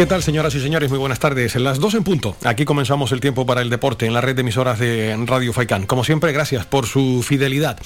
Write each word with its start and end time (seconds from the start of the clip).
¿Qué 0.00 0.06
tal, 0.06 0.22
señoras 0.22 0.54
y 0.54 0.60
señores? 0.62 0.88
Muy 0.88 0.98
buenas 0.98 1.18
tardes. 1.18 1.56
En 1.56 1.62
las 1.62 1.78
dos 1.78 1.92
en 1.92 2.02
punto. 2.04 2.34
Aquí 2.44 2.64
comenzamos 2.64 3.12
el 3.12 3.20
tiempo 3.20 3.44
para 3.44 3.60
el 3.60 3.68
deporte 3.68 4.06
en 4.06 4.14
la 4.14 4.22
red 4.22 4.34
de 4.34 4.40
emisoras 4.40 4.78
de 4.78 5.14
Radio 5.26 5.52
Faicán. 5.52 5.84
Como 5.84 6.04
siempre, 6.04 6.32
gracias 6.32 6.64
por 6.64 6.86
su 6.86 7.22
fidelidad. 7.22 7.78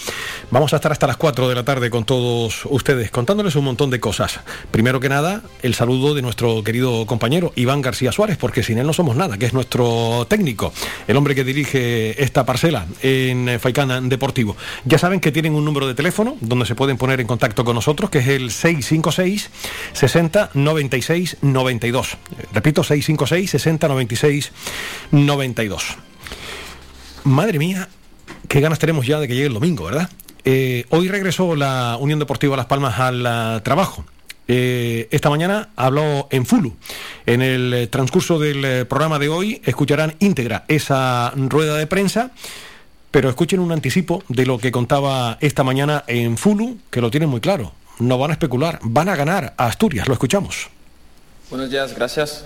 Vamos 0.52 0.72
a 0.72 0.76
estar 0.76 0.92
hasta 0.92 1.08
las 1.08 1.16
4 1.16 1.48
de 1.48 1.56
la 1.56 1.64
tarde 1.64 1.90
con 1.90 2.04
todos 2.04 2.66
ustedes, 2.66 3.10
contándoles 3.10 3.56
un 3.56 3.64
montón 3.64 3.90
de 3.90 3.98
cosas. 3.98 4.38
Primero 4.70 5.00
que 5.00 5.08
nada, 5.08 5.42
el 5.62 5.74
saludo 5.74 6.14
de 6.14 6.22
nuestro 6.22 6.62
querido 6.62 7.04
compañero 7.04 7.52
Iván 7.56 7.82
García 7.82 8.12
Suárez, 8.12 8.36
porque 8.36 8.62
sin 8.62 8.78
él 8.78 8.86
no 8.86 8.92
somos 8.92 9.16
nada, 9.16 9.36
que 9.36 9.46
es 9.46 9.52
nuestro 9.52 10.24
técnico, 10.28 10.72
el 11.08 11.16
hombre 11.16 11.34
que 11.34 11.42
dirige 11.42 12.22
esta 12.22 12.46
parcela 12.46 12.86
en 13.02 13.58
Faicán 13.58 14.08
Deportivo. 14.08 14.56
Ya 14.84 14.98
saben 14.98 15.18
que 15.18 15.32
tienen 15.32 15.56
un 15.56 15.64
número 15.64 15.88
de 15.88 15.94
teléfono 15.94 16.36
donde 16.40 16.64
se 16.64 16.76
pueden 16.76 16.96
poner 16.96 17.20
en 17.20 17.26
contacto 17.26 17.64
con 17.64 17.74
nosotros, 17.74 18.08
que 18.08 18.18
es 18.18 18.28
el 18.28 18.52
656 18.52 19.50
60 19.94 20.50
96 20.54 21.38
92. 21.42 22.03
Repito, 22.52 22.82
656 22.82 23.50
60 23.50 23.88
96 23.88 24.52
92. 25.10 25.96
Madre 27.24 27.58
mía, 27.58 27.88
qué 28.48 28.60
ganas 28.60 28.78
tenemos 28.78 29.06
ya 29.06 29.18
de 29.18 29.28
que 29.28 29.34
llegue 29.34 29.46
el 29.46 29.54
domingo, 29.54 29.84
¿verdad? 29.84 30.10
Eh, 30.44 30.84
hoy 30.90 31.08
regresó 31.08 31.56
la 31.56 31.96
Unión 31.98 32.18
Deportiva 32.18 32.56
Las 32.56 32.66
Palmas 32.66 32.98
al 32.98 33.22
uh, 33.22 33.60
trabajo. 33.62 34.04
Eh, 34.46 35.08
esta 35.10 35.30
mañana 35.30 35.70
habló 35.76 36.28
en 36.30 36.44
Fulu. 36.44 36.76
En 37.26 37.40
el 37.40 37.72
eh, 37.72 37.86
transcurso 37.86 38.38
del 38.38 38.64
eh, 38.64 38.84
programa 38.84 39.18
de 39.18 39.28
hoy 39.28 39.62
escucharán 39.64 40.14
íntegra 40.18 40.64
esa 40.68 41.32
rueda 41.34 41.76
de 41.76 41.86
prensa, 41.86 42.32
pero 43.10 43.28
escuchen 43.28 43.60
un 43.60 43.72
anticipo 43.72 44.22
de 44.28 44.44
lo 44.44 44.58
que 44.58 44.72
contaba 44.72 45.38
esta 45.40 45.64
mañana 45.64 46.04
en 46.06 46.36
Fulu, 46.36 46.78
que 46.90 47.00
lo 47.00 47.10
tienen 47.10 47.30
muy 47.30 47.40
claro. 47.40 47.72
No 47.98 48.18
van 48.18 48.30
a 48.30 48.34
especular, 48.34 48.80
van 48.82 49.08
a 49.08 49.16
ganar 49.16 49.54
a 49.56 49.66
Asturias. 49.66 50.08
Lo 50.08 50.14
escuchamos. 50.14 50.68
Buenos 51.54 51.70
días, 51.70 51.94
gracias. 51.94 52.42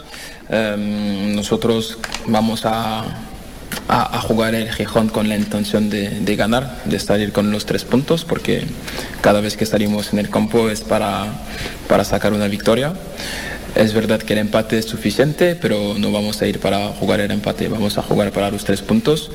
Um, 0.51 1.35
nosotros 1.35 1.97
vamos 2.27 2.67
a, 2.67 3.01
a, 3.01 3.07
a, 3.89 4.21
jugar 4.21 4.55
el 4.55 4.71
Gijón 4.71 5.09
con 5.09 5.31
la 5.31 5.37
intención 5.37 5.89
de, 5.89 6.11
de, 6.11 6.37
ganar, 6.37 6.83
de 6.85 6.99
salir 6.99 7.33
con 7.33 7.51
los 7.51 7.65
tres 7.65 7.85
puntos, 7.85 8.27
porque 8.27 8.67
cada 9.23 9.41
vez 9.41 9.57
que 9.57 9.65
salimos 9.65 10.13
en 10.13 10.19
el 10.19 10.29
campo 10.29 10.69
es 10.69 10.83
para, 10.83 11.25
para 11.89 12.05
sacar 12.05 12.35
una 12.35 12.49
victoria. 12.49 12.93
Es 13.75 13.95
verdad 13.95 14.21
que 14.21 14.35
el 14.35 14.41
empate 14.41 14.77
es 14.77 14.85
suficiente, 14.85 15.57
pero 15.57 15.95
no 15.97 16.13
vamos 16.13 16.43
a 16.43 16.47
ir 16.47 16.61
para 16.61 16.89
jugar 16.89 17.21
el 17.21 17.31
empate, 17.31 17.69
vamos 17.69 17.97
a 17.97 18.03
jugar 18.03 18.31
para 18.31 18.51
los 18.51 18.67
tres 18.67 18.83
puntos 18.83 19.31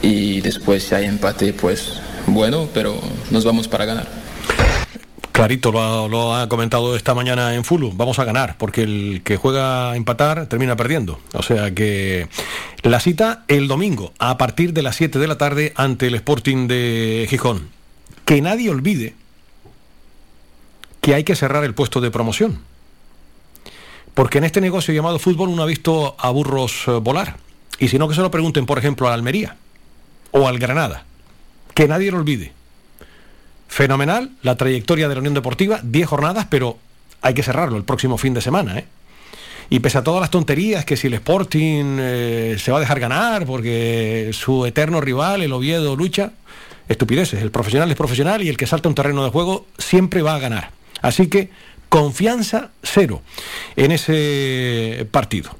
y 0.00 0.40
después 0.40 0.84
si 0.84 0.94
hay 0.94 1.04
empate, 1.04 1.52
pues 1.52 2.00
bueno, 2.26 2.66
pero 2.72 2.98
nos 3.30 3.44
vamos 3.44 3.68
para 3.68 3.84
ganar. 3.84 4.27
Clarito 5.32 5.72
lo 5.72 5.80
ha, 5.80 6.08
lo 6.08 6.34
ha, 6.34 6.48
comentado 6.48 6.96
esta 6.96 7.14
mañana 7.14 7.54
en 7.54 7.64
Fulu. 7.64 7.92
Vamos 7.94 8.18
a 8.18 8.24
ganar, 8.24 8.56
porque 8.58 8.82
el 8.82 9.22
que 9.24 9.36
juega 9.36 9.92
a 9.92 9.96
empatar 9.96 10.46
termina 10.46 10.76
perdiendo. 10.76 11.20
O 11.34 11.42
sea 11.42 11.72
que 11.72 12.28
la 12.82 13.00
cita 13.00 13.44
el 13.48 13.68
domingo, 13.68 14.12
a 14.18 14.36
partir 14.38 14.72
de 14.72 14.82
las 14.82 14.96
7 14.96 15.18
de 15.18 15.26
la 15.26 15.38
tarde, 15.38 15.72
ante 15.76 16.06
el 16.08 16.14
Sporting 16.14 16.66
de 16.66 17.26
Gijón. 17.28 17.68
Que 18.24 18.40
nadie 18.42 18.70
olvide 18.70 19.14
que 21.00 21.14
hay 21.14 21.24
que 21.24 21.36
cerrar 21.36 21.64
el 21.64 21.74
puesto 21.74 22.00
de 22.00 22.10
promoción. 22.10 22.60
Porque 24.14 24.38
en 24.38 24.44
este 24.44 24.60
negocio 24.60 24.92
llamado 24.92 25.18
fútbol 25.18 25.48
uno 25.48 25.62
ha 25.62 25.66
visto 25.66 26.16
a 26.18 26.30
burros 26.30 26.84
volar. 27.02 27.36
Y 27.78 27.88
si 27.88 27.98
no, 27.98 28.08
que 28.08 28.16
se 28.16 28.20
lo 28.20 28.30
pregunten, 28.30 28.66
por 28.66 28.78
ejemplo, 28.78 29.08
a 29.08 29.14
Almería 29.14 29.56
o 30.32 30.48
al 30.48 30.58
Granada. 30.58 31.04
Que 31.74 31.86
nadie 31.86 32.10
lo 32.10 32.18
olvide 32.18 32.57
fenomenal 33.68 34.30
la 34.42 34.56
trayectoria 34.56 35.08
de 35.08 35.14
la 35.14 35.20
Unión 35.20 35.34
Deportiva, 35.34 35.80
10 35.82 36.08
jornadas, 36.08 36.46
pero 36.50 36.78
hay 37.22 37.34
que 37.34 37.42
cerrarlo 37.42 37.76
el 37.76 37.84
próximo 37.84 38.18
fin 38.18 38.34
de 38.34 38.40
semana. 38.40 38.78
¿eh? 38.78 38.86
Y 39.70 39.80
pese 39.80 39.98
a 39.98 40.02
todas 40.02 40.20
las 40.20 40.30
tonterías, 40.30 40.84
que 40.84 40.96
si 40.96 41.06
el 41.06 41.14
Sporting 41.14 41.98
eh, 42.00 42.56
se 42.58 42.72
va 42.72 42.78
a 42.78 42.80
dejar 42.80 42.98
ganar 42.98 43.46
porque 43.46 44.30
su 44.32 44.66
eterno 44.66 45.00
rival, 45.00 45.42
el 45.42 45.52
Oviedo, 45.52 45.94
lucha, 45.94 46.32
estupideces. 46.88 47.42
El 47.42 47.50
profesional 47.50 47.90
es 47.90 47.96
profesional 47.96 48.42
y 48.42 48.48
el 48.48 48.56
que 48.56 48.66
salta 48.66 48.88
un 48.88 48.94
terreno 48.94 49.22
de 49.22 49.30
juego 49.30 49.66
siempre 49.76 50.22
va 50.22 50.34
a 50.34 50.38
ganar. 50.38 50.70
Así 51.02 51.28
que 51.28 51.50
confianza 51.88 52.70
cero 52.82 53.22
en 53.76 53.92
ese 53.92 55.06
partido. 55.10 55.50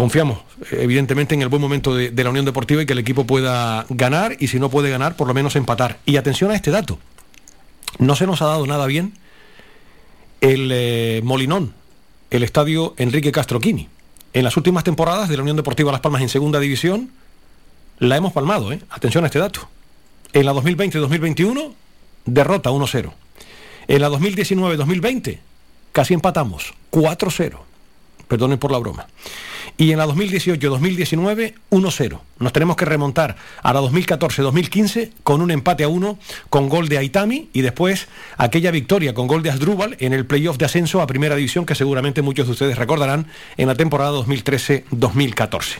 Confiamos, 0.00 0.38
evidentemente, 0.70 1.34
en 1.34 1.42
el 1.42 1.48
buen 1.48 1.60
momento 1.60 1.94
de, 1.94 2.24
la 2.24 2.30
Unión 2.30 2.46
Deportiva 2.46 2.80
y 2.80 2.86
que 2.86 2.94
el 2.94 2.98
equipo 3.00 3.26
pueda 3.26 3.84
ganar 3.90 4.34
y 4.40 4.48
si 4.48 4.58
no 4.58 4.70
puede 4.70 4.88
ganar, 4.88 5.14
por 5.14 5.28
lo 5.28 5.34
menos 5.34 5.56
empatar. 5.56 5.98
Y 6.06 6.16
atención 6.16 6.50
a 6.50 6.54
este 6.54 6.70
dato. 6.70 6.98
No 7.98 8.16
se 8.16 8.26
nos 8.26 8.40
ha 8.40 8.46
dado 8.46 8.66
nada 8.66 8.86
bien 8.86 9.12
el 10.40 10.70
eh, 10.72 11.20
Molinón, 11.22 11.74
el 12.30 12.44
estadio 12.44 12.94
Enrique 12.96 13.30
Castroquini. 13.30 13.90
En 14.32 14.42
las 14.42 14.56
últimas 14.56 14.84
temporadas 14.84 15.28
de 15.28 15.36
la 15.36 15.42
Unión 15.42 15.58
Deportiva 15.58 15.92
Las 15.92 16.00
Palmas 16.00 16.22
en 16.22 16.30
segunda 16.30 16.60
división, 16.60 17.10
la 17.98 18.16
hemos 18.16 18.32
palmado, 18.32 18.72
¿eh? 18.72 18.80
Atención 18.88 19.24
a 19.24 19.26
este 19.26 19.38
dato. 19.38 19.68
En 20.32 20.46
la 20.46 20.54
2020-2021, 20.54 21.74
derrota 22.24 22.70
1-0. 22.70 23.12
En 23.86 24.00
la 24.00 24.08
2019-2020, 24.08 25.40
casi 25.92 26.14
empatamos 26.14 26.72
4-0. 26.90 27.58
Perdonen 28.28 28.58
por 28.58 28.72
la 28.72 28.78
broma. 28.78 29.06
Y 29.80 29.92
en 29.92 29.98
la 29.98 30.06
2018-2019, 30.08 31.54
1-0. 31.70 32.20
Nos 32.38 32.52
tenemos 32.52 32.76
que 32.76 32.84
remontar 32.84 33.36
a 33.62 33.72
la 33.72 33.80
2014-2015 33.80 35.10
con 35.22 35.40
un 35.40 35.50
empate 35.50 35.84
a 35.84 35.88
1 35.88 36.18
con 36.50 36.68
gol 36.68 36.90
de 36.90 36.98
Aitami 36.98 37.48
y 37.54 37.62
después 37.62 38.06
aquella 38.36 38.72
victoria 38.72 39.14
con 39.14 39.26
gol 39.26 39.42
de 39.42 39.48
Asdrúbal 39.48 39.96
en 40.00 40.12
el 40.12 40.26
playoff 40.26 40.58
de 40.58 40.66
ascenso 40.66 41.00
a 41.00 41.06
Primera 41.06 41.34
División 41.34 41.64
que 41.64 41.74
seguramente 41.74 42.20
muchos 42.20 42.44
de 42.44 42.52
ustedes 42.52 42.76
recordarán 42.76 43.28
en 43.56 43.68
la 43.68 43.74
temporada 43.74 44.10
2013-2014. 44.18 45.78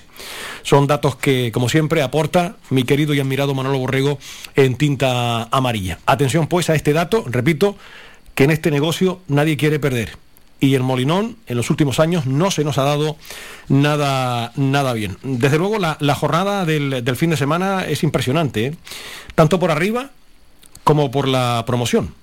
Son 0.62 0.86
datos 0.86 1.16
que, 1.16 1.52
como 1.52 1.68
siempre, 1.68 2.00
aporta 2.00 2.56
mi 2.70 2.84
querido 2.84 3.12
y 3.12 3.20
admirado 3.20 3.54
Manolo 3.54 3.80
Borrego 3.80 4.18
en 4.56 4.76
tinta 4.76 5.42
amarilla. 5.50 5.98
Atención 6.06 6.46
pues 6.46 6.70
a 6.70 6.74
este 6.74 6.94
dato, 6.94 7.26
repito, 7.28 7.76
que 8.34 8.44
en 8.44 8.50
este 8.50 8.70
negocio 8.70 9.20
nadie 9.28 9.58
quiere 9.58 9.78
perder 9.78 10.16
y 10.60 10.74
el 10.74 10.82
Molinón 10.82 11.36
en 11.46 11.56
los 11.56 11.70
últimos 11.70 11.98
años 11.98 12.26
no 12.26 12.50
se 12.50 12.64
nos 12.64 12.78
ha 12.78 12.84
dado 12.84 13.16
nada, 13.68 14.52
nada 14.56 14.92
bien. 14.92 15.16
Desde 15.22 15.58
luego 15.58 15.78
la, 15.78 15.96
la 16.00 16.14
jornada 16.14 16.64
del, 16.64 17.02
del, 17.02 17.16
fin 17.16 17.30
de 17.30 17.36
semana 17.36 17.84
es 17.86 18.02
impresionante, 18.02 18.66
¿eh? 18.66 18.74
tanto 19.34 19.58
por 19.58 19.70
arriba 19.70 20.10
como 20.84 21.10
por 21.10 21.26
la 21.26 21.64
promoción. 21.66 22.14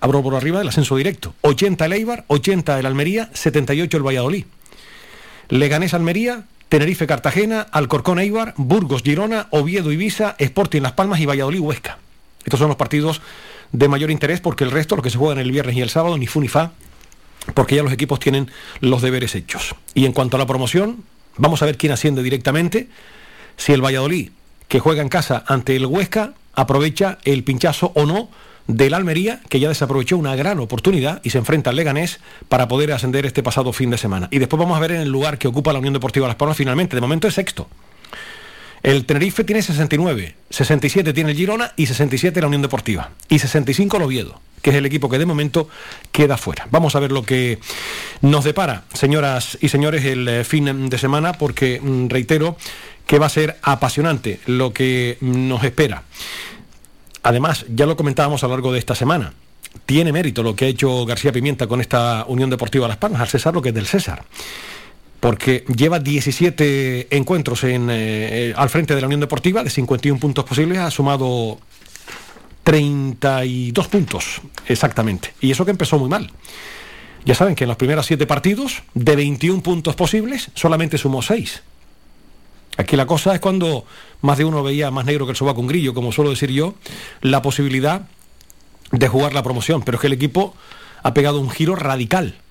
Abro 0.00 0.22
por 0.22 0.34
arriba 0.34 0.60
el 0.60 0.68
ascenso 0.68 0.96
directo. 0.96 1.34
80 1.42 1.86
el 1.86 1.92
Eibar, 1.92 2.24
80 2.26 2.80
el 2.80 2.86
Almería, 2.86 3.30
78 3.34 3.96
el 3.96 4.02
Valladolid. 4.02 4.46
Leganés 5.48 5.94
Almería, 5.94 6.46
Tenerife 6.68 7.06
Cartagena, 7.06 7.60
Alcorcón 7.70 8.18
Eibar, 8.18 8.54
Burgos 8.56 9.02
Girona, 9.02 9.46
Oviedo 9.50 9.92
Ibiza, 9.92 10.34
Sporting 10.38 10.80
Las 10.80 10.92
Palmas 10.92 11.20
y 11.20 11.26
Valladolid 11.26 11.60
Huesca. 11.60 11.98
Estos 12.44 12.58
son 12.58 12.68
los 12.68 12.76
partidos 12.76 13.20
de 13.72 13.88
mayor 13.88 14.10
interés 14.10 14.40
porque 14.40 14.64
el 14.64 14.70
resto, 14.70 14.96
lo 14.96 15.02
que 15.02 15.10
se 15.10 15.18
juegan 15.18 15.38
el 15.38 15.52
viernes 15.52 15.76
y 15.76 15.82
el 15.82 15.90
sábado, 15.90 16.16
ni 16.18 16.26
fu 16.26 16.40
ni 16.40 16.48
fa, 16.48 16.72
porque 17.54 17.76
ya 17.76 17.82
los 17.82 17.92
equipos 17.92 18.20
tienen 18.20 18.50
los 18.80 19.02
deberes 19.02 19.34
hechos. 19.34 19.74
Y 19.94 20.06
en 20.06 20.12
cuanto 20.12 20.36
a 20.36 20.38
la 20.38 20.46
promoción, 20.46 21.04
vamos 21.36 21.62
a 21.62 21.66
ver 21.66 21.76
quién 21.76 21.92
asciende 21.92 22.22
directamente. 22.22 22.88
Si 23.56 23.72
el 23.72 23.84
Valladolid, 23.84 24.30
que 24.68 24.80
juega 24.80 25.02
en 25.02 25.08
casa 25.08 25.44
ante 25.46 25.76
el 25.76 25.86
Huesca, 25.86 26.34
aprovecha 26.54 27.18
el 27.24 27.44
pinchazo 27.44 27.92
o 27.94 28.06
no 28.06 28.28
del 28.66 28.94
Almería, 28.94 29.40
que 29.48 29.60
ya 29.60 29.68
desaprovechó 29.68 30.16
una 30.16 30.36
gran 30.36 30.58
oportunidad 30.60 31.20
y 31.24 31.30
se 31.30 31.38
enfrenta 31.38 31.70
al 31.70 31.76
Leganés 31.76 32.20
para 32.48 32.68
poder 32.68 32.92
ascender 32.92 33.26
este 33.26 33.42
pasado 33.42 33.72
fin 33.72 33.90
de 33.90 33.98
semana. 33.98 34.28
Y 34.30 34.38
después 34.38 34.58
vamos 34.58 34.76
a 34.76 34.80
ver 34.80 34.92
en 34.92 35.00
el 35.00 35.08
lugar 35.08 35.38
que 35.38 35.48
ocupa 35.48 35.72
la 35.72 35.78
Unión 35.78 35.94
Deportiva 35.94 36.28
Las 36.28 36.36
Palmas 36.36 36.56
finalmente. 36.56 36.96
De 36.96 37.00
momento 37.00 37.26
es 37.28 37.34
sexto. 37.34 37.68
El 38.82 39.04
Tenerife 39.06 39.44
tiene 39.44 39.62
69, 39.62 40.34
67 40.50 41.12
tiene 41.12 41.30
el 41.30 41.36
Girona 41.36 41.72
y 41.76 41.86
67 41.86 42.40
la 42.40 42.48
Unión 42.48 42.62
Deportiva. 42.62 43.12
Y 43.28 43.38
65 43.38 43.96
el 43.96 44.02
Oviedo 44.02 44.40
que 44.62 44.70
es 44.70 44.76
el 44.76 44.86
equipo 44.86 45.10
que 45.10 45.18
de 45.18 45.26
momento 45.26 45.68
queda 46.12 46.38
fuera. 46.38 46.66
Vamos 46.70 46.94
a 46.94 47.00
ver 47.00 47.12
lo 47.12 47.24
que 47.24 47.58
nos 48.22 48.44
depara, 48.44 48.84
señoras 48.94 49.58
y 49.60 49.68
señores, 49.68 50.04
el 50.04 50.26
eh, 50.28 50.44
fin 50.44 50.88
de 50.88 50.98
semana, 50.98 51.32
porque 51.34 51.80
mm, 51.82 52.08
reitero 52.08 52.56
que 53.06 53.18
va 53.18 53.26
a 53.26 53.28
ser 53.28 53.58
apasionante 53.62 54.40
lo 54.46 54.72
que 54.72 55.18
nos 55.20 55.64
espera. 55.64 56.04
Además, 57.24 57.66
ya 57.74 57.86
lo 57.86 57.96
comentábamos 57.96 58.42
a 58.42 58.46
lo 58.46 58.54
largo 58.54 58.72
de 58.72 58.78
esta 58.78 58.94
semana. 58.94 59.34
Tiene 59.84 60.12
mérito 60.12 60.42
lo 60.42 60.54
que 60.54 60.66
ha 60.66 60.68
hecho 60.68 61.04
García 61.06 61.32
Pimienta 61.32 61.66
con 61.66 61.80
esta 61.80 62.24
Unión 62.28 62.50
Deportiva 62.50 62.86
Las 62.86 62.98
Palmas, 62.98 63.20
al 63.20 63.28
César 63.28 63.54
lo 63.54 63.62
que 63.62 63.70
es 63.70 63.74
del 63.74 63.86
César 63.86 64.24
porque 65.22 65.64
lleva 65.72 66.00
17 66.00 67.16
encuentros 67.16 67.62
en, 67.62 67.86
eh, 67.92 68.52
al 68.56 68.68
frente 68.68 68.96
de 68.96 69.00
la 69.00 69.06
Unión 69.06 69.20
Deportiva, 69.20 69.62
de 69.62 69.70
51 69.70 70.18
puntos 70.18 70.44
posibles, 70.44 70.78
ha 70.78 70.90
sumado 70.90 71.60
32 72.64 73.86
puntos, 73.86 74.40
exactamente. 74.66 75.32
Y 75.40 75.52
eso 75.52 75.64
que 75.64 75.70
empezó 75.70 75.96
muy 75.96 76.08
mal. 76.08 76.32
Ya 77.24 77.36
saben 77.36 77.54
que 77.54 77.62
en 77.62 77.68
los 77.68 77.76
primeros 77.76 78.04
siete 78.04 78.26
partidos, 78.26 78.82
de 78.94 79.14
21 79.14 79.62
puntos 79.62 79.94
posibles, 79.94 80.50
solamente 80.54 80.98
sumó 80.98 81.22
6. 81.22 81.62
Aquí 82.78 82.96
la 82.96 83.06
cosa 83.06 83.32
es 83.32 83.40
cuando 83.40 83.84
más 84.22 84.38
de 84.38 84.44
uno 84.44 84.64
veía 84.64 84.90
más 84.90 85.04
negro 85.04 85.24
que 85.24 85.30
el 85.30 85.36
sobaco 85.36 85.60
un 85.60 85.68
grillo, 85.68 85.94
como 85.94 86.10
suelo 86.10 86.30
decir 86.30 86.50
yo, 86.50 86.74
la 87.20 87.42
posibilidad 87.42 88.08
de 88.90 89.06
jugar 89.06 89.34
la 89.34 89.44
promoción, 89.44 89.82
pero 89.82 89.98
es 89.98 90.00
que 90.00 90.08
el 90.08 90.14
equipo 90.14 90.56
ha 91.04 91.14
pegado 91.14 91.38
un 91.38 91.48
giro 91.48 91.76
radical 91.76 92.41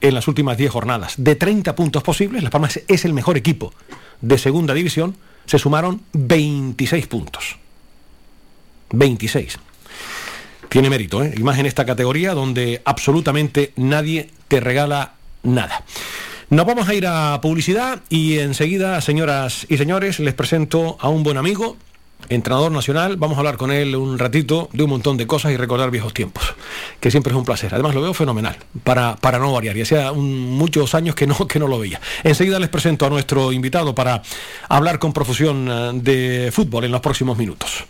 en 0.00 0.14
las 0.14 0.28
últimas 0.28 0.56
10 0.56 0.70
jornadas. 0.70 1.14
De 1.16 1.36
30 1.36 1.74
puntos 1.74 2.02
posibles, 2.02 2.42
Las 2.42 2.52
Palmas 2.52 2.80
es 2.88 3.04
el 3.04 3.12
mejor 3.12 3.36
equipo 3.36 3.72
de 4.20 4.38
segunda 4.38 4.74
división, 4.74 5.16
se 5.46 5.58
sumaron 5.58 6.02
26 6.12 7.06
puntos. 7.06 7.56
26. 8.92 9.58
Tiene 10.68 10.90
mérito, 10.90 11.22
¿eh? 11.22 11.34
y 11.36 11.42
más 11.42 11.58
en 11.58 11.66
esta 11.66 11.84
categoría 11.84 12.32
donde 12.34 12.80
absolutamente 12.84 13.72
nadie 13.76 14.30
te 14.48 14.60
regala 14.60 15.14
nada. 15.42 15.84
Nos 16.48 16.66
vamos 16.66 16.88
a 16.88 16.94
ir 16.94 17.06
a 17.06 17.40
publicidad 17.40 18.02
y 18.08 18.38
enseguida, 18.38 19.00
señoras 19.00 19.66
y 19.68 19.76
señores, 19.76 20.18
les 20.20 20.34
presento 20.34 20.96
a 21.00 21.08
un 21.08 21.22
buen 21.22 21.36
amigo, 21.36 21.76
entrenador 22.28 22.72
nacional. 22.72 23.16
Vamos 23.16 23.36
a 23.36 23.40
hablar 23.40 23.56
con 23.56 23.70
él 23.70 23.96
un 23.96 24.18
ratito 24.18 24.68
de 24.72 24.84
un 24.84 24.90
montón 24.90 25.16
de 25.16 25.26
cosas 25.26 25.52
y 25.52 25.56
recordar 25.56 25.90
viejos 25.90 26.14
tiempos, 26.14 26.54
que 27.00 27.10
siempre 27.10 27.32
es 27.32 27.36
un 27.36 27.44
placer. 27.44 27.72
Además 27.74 27.94
lo 27.94 28.02
veo 28.02 28.14
fenomenal, 28.14 28.56
para, 28.84 29.16
para 29.16 29.38
no 29.38 29.52
variar, 29.52 29.76
y 29.76 29.82
hacía 29.82 30.12
muchos 30.12 30.94
años 30.94 31.14
que 31.14 31.26
no, 31.26 31.46
que 31.46 31.58
no 31.58 31.68
lo 31.68 31.78
veía. 31.78 32.00
Enseguida 32.24 32.58
les 32.58 32.68
presento 32.68 33.06
a 33.06 33.10
nuestro 33.10 33.52
invitado 33.52 33.94
para 33.94 34.22
hablar 34.68 34.98
con 34.98 35.12
profusión 35.12 35.68
eh, 35.68 35.90
de 35.94 36.50
fútbol 36.52 36.84
en 36.84 36.92
los 36.92 37.00
próximos 37.00 37.38
minutos. 37.38 37.84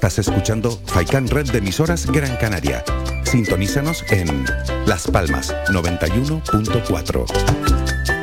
Estás 0.00 0.18
escuchando 0.18 0.70
Faikan 0.86 1.28
Red 1.28 1.50
de 1.50 1.58
emisoras 1.58 2.06
Gran 2.06 2.34
Canaria. 2.38 2.82
Sintonízanos 3.24 4.02
en 4.10 4.46
Las 4.86 5.06
Palmas 5.06 5.54
91.4. 5.68 7.69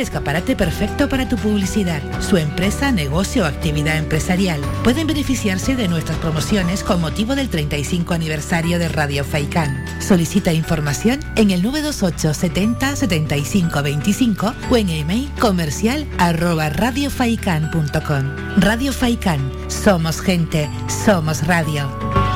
Escaparate 0.00 0.56
perfecto 0.56 1.08
para 1.08 1.28
tu 1.28 1.36
publicidad, 1.36 2.02
su 2.20 2.36
empresa, 2.36 2.92
negocio 2.92 3.44
o 3.44 3.46
actividad 3.46 3.96
empresarial. 3.96 4.60
Pueden 4.84 5.06
beneficiarse 5.06 5.76
de 5.76 5.88
nuestras 5.88 6.18
promociones 6.18 6.82
con 6.82 7.00
motivo 7.00 7.34
del 7.34 7.48
35 7.48 8.14
aniversario 8.14 8.78
de 8.78 8.88
Radio 8.88 9.24
Faikán. 9.24 9.84
Solicita 10.00 10.52
información 10.52 11.20
en 11.36 11.50
el 11.50 11.62
928 11.62 12.34
70 12.34 12.96
75 12.96 13.82
25 13.82 14.54
o 14.70 14.76
en 14.76 14.90
email 14.90 15.30
comercial 15.38 16.06
arroba 16.18 16.68
radiofaikan.com. 16.68 18.36
Radio 18.58 18.92
Faikán, 18.92 19.50
somos 19.68 20.20
gente, 20.20 20.68
somos 21.04 21.46
radio. 21.46 22.35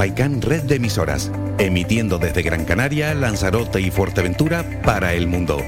Faikan 0.00 0.40
Red 0.40 0.62
de 0.62 0.76
emisoras, 0.76 1.30
emitiendo 1.58 2.16
desde 2.16 2.40
Gran 2.40 2.64
Canaria, 2.64 3.12
Lanzarote 3.12 3.82
y 3.82 3.90
Fuerteventura 3.90 4.64
para 4.82 5.12
el 5.12 5.26
mundo. 5.26 5.58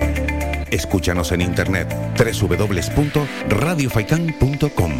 Escúchanos 0.70 1.32
en 1.32 1.42
internet 1.42 1.94
www.radiofaikan.com. 2.16 4.92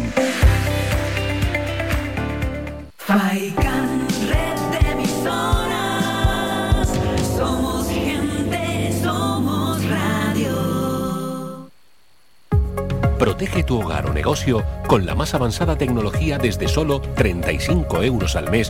Faikan, 2.97 4.07
red 4.29 4.59
de 4.69 4.77
emisoras. 4.91 6.89
Somos 7.35 7.89
gente, 7.89 8.93
somos 9.01 9.83
radio. 9.89 11.71
Protege 13.17 13.63
tu 13.63 13.81
hogar 13.81 14.05
o 14.05 14.13
negocio 14.13 14.63
con 14.85 15.07
la 15.07 15.15
más 15.15 15.33
avanzada 15.33 15.75
tecnología 15.75 16.37
desde 16.37 16.67
solo 16.67 17.01
35 17.01 18.03
euros 18.03 18.35
al 18.35 18.51
mes 18.51 18.69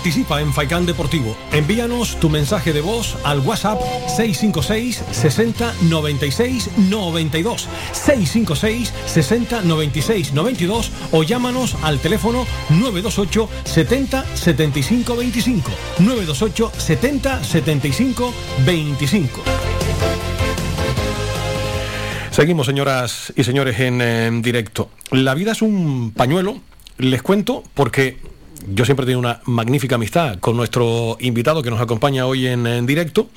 Participa 0.00 0.40
en 0.40 0.50
Faikán 0.54 0.86
Deportivo. 0.86 1.36
Envíanos 1.52 2.18
tu 2.18 2.30
mensaje 2.30 2.72
de 2.72 2.80
voz 2.80 3.18
al 3.22 3.40
WhatsApp 3.40 3.78
656 4.06 5.04
60 5.10 5.74
96 5.90 6.70
92 6.88 7.68
656 7.92 8.94
60 9.04 9.60
96 9.60 10.32
92 10.32 10.90
o 11.12 11.22
llámanos 11.22 11.76
al 11.82 11.98
teléfono 11.98 12.46
928 12.70 13.48
70 13.64 14.24
75 14.36 15.16
25 15.16 15.70
928 15.98 16.72
70 16.78 17.44
75 17.44 18.34
25 18.64 19.42
Seguimos, 22.30 22.64
señoras 22.64 23.34
y 23.36 23.44
señores, 23.44 23.78
en, 23.80 24.00
eh, 24.00 24.30
directo. 24.40 24.88
La 25.10 25.34
vida 25.34 25.52
es 25.52 25.60
un 25.60 26.12
pañuelo, 26.16 26.58
les 26.96 27.20
cuento, 27.20 27.64
porque 27.74 28.16
yo 28.68 28.84
siempre 28.84 29.04
he 29.04 29.06
tenido 29.06 29.18
una 29.20 29.40
magnífica 29.44 29.94
amistad 29.96 30.38
con 30.38 30.56
nuestro 30.56 31.16
invitado 31.20 31.62
que 31.62 31.70
nos 31.70 31.80
acompaña 31.80 32.26
hoy 32.26 32.46
en, 32.46 32.86
directo, 32.86 33.28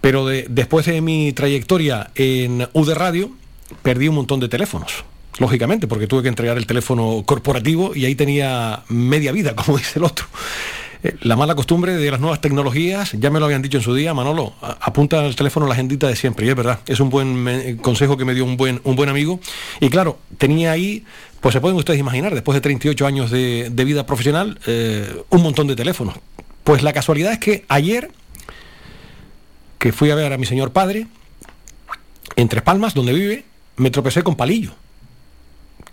pero 0.00 0.26
de- 0.26 0.46
después 0.48 0.86
de 0.86 1.00
mi 1.00 1.32
trayectoria 1.32 2.10
en 2.14 2.68
UD 2.72 2.92
Radio, 2.94 3.30
perdí 3.82 4.08
un 4.08 4.16
montón 4.16 4.40
de 4.40 4.48
teléfonos. 4.48 5.04
Lógicamente, 5.38 5.86
porque 5.86 6.06
tuve 6.06 6.22
que 6.22 6.28
entregar 6.28 6.56
el 6.56 6.66
teléfono 6.66 7.22
corporativo 7.26 7.94
y 7.94 8.06
ahí 8.06 8.14
tenía 8.14 8.82
media 8.88 9.32
vida, 9.32 9.54
como 9.56 9.76
dice 9.78 9.98
el 9.98 10.04
otro. 10.04 10.26
Eh, 11.02 11.14
La 11.22 11.36
mala 11.36 11.54
costumbre 11.54 11.94
de 11.96 12.10
las 12.10 12.20
nuevas 12.20 12.40
tecnologías, 12.40 13.12
ya 13.12 13.30
me 13.30 13.38
lo 13.38 13.46
habían 13.46 13.62
dicho 13.62 13.78
en 13.78 13.82
su 13.82 13.94
día, 13.94 14.14
Manolo, 14.14 14.54
apunta 14.60 15.20
al 15.20 15.36
teléfono 15.36 15.66
la 15.66 15.74
agendita 15.74 16.08
de 16.08 16.16
siempre, 16.16 16.46
y 16.46 16.48
es 16.48 16.56
verdad, 16.56 16.80
es 16.86 17.00
un 17.00 17.10
buen 17.10 17.78
consejo 17.78 18.16
que 18.16 18.24
me 18.24 18.34
dio 18.34 18.44
un 18.44 18.56
buen, 18.56 18.80
un 18.84 18.96
buen 18.96 19.08
amigo. 19.08 19.40
Y 19.80 19.88
claro, 19.90 20.18
tenía 20.38 20.72
ahí, 20.72 21.04
pues 21.40 21.52
se 21.52 21.60
pueden 21.60 21.76
ustedes 21.76 22.00
imaginar, 22.00 22.34
después 22.34 22.54
de 22.54 22.60
38 22.60 23.06
años 23.06 23.30
de, 23.30 23.70
de 23.70 23.84
vida 23.84 24.06
profesional, 24.06 24.58
eh, 24.66 25.22
un 25.30 25.42
montón 25.42 25.66
de 25.66 25.76
teléfonos. 25.76 26.16
Pues 26.64 26.82
la 26.82 26.92
casualidad 26.92 27.32
es 27.32 27.38
que 27.38 27.64
ayer, 27.68 28.10
que 29.78 29.92
fui 29.92 30.10
a 30.10 30.14
ver 30.14 30.32
a 30.32 30.38
mi 30.38 30.46
señor 30.46 30.72
padre, 30.72 31.06
en 32.34 32.48
Tres 32.48 32.62
Palmas, 32.62 32.94
donde 32.94 33.12
vive, 33.12 33.44
me 33.76 33.90
tropecé 33.90 34.22
con 34.22 34.34
Palillo 34.36 34.72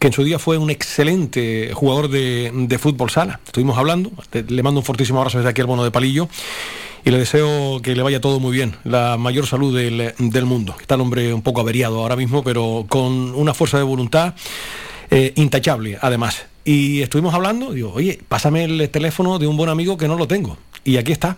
que 0.04 0.08
en 0.08 0.14
su 0.14 0.26
día 0.26 0.38
fue 0.38 0.58
un 0.58 0.70
excelente 0.70 1.72
jugador 1.74 2.10
de, 2.10 2.52
de 2.54 2.78
fútbol 2.78 3.10
sala. 3.10 3.40
Estuvimos 3.46 3.78
hablando, 3.78 4.12
le 4.50 4.62
mando 4.62 4.82
un 4.82 4.86
fortísimo 4.86 5.20
abrazo 5.20 5.38
desde 5.38 5.50
aquí 5.50 5.62
al 5.62 5.68
bono 5.68 5.86
de 5.86 5.92
Palillo 5.92 6.28
y 7.06 7.10
le 7.10 7.20
deseo 7.20 7.82
que 7.82 7.96
le 7.96 8.04
vaya 8.04 8.20
todo 8.20 8.42
muy 8.42 8.52
bien, 8.52 8.76
la 8.84 9.16
mayor 9.16 9.48
salud 9.48 9.74
del, 9.74 10.14
del 10.18 10.46
mundo. 10.46 10.76
Está 10.82 10.96
el 10.96 11.02
hombre 11.02 11.34
un 11.34 11.42
poco 11.42 11.62
averiado 11.62 12.02
ahora 12.02 12.18
mismo, 12.18 12.44
pero 12.44 12.86
con 12.90 13.34
una 13.34 13.54
fuerza 13.54 13.78
de 13.78 13.84
voluntad 13.84 14.34
eh, 15.10 15.32
intachable, 15.38 15.98
además. 16.02 16.48
Y 16.66 17.02
estuvimos 17.02 17.34
hablando, 17.34 17.72
digo, 17.72 17.94
oye, 17.94 18.20
pásame 18.28 18.66
el 18.66 18.90
teléfono 18.90 19.40
de 19.40 19.48
un 19.48 19.56
buen 19.56 19.70
amigo 19.70 19.96
que 19.96 20.10
no 20.10 20.18
lo 20.18 20.28
tengo. 20.28 20.58
Y 20.84 20.98
aquí 20.98 21.14
está. 21.14 21.38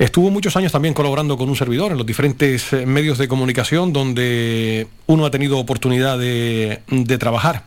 Estuvo 0.00 0.30
muchos 0.30 0.56
años 0.56 0.72
también 0.72 0.94
colaborando 0.94 1.36
con 1.36 1.50
un 1.50 1.56
servidor 1.56 1.92
en 1.92 1.98
los 1.98 2.06
diferentes 2.06 2.72
eh, 2.72 2.86
medios 2.86 3.18
de 3.18 3.28
comunicación 3.28 3.92
donde 3.92 4.88
uno 5.04 5.26
ha 5.26 5.30
tenido 5.30 5.58
oportunidad 5.58 6.18
de, 6.18 6.80
de 6.88 7.18
trabajar. 7.18 7.64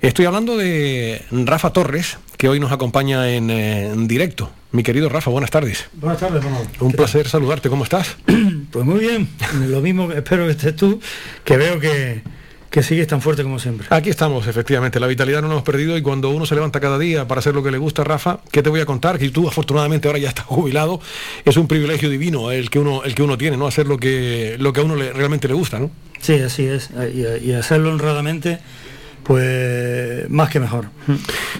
Estoy 0.00 0.26
hablando 0.26 0.56
de 0.56 1.20
Rafa 1.32 1.72
Torres, 1.72 2.16
que 2.36 2.48
hoy 2.48 2.60
nos 2.60 2.70
acompaña 2.70 3.28
en, 3.28 3.50
eh, 3.50 3.86
en 3.86 4.06
directo. 4.06 4.52
Mi 4.70 4.84
querido 4.84 5.08
Rafa, 5.08 5.30
buenas 5.30 5.50
tardes. 5.50 5.88
Buenas 5.94 6.20
tardes, 6.20 6.44
Manolo. 6.44 6.64
Un 6.78 6.92
placer 6.92 7.26
saludarte, 7.26 7.68
¿cómo 7.68 7.82
estás? 7.82 8.16
Pues 8.70 8.86
muy 8.86 9.00
bien, 9.00 9.28
lo 9.66 9.80
mismo 9.80 10.12
espero 10.12 10.46
que 10.46 10.52
estés 10.52 10.76
tú, 10.76 11.00
que 11.44 11.56
veo 11.56 11.78
que, 11.78 12.22
que 12.72 12.82
sigues 12.82 13.06
tan 13.06 13.20
fuerte 13.20 13.42
como 13.44 13.58
siempre. 13.60 13.86
Aquí 13.90 14.08
estamos, 14.10 14.46
efectivamente. 14.46 14.98
La 14.98 15.06
vitalidad 15.06 15.42
no 15.42 15.48
nos 15.48 15.52
hemos 15.56 15.62
perdido 15.64 15.96
y 15.96 16.02
cuando 16.02 16.30
uno 16.30 16.46
se 16.46 16.54
levanta 16.54 16.80
cada 16.80 16.98
día 16.98 17.28
para 17.28 17.38
hacer 17.40 17.54
lo 17.54 17.62
que 17.62 17.70
le 17.70 17.76
gusta, 17.78 18.02
Rafa, 18.02 18.40
¿qué 18.50 18.62
te 18.62 18.70
voy 18.70 18.80
a 18.80 18.86
contar? 18.86 19.18
Que 19.18 19.28
tú 19.28 19.46
afortunadamente 19.46 20.08
ahora 20.08 20.18
ya 20.18 20.30
estás 20.30 20.46
jubilado. 20.46 20.98
Es 21.44 21.56
un 21.58 21.68
privilegio 21.68 22.08
divino 22.08 22.50
el 22.50 22.70
que 22.70 22.78
uno, 22.80 23.04
el 23.04 23.14
que 23.14 23.22
uno 23.22 23.36
tiene, 23.38 23.56
¿no? 23.58 23.66
Hacer 23.66 23.86
lo 23.86 23.98
que, 23.98 24.56
lo 24.58 24.72
que 24.72 24.80
a 24.80 24.84
uno 24.84 24.96
le- 24.96 25.12
realmente 25.12 25.46
le 25.48 25.54
gusta, 25.54 25.78
¿no? 25.78 25.90
Sí, 26.20 26.34
así 26.34 26.64
es, 26.64 26.90
y, 27.14 27.48
y 27.48 27.52
hacerlo 27.52 27.90
honradamente, 27.90 28.58
pues 29.24 30.28
más 30.30 30.50
que 30.50 30.60
mejor. 30.60 30.86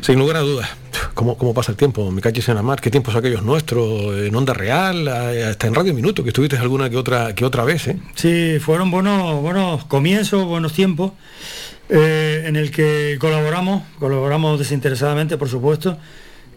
Sin 0.00 0.19
lugar 0.19 0.37
a 0.37 0.40
dudas. 0.40 0.69
¿Cómo, 1.14 1.37
cómo 1.37 1.52
pasa 1.52 1.73
el 1.73 1.76
tiempo? 1.76 2.11
Me 2.11 2.21
caches 2.21 2.49
en 2.49 2.54
la 2.54 2.62
mar. 2.62 2.81
¿Qué 2.81 2.90
tiempos 2.90 3.14
aquellos 3.14 3.42
nuestros? 3.42 4.16
En 4.16 4.35
Onda 4.35 4.54
Real, 4.54 5.07
eh, 5.09 5.45
hasta 5.45 5.66
en 5.66 5.75
Radio 5.75 5.95
Minuto, 5.95 6.23
que 6.23 6.31
estuviste 6.31 6.57
alguna 6.57 6.88
que 6.88 6.97
otra, 6.97 7.35
que 7.35 7.45
otra 7.45 7.64
vez, 7.64 7.88
¿eh? 7.88 7.97
Sí, 8.14 8.59
fueron 8.61 8.90
buenos, 8.90 9.40
buenos 9.42 9.85
comienzos, 9.85 10.47
buenos 10.47 10.73
tiempos, 10.73 11.12
eh, 11.88 12.45
en 12.47 12.57
el 12.57 12.71
que 12.71 13.16
colaboramos, 13.21 13.83
colaboramos 13.99 14.59
desinteresadamente, 14.59 15.37
por 15.37 15.49
supuesto, 15.49 15.99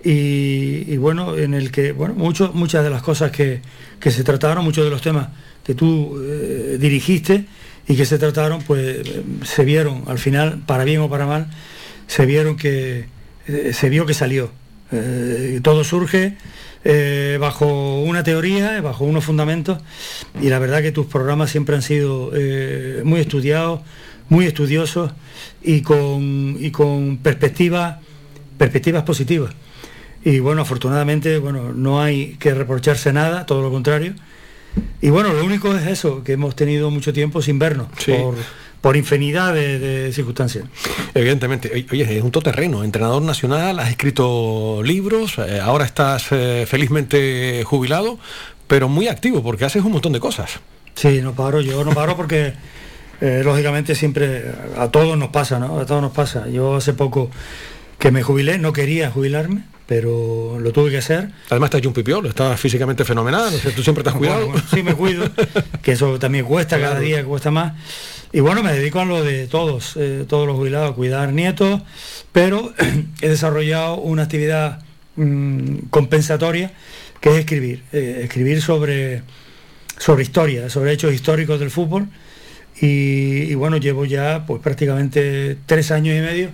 y, 0.03 0.85
y 0.87 0.97
bueno, 0.97 1.35
en 1.37 1.53
el 1.53 1.71
que, 1.71 1.91
bueno, 1.91 2.13
mucho, 2.13 2.51
muchas 2.53 2.83
de 2.83 2.89
las 2.89 3.01
cosas 3.01 3.31
que, 3.31 3.61
que 3.99 4.11
se 4.11 4.23
trataron, 4.23 4.63
muchos 4.63 4.85
de 4.85 4.91
los 4.91 5.01
temas 5.01 5.29
que 5.65 5.73
tú 5.73 6.21
eh, 6.21 6.77
dirigiste 6.79 7.45
y 7.87 7.95
que 7.95 8.05
se 8.05 8.17
trataron, 8.17 8.61
pues 8.63 9.07
se 9.43 9.65
vieron 9.65 10.03
al 10.07 10.17
final, 10.17 10.61
para 10.65 10.83
bien 10.83 11.01
o 11.01 11.09
para 11.09 11.25
mal, 11.25 11.47
se 12.07 12.25
vieron 12.25 12.57
que 12.57 13.05
eh, 13.47 13.71
se 13.73 13.89
vio 13.89 14.05
que 14.05 14.13
salió. 14.13 14.51
Eh, 14.91 15.59
todo 15.63 15.83
surge 15.83 16.37
eh, 16.83 17.37
bajo 17.39 18.01
una 18.01 18.23
teoría, 18.23 18.81
bajo 18.81 19.03
unos 19.05 19.23
fundamentos, 19.23 19.79
y 20.41 20.49
la 20.49 20.59
verdad 20.59 20.81
que 20.81 20.91
tus 20.91 21.05
programas 21.05 21.51
siempre 21.51 21.75
han 21.75 21.81
sido 21.81 22.31
muy 23.03 23.19
estudiados, 23.19 23.81
muy 24.29 24.45
estudiosos 24.45 25.11
y 25.61 25.81
con, 25.81 26.57
y 26.59 26.71
con 26.71 27.17
perspectivas, 27.17 27.97
perspectivas 28.57 29.03
positivas. 29.03 29.53
Y 30.23 30.39
bueno, 30.39 30.63
afortunadamente, 30.63 31.37
bueno, 31.37 31.71
no 31.71 32.01
hay 32.01 32.35
que 32.39 32.55
reprocharse 32.55 33.13
nada, 33.13 33.45
todo 33.45 33.61
lo 33.61 33.69
contrario. 33.69 34.15
Y 35.01 35.09
bueno, 35.09 35.33
lo 35.33 35.43
único 35.45 35.73
es 35.75 35.85
eso, 35.87 36.23
que 36.23 36.33
hemos 36.33 36.55
tenido 36.55 36.89
mucho 36.89 37.13
tiempo 37.13 37.41
sin 37.41 37.59
vernos, 37.59 37.87
Sí. 37.97 38.13
por, 38.13 38.35
por 38.81 38.97
infinidad 38.97 39.53
de, 39.53 39.79
de 39.79 40.13
circunstancias. 40.13 40.65
Evidentemente. 41.13 41.69
Oye, 41.73 41.85
Oye, 41.91 42.17
es 42.17 42.23
un 42.23 42.31
todoterreno. 42.31 42.83
Entrenador 42.83 43.21
nacional, 43.21 43.79
has 43.79 43.89
escrito 43.89 44.81
libros, 44.83 45.37
eh, 45.39 45.59
ahora 45.61 45.85
estás 45.85 46.27
eh, 46.31 46.65
felizmente 46.67 47.63
jubilado, 47.65 48.17
pero 48.67 48.87
muy 48.89 49.07
activo 49.07 49.41
porque 49.43 49.65
haces 49.65 49.83
un 49.83 49.91
montón 49.91 50.13
de 50.13 50.19
cosas. 50.19 50.59
Sí, 50.95 51.19
no 51.21 51.33
paro, 51.33 51.61
yo 51.61 51.83
no 51.83 51.91
paro 51.93 52.15
porque 52.15 52.53
eh, 53.21 53.41
lógicamente 53.43 53.95
siempre 53.95 54.43
a 54.77 54.87
todos 54.89 55.17
nos 55.17 55.29
pasa, 55.29 55.59
¿no? 55.59 55.79
A 55.79 55.85
todos 55.85 56.01
nos 56.01 56.11
pasa. 56.11 56.47
Yo 56.49 56.75
hace 56.75 56.93
poco 56.93 57.29
que 58.05 58.11
me 58.11 58.21
jubilé, 58.21 58.59
no 58.59 58.71
quería 58.71 59.09
jubilarme, 59.09 59.63
pero 59.87 60.59
lo 60.59 60.71
tuve 60.71 60.91
que 60.91 60.99
hacer. 60.99 61.31
Además, 61.49 61.69
estás 61.69 61.79
hecho 61.79 61.89
un 61.89 61.95
pipiolo, 61.95 62.29
estás 62.29 62.59
físicamente 62.59 63.03
fenomenal, 63.03 63.51
o 63.51 63.57
sea, 63.57 63.73
tú 63.73 63.81
siempre 63.81 64.03
te 64.03 64.11
has 64.11 64.15
cuidado. 64.15 64.45
Bueno, 64.45 64.51
bueno, 64.51 64.67
sí, 64.71 64.83
me 64.83 64.93
cuido, 64.93 65.27
que 65.81 65.93
eso 65.93 66.19
también 66.19 66.45
cuesta 66.45 66.79
cada 66.79 66.99
día, 66.99 67.25
cuesta 67.25 67.49
más. 67.49 67.73
Y 68.31 68.41
bueno, 68.41 68.61
me 68.61 68.71
dedico 68.73 68.99
a 68.99 69.05
lo 69.05 69.23
de 69.23 69.47
todos, 69.47 69.93
eh, 69.95 70.23
todos 70.27 70.45
los 70.45 70.55
jubilados, 70.55 70.91
a 70.91 70.93
cuidar 70.93 71.33
nietos, 71.33 71.81
pero 72.31 72.75
he 73.21 73.27
desarrollado 73.27 73.95
una 73.95 74.21
actividad 74.21 74.83
mm, 75.15 75.87
compensatoria 75.89 76.73
que 77.21 77.29
es 77.29 77.37
escribir, 77.37 77.81
eh, 77.91 78.21
escribir 78.23 78.61
sobre, 78.61 79.23
sobre 79.97 80.21
historia, 80.21 80.69
sobre 80.69 80.91
hechos 80.91 81.11
históricos 81.11 81.59
del 81.59 81.71
fútbol. 81.71 82.07
Y, 82.79 83.45
y 83.49 83.55
bueno, 83.55 83.77
llevo 83.77 84.05
ya 84.05 84.45
pues 84.45 84.61
prácticamente 84.61 85.57
tres 85.65 85.89
años 85.89 86.15
y 86.15 86.19
medio 86.19 86.51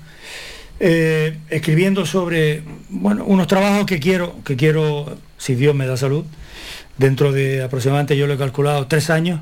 eh, 0.84 1.38
escribiendo 1.52 2.08
sobre 2.08 2.64
bueno, 2.90 3.24
unos 3.26 3.46
trabajos 3.46 3.86
que 3.86 4.00
quiero, 4.00 4.36
que 4.44 4.56
quiero, 4.56 5.16
si 5.38 5.54
Dios 5.54 5.76
me 5.76 5.86
da 5.86 5.96
salud, 5.96 6.26
dentro 6.98 7.32
de 7.32 7.62
aproximadamente, 7.62 8.18
yo 8.18 8.26
lo 8.26 8.34
he 8.34 8.38
calculado, 8.38 8.88
tres 8.88 9.12
años, 9.12 9.42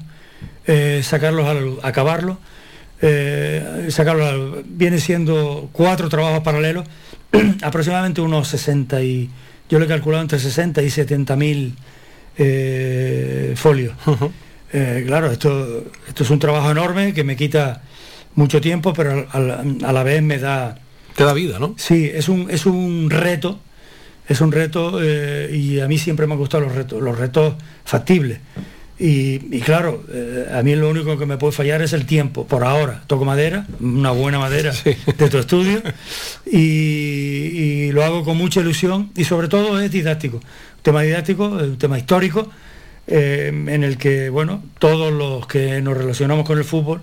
eh, 0.68 1.00
sacarlos 1.02 1.48
a 1.48 1.54
la 1.54 1.62
luz, 1.62 1.80
acabarlos, 1.82 2.38
eh, 3.02 3.88
sacarlos 3.90 4.28
a 4.28 4.32
la 4.32 4.38
luz. 4.38 4.66
Viene 4.66 5.00
siendo 5.00 5.70
cuatro 5.72 6.10
trabajos 6.10 6.42
paralelos, 6.42 6.86
aproximadamente 7.62 8.20
unos 8.20 8.50
60 8.50 9.02
y, 9.02 9.30
yo 9.70 9.80
lo 9.80 9.86
he 9.86 9.88
calculado 9.88 10.24
entre 10.24 10.40
60 10.40 10.82
y 10.82 10.90
70 10.90 11.36
mil 11.38 11.76
folios. 13.56 13.94
Eh, 14.72 15.04
claro, 15.08 15.32
esto, 15.32 15.86
esto 16.08 16.24
es 16.24 16.30
un 16.30 16.40
trabajo 16.40 16.70
enorme 16.70 17.14
que 17.14 17.24
me 17.24 17.36
quita 17.36 17.82
mucho 18.36 18.62
tiempo, 18.62 18.94
pero 18.94 19.28
a 19.32 19.94
la 19.94 20.04
vez 20.04 20.22
me 20.22 20.38
da... 20.38 20.78
Te 21.20 21.26
da 21.26 21.34
vida, 21.34 21.60
¿no? 21.60 21.76
Sí, 21.78 22.10
es 22.14 22.30
un, 22.30 22.50
es 22.50 22.66
un 22.66 23.10
reto, 23.10 23.60
es 24.30 24.40
un 24.40 24.54
reto 24.54 25.02
eh, 25.04 25.54
y 25.54 25.82
a 25.82 25.88
mí 25.90 25.98
siempre 25.98 26.26
me 26.26 26.32
han 26.32 26.40
gustado 26.40 26.64
los 26.64 26.74
retos, 26.74 27.02
los 27.02 27.18
retos 27.18 27.56
factibles. 27.84 28.40
Y, 28.98 29.54
y 29.54 29.60
claro, 29.60 30.06
eh, 30.14 30.46
a 30.50 30.64
mí 30.64 30.74
lo 30.78 30.90
único 30.90 31.18
que 31.18 31.26
me 31.26 31.36
puede 31.36 31.52
fallar 31.52 31.82
es 31.82 31.92
el 31.92 32.06
tiempo. 32.06 32.48
Por 32.48 32.64
ahora, 32.64 33.04
toco 33.06 33.26
madera, 33.26 33.68
una 33.82 34.12
buena 34.12 34.40
madera 34.40 34.72
de 35.18 35.30
tu 35.30 35.38
estudio, 35.40 35.84
y, 36.46 36.58
y 36.58 37.92
lo 37.92 38.06
hago 38.06 38.24
con 38.24 38.38
mucha 38.38 38.62
ilusión 38.62 39.12
y 39.18 39.26
sobre 39.26 39.50
todo 39.50 39.78
es 39.82 39.92
didáctico. 39.92 40.38
Un 40.38 40.84
tema 40.84 41.02
didáctico, 41.02 41.48
un 41.48 41.78
tema 41.78 41.98
histórico, 41.98 42.50
eh, 43.08 43.48
en 43.50 43.84
el 43.84 43.98
que, 43.98 44.30
bueno, 44.30 44.64
todos 44.80 45.12
los 45.12 45.48
que 45.48 45.82
nos 45.82 45.98
relacionamos 45.98 46.46
con 46.46 46.58
el 46.58 46.64
fútbol, 46.64 47.02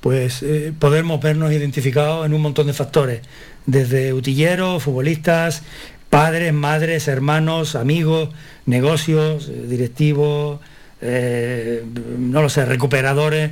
pues 0.00 0.42
eh, 0.42 0.72
podemos 0.78 1.20
vernos 1.20 1.52
identificados 1.52 2.26
en 2.26 2.34
un 2.34 2.42
montón 2.42 2.66
de 2.66 2.72
factores, 2.72 3.20
desde 3.66 4.12
utilleros, 4.12 4.82
futbolistas, 4.82 5.62
padres, 6.08 6.52
madres, 6.52 7.06
hermanos, 7.08 7.76
amigos, 7.76 8.30
negocios, 8.66 9.48
eh, 9.48 9.66
directivos, 9.68 10.60
eh, 11.02 11.84
no 12.18 12.42
lo 12.42 12.48
sé, 12.48 12.64
recuperadores, 12.64 13.50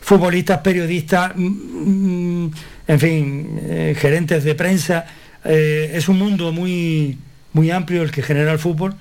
futbolistas, 0.00 0.58
periodistas, 0.58 1.32
mm, 1.36 2.44
mm, 2.44 2.54
en 2.88 3.00
fin, 3.00 3.60
gerentes 3.96 4.42
de 4.42 4.54
prensa. 4.56 5.06
Es 5.44 6.08
un 6.08 6.18
mundo 6.18 6.50
muy, 6.50 7.18
muy 7.52 7.70
amplio 7.70 8.02
el 8.02 8.10
que 8.10 8.22
genera 8.22 8.52
el 8.52 8.58
fútbol 8.58 8.96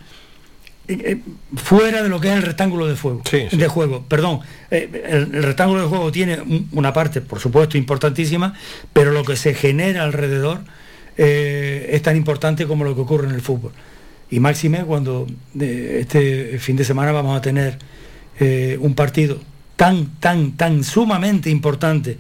eh, 0.89 1.17
fuera 1.55 2.01
de 2.03 2.10
lo 2.10 2.19
que 2.19 2.29
es 2.29 2.36
el 2.36 2.41
rectángulo 2.41 2.88
de 2.88 2.96
fuego, 2.96 3.22
Sí, 3.29 3.43
sí. 3.50 3.58
de 3.58 3.67
juego, 3.67 4.03
perdón, 4.08 4.39
eh, 4.72 4.89
el, 5.08 5.36
el 5.36 5.43
rectángulo 5.43 5.81
de 5.84 5.88
juego 5.88 6.12
tiene 6.12 6.41
un- 6.41 6.67
una 6.72 6.91
parte, 6.93 7.22
por 7.22 7.39
supuesto, 7.39 7.77
importantísima, 7.77 8.53
pero 8.93 9.12
lo 9.12 9.24
que 9.24 9.36
se 9.36 9.53
genera 9.53 10.03
alrededor 10.03 10.60
eh, 11.17 11.89
es 11.91 12.01
tan 12.01 12.15
importante 12.15 12.65
como 12.65 12.84
lo 12.86 12.96
que 12.96 13.01
ocurre 13.01 13.27
en 13.27 13.36
el 13.36 13.41
fútbol. 13.41 13.72
Y 14.31 14.39
máxime 14.39 14.84
cuando 14.86 15.27
eh, 15.60 15.98
este 16.01 16.58
fin 16.60 16.75
de 16.77 16.86
semana 16.86 17.12
vamos 17.12 17.38
a 17.38 17.41
tener 17.41 17.77
eh, 18.39 18.77
un 18.79 18.93
partido 18.96 19.39
tan, 19.75 20.08
tan, 20.19 20.53
tan 20.53 20.84
sumamente 20.84 21.50
importante 21.50 22.17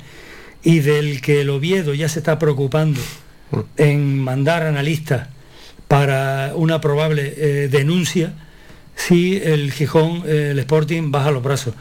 y 0.63 0.79
del 0.79 1.21
que 1.21 1.41
el 1.41 1.49
Oviedo 1.49 1.93
ya 1.93 2.09
se 2.09 2.19
está 2.19 2.37
preocupando 2.39 2.99
en 3.77 4.19
mandar 4.19 4.63
analistas 4.63 5.27
para 5.87 6.51
una 6.55 6.81
probable 6.81 7.33
eh, 7.37 7.67
denuncia 7.71 8.33
si 8.99 9.37
el 9.37 9.71
Gijón, 9.71 10.23
eh, 10.25 10.49
el 10.51 10.59
Sporting, 10.59 11.09
baja 11.09 11.31
los 11.31 11.41
brazos. 11.41 11.73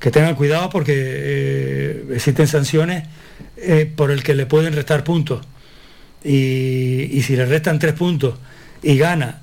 Que 0.00 0.10
tengan 0.10 0.34
cuidado 0.34 0.70
porque 0.70 0.94
eh, 0.96 2.04
existen 2.14 2.48
sanciones 2.48 3.04
eh, 3.58 3.90
por 3.94 4.10
el 4.10 4.22
que 4.22 4.34
le 4.34 4.46
pueden 4.46 4.72
restar 4.72 5.04
puntos. 5.04 5.46
Y, 6.24 7.20
si 7.22 7.36
le 7.36 7.46
restan 7.46 7.78
tres 7.78 7.92
puntos 7.92 8.36
y 8.82 8.96
gana, 8.96 9.42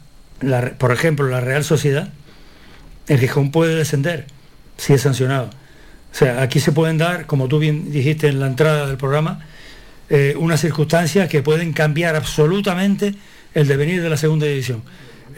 por 0.77 0.91
ejemplo, 0.91 1.27
la 1.27 1.39
Real 1.39 1.63
Sociedad, 1.63 2.11
el 3.07 3.19
Gijón 3.19 3.51
puede 3.51 3.75
descender 3.75 4.25
si 4.77 4.93
es 4.93 5.01
sancionado. 5.01 5.49
O 6.11 6.15
sea, 6.15 6.41
aquí 6.41 6.59
se 6.59 6.71
pueden 6.71 6.97
dar, 6.97 7.25
como 7.25 7.47
tú 7.47 7.59
bien 7.59 7.91
dijiste 7.91 8.27
en 8.27 8.39
la 8.39 8.47
entrada 8.47 8.87
del 8.87 8.97
programa, 8.97 9.45
unas 10.37 10.61
circunstancias 10.61 11.29
que 11.29 11.43
pueden 11.43 11.73
cambiar 11.73 12.15
absolutamente 12.15 13.13
el 13.53 13.67
devenir 13.67 14.01
de 14.01 14.09
la 14.09 14.17
segunda 14.17 14.47
división. 14.47 14.81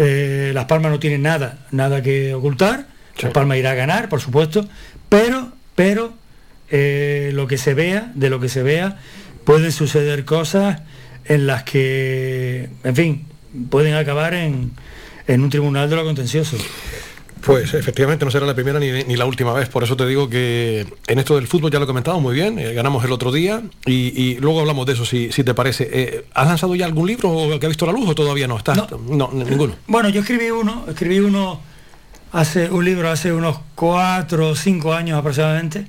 Eh, 0.03 0.50
Las 0.55 0.65
Palmas 0.65 0.91
no 0.91 1.00
tienen 1.00 1.22
nada, 1.22 1.60
nada 1.70 2.01
que 2.01 2.34
ocultar. 2.34 2.88
Las 3.20 3.31
Palmas 3.31 3.60
irá 3.60 3.72
a 3.72 3.75
ganar, 3.75 4.10
por 4.10 4.20
supuesto, 4.20 4.67
pero, 5.10 5.51
pero 5.75 6.13
eh, 6.72 7.29
lo 7.36 7.46
que 7.46 7.60
se 7.60 7.75
vea, 7.75 8.12
de 8.15 8.31
lo 8.31 8.39
que 8.39 8.50
se 8.50 8.63
vea, 8.63 8.98
pueden 9.43 9.72
suceder 9.72 10.25
cosas 10.25 10.81
en 11.25 11.46
las 11.46 11.62
que, 11.63 12.70
en 12.84 12.96
fin, 12.96 13.27
pueden 13.70 13.93
acabar 13.93 14.34
en, 14.34 14.72
en 15.27 15.43
un 15.43 15.51
tribunal 15.51 15.88
de 15.88 15.96
lo 15.98 16.03
contencioso. 16.03 16.58
Pues 17.45 17.74
efectivamente 17.74 18.24
no 18.25 18.31
será 18.31 18.45
la 18.45 18.53
primera 18.53 18.79
ni, 18.79 18.91
ni 19.03 19.15
la 19.15 19.25
última 19.25 19.53
vez, 19.53 19.67
por 19.69 19.83
eso 19.83 19.95
te 19.98 20.05
digo 20.07 20.29
que 20.29 20.86
en 21.07 21.19
esto 21.19 21.36
del 21.36 21.48
fútbol 21.48 21.71
ya 21.71 21.79
lo 21.79 21.86
he 21.86 21.88
comentado 21.88 22.19
muy 22.19 22.36
bien, 22.36 22.60
eh, 22.60 22.74
ganamos 22.74 23.03
el 23.03 23.12
otro 23.12 23.31
día 23.31 23.62
y, 23.86 23.93
y 24.21 24.36
luego 24.39 24.60
hablamos 24.62 24.86
de 24.86 24.93
eso 24.93 25.05
si, 25.05 25.31
si 25.31 25.43
te 25.43 25.53
parece. 25.53 25.89
Eh, 25.91 26.25
¿Has 26.33 26.48
lanzado 26.48 26.75
ya 26.75 26.86
algún 26.86 27.07
libro 27.07 27.60
que 27.60 27.65
ha 27.65 27.69
visto 27.69 27.86
la 27.86 27.91
luz 27.91 28.07
o 28.10 28.15
todavía 28.15 28.48
no? 28.48 28.57
¿Estás? 28.57 28.77
No, 29.10 29.29
n- 29.33 29.45
ninguno. 29.45 29.75
Bueno, 29.88 30.10
yo 30.10 30.21
escribí 30.21 30.50
uno, 30.51 30.86
escribí 30.88 31.19
uno 31.19 31.60
hace 32.31 32.69
un 32.69 32.86
libro 32.86 33.10
hace 33.10 33.33
unos 33.33 33.57
cuatro 33.75 34.50
o 34.50 34.55
cinco 34.55 34.93
años 34.93 35.17
aproximadamente, 35.19 35.88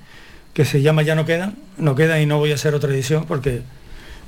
que 0.54 0.64
se 0.64 0.82
llama 0.82 1.02
Ya 1.02 1.14
no 1.14 1.24
quedan, 1.24 1.56
no 1.78 1.94
queda 1.94 2.20
y 2.20 2.26
no 2.26 2.38
voy 2.38 2.52
a 2.52 2.54
hacer 2.54 2.74
otra 2.74 2.90
edición 2.92 3.24
porque 3.26 3.62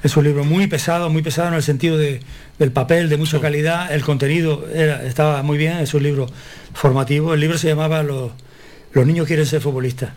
es 0.02 0.16
un 0.16 0.24
libro 0.24 0.44
muy 0.44 0.66
pesado, 0.66 1.08
muy 1.10 1.22
pesado 1.22 1.48
en 1.48 1.54
el 1.54 1.62
sentido 1.62 1.96
de, 1.96 2.20
del 2.58 2.70
papel, 2.72 3.08
de 3.08 3.16
mucha 3.16 3.40
calidad, 3.40 3.90
el 3.92 4.02
contenido 4.04 4.66
era- 4.72 5.02
estaba 5.04 5.42
muy 5.42 5.56
bien, 5.58 5.78
es 5.78 5.94
un 5.94 6.02
libro 6.02 6.26
formativo, 6.74 7.32
el 7.34 7.40
libro 7.40 7.56
se 7.58 7.68
llamaba 7.68 8.02
Los, 8.02 8.32
los 8.92 9.06
niños 9.06 9.26
quieren 9.26 9.46
ser 9.46 9.60
futbolistas, 9.62 10.10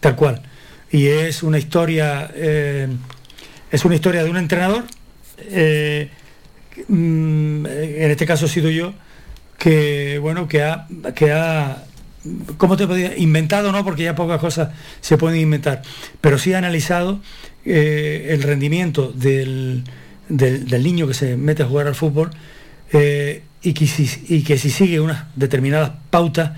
tal 0.00 0.16
cual. 0.16 0.42
Y 0.90 1.06
es 1.08 1.42
una 1.42 1.58
historia, 1.58 2.30
eh, 2.34 2.88
es 3.70 3.84
una 3.84 3.94
historia 3.94 4.24
de 4.24 4.30
un 4.30 4.36
entrenador, 4.38 4.84
eh, 5.38 6.10
mm, 6.88 7.66
en 7.66 8.10
este 8.10 8.26
caso 8.26 8.46
he 8.46 8.48
sido 8.48 8.70
yo, 8.70 8.94
que 9.58 10.18
bueno, 10.18 10.48
que 10.48 10.62
ha, 10.62 10.86
que 11.14 11.30
ha 11.32 11.84
¿cómo 12.56 12.76
te 12.76 12.86
podía? 12.86 13.16
Inventado 13.16 13.72
no, 13.72 13.84
porque 13.84 14.04
ya 14.04 14.14
pocas 14.14 14.40
cosas 14.40 14.70
se 15.00 15.16
pueden 15.18 15.40
inventar, 15.40 15.82
pero 16.20 16.38
sí 16.38 16.52
ha 16.52 16.58
analizado 16.58 17.20
eh, 17.64 18.28
el 18.30 18.42
rendimiento 18.42 19.12
del, 19.12 19.84
del- 20.28 20.82
niño 20.82 21.06
que 21.06 21.14
se 21.14 21.36
mete 21.36 21.62
a 21.62 21.66
jugar 21.66 21.86
al 21.86 21.94
fútbol 21.94 22.30
y, 23.62 23.72
que 23.74 23.86
si, 23.86 24.08
y 24.28 24.42
que 24.42 24.58
si 24.58 24.70
sigue 24.70 25.00
unas 25.00 25.24
determinadas 25.36 25.92
pautas 26.10 26.52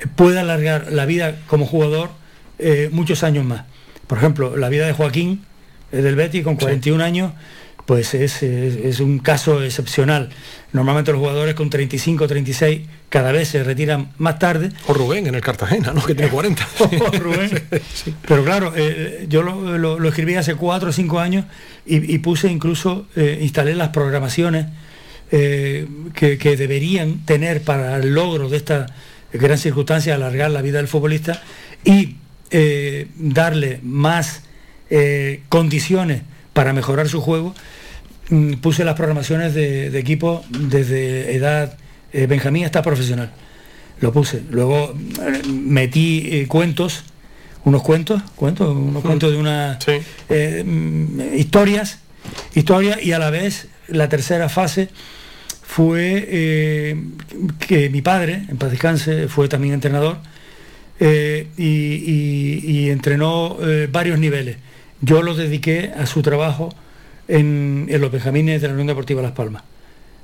eh, 0.00 0.06
puede 0.14 0.38
alargar 0.38 0.92
la 0.92 1.06
vida 1.06 1.36
como 1.46 1.66
jugador 1.66 2.10
eh, 2.58 2.88
muchos 2.92 3.22
años 3.24 3.44
más. 3.44 3.64
Por 4.06 4.18
ejemplo, 4.18 4.56
la 4.56 4.68
vida 4.68 4.86
de 4.86 4.92
Joaquín 4.92 5.42
eh, 5.92 6.02
del 6.02 6.14
Betis 6.16 6.44
con 6.44 6.56
41 6.56 7.02
años, 7.02 7.32
pues 7.86 8.14
es, 8.14 8.42
es- 8.42 8.76
es 8.76 9.00
un 9.00 9.18
caso 9.18 9.62
excepcional. 9.62 10.30
Normalmente 10.72 11.12
los 11.12 11.20
jugadores 11.20 11.54
con 11.54 11.70
35, 11.70 12.26
36 12.26 12.80
cada 13.08 13.30
vez 13.32 13.48
se 13.48 13.62
retiran 13.62 14.10
más 14.18 14.38
tarde. 14.38 14.70
O 14.88 14.94
Rubén 14.94 15.26
en 15.26 15.34
el 15.34 15.40
Cartagena, 15.40 15.92
¿no? 15.92 16.04
Que 16.04 16.14
tiene 16.14 16.30
40. 16.30 16.66
O 16.80 17.10
Rubén. 17.18 17.50
Pero 18.26 18.44
claro, 18.44 18.72
eh, 18.76 19.26
yo 19.28 19.42
lo, 19.42 19.76
lo- 19.78 19.98
lo 19.98 20.08
escribí 20.08 20.34
hace 20.36 20.54
cuatro 20.54 20.90
o 20.90 20.92
cinco 20.92 21.20
años 21.20 21.44
y, 21.86 22.12
y 22.14 22.18
puse 22.18 22.50
incluso, 22.50 23.06
instalé 23.40 23.74
las 23.74 23.88
programaciones 23.90 24.66
eh, 25.30 25.86
que, 26.14 26.38
que 26.38 26.56
deberían 26.56 27.24
tener 27.24 27.62
para 27.62 27.96
el 27.96 28.14
logro 28.14 28.48
de 28.48 28.56
esta 28.56 28.86
gran 29.32 29.58
circunstancia, 29.58 30.14
alargar 30.14 30.50
la 30.50 30.62
vida 30.62 30.78
del 30.78 30.88
futbolista 30.88 31.42
y 31.84 32.16
eh, 32.50 33.08
darle 33.16 33.80
más 33.82 34.42
eh, 34.90 35.42
condiciones 35.48 36.22
para 36.52 36.72
mejorar 36.72 37.08
su 37.08 37.20
juego. 37.20 37.54
Mm, 38.30 38.54
Puse 38.54 38.84
las 38.84 38.94
programaciones 38.94 39.54
de, 39.54 39.90
de 39.90 39.98
equipo 39.98 40.44
desde 40.48 41.34
edad 41.34 41.76
Benjamín 42.12 42.64
hasta 42.64 42.80
profesional 42.80 43.32
lo 44.00 44.12
puse. 44.12 44.42
Luego 44.50 44.94
eh, 45.20 45.42
metí 45.48 46.46
cuentos, 46.46 47.04
unos 47.64 47.82
cuentos, 47.82 48.22
cuentos, 48.36 48.74
unos 48.74 49.02
cuentos 49.02 49.32
de 49.32 49.38
una 49.38 49.78
mm, 50.28 51.34
historias, 51.36 51.98
historias 52.54 53.02
y 53.02 53.12
a 53.12 53.18
la 53.18 53.30
vez 53.30 53.68
la 53.88 54.08
tercera 54.08 54.48
fase 54.48 54.88
fue 55.62 56.24
eh, 56.28 56.96
que 57.66 57.88
mi 57.90 58.02
padre, 58.02 58.42
en 58.48 58.56
paz 58.56 58.70
descanse, 58.70 59.28
fue 59.28 59.48
también 59.48 59.74
entrenador 59.74 60.18
eh, 61.00 61.48
y, 61.56 61.64
y- 61.64 62.60
y 62.64 62.90
entrenó 62.90 63.58
eh, 63.62 63.88
varios 63.90 64.18
niveles. 64.18 64.56
Yo 65.00 65.22
lo 65.22 65.34
dediqué 65.34 65.90
a 65.98 66.06
su 66.06 66.22
trabajo 66.22 66.74
en, 67.28 67.86
en 67.90 68.00
los 68.00 68.10
Benjamines 68.12 68.60
de 68.62 68.68
la 68.68 68.74
Unión 68.74 68.86
Deportiva 68.86 69.20
Las 69.22 69.32
Palmas. 69.32 69.62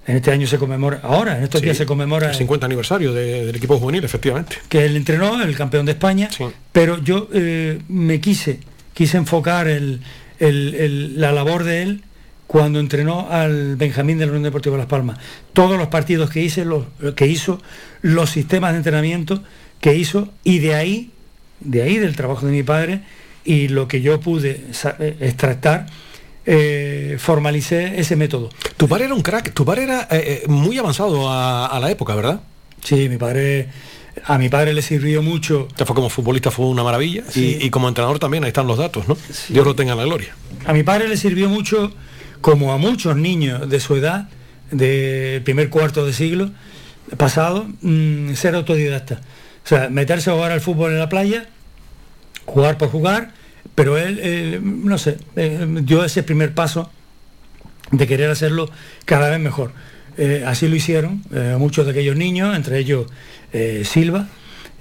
En 0.07 0.17
este 0.17 0.31
año 0.31 0.47
se 0.47 0.59
conmemora, 0.59 1.01
ahora, 1.03 1.37
en 1.37 1.45
estos 1.45 1.61
Sí, 1.61 1.67
días 1.67 1.77
se 1.77 1.87
conmemora 1.87 2.31
el 2.31 2.35
50 2.35 2.67
aniversario 2.67 3.13
de- 3.13 3.47
del 3.47 3.57
equipo 3.57 3.79
juvenil, 3.79 4.05
efectivamente. 4.05 4.57
que 4.69 4.85
él 4.85 4.97
entrenó, 4.97 5.43
el 5.43 5.55
campeón 5.57 5.87
de 5.87 5.93
España, 5.93 6.29
pero 6.73 7.03
yo 7.03 7.29
me 7.89 8.21
quise, 8.21 8.61
quise 8.95 9.19
enfocar 9.19 9.69
el- 9.69 10.01
el- 10.39 10.75
el- 10.75 11.21
la 11.21 11.33
labor 11.33 11.65
de 11.65 11.83
él 11.83 12.03
cuando 12.51 12.81
entrenó 12.81 13.29
al 13.31 13.77
Benjamín 13.77 14.19
de 14.19 14.27
la 14.27 14.33
Unión 14.33 14.43
Deportiva 14.43 14.77
Las 14.77 14.87
Palmas. 14.87 15.19
Todos 15.53 15.79
los 15.79 15.87
partidos 15.87 16.31
que 16.31 16.43
hice, 16.43 16.65
los, 16.65 16.85
que 17.15 17.29
hizo, 17.29 17.63
los 18.03 18.29
sistemas 18.29 18.73
de 18.73 18.79
entrenamiento 18.79 19.41
que 19.81 19.95
hizo, 19.95 20.29
y 20.43 20.59
de 20.59 20.75
ahí, 20.75 21.13
de 21.61 21.83
ahí 21.83 21.99
del 21.99 22.17
trabajo 22.17 22.47
de 22.47 22.51
mi 22.51 22.65
padre, 22.65 23.03
y 23.45 23.69
lo 23.69 23.87
que 23.87 24.01
yo 24.01 24.19
pude 24.19 24.67
eh, 24.99 25.17
extractar, 25.21 25.87
eh, 26.45 27.19
formalicé 27.21 28.01
ese 28.01 28.17
método. 28.17 28.51
Tu 28.77 28.89
padre 28.89 29.05
era 29.05 29.15
un 29.15 29.23
crack, 29.23 29.55
tu 29.55 29.65
padre 29.65 29.85
era 29.85 30.09
eh, 30.11 30.43
muy 30.49 30.77
avanzado 30.77 31.31
a, 31.31 31.67
a 31.67 31.79
la 31.79 31.89
época, 31.89 32.17
¿verdad? 32.17 32.41
Sí, 32.83 33.09
mi 33.09 33.17
padre, 33.17 33.69
a 34.25 34.39
mi 34.39 34.49
padre 34.49 34.75
le 34.75 34.83
sirvió 34.83 35.23
mucho. 35.23 35.69
Ya 35.77 35.87
fue 35.87 35.95
como 35.95 36.11
futbolista, 36.11 36.51
fue 36.51 36.67
una 36.67 36.83
maravilla. 36.83 37.23
Sí. 37.29 37.59
Y, 37.61 37.67
y 37.67 37.71
como 37.71 37.87
entrenador 37.87 38.19
también, 38.19 38.43
ahí 38.43 38.49
están 38.49 38.67
los 38.67 38.77
datos, 38.77 39.07
¿no? 39.07 39.17
Dios 39.51 39.65
lo 39.65 39.77
tenga 39.77 39.93
en 39.93 39.99
la 39.99 40.05
gloria. 40.05 40.35
A 40.67 40.73
mi 40.73 40.83
padre 40.83 41.07
le 41.07 41.17
sirvió 41.17 41.49
mucho, 41.49 41.93
como 42.41 42.73
a 42.73 42.79
muchos 42.79 43.17
niños 43.17 43.69
de 43.69 43.81
su 43.81 43.97
edad, 43.97 44.29
del 44.71 45.43
primer 45.43 45.69
cuarto 45.69 46.07
de 46.07 46.13
siglo 46.13 46.51
pasado, 47.17 47.67
mm, 47.83 48.35
ser 48.35 48.55
autodidacta. 48.55 49.21
O 49.65 49.69
sea, 49.69 49.89
meterse 49.89 50.31
a 50.31 50.35
jugar 50.35 50.53
al 50.53 50.61
fútbol 50.61 50.93
en 50.93 50.99
la 50.99 51.09
playa, 51.09 51.47
jugar 52.47 52.79
por 52.79 52.89
jugar, 52.89 53.33
pero 53.75 53.97
él, 53.97 54.61
no 54.63 54.99
sé, 54.99 55.19
eh, 55.37 55.67
dio 55.83 56.05
ese 56.05 56.23
primer 56.23 56.55
paso 56.55 56.91
de 57.91 58.07
querer 58.07 58.31
hacerlo 58.31 58.71
cada 59.05 59.31
vez 59.31 59.41
mejor. 59.41 59.73
Eh, 60.19 60.45
así 60.47 60.69
lo 60.69 60.77
hicieron 60.77 61.23
eh, 61.33 61.57
muchos 61.59 61.87
de 61.87 61.93
aquellos 61.93 62.17
niños, 62.17 62.55
entre 62.57 62.79
ellos 62.79 63.07
Silva, 63.85 64.29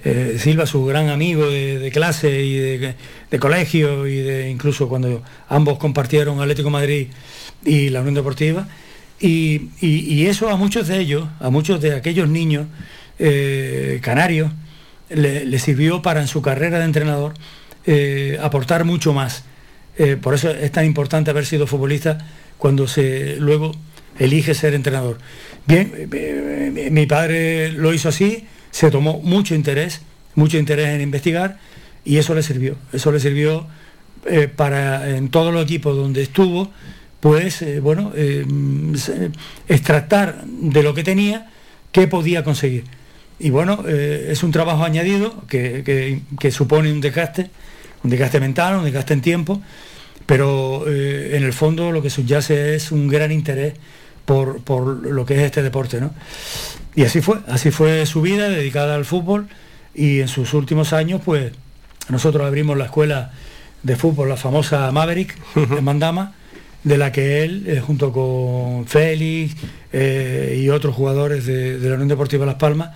eh, 0.02 0.36
Silva, 0.38 0.64
su 0.64 0.84
gran 0.86 1.10
amigo 1.10 1.46
de, 1.50 1.90
clase 1.92 2.42
y 2.42 2.56
de, 2.56 3.38
colegio, 3.38 4.06
y 4.06 4.16
de 4.16 4.48
incluso 4.48 4.88
cuando 4.88 5.22
ambos 5.48 5.78
compartieron 5.78 6.40
Atlético 6.40 6.70
Madrid 6.70 7.08
y 7.64 7.90
la 7.90 8.00
Unión 8.00 8.14
Deportiva. 8.14 8.66
Y, 9.20 10.24
eso 10.26 10.48
a 10.48 10.56
muchos 10.56 10.88
de 10.88 10.98
ellos, 11.00 11.28
a 11.40 11.50
muchos 11.50 11.82
de 11.82 11.94
aquellos 11.94 12.28
niños 12.28 12.66
eh, 13.18 14.00
canarios, 14.02 14.50
le, 15.10 15.58
sirvió 15.58 16.00
para 16.00 16.20
en 16.22 16.28
su 16.28 16.40
carrera 16.40 16.78
de 16.78 16.84
entrenador 16.84 17.34
eh, 17.84 18.38
aportar 18.42 18.84
mucho 18.84 19.12
más. 19.12 19.44
Por 20.22 20.32
eso 20.32 20.48
es 20.48 20.72
tan 20.72 20.86
importante 20.86 21.30
haber 21.30 21.44
sido 21.44 21.66
futbolista 21.66 22.16
cuando 22.56 22.88
se 22.88 23.36
luego 23.36 23.72
elige 24.18 24.54
ser 24.54 24.72
entrenador. 24.72 25.18
Bien, 25.66 26.08
mi 26.90 27.04
padre 27.04 27.70
lo 27.72 27.92
hizo 27.92 28.08
así, 28.08 28.46
se 28.70 28.90
tomó 28.90 29.20
mucho 29.22 29.54
interés, 29.54 30.00
mucho 30.34 30.58
interés 30.58 30.88
en 30.88 31.00
investigar 31.00 31.58
y 32.04 32.16
eso 32.18 32.34
le 32.34 32.42
sirvió. 32.42 32.76
Eso 32.92 33.12
le 33.12 33.20
sirvió 33.20 33.66
eh, 34.26 34.48
para 34.48 35.16
en 35.16 35.28
todos 35.30 35.52
los 35.52 35.62
equipos 35.64 35.96
donde 35.96 36.22
estuvo, 36.22 36.70
pues 37.20 37.62
eh, 37.62 37.80
bueno, 37.80 38.12
eh, 38.14 38.44
extractar 39.68 40.44
de 40.46 40.82
lo 40.82 40.94
que 40.94 41.02
tenía 41.04 41.48
qué 41.92 42.06
podía 42.06 42.44
conseguir. 42.44 42.84
Y 43.38 43.50
bueno, 43.50 43.84
eh, 43.88 44.28
es 44.30 44.42
un 44.42 44.52
trabajo 44.52 44.84
añadido 44.84 45.46
que, 45.48 45.82
que- 45.84 46.20
que 46.38 46.50
supone 46.50 46.92
un 46.92 47.00
desgaste, 47.00 47.50
un 48.04 48.10
desgaste 48.10 48.38
mental, 48.40 48.76
un 48.76 48.84
desgaste 48.84 49.14
en 49.14 49.20
tiempo, 49.22 49.60
pero 50.26 50.84
en 50.86 51.42
el 51.42 51.52
fondo 51.52 51.90
lo 51.90 52.02
que 52.02 52.10
subyace 52.10 52.76
es 52.76 52.92
un 52.92 53.08
gran 53.08 53.32
interés 53.32 53.74
por, 54.30 54.62
por 54.62 54.86
lo 54.86 55.26
que 55.26 55.34
es 55.34 55.40
este 55.40 55.60
deporte, 55.60 56.00
¿no? 56.00 56.14
Y 56.94 57.02
así 57.02 57.20
fue, 57.20 57.38
así 57.48 57.72
fue 57.72 58.06
su 58.06 58.22
vida 58.22 58.48
dedicada 58.48 58.94
al 58.94 59.04
fútbol 59.04 59.48
y 59.92 60.20
en 60.20 60.28
sus 60.28 60.54
últimos 60.54 60.92
años, 60.92 61.20
pues 61.24 61.50
nosotros 62.08 62.46
abrimos 62.46 62.78
la 62.78 62.84
escuela 62.84 63.32
de 63.82 63.96
fútbol, 63.96 64.28
la 64.28 64.36
famosa 64.36 64.88
Maverick, 64.92 65.36
en 65.56 65.82
Mandama, 65.82 66.34
de 66.84 66.96
la 66.96 67.10
que 67.10 67.42
él, 67.42 67.64
eh, 67.66 67.80
junto 67.80 68.12
con 68.12 68.86
Félix 68.86 69.56
eh, 69.92 70.60
y 70.62 70.68
otros 70.68 70.94
jugadores 70.94 71.44
de, 71.44 71.80
de 71.80 71.88
la 71.88 71.96
Unión 71.96 72.06
Deportiva 72.06 72.46
Las 72.46 72.54
Palmas, 72.54 72.90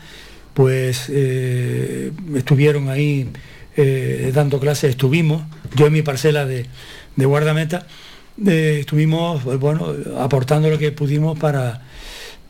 pues 0.54 1.06
eh, 1.08 2.12
estuvieron 2.36 2.90
ahí 2.90 3.28
dando 4.32 4.60
clases, 4.60 4.90
estuvimos, 4.90 5.42
yo 5.74 5.88
en 5.88 5.94
mi 5.94 6.02
parcela 6.02 6.46
de, 6.46 6.66
de 7.16 7.26
guardameta, 7.26 7.88
eh, 8.46 8.78
estuvimos, 8.80 9.42
pues, 9.42 9.58
bueno, 9.58 9.92
aportando 10.18 10.68
lo 10.70 10.78
que 10.78 10.92
pudimos 10.92 11.38
para, 11.38 11.82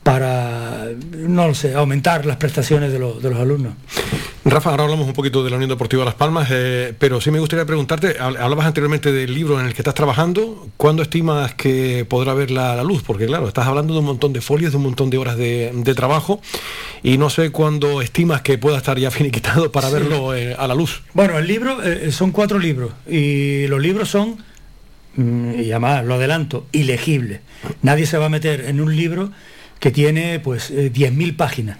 para, 0.02 0.88
no 1.16 1.48
lo 1.48 1.54
sé, 1.54 1.74
aumentar 1.74 2.26
las 2.26 2.36
prestaciones 2.36 2.92
de 2.92 2.98
los, 2.98 3.22
de 3.22 3.30
los 3.30 3.38
alumnos. 3.38 3.74
Rafa, 4.46 4.68
ahora 4.70 4.84
hablamos 4.84 5.06
un 5.06 5.14
poquito 5.14 5.42
de 5.42 5.48
la 5.48 5.56
Unión 5.56 5.70
Deportiva 5.70 6.04
Las 6.04 6.14
Palmas, 6.16 6.48
eh, 6.50 6.92
pero 6.98 7.18
sí 7.22 7.30
me 7.30 7.38
gustaría 7.40 7.64
preguntarte, 7.64 8.18
hab- 8.20 8.36
hablabas 8.38 8.66
anteriormente 8.66 9.10
del 9.10 9.32
libro 9.32 9.58
en 9.58 9.64
el 9.66 9.72
que 9.72 9.80
estás 9.80 9.94
trabajando, 9.94 10.68
¿cuándo 10.76 11.02
estimas 11.02 11.54
que 11.54 12.04
podrá 12.06 12.34
ver 12.34 12.50
la, 12.50 12.76
la 12.76 12.84
luz? 12.84 13.02
Porque 13.02 13.24
claro, 13.24 13.48
estás 13.48 13.66
hablando 13.66 13.94
de 13.94 14.00
un 14.00 14.04
montón 14.04 14.34
de 14.34 14.42
folios, 14.42 14.72
de 14.72 14.76
un 14.76 14.82
montón 14.82 15.08
de 15.08 15.16
horas 15.16 15.38
de, 15.38 15.72
de 15.74 15.94
trabajo, 15.94 16.42
y 17.02 17.16
no 17.16 17.30
sé 17.30 17.50
cuándo 17.52 18.02
estimas 18.02 18.42
que 18.42 18.58
pueda 18.58 18.76
estar 18.76 18.98
ya 18.98 19.10
finiquitado 19.10 19.72
para 19.72 19.88
Sí. 19.88 19.94
verlo 19.94 20.34
eh, 20.34 20.54
a 20.58 20.66
la 20.68 20.74
luz. 20.74 21.02
Bueno, 21.14 21.38
el 21.38 21.46
libro 21.46 21.82
eh, 21.82 22.12
son 22.12 22.30
cuatro 22.30 22.58
libros 22.58 22.92
y 23.08 23.66
los 23.68 23.80
libros 23.80 24.10
son, 24.10 24.36
y 25.16 25.70
además 25.70 26.04
lo 26.04 26.14
adelanto, 26.14 26.66
ilegibles. 26.72 27.40
Nadie 27.82 28.06
se 28.06 28.18
va 28.18 28.26
a 28.26 28.28
meter 28.28 28.62
en 28.66 28.80
un 28.80 28.94
libro 28.96 29.30
que 29.80 29.90
tiene 29.90 30.40
pues 30.40 30.70
eh, 30.70 30.90
10.000 30.92 31.36
páginas. 31.36 31.78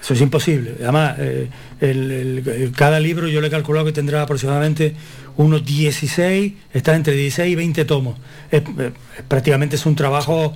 Eso 0.00 0.14
es 0.14 0.20
imposible. 0.20 0.74
Además, 0.80 1.16
eh, 1.18 1.48
el- 1.80 2.72
cada 2.76 3.00
libro 3.00 3.26
yo 3.26 3.40
le 3.40 3.48
he 3.48 3.50
calculado 3.50 3.84
que 3.86 3.92
tendrá 3.92 4.22
aproximadamente 4.22 4.94
unos 5.36 5.64
16, 5.64 6.52
está 6.72 6.94
entre 6.94 7.14
16 7.14 7.52
y 7.52 7.54
20 7.56 7.84
tomos. 7.84 8.16
Es- 8.50 8.62
eh, 8.78 8.92
prácticamente 9.26 9.74
es 9.76 9.86
un 9.86 9.96
trabajo, 9.96 10.54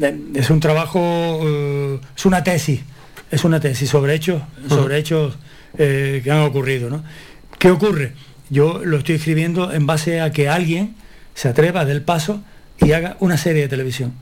eh, 0.00 0.16
es 0.34 0.48
un 0.48 0.60
trabajo, 0.60 1.40
eh, 1.44 2.00
es 2.16 2.24
una 2.24 2.42
tesis, 2.42 2.80
es 3.30 3.44
una 3.44 3.60
tesis 3.60 3.90
sobre 3.90 4.14
hechos, 4.14 4.42
sobre 4.68 4.96
hechos 4.98 5.36
eh, 5.78 6.20
que 6.24 6.30
han 6.30 6.40
ocurrido. 6.40 6.88
¿no? 6.90 7.04
¿Qué 7.58 7.70
ocurre? 7.70 8.14
Yo 8.48 8.80
lo 8.84 8.96
estoy 8.96 9.16
escribiendo 9.16 9.72
en 9.72 9.86
base 9.86 10.20
a 10.22 10.32
que 10.32 10.48
alguien 10.48 10.94
se 11.40 11.48
atreva 11.48 11.86
del 11.86 12.02
paso 12.02 12.42
y 12.78 12.92
haga 12.92 13.16
una 13.20 13.38
serie 13.38 13.62
de 13.62 13.68
televisión. 13.68 14.12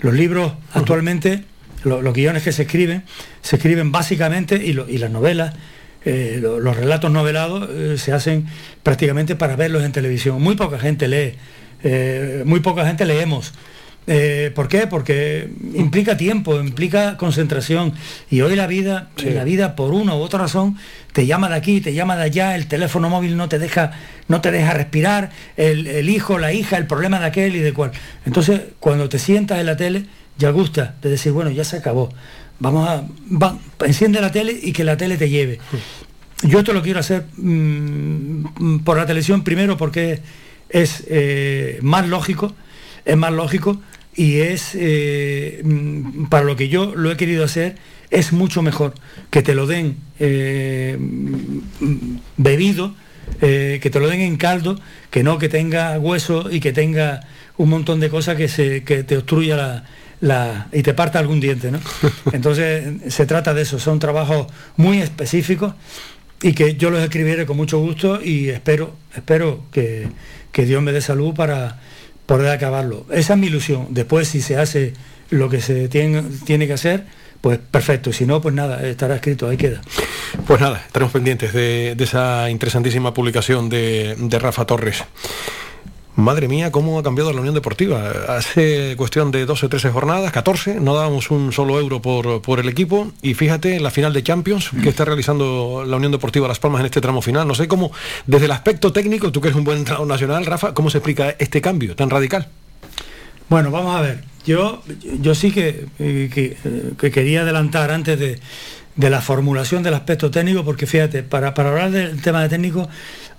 Los 0.00 0.14
libros 0.14 0.52
actualmente, 0.74 1.44
lo- 1.84 2.02
los 2.02 2.12
guiones 2.12 2.42
que 2.42 2.50
se 2.50 2.62
escriben, 2.62 3.04
se 3.40 3.54
escriben 3.54 3.92
básicamente, 3.92 4.56
y, 4.56 4.72
lo- 4.72 4.88
y 4.88 4.98
las 4.98 5.12
novelas, 5.12 5.54
eh, 6.04 6.38
lo- 6.42 6.58
los 6.58 6.76
relatos 6.76 7.12
novelados 7.12 7.68
eh, 7.70 7.98
se 7.98 8.12
hacen 8.12 8.46
prácticamente 8.82 9.36
para 9.36 9.54
verlos 9.54 9.84
en 9.84 9.92
televisión. 9.92 10.42
Muy 10.42 10.56
poca 10.56 10.78
gente 10.80 11.06
lee, 11.06 11.34
eh, 11.84 12.42
muy 12.46 12.58
poca 12.60 12.84
gente 12.84 13.04
leemos. 13.04 13.52
Eh, 14.06 14.50
¿Por 14.54 14.66
qué? 14.68 14.86
Porque 14.88 15.48
implica 15.74 16.16
tiempo, 16.16 16.58
implica 16.60 17.16
concentración. 17.16 17.92
Y 18.30 18.40
hoy 18.40 18.56
la 18.56 18.66
vida, 18.66 19.10
Sí. 19.16 19.30
la 19.30 19.44
vida 19.44 19.76
por 19.76 19.92
una 19.92 20.14
u 20.14 20.18
otra 20.18 20.40
razón, 20.40 20.76
te 21.12 21.26
llama 21.26 21.48
de 21.48 21.54
aquí, 21.56 21.80
te 21.80 21.92
llama 21.94 22.16
de 22.16 22.24
allá, 22.24 22.56
el 22.56 22.66
teléfono 22.66 23.08
móvil 23.08 23.36
no 23.36 23.48
te 23.48 23.58
deja, 23.58 23.92
no 24.26 24.40
te 24.40 24.50
deja 24.50 24.72
respirar, 24.74 25.30
el, 25.56 25.86
el 25.86 26.08
hijo, 26.08 26.38
la 26.38 26.52
hija, 26.52 26.76
el 26.76 26.86
problema 26.86 27.20
de 27.20 27.26
aquel 27.26 27.54
y 27.54 27.60
de 27.60 27.72
cual. 27.72 27.92
Entonces, 28.26 28.62
cuando 28.80 29.08
te 29.08 29.18
sientas 29.18 29.60
en 29.60 29.66
la 29.66 29.76
tele, 29.76 30.06
ya 30.38 30.50
gusta 30.50 30.94
de 31.02 31.10
decir, 31.10 31.32
bueno, 31.32 31.50
ya 31.50 31.62
se 31.64 31.76
acabó. 31.76 32.12
Vamos 32.58 32.88
a. 32.88 33.04
va- 33.30 33.58
enciende 33.86 34.20
la 34.20 34.32
tele 34.32 34.58
y 34.60 34.72
que 34.72 34.82
la 34.84 34.96
tele 34.96 35.16
te 35.18 35.28
lleve. 35.30 35.58
Yo 36.42 36.60
esto 36.60 36.72
lo 36.72 36.82
quiero 36.82 37.00
hacer 37.00 37.26
mm, 37.36 38.44
mm, 38.58 38.78
por 38.84 38.96
la 38.96 39.06
televisión 39.06 39.44
primero 39.44 39.76
porque 39.76 40.20
es 40.70 41.04
eh, 41.08 41.78
más 41.82 42.08
lógico, 42.08 42.54
es 43.04 43.16
más 43.16 43.32
lógico 43.32 43.80
y 44.14 44.38
es 44.40 44.72
eh, 44.74 45.60
mm, 45.64 46.26
para 46.26 46.44
lo 46.44 46.56
que 46.56 46.68
yo 46.68 46.94
lo 46.94 47.10
he 47.10 47.16
querido 47.16 47.44
hacer 47.44 47.76
es 48.10 48.32
mucho 48.32 48.60
mejor 48.62 48.94
que 49.30 49.42
te 49.42 49.54
lo 49.54 49.66
den 49.66 49.96
eh, 50.18 50.96
mm, 50.98 52.16
bebido, 52.36 52.94
eh, 53.40 53.78
que 53.82 53.90
te 53.90 54.00
lo 54.00 54.08
den 54.08 54.20
en 54.20 54.36
caldo, 54.36 54.78
que 55.10 55.22
no 55.22 55.38
que 55.38 55.48
tenga 55.48 55.98
hueso 55.98 56.50
y 56.50 56.60
que 56.60 56.72
tenga 56.72 57.20
un 57.56 57.68
montón 57.70 58.00
de 58.00 58.08
cosas 58.10 58.36
que, 58.36 58.48
se, 58.48 58.82
que 58.84 59.04
te 59.04 59.16
obstruya 59.16 59.56
la, 59.56 59.84
la- 60.20 60.68
y 60.72 60.82
te 60.82 60.94
parta 60.94 61.18
algún 61.18 61.40
diente. 61.40 61.70
¿no? 61.70 61.78
Entonces 62.32 63.12
se 63.14 63.26
trata 63.26 63.54
de 63.54 63.62
eso, 63.62 63.78
son 63.78 63.98
trabajos 64.00 64.46
muy 64.76 65.00
específicos 65.00 65.74
y 66.42 66.52
que 66.54 66.74
yo 66.74 66.90
los 66.90 67.02
escribiré 67.02 67.46
con 67.46 67.56
mucho 67.56 67.78
gusto 67.78 68.20
y 68.22 68.48
espero, 68.48 68.96
espero 69.14 69.64
que, 69.70 70.08
que 70.52 70.64
Dios 70.66 70.82
me 70.82 70.90
dé 70.92 71.00
salud 71.00 71.34
para 71.34 71.78
poder 72.30 72.50
acabarlo. 72.50 73.06
Esa 73.10 73.32
es 73.32 73.40
mi 73.40 73.48
ilusión. 73.48 73.88
Después 73.90 74.28
si 74.28 74.40
se 74.40 74.56
hace 74.56 74.92
lo 75.30 75.48
que 75.48 75.60
se 75.60 75.88
tiene, 75.88 76.22
tiene 76.44 76.68
que 76.68 76.74
hacer, 76.74 77.02
pues 77.40 77.58
perfecto. 77.58 78.12
Si 78.12 78.24
no, 78.24 78.40
pues 78.40 78.54
nada, 78.54 78.86
estará 78.86 79.16
escrito, 79.16 79.48
ahí 79.48 79.56
queda. 79.56 79.80
Pues 80.46 80.60
nada, 80.60 80.80
estaremos 80.86 81.12
pendientes 81.12 81.52
de, 81.52 81.96
de 81.96 82.04
esa 82.04 82.48
interesantísima 82.48 83.12
publicación 83.12 83.68
de, 83.68 84.14
de 84.16 84.38
Rafa 84.38 84.64
Torres. 84.64 85.02
Madre 86.16 86.48
mía, 86.48 86.72
cómo 86.72 86.98
ha 86.98 87.02
cambiado 87.02 87.32
la 87.32 87.40
Unión 87.40 87.54
Deportiva. 87.54 88.10
Hace 88.28 88.94
cuestión 88.96 89.30
de 89.30 89.46
12 89.46 89.66
o 89.66 89.68
13 89.68 89.90
jornadas, 89.90 90.32
14, 90.32 90.80
no 90.80 90.94
dábamos 90.94 91.30
un 91.30 91.52
solo 91.52 91.78
euro 91.78 92.02
por, 92.02 92.42
por 92.42 92.58
el 92.58 92.68
equipo. 92.68 93.12
Y 93.22 93.34
fíjate, 93.34 93.78
la 93.80 93.90
final 93.90 94.12
de 94.12 94.22
Champions 94.22 94.70
que 94.82 94.88
está 94.88 95.04
realizando 95.04 95.84
la 95.86 95.96
Unión 95.96 96.12
Deportiva 96.12 96.48
Las 96.48 96.58
Palmas 96.58 96.80
en 96.80 96.86
este 96.86 97.00
tramo 97.00 97.22
final. 97.22 97.46
No 97.46 97.54
sé 97.54 97.68
cómo, 97.68 97.92
desde 98.26 98.46
el 98.46 98.50
aspecto 98.50 98.92
técnico, 98.92 99.30
tú 99.30 99.40
que 99.40 99.48
eres 99.48 99.56
un 99.56 99.64
buen 99.64 99.78
entrenador 99.78 100.08
nacional, 100.08 100.44
Rafa, 100.46 100.74
¿cómo 100.74 100.90
se 100.90 100.98
explica 100.98 101.36
este 101.38 101.60
cambio 101.60 101.94
tan 101.94 102.10
radical? 102.10 102.48
Bueno, 103.48 103.70
vamos 103.70 103.96
a 103.96 104.00
ver. 104.00 104.24
Yo, 104.44 104.82
yo 105.20 105.34
sí 105.34 105.52
que, 105.52 105.86
eh, 105.98 106.30
que, 106.32 106.56
eh, 106.64 106.92
que 106.98 107.10
quería 107.10 107.42
adelantar 107.42 107.90
antes 107.90 108.18
de, 108.18 108.40
de 108.96 109.10
la 109.10 109.20
formulación 109.20 109.82
del 109.82 109.94
aspecto 109.94 110.30
técnico, 110.30 110.64
porque 110.64 110.86
fíjate, 110.86 111.22
para, 111.22 111.54
para 111.54 111.70
hablar 111.70 111.90
del 111.90 112.20
tema 112.20 112.42
de 112.42 112.48
técnico 112.48 112.88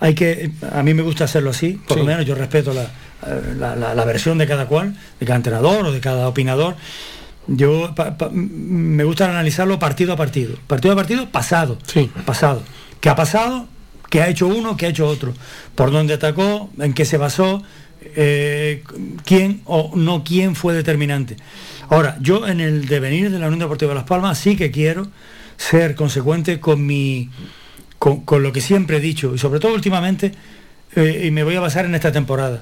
hay 0.01 0.13
que, 0.15 0.51
a 0.73 0.83
mí 0.83 0.93
me 0.93 1.01
gusta 1.03 1.23
hacerlo 1.23 1.51
así, 1.51 1.79
por 1.87 1.95
Sí. 1.95 1.99
lo 2.01 2.05
menos 2.05 2.25
yo 2.25 2.35
respeto 2.35 2.73
la, 2.73 2.91
la- 3.57 3.75
la- 3.77 3.95
la 3.95 4.05
versión 4.05 4.37
de 4.37 4.47
cada 4.47 4.65
cual, 4.65 4.95
de 5.19 5.25
cada 5.25 5.37
entrenador 5.37 5.85
o 5.85 5.91
de 5.93 6.01
cada 6.01 6.27
opinador. 6.27 6.75
Yo 7.47 7.93
pa- 7.95 8.15
me 8.31 9.03
gusta 9.03 9.25
analizarlo 9.29 9.79
partido 9.79 10.13
a 10.13 10.15
partido, 10.17 10.55
partido 10.67 10.93
a 10.93 10.97
partido 10.97 11.29
pasado, 11.29 11.77
Sí. 11.87 12.11
pasado. 12.25 12.61
¿Qué 12.99 13.09
ha 13.09 13.15
pasado? 13.15 13.67
¿Qué 14.09 14.21
ha 14.21 14.27
hecho 14.27 14.47
uno? 14.47 14.75
¿Qué 14.75 14.87
ha 14.87 14.89
hecho 14.89 15.07
otro? 15.07 15.33
¿Por 15.75 15.91
dónde 15.91 16.13
atacó? 16.15 16.69
¿En 16.79 16.93
qué 16.93 17.05
se 17.05 17.17
basó? 17.17 17.63
Eh, 18.15 18.83
¿Quién 19.25 19.61
o 19.65 19.91
no 19.95 20.23
quién 20.23 20.55
fue 20.55 20.73
determinante? 20.73 21.37
Ahora, 21.89 22.17
yo 22.19 22.47
en 22.47 22.59
el 22.59 22.87
devenir 22.87 23.31
de 23.31 23.39
la 23.39 23.47
Unión 23.47 23.59
Deportiva 23.59 23.93
Las 23.93 24.03
Palmas 24.05 24.37
sí 24.37 24.55
que 24.55 24.71
quiero 24.71 25.07
ser 25.57 25.95
consecuente 25.95 26.59
con 26.59 26.85
mi 26.85 27.29
con, 28.01 28.21
con 28.21 28.41
lo 28.41 28.51
que 28.51 28.61
siempre 28.61 28.97
he 28.97 28.99
dicho 28.99 29.35
y 29.35 29.37
sobre 29.37 29.59
todo 29.59 29.75
últimamente 29.75 30.31
eh, 30.95 31.25
y 31.27 31.29
me 31.29 31.43
voy 31.43 31.55
a 31.55 31.59
basar 31.59 31.85
en 31.85 31.93
esta 31.93 32.11
temporada. 32.11 32.59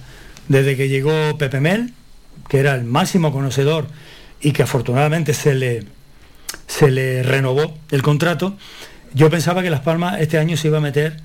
Desde 0.50 0.76
que 0.76 0.90
llegó 0.90 1.38
Pepe 1.38 1.62
Mel 1.62 1.94
que 2.50 2.60
era 2.60 2.76
el 2.76 2.84
máximo 2.84 3.32
conocedor 3.32 3.88
y 4.42 4.52
que 4.52 4.64
afortunadamente 4.64 5.34
se 5.34 5.56
le 5.56 5.86
se 6.68 6.92
le 6.92 7.24
renovó 7.24 7.78
el 7.90 8.02
contrato 8.02 8.58
yo 9.14 9.30
pensaba 9.30 9.64
que 9.64 9.70
Las 9.70 9.80
Palmas 9.80 10.20
este 10.20 10.38
año 10.38 10.58
se 10.58 10.68
iba 10.68 10.80
a 10.80 10.82
meter 10.82 11.22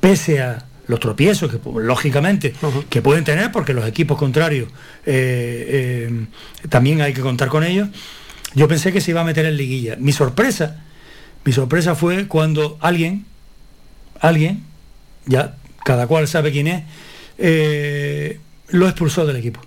pese 0.00 0.42
a 0.42 0.64
los 0.88 0.98
tropiezos 0.98 1.48
que 1.48 1.60
lógicamente 1.80 2.54
que 2.90 3.02
pueden 3.02 3.22
tener 3.22 3.52
porque 3.52 3.72
los 3.72 3.86
equipos 3.86 4.18
contrarios 4.18 4.68
eh, 5.06 6.08
eh, 6.10 6.26
también 6.68 7.02
hay 7.02 7.14
que 7.14 7.20
contar 7.20 7.46
con 7.46 7.62
ellos 7.62 7.88
yo 8.54 8.66
pensé 8.66 8.92
que 8.92 9.00
se 9.00 9.12
iba 9.12 9.20
a 9.20 9.24
meter 9.24 9.46
en 9.46 9.56
liguilla. 9.56 9.96
Mi 9.98 10.12
sorpresa 10.12 10.84
mi 11.44 11.52
sorpresa 11.52 11.94
fue 11.94 12.26
cuando 12.28 12.76
alguien 12.80 13.24
alguien 14.20 14.62
ya 15.26 15.56
cada 15.84 16.06
cual 16.06 16.26
sabe 16.28 16.52
quién 16.52 16.66
es 16.68 16.82
eh, 17.38 18.40
lo 18.68 18.86
expulsó 18.88 19.24
del 19.26 19.36
equipo 19.36 19.60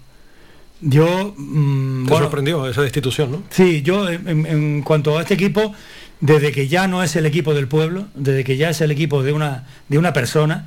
Yo... 0.81 1.33
mm, 1.37 2.05
Te 2.05 2.09
bueno, 2.11 2.25
sorprendió 2.25 2.67
esa 2.67 2.81
destitución, 2.81 3.31
¿no? 3.31 3.43
Sí, 3.49 3.81
yo 3.81 4.09
en, 4.09 4.27
en- 4.27 4.45
en 4.45 4.81
cuanto 4.81 5.17
a 5.17 5.21
este 5.21 5.35
equipo, 5.35 5.73
desde 6.19 6.51
que 6.51 6.67
ya 6.67 6.87
no 6.87 7.01
es 7.03 7.15
el 7.15 7.25
equipo 7.25 7.53
del 7.53 7.67
pueblo, 7.67 8.07
desde 8.15 8.43
que 8.43 8.57
ya 8.57 8.69
es 8.71 8.81
el 8.81 8.91
equipo 8.91 9.23
de 9.23 9.31
una, 9.31 9.65
de 9.89 9.97
una 9.97 10.11
persona, 10.13 10.65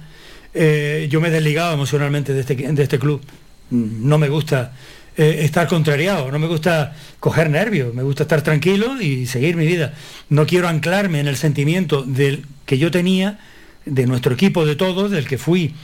eh, 0.54 1.08
yo 1.10 1.20
me 1.20 1.28
he 1.28 1.30
desligado 1.32 1.74
emocionalmente 1.74 2.32
de 2.32 2.40
este, 2.40 2.54
de 2.54 2.82
este 2.82 2.98
club. 2.98 3.20
Mm, 3.70 4.08
No 4.08 4.18
me 4.18 4.28
gusta 4.28 4.72
eh, 5.16 5.40
estar 5.44 5.68
contrariado, 5.68 6.30
no 6.32 6.38
me 6.38 6.46
gusta 6.46 6.94
coger 7.20 7.48
nervios, 7.48 7.94
me 7.94 8.02
gusta 8.02 8.24
estar 8.24 8.42
tranquilo 8.42 9.00
y 9.00 9.26
seguir 9.26 9.56
mi 9.56 9.66
vida. 9.66 9.94
No 10.28 10.46
quiero 10.46 10.68
anclarme 10.68 11.20
en 11.20 11.28
el 11.28 11.36
sentimiento 11.36 12.02
del 12.02 12.44
que 12.66 12.78
yo 12.78 12.90
tenía, 12.90 13.38
de 13.84 14.06
nuestro 14.06 14.34
equipo 14.34 14.64
de 14.66 14.76
todos, 14.76 15.10
del 15.10 15.26
que 15.26 15.38
fui 15.38 15.74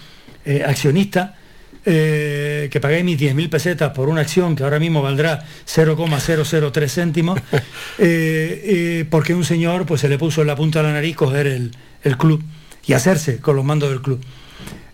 eh, 0.45 0.65
accionista, 0.67 1.37
eh, 1.85 2.69
que 2.71 2.81
pagué 2.81 3.03
mis 3.05 3.19
10.000 3.19 3.49
pesetas 3.49 3.93
por 3.93 4.09
una 4.09 4.23
acción 4.23 4.57
que 4.57 4.65
ahora 4.65 4.79
mismo 4.79 5.03
valdrá 5.03 5.47
0,003 5.65 6.93
céntimos, 6.93 7.41
eh, 7.99 9.05
porque 9.11 9.35
un 9.35 9.45
señor 9.45 9.87
pues 9.87 10.01
se 10.01 10.09
le 10.09 10.19
puso 10.19 10.41
en 10.41 10.47
la 10.47 10.57
punta 10.57 10.81
de 10.81 10.89
la 10.89 10.95
nariz 10.95 11.17
coger 11.17 11.47
el, 11.47 11.73
el 12.03 12.17
club 12.17 12.43
y 12.87 12.95
hacerse 12.95 13.39
con 13.39 13.57
los 13.57 13.65
mandos 13.65 13.91
del 13.91 14.03
club. 14.03 14.21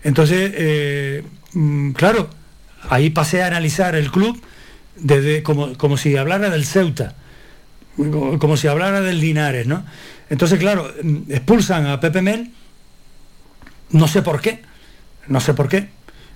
Entonces, 0.03 1.23
mm, 1.53 1.91
claro, 1.91 2.29
ahí 2.89 3.09
pasé 3.09 3.43
a 3.43 3.47
analizar 3.47 3.95
el 3.95 4.11
club 4.11 4.41
desde 4.95 5.43
como, 5.43 5.77
como 5.77 5.97
si 5.97 6.15
hablara 6.17 6.49
del 6.49 6.65
Ceuta, 6.65 7.15
como, 7.95 8.57
si 8.57 8.67
hablara 8.67 9.01
del 9.01 9.19
Linares, 9.19 9.67
¿no? 9.67 9.85
Entonces, 10.29 10.59
claro, 10.59 10.93
expulsan 11.29 11.87
a 11.87 11.99
Pepe 11.99 12.21
Mel, 12.21 12.51
no 13.91 14.07
sé 14.07 14.21
por 14.21 14.41
qué, 14.41 14.61
no 15.27 15.39
sé 15.39 15.53
por 15.53 15.69
qué, 15.69 15.89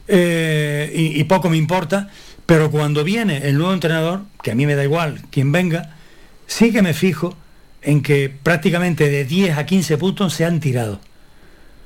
eh, 0.07 0.91
y, 0.93 1.23
poco 1.25 1.49
me 1.49 1.57
importa, 1.57 2.09
pero 2.45 2.71
cuando 2.71 3.03
viene 3.03 3.47
el 3.47 3.57
nuevo 3.57 3.73
entrenador, 3.73 4.23
que 4.43 4.51
a 4.51 4.55
mí 4.55 4.65
me 4.65 4.75
da 4.75 4.83
igual 4.83 5.21
quién 5.29 5.51
venga, 5.51 5.95
sí 6.47 6.71
que 6.71 6.81
me 6.81 6.93
fijo 6.93 7.37
en 7.81 8.01
que 8.01 8.29
prácticamente 8.29 9.09
de 9.09 9.25
10 9.25 9.57
a 9.57 9.65
15 9.65 9.97
puntos 9.97 10.33
se 10.33 10.45
han 10.45 10.59
tirado. 10.59 10.99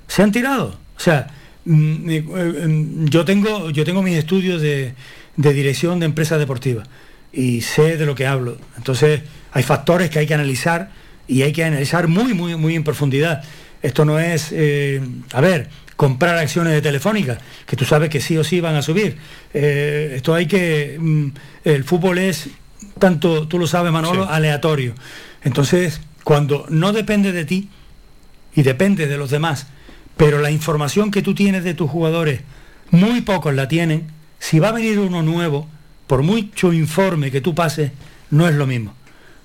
Se 0.07 0.23
han 0.23 0.31
tirado. 0.31 0.77
O 0.97 0.99
sea, 0.99 1.27
yo 1.65 3.25
tengo, 3.25 3.69
yo 3.71 3.83
tengo 3.83 4.01
mis 4.01 4.17
estudios 4.17 4.61
de, 4.61 4.93
de 5.35 5.53
dirección 5.53 5.99
de 5.99 6.05
empresas 6.05 6.39
deportivas 6.39 6.87
y 7.33 7.61
sé 7.61 7.97
de 7.97 8.05
lo 8.05 8.15
que 8.15 8.27
hablo. 8.27 8.57
Entonces, 8.77 9.21
hay 9.51 9.63
factores 9.63 10.09
que 10.09 10.19
hay 10.19 10.27
que 10.27 10.33
analizar 10.33 10.91
y 11.27 11.41
hay 11.41 11.51
que 11.51 11.63
analizar 11.63 12.07
muy, 12.07 12.33
muy, 12.33 12.55
muy 12.55 12.75
en 12.75 12.83
profundidad. 12.83 13.43
Esto 13.81 14.05
no 14.05 14.19
es, 14.19 14.49
eh, 14.51 15.01
a 15.33 15.41
ver, 15.41 15.69
comprar 15.95 16.37
acciones 16.37 16.73
de 16.73 16.81
Telefónica, 16.81 17.37
que 17.65 17.75
tú 17.75 17.85
sabes 17.85 18.09
que 18.09 18.21
sí 18.21 18.37
o 18.37 18.43
sí 18.43 18.59
van 18.61 18.75
a 18.75 18.81
subir. 18.81 19.17
Eh, 19.53 20.13
esto 20.15 20.33
hay 20.33 20.45
que, 20.45 20.97
mm, 20.99 21.27
el 21.65 21.83
fútbol 21.83 22.17
es, 22.17 22.49
tanto 22.99 23.47
tú 23.47 23.59
lo 23.59 23.67
sabes 23.67 23.91
Manolo, 23.91 24.23
Sí. 24.23 24.29
aleatorio. 24.31 24.93
Entonces, 25.43 26.01
cuando 26.23 26.65
no 26.69 26.93
depende 26.93 27.31
de 27.31 27.45
ti 27.45 27.69
y 28.55 28.63
depende 28.63 29.07
de 29.07 29.17
los 29.17 29.29
demás, 29.29 29.67
pero 30.17 30.39
la 30.39 30.51
información 30.51 31.11
que 31.11 31.21
tú 31.21 31.33
tienes 31.35 31.63
de 31.63 31.73
tus 31.73 31.89
jugadores, 31.89 32.41
muy 32.91 33.21
pocos 33.21 33.53
la 33.53 33.67
tienen, 33.67 34.07
si 34.39 34.59
va 34.59 34.69
a 34.69 34.73
venir 34.73 34.99
uno 34.99 35.21
nuevo, 35.23 35.67
por 36.07 36.21
mucho 36.23 36.71
informe 36.73 37.31
que 37.31 37.41
tú 37.41 37.55
pases, 37.55 37.91
no 38.29 38.47
es 38.47 38.55
lo 38.55 38.67
mismo. 38.67 38.93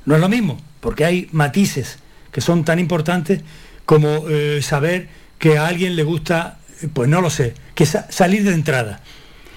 No 0.05 0.15
es 0.15 0.21
lo 0.21 0.29
mismo, 0.29 0.59
porque 0.81 1.05
hay 1.05 1.29
matices 1.33 1.99
que 2.33 2.41
son 2.41 2.65
tan 2.65 2.79
importantes 2.79 3.43
como 3.87 4.29
eh, 4.29 4.61
saber 4.63 5.09
que 5.39 5.59
a 5.59 5.67
alguien 5.67 5.97
le 5.97 6.03
gusta, 6.05 6.59
eh, 6.83 6.89
pues 6.93 7.09
no 7.09 7.21
lo 7.21 7.31
sé, 7.31 7.55
que 7.75 7.87
sa- 7.87 8.11
salir 8.11 8.45
de 8.45 8.53
entrada. 8.53 9.01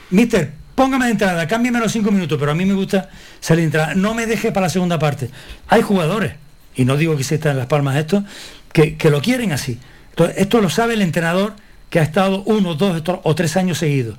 Mister, 0.09 0.53
póngame 0.75 1.05
de 1.05 1.11
entrada, 1.11 1.47
cámbiame 1.47 1.79
los 1.79 1.91
cinco 1.91 2.11
minutos, 2.11 2.37
pero 2.39 2.51
a 2.51 2.55
mí 2.55 2.65
me 2.65 2.73
gusta 2.73 3.09
salir 3.39 3.61
de 3.61 3.65
entrada. 3.65 3.93
No 3.95 4.13
me 4.13 4.25
deje 4.25 4.51
para 4.51 4.65
la 4.67 4.69
segunda 4.69 4.97
parte. 4.99 5.29
Hay 5.67 5.81
jugadores, 5.81 6.33
y 6.75 6.85
no 6.85 6.97
digo 6.97 7.15
que 7.15 7.23
se 7.23 7.35
están 7.35 7.51
en 7.53 7.57
las 7.59 7.67
palmas 7.67 7.95
esto, 7.97 8.23
que, 8.71 8.95
que 8.97 9.09
lo 9.09 9.21
quieren 9.21 9.51
así. 9.51 9.77
Entonces, 10.13 10.37
esto 10.37 10.61
lo 10.61 10.69
sabe 10.69 10.93
el 10.93 11.01
entrenador 11.01 11.53
que 11.89 11.99
ha 11.99 12.03
estado 12.03 12.43
uno, 12.43 12.75
dos 12.75 13.01
o 13.23 13.35
tres 13.35 13.57
años 13.57 13.77
seguidos, 13.79 14.17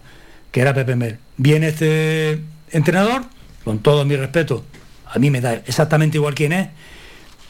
que 0.51 0.61
era 0.61 0.75
Pepe 0.75 0.97
Mel. 0.97 1.19
Viene 1.37 1.69
este 1.69 2.41
entrenador, 2.71 3.25
con 3.65 3.79
todo 3.79 4.05
mi 4.05 4.17
respeto, 4.17 4.65
a 5.07 5.19
mí 5.19 5.31
me 5.31 5.41
da 5.41 5.55
exactamente 5.55 6.17
igual 6.19 6.35
quién 6.35 6.53
es, 6.53 6.69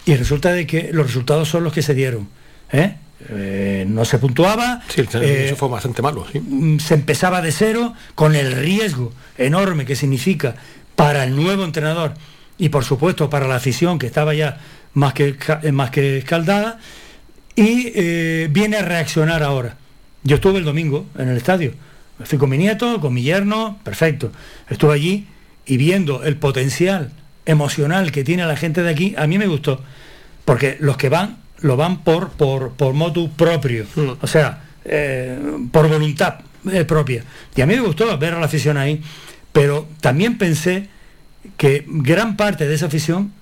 y 0.06 0.14
resulta 0.16 0.52
de 0.52 0.66
que 0.66 0.90
los 0.92 1.06
resultados 1.06 1.48
son 1.48 1.64
los 1.64 1.72
que 1.72 1.82
se 1.82 1.94
dieron. 1.94 2.28
¿eh? 2.72 2.96
Eh, 3.30 3.86
no 3.88 4.04
se 4.04 4.18
puntuaba, 4.18 4.82
Sí, 4.88 5.00
el- 5.00 5.22
eh, 5.22 5.46
eso 5.46 5.56
fue 5.56 5.68
bastante 5.68 6.02
malo, 6.02 6.26
sí. 6.30 6.40
mm, 6.40 6.78
se 6.80 6.94
empezaba 6.94 7.40
de 7.40 7.52
cero 7.52 7.94
con 8.14 8.34
el 8.34 8.52
riesgo 8.52 9.12
enorme 9.38 9.86
que 9.86 9.96
significa 9.96 10.54
para 10.94 11.24
el 11.24 11.34
nuevo 11.34 11.64
entrenador 11.64 12.12
y 12.58 12.68
por 12.68 12.84
supuesto 12.84 13.30
para 13.30 13.48
la 13.48 13.56
afición 13.56 13.98
que 13.98 14.06
estaba 14.06 14.34
ya 14.34 14.58
más 14.92 15.14
que, 15.14 15.36
eh, 15.62 15.72
más 15.72 15.90
que 15.90 16.18
escaldada 16.18 16.78
y 17.56 17.92
eh, 17.94 18.48
viene 18.50 18.78
a 18.78 18.82
reaccionar 18.82 19.42
ahora. 19.42 19.76
Yo 20.22 20.36
estuve 20.36 20.58
el 20.58 20.64
domingo 20.64 21.06
en 21.18 21.28
el 21.28 21.36
estadio, 21.36 21.72
fui 22.24 22.38
con 22.38 22.50
mi 22.50 22.58
nieto, 22.58 23.00
con 23.00 23.12
mi 23.12 23.22
yerno, 23.22 23.78
perfecto. 23.84 24.32
Estuve 24.68 24.94
allí 24.94 25.26
y 25.66 25.76
viendo 25.76 26.24
el 26.24 26.36
potencial 26.36 27.12
emocional 27.46 28.10
que 28.12 28.24
tiene 28.24 28.46
la 28.46 28.56
gente 28.56 28.82
de 28.82 28.90
aquí, 28.90 29.14
a 29.18 29.26
mí 29.26 29.38
me 29.38 29.46
gustó, 29.46 29.82
porque 30.44 30.76
los 30.80 30.96
que 30.96 31.08
van, 31.08 31.38
lo 31.60 31.76
van 31.76 32.02
por, 32.02 32.30
por, 32.30 32.72
por 32.72 32.94
motu 32.94 33.30
propio, 33.30 33.86
o 34.20 34.26
sea, 34.26 34.64
eh, 34.84 35.38
por 35.70 35.88
voluntad 35.88 36.40
eh, 36.70 36.84
propia. 36.84 37.24
Y 37.54 37.60
a 37.60 37.66
mí 37.66 37.74
me 37.74 37.80
gustó 37.80 38.16
ver 38.18 38.34
a 38.34 38.38
la 38.38 38.46
afición 38.46 38.76
ahí, 38.76 39.02
pero 39.52 39.86
también 40.00 40.38
pensé 40.38 40.88
que 41.56 41.84
gran 41.86 42.36
parte 42.36 42.66
de 42.66 42.74
esa 42.74 42.86
afición 42.86 43.32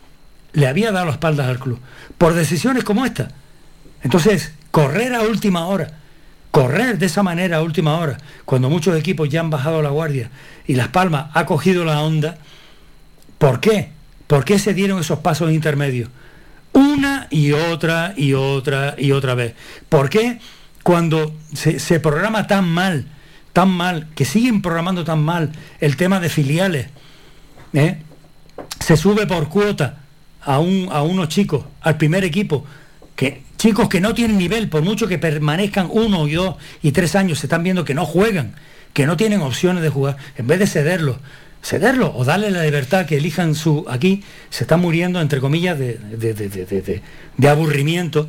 le 0.52 0.66
había 0.66 0.92
dado 0.92 1.06
las 1.06 1.14
espaldas 1.14 1.48
al 1.48 1.58
club, 1.58 1.78
por 2.18 2.34
decisiones 2.34 2.84
como 2.84 3.04
esta. 3.06 3.30
Entonces, 4.02 4.52
correr 4.70 5.14
a 5.14 5.22
última 5.22 5.66
hora, 5.66 5.98
correr 6.50 6.98
de 6.98 7.06
esa 7.06 7.22
manera 7.22 7.58
a 7.58 7.62
última 7.62 7.96
hora, 7.96 8.18
cuando 8.44 8.68
muchos 8.68 8.96
equipos 8.96 9.28
ya 9.28 9.40
han 9.40 9.50
bajado 9.50 9.82
la 9.82 9.90
guardia 9.90 10.30
y 10.66 10.74
Las 10.74 10.88
Palmas 10.88 11.30
ha 11.34 11.46
cogido 11.46 11.84
la 11.84 12.02
onda, 12.02 12.38
¿por 13.38 13.60
qué? 13.60 13.90
¿Por 14.26 14.44
qué 14.44 14.58
se 14.58 14.74
dieron 14.74 15.00
esos 15.00 15.20
pasos 15.20 15.52
intermedios? 15.52 16.10
Una 16.72 17.26
y 17.30 17.52
otra 17.52 18.14
y 18.16 18.32
otra 18.32 18.94
y 18.96 19.12
otra 19.12 19.34
vez. 19.34 19.54
¿Por 19.88 20.08
qué 20.08 20.38
cuando 20.82 21.34
se, 21.52 22.00
programa 22.00 22.46
tan 22.46 22.68
mal, 22.68 23.06
tan 23.52 23.70
mal, 23.70 24.08
que 24.14 24.24
siguen 24.24 24.62
programando 24.62 25.04
tan 25.04 25.22
mal 25.22 25.52
el 25.80 25.96
tema 25.96 26.18
de 26.18 26.28
filiales, 26.28 26.88
¿eh? 27.72 27.98
se 28.80 28.96
sube 28.96 29.26
por 29.26 29.48
cuota 29.48 29.98
a, 30.40 30.58
un, 30.58 30.88
a 30.90 31.02
unos 31.02 31.28
chicos, 31.28 31.64
al 31.82 31.96
primer 31.98 32.24
equipo, 32.24 32.64
que 33.14 33.42
chicos 33.62 33.88
que 33.88 34.00
no 34.00 34.12
tienen 34.12 34.38
nivel, 34.38 34.68
por 34.68 34.82
mucho 34.82 35.06
que 35.06 35.18
permanezcan 35.18 35.86
uno 35.88 36.26
y 36.26 36.32
dos 36.32 36.56
y 36.82 36.90
tres 36.90 37.14
años, 37.14 37.38
se 37.38 37.46
están 37.46 37.62
viendo 37.62 37.84
que 37.84 37.94
no 37.94 38.04
juegan, 38.04 38.56
que 38.92 39.06
no 39.06 39.16
tienen 39.16 39.40
opciones 39.40 39.84
de 39.84 39.88
jugar, 39.88 40.16
en 40.36 40.48
vez 40.48 40.58
de 40.58 40.66
cederlos, 40.66 41.18
cederlos 41.62 42.10
o 42.16 42.24
darle 42.24 42.50
la 42.50 42.64
libertad 42.64 43.06
que 43.06 43.18
elijan 43.18 43.54
su 43.54 43.84
aquí, 43.88 44.24
se 44.50 44.64
están 44.64 44.80
muriendo, 44.80 45.20
entre 45.20 45.38
comillas, 45.38 45.78
de- 45.78 45.94
de- 45.96 46.34
de- 46.34 47.02
de 47.36 47.48
aburrimiento, 47.48 48.28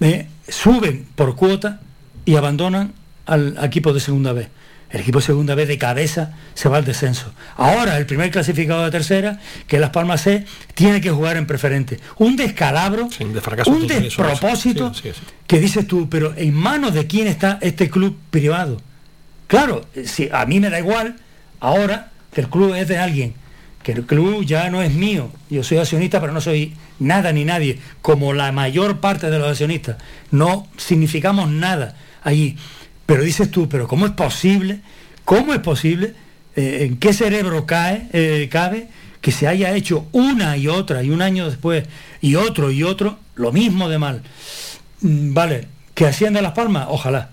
eh, 0.00 0.26
suben 0.48 1.06
por 1.14 1.36
cuota 1.36 1.80
y 2.24 2.34
abandonan 2.34 2.92
al 3.24 3.56
equipo 3.62 3.92
de 3.92 4.00
segunda 4.00 4.32
vez. 4.32 4.48
El 4.92 5.00
equipo 5.00 5.20
segunda 5.22 5.54
vez 5.54 5.68
de 5.68 5.78
cabeza 5.78 6.34
se 6.54 6.68
va 6.68 6.76
al 6.76 6.84
descenso. 6.84 7.32
Ahora 7.56 7.96
el 7.96 8.04
primer 8.04 8.30
clasificado 8.30 8.84
de 8.84 8.90
tercera, 8.90 9.40
que 9.66 9.76
es 9.76 9.80
Las 9.80 9.90
Palmas 9.90 10.20
C, 10.22 10.44
tiene 10.74 11.00
que 11.00 11.10
jugar 11.10 11.38
en 11.38 11.46
preferente. 11.46 11.98
Un 12.18 12.36
descalabro, 12.36 13.08
de 13.18 13.24
un 13.24 13.86
despropósito, 13.86 14.92
Sí, 14.92 15.00
sí, 15.04 15.12
sí. 15.14 15.20
que 15.46 15.58
dices 15.60 15.86
tú, 15.86 16.08
pero 16.10 16.34
¿en 16.36 16.52
manos 16.54 16.92
de 16.92 17.06
quién 17.06 17.26
está 17.26 17.58
este 17.62 17.88
club 17.88 18.18
privado? 18.30 18.80
Claro, 19.46 19.86
eh, 19.94 20.06
si 20.06 20.28
a 20.30 20.44
mí 20.46 20.60
me 20.60 20.68
da 20.70 20.78
igual 20.78 21.16
ahora 21.58 22.10
que 22.32 22.42
el 22.42 22.48
club 22.48 22.74
es 22.74 22.86
de 22.86 22.98
alguien, 22.98 23.34
que 23.82 23.92
el 23.92 24.04
club 24.04 24.44
ya 24.44 24.68
no 24.70 24.82
es 24.82 24.92
mío. 24.92 25.30
Yo 25.50 25.64
soy 25.64 25.78
accionista, 25.78 26.20
pero 26.20 26.32
no 26.32 26.40
soy 26.40 26.74
nada 26.98 27.32
ni 27.32 27.44
nadie, 27.44 27.78
como 28.02 28.32
la 28.34 28.52
mayor 28.52 29.00
parte 29.00 29.30
de 29.30 29.38
los 29.38 29.48
accionistas. 29.48 29.96
No 30.30 30.68
significamos 30.76 31.48
nada 31.50 31.96
allí. 32.22 32.56
Pero 33.12 33.24
dices 33.24 33.50
tú, 33.50 33.68
pero 33.68 33.86
¿cómo 33.86 34.06
es 34.06 34.12
posible? 34.12 34.80
¿Cómo 35.26 35.52
es 35.52 35.60
posible? 35.60 36.14
eh, 36.56 36.86
¿En 36.88 36.96
qué 36.96 37.12
cerebro 37.12 37.66
cae, 37.66 38.08
eh, 38.14 38.48
cabe 38.50 38.88
que 39.20 39.32
se 39.32 39.46
haya 39.46 39.74
hecho 39.74 40.06
una 40.12 40.56
y 40.56 40.66
otra 40.68 41.02
y 41.02 41.10
un 41.10 41.20
año 41.20 41.44
después 41.46 41.84
y 42.22 42.36
otro 42.36 42.70
y 42.70 42.84
otro 42.84 43.18
lo 43.34 43.52
mismo 43.52 43.90
de 43.90 43.98
mal? 43.98 44.22
Mm, 45.02 45.34
Vale, 45.34 45.68
que 45.92 46.06
ascienda 46.06 46.40
Las 46.40 46.52
Palmas, 46.52 46.86
ojalá. 46.88 47.28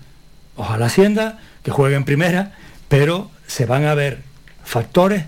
Ojalá 0.54 0.84
ascienda, 0.84 1.38
que 1.62 1.70
juegue 1.70 1.96
en 1.96 2.04
primera, 2.04 2.52
pero 2.90 3.30
se 3.46 3.64
van 3.64 3.86
a 3.86 3.94
ver 3.94 4.18
factores 4.62 5.24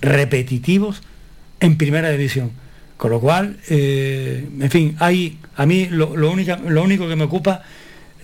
repetitivos 0.00 1.02
en 1.58 1.76
primera 1.76 2.08
división. 2.10 2.52
Con 2.98 3.10
lo 3.10 3.18
cual, 3.18 3.56
eh, 3.68 4.48
en 4.60 4.70
fin, 4.70 4.96
hay, 5.00 5.40
a 5.56 5.66
mí 5.66 5.88
lo 5.90 6.06
única- 6.30 6.60
lo 6.64 6.84
único 6.84 7.08
que 7.08 7.16
me 7.16 7.24
ocupa, 7.24 7.62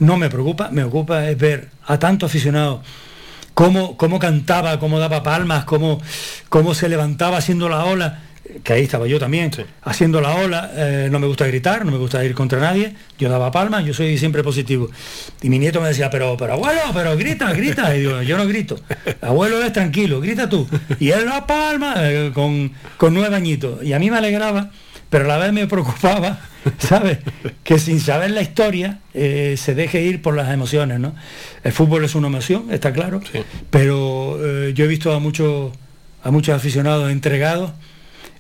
no 0.04 0.16
me 0.16 0.28
preocupa, 0.28 0.70
me 0.70 0.84
ocupa 0.84 1.28
es 1.28 1.38
ver 1.38 1.68
a 1.86 1.98
tanto 1.98 2.26
aficionado 2.26 2.82
cómo, 3.54 3.96
cómo 3.96 4.18
cantaba, 4.18 4.78
cómo 4.78 4.98
daba 4.98 5.22
palmas, 5.22 5.64
cómo, 5.64 6.00
cómo 6.48 6.74
se 6.74 6.88
levantaba 6.88 7.38
haciendo 7.38 7.68
la 7.68 7.84
ola, 7.84 8.20
que 8.62 8.74
ahí 8.74 8.82
estaba 8.82 9.06
yo 9.06 9.18
también, 9.18 9.50
haciendo 9.82 10.20
la 10.20 10.34
ola, 10.34 10.70
eh, 10.74 11.08
no 11.10 11.18
me 11.18 11.26
gusta 11.26 11.46
gritar, 11.46 11.84
no 11.84 11.92
me 11.92 11.98
gusta 11.98 12.22
ir 12.24 12.34
contra 12.34 12.60
nadie, 12.60 12.94
yo 13.18 13.28
daba 13.28 13.50
palmas, 13.50 13.84
yo 13.84 13.94
soy 13.94 14.18
siempre 14.18 14.42
positivo. 14.42 14.90
Y 15.42 15.48
mi 15.48 15.58
nieto 15.58 15.80
me 15.80 15.88
decía, 15.88 16.10
pero, 16.10 16.36
pero 16.36 16.54
abuelo, 16.54 16.80
pero 16.92 17.16
grita, 17.16 17.52
grita, 17.52 17.96
y 17.96 18.00
digo, 18.00 18.22
yo 18.22 18.36
no 18.36 18.46
grito, 18.46 18.78
abuelo 19.22 19.62
es 19.62 19.72
tranquilo, 19.72 20.20
grita 20.20 20.48
tú. 20.48 20.68
Y 21.00 21.10
él 21.10 21.24
la 21.24 21.46
palma 21.46 21.94
eh, 21.98 22.32
con, 22.34 22.72
con 22.96 23.14
nueve 23.14 23.34
añitos, 23.34 23.82
y 23.82 23.92
a 23.92 23.98
mí 23.98 24.10
me 24.10 24.18
alegraba, 24.18 24.70
pero 25.14 25.26
a 25.26 25.28
la 25.28 25.44
vez 25.44 25.52
me 25.52 25.68
preocupaba, 25.68 26.40
¿sabes? 26.78 27.18
Que 27.62 27.78
sin 27.78 28.00
saber 28.00 28.32
la 28.32 28.42
historia 28.42 28.98
eh, 29.14 29.54
se 29.56 29.76
deje 29.76 30.02
ir 30.02 30.20
por 30.20 30.34
las 30.34 30.52
emociones, 30.52 30.98
¿no? 30.98 31.14
El 31.62 31.70
fútbol 31.70 32.04
es 32.04 32.16
una 32.16 32.26
emoción, 32.26 32.66
está 32.72 32.92
claro, 32.92 33.20
pero 33.70 34.36
eh, 34.44 34.72
yo 34.74 34.86
he 34.86 34.88
visto 34.88 35.12
a 35.12 35.20
muchos 35.20 35.70
a 36.24 36.32
muchos 36.32 36.56
aficionados 36.56 37.12
entregados 37.12 37.70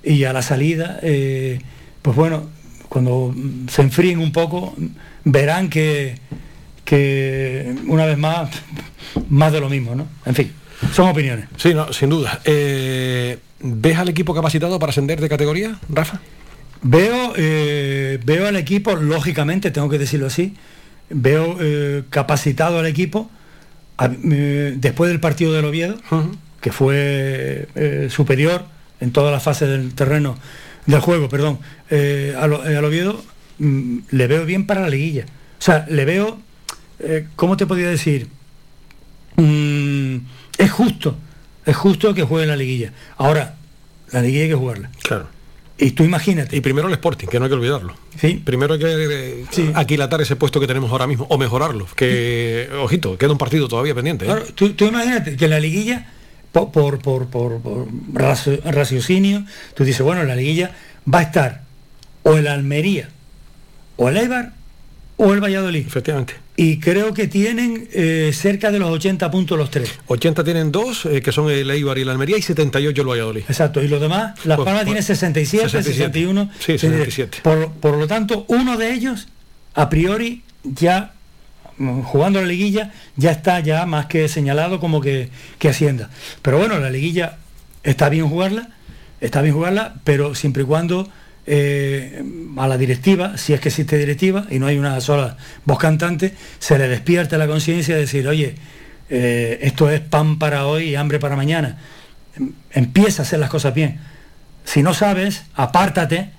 y 0.02 0.24
a 0.24 0.32
la 0.32 0.42
salida, 0.42 0.98
eh, 1.02 1.60
pues 2.02 2.16
bueno, 2.16 2.48
cuando 2.88 3.32
se 3.68 3.82
enfríen 3.82 4.18
un 4.18 4.32
poco, 4.32 4.74
verán 5.22 5.70
que, 5.70 6.18
que 6.84 7.72
una 7.86 8.04
vez 8.04 8.18
más, 8.18 8.50
más 9.28 9.52
de 9.52 9.60
lo 9.60 9.68
mismo, 9.68 9.94
¿no? 9.94 10.08
En 10.26 10.34
fin, 10.34 10.50
son 10.92 11.08
opiniones. 11.08 11.46
Sí, 11.56 11.72
no, 11.72 11.92
sin 11.92 12.10
duda. 12.10 12.40
¿Ves 12.44 13.96
al 13.96 14.08
equipo 14.08 14.34
capacitado 14.34 14.80
para 14.80 14.90
ascender 14.90 15.20
de 15.20 15.28
categoría, 15.28 15.78
Rafa? 15.88 16.20
Veo, 16.86 17.32
eh, 17.36 18.20
veo 18.24 18.46
al 18.46 18.56
equipo, 18.56 18.94
lógicamente, 18.94 19.70
tengo 19.70 19.88
que 19.88 19.98
decirlo 19.98 20.26
así, 20.26 20.54
veo 21.08 21.56
eh, 21.60 22.02
capacitado 22.10 22.78
al 22.78 22.84
equipo 22.86 23.30
a- 23.96 24.10
eh, 24.30 24.74
después 24.76 25.08
del 25.10 25.18
partido 25.18 25.54
del 25.54 25.64
Oviedo, 25.64 25.96
que 26.60 26.72
fue 26.72 27.68
superior 28.10 28.66
en 29.00 29.12
todas 29.12 29.32
las 29.32 29.42
fases 29.42 29.68
del 29.68 29.94
terreno 29.94 30.36
del 30.86 31.00
juego, 31.00 31.28
perdón, 31.30 31.58
al, 31.90 32.52
al 32.54 32.84
Oviedo 32.84 33.24
mm, 33.58 33.98
le 34.10 34.26
veo 34.26 34.44
bien 34.44 34.66
para 34.66 34.82
la 34.82 34.88
liguilla. 34.90 35.24
O 35.58 35.62
sea, 35.62 35.86
le 35.88 36.04
veo, 36.04 36.38
¿cómo 37.36 37.56
te 37.56 37.64
podría 37.66 37.88
decir? 37.88 38.28
Mm, 39.36 40.16
es 40.58 40.70
justo, 40.70 41.16
es 41.64 41.76
justo 41.76 42.12
que 42.14 42.22
juegue 42.24 42.44
en 42.44 42.50
la 42.50 42.56
liguilla. 42.56 42.92
Ahora, 43.16 43.54
la 44.12 44.20
liguilla 44.20 44.42
hay 44.44 44.48
que 44.50 44.54
jugarla. 44.54 44.90
Claro. 45.02 45.28
Y 45.76 45.90
tú 45.90 46.04
imagínate. 46.04 46.56
Y 46.56 46.60
primero 46.60 46.86
el 46.86 46.94
Sporting, 46.94 47.26
que 47.26 47.38
no 47.38 47.46
hay 47.46 47.50
que 47.50 47.56
olvidarlo. 47.56 47.94
Sí. 48.20 48.40
Primero 48.44 48.74
hay 48.74 48.80
que 48.80 49.44
eh, 49.56 49.72
aquilatar 49.74 50.20
ese 50.20 50.36
puesto 50.36 50.60
que 50.60 50.66
tenemos 50.68 50.90
ahora 50.92 51.06
mismo, 51.08 51.26
o 51.28 51.36
mejorarlo. 51.36 51.86
Que, 51.96 52.68
ojito, 52.80 53.18
queda 53.18 53.32
un 53.32 53.38
partido 53.38 53.66
todavía 53.66 53.94
pendiente. 53.94 54.24
¿eh? 54.24 54.28
Claro, 54.28 54.44
tú, 54.54 54.72
tú 54.74 54.84
imagínate 54.86 55.36
que 55.36 55.44
en 55.46 55.50
la 55.50 55.58
liguilla, 55.58 56.06
po- 56.52 56.70
por, 56.70 57.00
por, 57.00 57.26
por, 57.26 57.60
por 57.60 57.88
racio- 58.12 58.60
raciocinio, 58.64 59.44
tú 59.74 59.82
dices, 59.84 60.02
bueno, 60.02 60.22
en 60.22 60.28
la 60.28 60.36
liguilla 60.36 60.70
va 61.12 61.18
a 61.18 61.22
estar 61.22 61.62
o 62.22 62.36
el 62.36 62.46
Almería, 62.46 63.08
o 63.96 64.08
el 64.08 64.16
Eibar, 64.16 64.52
o 65.16 65.32
el 65.32 65.40
Valladolid. 65.42 65.86
Efectivamente. 65.86 66.34
Y 66.56 66.78
creo 66.78 67.12
que 67.14 67.26
tienen 67.26 67.88
eh, 67.92 68.30
cerca 68.32 68.70
de 68.70 68.78
los 68.78 68.88
80 68.90 69.28
puntos 69.30 69.58
los 69.58 69.70
tres. 69.70 69.92
80 70.06 70.44
tienen 70.44 70.70
dos, 70.70 71.04
eh, 71.06 71.20
que 71.20 71.32
son 71.32 71.50
el 71.50 71.68
Eibar 71.68 71.98
y 71.98 72.02
el 72.02 72.08
Almería, 72.08 72.38
y 72.38 72.42
78 72.42 73.02
el 73.02 73.08
Valladolid. 73.08 73.42
Exacto, 73.48 73.82
y 73.82 73.88
los 73.88 74.00
demás, 74.00 74.34
Las 74.44 74.56
Pues, 74.56 74.64
Palmas 74.64 74.82
pues, 74.82 74.86
tiene 74.86 75.02
67, 75.02 75.68
67. 75.68 76.12
61. 76.12 76.50
Sí, 76.60 76.78
67. 76.78 77.38
Por, 77.42 77.72
por 77.72 77.96
lo 77.96 78.06
tanto, 78.06 78.44
uno 78.48 78.76
de 78.76 78.92
ellos, 78.92 79.26
a 79.74 79.88
priori, 79.90 80.42
ya 80.62 81.14
mm, 81.76 82.02
jugando 82.02 82.40
la 82.40 82.46
liguilla, 82.46 82.92
ya 83.16 83.32
está 83.32 83.58
ya 83.58 83.84
más 83.84 84.06
que 84.06 84.28
señalado 84.28 84.78
como 84.78 85.00
que, 85.00 85.30
que 85.58 85.68
ascienda. 85.70 86.10
Pero 86.40 86.58
bueno, 86.58 86.78
la 86.78 86.90
liguilla 86.90 87.38
está 87.82 88.08
bien 88.08 88.28
jugarla, 88.28 88.68
está 89.20 89.42
bien 89.42 89.54
jugarla, 89.56 89.94
pero 90.04 90.36
siempre 90.36 90.62
y 90.62 90.66
cuando 90.66 91.08
eh, 91.46 92.22
a 92.56 92.66
la 92.68 92.78
directiva, 92.78 93.36
si 93.36 93.52
es 93.52 93.60
que 93.60 93.68
existe 93.68 93.98
directiva 93.98 94.46
y 94.50 94.58
no 94.58 94.66
hay 94.66 94.78
una 94.78 95.00
sola 95.00 95.36
voz 95.64 95.78
cantante, 95.78 96.34
se 96.58 96.78
le 96.78 96.88
despierte 96.88 97.36
la 97.38 97.46
conciencia 97.46 97.94
de 97.94 98.02
decir, 98.02 98.26
oye, 98.28 98.54
eh, 99.10 99.58
esto 99.62 99.90
es 99.90 100.00
pan 100.00 100.38
para 100.38 100.66
hoy 100.66 100.90
y 100.90 100.94
hambre 100.96 101.18
para 101.18 101.36
mañana. 101.36 101.78
Em- 102.36 102.52
Empieza 102.72 103.22
a 103.22 103.24
hacer 103.26 103.38
las 103.38 103.50
cosas 103.50 103.74
bien. 103.74 103.98
Si 104.64 104.82
no 104.82 104.94
sabes, 104.94 105.44
apártate 105.54 106.30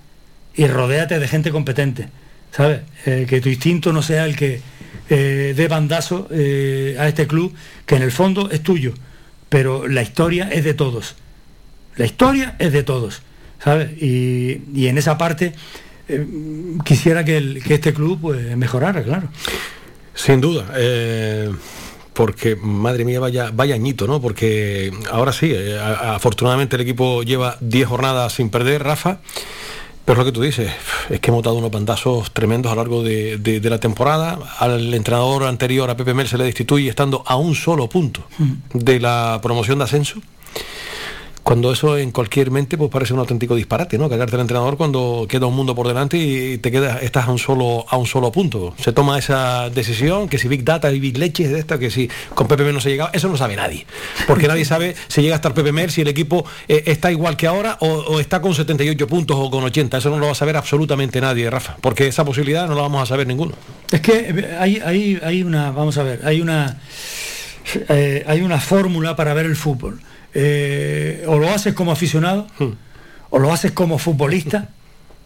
y 0.56 0.68
rodéate 0.68 1.20
de 1.20 1.28
gente 1.28 1.52
competente. 1.52 2.10
¿Sabes? 2.52 2.82
Eh, 3.06 3.26
que 3.30 3.42
tu 3.42 3.50
instinto 3.50 3.92
no 3.94 4.02
sea 4.02 4.26
el 4.26 4.36
que 4.36 4.62
dé 5.10 5.68
bandazo 5.68 6.28
a 6.32 7.08
este 7.08 7.28
club, 7.28 7.54
que 7.86 7.96
en 7.98 8.02
el 8.02 8.12
fondo 8.12 8.50
es 8.50 8.64
tuyo, 8.64 8.94
pero 9.50 9.88
la 9.88 10.02
historia 10.02 10.50
es 10.52 10.64
de 10.64 10.74
todos. 10.74 11.16
La 11.96 12.06
historia 12.06 12.56
es 12.58 12.74
de 12.74 12.82
todos. 12.82 13.22
¿Sabes? 13.64 13.92
Y, 14.02 14.62
y 14.74 14.88
en 14.88 14.98
esa 14.98 15.18
parte 15.18 15.54
eh, 16.08 16.26
quisiera 16.84 17.24
que, 17.26 17.38
el- 17.38 17.64
que 17.64 17.74
este 17.76 17.94
club 17.94 18.20
pues, 18.22 18.56
mejorara, 18.58 19.04
claro. 19.04 19.30
Sin 20.14 20.40
duda. 20.42 20.72
eh, 20.76 21.52
porque, 22.14 22.56
madre 22.56 23.04
mía, 23.04 23.20
vaya, 23.20 23.52
vaya 23.54 23.76
añito, 23.76 24.08
¿no? 24.08 24.22
Porque 24.22 24.90
ahora 25.12 25.34
sí, 25.34 25.52
eh, 25.54 25.78
a- 25.78 26.16
afortunadamente 26.16 26.76
el 26.78 26.82
equipo 26.84 27.24
lleva 27.24 27.58
10 27.60 27.88
jornadas 27.88 28.34
sin 28.34 28.50
perder, 28.50 28.84
Rafa. 28.84 29.20
Pero 30.06 30.20
lo 30.20 30.26
que 30.26 30.32
tú 30.32 30.42
dices, 30.42 30.72
es 31.10 31.20
que 31.20 31.32
hemos 31.32 31.42
dado 31.44 31.58
unos 31.58 31.72
bandazos 31.72 32.32
tremendos 32.32 32.72
a 32.72 32.76
lo 32.76 32.82
largo 32.84 33.04
de, 33.04 33.38
de- 33.38 33.60
de 33.60 33.70
la 33.70 33.80
temporada. 33.80 34.38
Al 34.60 34.94
entrenador 34.94 35.44
anterior, 35.46 35.90
a 35.90 35.98
Pepe 35.98 36.14
Mel, 36.14 36.28
se 36.28 36.38
le 36.38 36.44
destituye 36.46 36.88
estando 36.90 37.24
a 37.26 37.36
un 37.36 37.56
solo 37.56 37.90
punto 37.90 38.26
de 38.74 39.00
la 39.00 39.40
promoción 39.42 39.80
de 39.80 39.84
ascenso. 39.86 40.22
Cuando 41.46 41.72
eso 41.72 41.96
en 41.96 42.12
cualquier 42.12 42.50
mente 42.50 42.76
pues 42.76 42.90
parece 42.90 43.14
un 43.14 43.20
auténtico 43.20 43.54
disparate, 43.54 44.00
¿no? 44.00 44.10
Cargarte 44.10 44.34
al 44.34 44.42
entrenador 44.42 44.78
cuando 44.78 45.28
queda 45.30 45.46
un 45.46 45.56
mundo 45.56 45.76
por 45.76 45.88
delante 45.88 46.18
y 46.18 46.58
te 46.58 46.72
quedas, 46.72 47.04
estás 47.04 47.28
a 47.28 47.32
un 47.32 47.38
solo, 47.38 47.86
a 47.88 47.98
un 47.98 48.08
solo 48.08 48.32
punto. 48.32 48.74
Se 48.80 48.92
toma 48.94 49.20
esa 49.20 49.70
decisión, 49.70 50.28
que 50.28 50.40
si 50.40 50.48
Big 50.48 50.64
Data 50.64 50.92
y 50.92 51.00
Big 51.00 51.20
Leche 51.20 51.48
de 51.48 51.60
esta, 51.60 51.78
que 51.78 51.92
si 51.92 52.10
con 52.34 52.48
Mel 52.50 52.74
no 52.74 52.82
se 52.82 52.90
llegaba, 52.90 53.12
eso 53.14 53.30
no 53.30 53.38
sabe 53.38 53.56
nadie. 53.56 53.86
Porque 54.26 54.48
nadie 54.48 54.66
sabe 54.66 54.96
si 55.08 55.22
llega 55.22 55.36
a 55.36 55.38
estar 55.38 55.54
Pepe 55.54 55.72
Mel, 55.72 55.92
si 55.92 56.02
el 56.02 56.08
equipo 56.08 56.48
eh, 56.68 56.82
está 56.88 57.12
igual 57.12 57.38
que 57.38 57.46
ahora 57.46 57.78
o, 57.80 57.90
o 57.90 58.20
está 58.20 58.42
con 58.42 58.56
78 58.56 59.06
puntos 59.06 59.38
o 59.40 59.52
con 59.52 59.64
80. 59.64 60.00
Eso 60.00 60.10
no 60.10 60.18
lo 60.18 60.26
va 60.26 60.32
a 60.32 60.36
saber 60.36 60.58
absolutamente 60.58 61.22
nadie, 61.22 61.48
Rafa. 61.52 61.78
Porque 61.80 62.08
esa 62.08 62.26
posibilidad 62.26 62.68
no 62.68 62.74
la 62.74 62.82
vamos 62.82 63.04
a 63.04 63.06
saber 63.06 63.28
ninguno. 63.28 63.52
Es 63.92 64.02
que 64.02 64.14
eh, 64.14 64.58
hay, 64.60 64.82
hay, 64.84 65.20
hay 65.22 65.44
una, 65.44 65.70
vamos 65.70 65.96
a 66.00 66.02
ver, 66.02 66.22
hay 66.26 66.42
una, 66.42 66.80
eh, 67.88 68.24
hay 68.26 68.42
una 68.42 68.60
fórmula 68.60 69.16
para 69.16 69.36
ver 69.36 69.46
el 69.46 69.56
fútbol. 69.56 70.02
Eh, 70.38 71.24
o 71.28 71.40
lo 71.40 71.50
haces 71.50 71.74
como 71.74 71.94
aficionado, 71.94 72.46
o 73.30 73.40
lo 73.40 73.54
haces 73.54 73.72
como 73.72 73.98
futbolista 73.98 74.70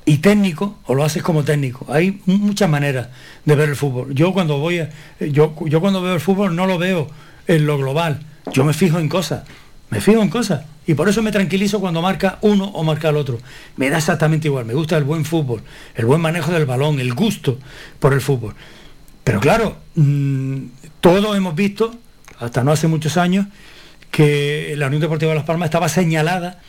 y 0.06 0.19
técnico, 0.19 0.78
o 0.86 0.93
lo 0.93 1.04
haces 1.04 1.24
como 1.24 1.43
técnico. 1.43 1.88
Hay 1.91 2.22
mu- 2.28 2.38
muchas 2.38 2.69
maneras 2.69 3.08
de 3.43 3.56
ver 3.56 3.69
el 3.69 3.76
fútbol. 3.76 4.13
Yo 4.13 4.32
cuando 4.34 4.60
voy, 4.60 4.80
a- 4.80 4.89
yo, 5.19 5.56
yo 5.65 5.82
cuando 5.82 6.02
veo 6.04 6.13
el 6.13 6.19
fútbol 6.22 6.56
no 6.56 6.67
lo 6.67 6.78
veo 6.78 7.10
en 7.48 7.65
lo 7.65 7.80
global. 7.80 8.19
Yo 8.54 8.63
me 8.63 8.74
fijo 8.74 9.00
en 9.00 9.10
cosas, 9.10 9.43
me 9.89 10.00
fijo 10.00 10.22
en 10.22 10.30
cosas. 10.30 10.65
Y 10.86 10.93
por 10.93 11.10
eso 11.10 11.22
me 11.24 11.32
tranquilizo 11.32 11.80
cuando 11.80 12.02
marca 12.04 12.38
uno 12.41 12.65
o 12.65 12.84
marca 12.84 13.10
el 13.10 13.15
otro. 13.17 13.39
Me 13.78 13.89
da 13.89 13.98
exactamente 13.98 14.48
igual. 14.48 14.65
Me 14.65 14.74
gusta 14.76 14.95
el 14.98 15.04
buen 15.06 15.26
fútbol, 15.26 15.62
el 15.95 16.06
buen 16.06 16.22
manejo 16.22 16.52
del 16.52 16.65
balón, 16.67 17.00
el 17.00 17.13
gusto 17.15 17.58
por 18.00 18.13
el 18.13 18.22
fútbol. 18.22 18.54
Pero 19.24 19.39
claro, 19.39 19.78
mm, 19.95 20.58
todos 21.02 21.36
hemos 21.36 21.56
visto, 21.56 21.95
hasta 22.39 22.63
no 22.63 22.72
hace 22.72 22.88
muchos 22.88 23.17
años, 23.17 23.45
que 24.12 24.74
la 24.78 24.88
Unión 24.88 25.02
Deportiva 25.02 25.32
de 25.32 25.38
Las 25.38 25.45
Palmas 25.45 25.67
estaba 25.67 25.89
señalada 25.89 26.60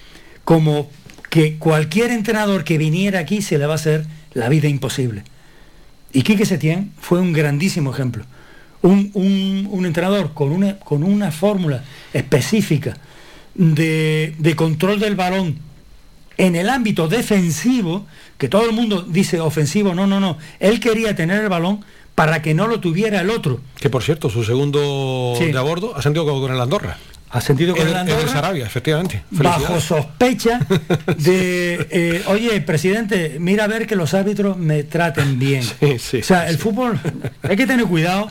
como 0.44 0.90
que 1.30 1.56
cualquier 1.56 2.10
entrenador 2.10 2.64
que 2.64 2.76
viniera 2.78 3.20
aquí 3.20 3.40
se 3.42 3.58
le 3.58 3.66
va 3.66 3.72
a 3.72 3.76
hacer 3.76 4.04
la 4.34 4.48
vida 4.48 4.68
imposible. 4.68 5.22
Y 6.12 6.22
Quique 6.22 6.44
Setién 6.44 6.92
fue 7.00 7.20
un 7.20 7.32
grandísimo 7.32 7.92
ejemplo. 7.92 8.24
Un, 8.82 9.10
un- 9.14 9.68
un 9.70 9.86
entrenador 9.86 10.32
con 10.34 10.50
una, 10.52 10.78
con 10.78 11.04
una 11.04 11.30
fórmula 11.30 11.84
específica 12.12 12.96
de, 13.54 14.34
de 14.38 14.56
control 14.56 14.98
del 14.98 15.14
balón 15.16 15.58
en 16.36 16.56
el 16.56 16.68
ámbito 16.70 17.06
defensivo, 17.06 18.06
que 18.38 18.48
todo 18.48 18.64
el 18.64 18.72
mundo 18.72 19.02
dice 19.02 19.38
ofensivo, 19.40 19.94
no, 19.94 20.06
no, 20.06 20.18
no. 20.20 20.38
Él 20.58 20.80
quería 20.80 21.14
tener 21.14 21.42
el 21.42 21.48
balón 21.50 21.84
para 22.14 22.40
que 22.42 22.54
no 22.54 22.66
lo 22.66 22.80
tuviera 22.80 23.20
el 23.20 23.28
otro. 23.30 23.60
Que 23.78 23.90
por 23.90 24.02
cierto, 24.02 24.30
su 24.30 24.42
segundo 24.44 25.34
Sí. 25.38 25.52
de 25.52 25.58
a 25.58 25.62
bordo 25.62 25.94
ha 25.96 26.02
sentido 26.02 26.24
con 26.26 26.50
el 26.52 26.60
Andorra. 26.60 26.96
Ha 27.32 27.40
sentido 27.40 27.76
con 27.76 27.86
el 27.86 27.92
en 27.92 27.98
Andorra. 27.98 28.26
Sarabia, 28.26 28.66
efectivamente. 28.66 29.22
bajo 29.30 29.80
sospecha 29.80 30.66
de, 31.16 31.86
eh, 31.90 32.22
oye, 32.26 32.60
presidente, 32.60 33.36
mira 33.38 33.64
a 33.64 33.66
ver 33.68 33.86
que 33.86 33.94
los 33.94 34.14
árbitros 34.14 34.56
me 34.56 34.82
traten 34.82 35.38
bien. 35.38 35.62
o 35.80 36.22
sea, 36.22 36.48
el 36.48 36.58
fútbol, 36.58 36.98
hay 37.42 37.56
que 37.56 37.68
tener 37.68 37.86
cuidado, 37.86 38.28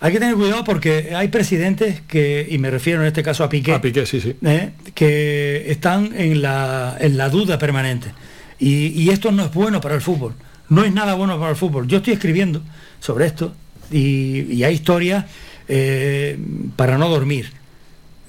hay 0.00 0.12
que 0.12 0.20
tener 0.20 0.36
cuidado 0.36 0.62
porque 0.62 1.12
hay 1.16 1.26
presidentes 1.26 2.02
que, 2.06 2.46
y 2.48 2.58
me 2.58 2.70
refiero 2.70 3.00
en 3.00 3.08
este 3.08 3.24
caso 3.24 3.42
a 3.42 3.48
Piqué, 3.48 3.74
A 3.74 3.80
Piqué, 3.80 4.06
sí, 4.06 4.20
sí. 4.20 4.36
¿eh? 4.44 4.70
que 4.94 5.68
están 5.68 6.12
en 6.16 6.40
la, 6.40 6.96
en 7.00 7.16
la 7.16 7.28
duda 7.28 7.58
permanente. 7.58 8.12
Y, 8.60 8.88
y 8.88 9.10
esto 9.10 9.32
no 9.32 9.44
es 9.44 9.52
bueno 9.52 9.80
para 9.80 9.96
el 9.96 10.00
fútbol, 10.00 10.34
no 10.68 10.84
es 10.84 10.92
nada 10.92 11.14
bueno 11.14 11.36
para 11.36 11.50
el 11.50 11.56
fútbol. 11.56 11.88
Yo 11.88 11.96
estoy 11.96 12.12
escribiendo 12.12 12.62
sobre 13.00 13.26
esto 13.26 13.54
y, 13.90 14.52
y 14.52 14.62
hay 14.62 14.74
historias 14.74 15.24
eh, 15.66 16.38
para 16.76 16.96
no 16.96 17.08
dormir. 17.08 17.52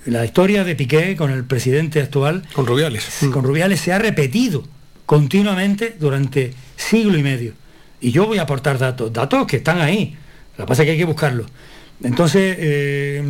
La 0.07 0.25
historia 0.25 0.63
de 0.63 0.75
Piqué 0.75 1.15
con 1.15 1.31
el 1.31 1.43
presidente 1.43 2.01
actual, 2.01 2.43
Con 2.53 2.65
Rubiales. 2.65 3.05
con 3.31 3.43
Rubiales, 3.43 3.79
se 3.81 3.93
ha 3.93 3.99
repetido 3.99 4.63
continuamente 5.05 5.95
durante 5.99 6.53
siglo 6.75 7.17
y 7.17 7.23
medio. 7.23 7.53
Y 8.01 8.11
yo 8.11 8.27
voy 8.27 8.37
a 8.37 8.43
aportar 8.43 8.77
datos, 8.77 9.11
datos 9.11 9.47
que 9.47 9.57
están 9.57 9.79
ahí. 9.81 10.15
Lo 10.57 10.65
que 10.65 10.67
pasa 10.69 10.83
es 10.83 10.87
que 10.87 10.91
hay 10.93 10.97
que 10.97 11.05
buscarlos. 11.05 11.47
Entonces, 12.03 12.55
eh, 12.59 13.23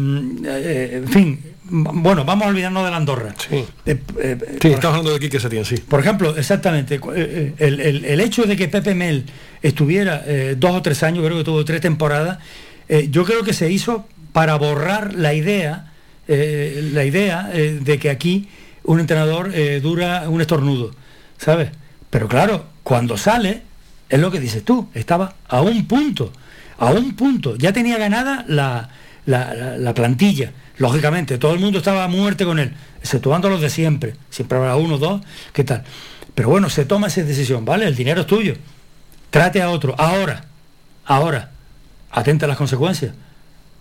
eh, 0.46 1.02
en 1.04 1.08
fin, 1.08 1.40
bueno, 1.70 2.26
vamos 2.26 2.48
a 2.48 2.50
olvidarnos 2.50 2.84
de 2.84 2.92
la 2.92 2.98
Andorra. 2.98 3.34
Sí. 3.38 3.64
Eh, 3.86 3.98
Sí, 4.62 4.68
estamos 4.70 4.98
hablando 4.98 5.14
de 5.14 5.20
Quique 5.20 5.40
Setién, 5.40 5.64
sí. 5.64 5.78
por 5.78 6.02
ejemplo, 6.02 6.36
exactamente, 6.38 7.00
el, 7.60 7.80
el- 7.80 8.06
el 8.06 8.20
hecho 8.20 8.44
de 8.44 8.58
que 8.58 8.68
Pepe 8.68 8.94
Mel 8.94 9.24
estuviera 9.62 10.24
dos 10.58 10.72
o 10.72 10.82
tres 10.82 11.02
años, 11.04 11.24
creo 11.26 11.38
que 11.38 11.44
tuvo 11.46 11.64
tres 11.64 11.80
temporadas, 11.80 12.40
yo 13.10 13.24
creo 13.24 13.44
que 13.44 13.54
se 13.54 13.72
hizo 13.72 14.06
para 14.34 14.56
borrar 14.56 15.14
la 15.14 15.34
idea, 15.34 15.94
eh, 16.28 16.90
la 16.94 17.04
idea 17.06 17.50
eh, 17.54 17.80
de 17.82 18.00
que 18.00 18.10
aquí 18.10 18.48
un 18.84 19.00
entrenador 19.00 19.52
eh, 19.54 19.80
dura 19.82 20.30
un 20.30 20.42
estornudo, 20.42 20.92
¿sabes? 21.38 21.70
Pero 22.10 22.28
claro, 22.28 22.66
cuando 22.84 23.18
sale, 23.18 23.62
es 24.10 24.20
lo 24.20 24.32
que 24.32 24.40
dices 24.40 24.64
tú, 24.64 24.88
estaba 24.94 25.36
a 25.48 25.62
un 25.62 25.88
punto, 25.88 26.32
a 26.78 26.92
un 26.92 27.16
punto, 27.16 27.56
ya 27.58 27.74
tenía 27.74 27.98
ganada 27.98 28.46
la, 28.48 28.90
la- 29.26 29.54
la- 29.54 29.78
la 29.78 29.94
plantilla, 29.94 30.52
lógicamente, 30.78 31.38
todo 31.38 31.54
el 31.54 31.60
mundo 31.60 31.80
estaba 31.80 32.06
a 32.06 32.08
muerte 32.08 32.46
con 32.46 32.60
él, 32.60 32.74
exceptuando 33.02 33.50
los 33.50 33.60
de 33.62 33.70
siempre, 33.70 34.14
siempre 34.30 34.58
habrá 34.58 34.76
uno, 34.78 34.98
dos, 34.98 35.22
¿qué 35.54 35.64
tal? 35.64 35.84
Pero 36.36 36.50
bueno, 36.50 36.70
se 36.70 36.86
toma 36.86 37.08
esa 37.08 37.24
decisión, 37.24 37.66
¿vale? 37.66 37.88
El 37.88 37.96
dinero 37.96 38.22
es 38.22 38.28
tuyo, 38.28 38.54
trate 39.32 39.62
a 39.62 39.70
otro, 39.70 39.96
ahora, 39.98 40.46
ahora, 41.06 41.52
atenta 42.12 42.46
a 42.46 42.50
las 42.50 42.58
consecuencias, 42.58 43.14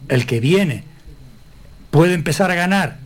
el 0.09 0.27
que 0.27 0.41
viene 0.41 0.85
puede 1.97 2.13
empezar 2.13 2.51
a 2.51 2.55
ganar 2.55 2.99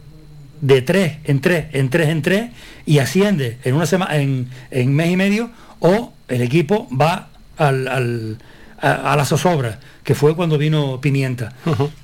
de 0.60 0.82
tres 0.82 1.18
en 1.24 1.40
tres, 1.40 1.66
en 1.72 1.90
tres 1.90 2.08
en 2.08 2.22
tres, 2.22 2.50
y 2.86 2.98
asciende 2.98 3.58
en 3.62 3.74
una 3.76 3.86
semana, 3.86 4.16
en, 4.16 4.48
en 4.72 4.92
mes 4.94 5.10
y 5.10 5.16
medio, 5.16 5.50
o 5.78 6.12
el 6.26 6.42
equipo 6.42 6.88
va 6.90 7.28
al, 7.56 7.86
al- 7.86 8.38
a, 8.82 9.12
a 9.12 9.16
la 9.16 9.24
zozobra, 9.24 9.78
que 10.02 10.14
fue 10.16 10.34
cuando 10.34 10.58
vino 10.58 11.00
Pimienta. 11.00 11.52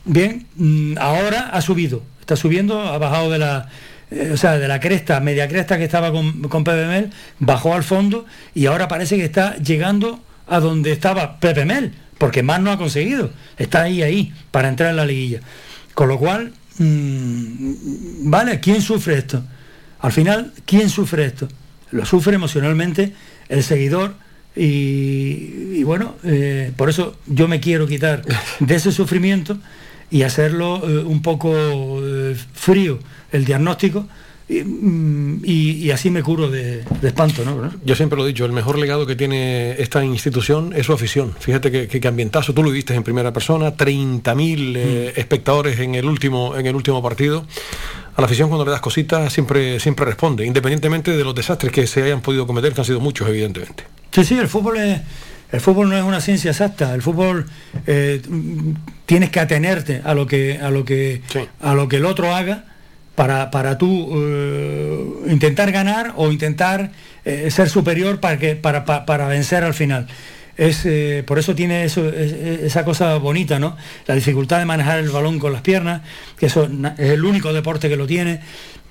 Bien, 0.05 0.47
mm, 0.55 0.95
ahora 1.01 1.49
ha 1.53 1.61
subido, 1.61 2.03
está 2.21 2.37
subiendo, 2.37 2.81
ha 2.81 2.99
bajado 2.99 3.31
de 3.33 3.39
la, 3.41 3.69
eh, 4.13 4.31
o 4.33 4.37
sea, 4.37 4.57
de 4.59 4.69
la 4.69 4.79
cresta, 4.79 5.19
media 5.21 5.49
cresta 5.49 5.77
que 5.79 5.85
estaba 5.85 6.13
con, 6.13 6.43
con 6.43 6.63
Pepe 6.63 6.87
Mel, 6.87 7.11
bajó 7.41 7.75
al 7.75 7.83
fondo 7.83 8.27
y 8.55 8.67
ahora 8.67 8.87
parece 8.87 9.17
que 9.17 9.25
está 9.25 9.57
llegando 9.57 10.21
a 10.47 10.61
donde 10.61 10.93
estaba 10.93 11.41
Pepe 11.41 11.65
Mel, 11.65 11.95
porque 12.19 12.43
más 12.45 12.61
no 12.61 12.71
ha 12.71 12.79
conseguido, 12.79 13.31
está 13.59 13.83
ahí, 13.83 14.03
ahí, 14.03 14.33
para 14.53 14.69
entrar 14.69 14.91
en 14.91 14.97
la 14.97 15.05
liguilla. 15.05 15.41
Con 15.95 16.09
lo 16.09 16.19
cual, 16.19 16.53
vale, 16.79 18.61
¿quién 18.61 18.83
sufre 18.83 19.19
esto? 19.19 19.43
Al 20.01 20.13
final, 20.13 20.53
¿quién 20.65 20.91
sufre 20.91 21.27
esto? 21.27 21.49
Lo 21.91 22.05
sufre 22.05 22.35
emocionalmente 22.35 23.13
el 23.49 23.63
seguidor 23.63 24.15
y, 24.55 25.79
y 25.79 25.83
bueno, 25.85 26.17
eh, 26.25 26.73
por 26.77 26.89
eso 26.89 27.17
yo 27.27 27.49
me 27.49 27.61
quiero 27.61 27.87
quitar 27.87 28.23
de 28.61 28.75
ese 28.75 28.93
sufrimiento 28.93 29.59
y 30.11 30.23
hacerlo 30.23 30.83
eh, 30.89 31.05
un 31.05 31.23
poco 31.23 31.53
eh, 31.55 32.37
frío 32.55 32.99
el 33.33 33.45
diagnóstico 33.45 34.07
y, 34.49 34.63
mm, 34.63 35.43
y- 35.45 35.91
así 35.91 36.11
me 36.11 36.23
curo 36.23 36.49
de, 36.51 36.85
de 37.01 37.09
espanto, 37.09 37.45
¿no? 37.45 37.71
Yo 37.85 37.95
siempre 37.97 38.17
lo 38.17 38.25
he 38.25 38.29
dicho, 38.29 38.45
el 38.45 38.53
mejor 38.53 38.79
legado 38.79 39.07
que 39.07 39.17
tiene 39.17 39.73
esta 39.81 40.05
institución 40.05 40.73
es 40.77 40.87
su 40.87 40.93
afición. 40.93 41.35
Fíjate 41.39 41.71
que, 41.71 41.89
que, 41.89 42.01
que 42.01 42.09
ambientazo, 42.09 42.55
tú 42.55 42.63
lo 42.63 42.71
viste 42.71 42.95
en 42.95 43.03
primera 43.03 43.33
persona, 43.33 43.75
30.000 43.77 44.75
eh, 44.77 45.13
espectadores 45.17 45.79
en 45.81 45.95
el 45.95 46.05
último 46.07 46.57
en 46.57 46.67
el 46.67 46.77
último 46.77 47.03
partido. 47.03 47.45
A 48.17 48.21
la 48.21 48.27
afición 48.27 48.49
cuando 48.49 48.65
le 48.65 48.71
das 48.71 48.81
cositas 48.81 49.33
siempre 49.33 49.79
siempre 49.81 50.07
responde, 50.07 50.47
independientemente 50.47 51.17
de 51.17 51.25
los 51.25 51.35
desastres 51.35 51.73
que 51.73 51.87
se 51.87 52.03
hayan 52.03 52.21
podido 52.23 52.47
cometer, 52.47 52.73
que 52.73 52.81
han 52.81 52.85
sido 52.87 53.01
muchos 53.01 53.29
evidentemente. 53.29 53.85
Sí, 54.13 54.25
sí, 54.25 54.39
el 54.39 54.49
fútbol 54.49 54.79
es, 54.79 55.01
el 55.53 55.61
fútbol 55.61 55.89
no 55.91 55.97
es 55.99 56.03
una 56.05 56.21
ciencia 56.21 56.51
exacta. 56.53 56.95
El 56.95 57.03
fútbol 57.03 57.47
eh, 57.87 58.23
mm, 58.29 58.71
tienes 59.07 59.31
que 59.31 59.41
atenerte 59.41 60.01
a 60.05 60.15
lo 60.15 60.27
que 60.27 60.59
a 60.59 60.71
lo 60.71 60.85
que 60.85 61.21
a 61.61 61.75
lo 61.75 61.89
que 61.89 61.97
el 61.97 62.07
otro 62.07 62.35
haga 62.35 62.65
para, 63.17 63.51
para 63.51 63.77
tú 63.79 64.09
eh, 64.15 65.05
intentar 65.29 65.73
ganar 65.73 66.13
o 66.17 66.31
intentar 66.31 66.93
eh, 67.25 67.51
ser 67.51 67.69
superior 67.69 68.21
para 68.21 68.39
que 68.39 68.55
para, 68.55 68.85
pa- 68.85 69.05
para 69.07 69.27
vencer 69.27 69.65
al 69.65 69.75
final. 69.75 70.07
Es, 70.57 70.83
eh, 70.87 71.23
por 71.27 71.39
eso 71.39 71.55
tiene 71.55 71.85
eso, 71.85 72.09
es- 72.09 72.33
es- 72.33 72.61
esa 72.63 72.85
cosa 72.85 73.17
bonita, 73.19 73.59
¿no? 73.59 73.77
La 74.07 74.15
dificultad 74.15 74.59
de 74.59 74.65
manejar 74.65 75.01
el 75.01 75.11
balón 75.11 75.39
con 75.39 75.53
las 75.53 75.61
piernas, 75.63 76.03
que 76.39 76.47
eso 76.47 76.65
es 76.99 77.11
el 77.11 77.25
único 77.25 77.53
deporte 77.53 77.89
que 77.89 77.97
lo 77.97 78.07
tiene. 78.07 78.41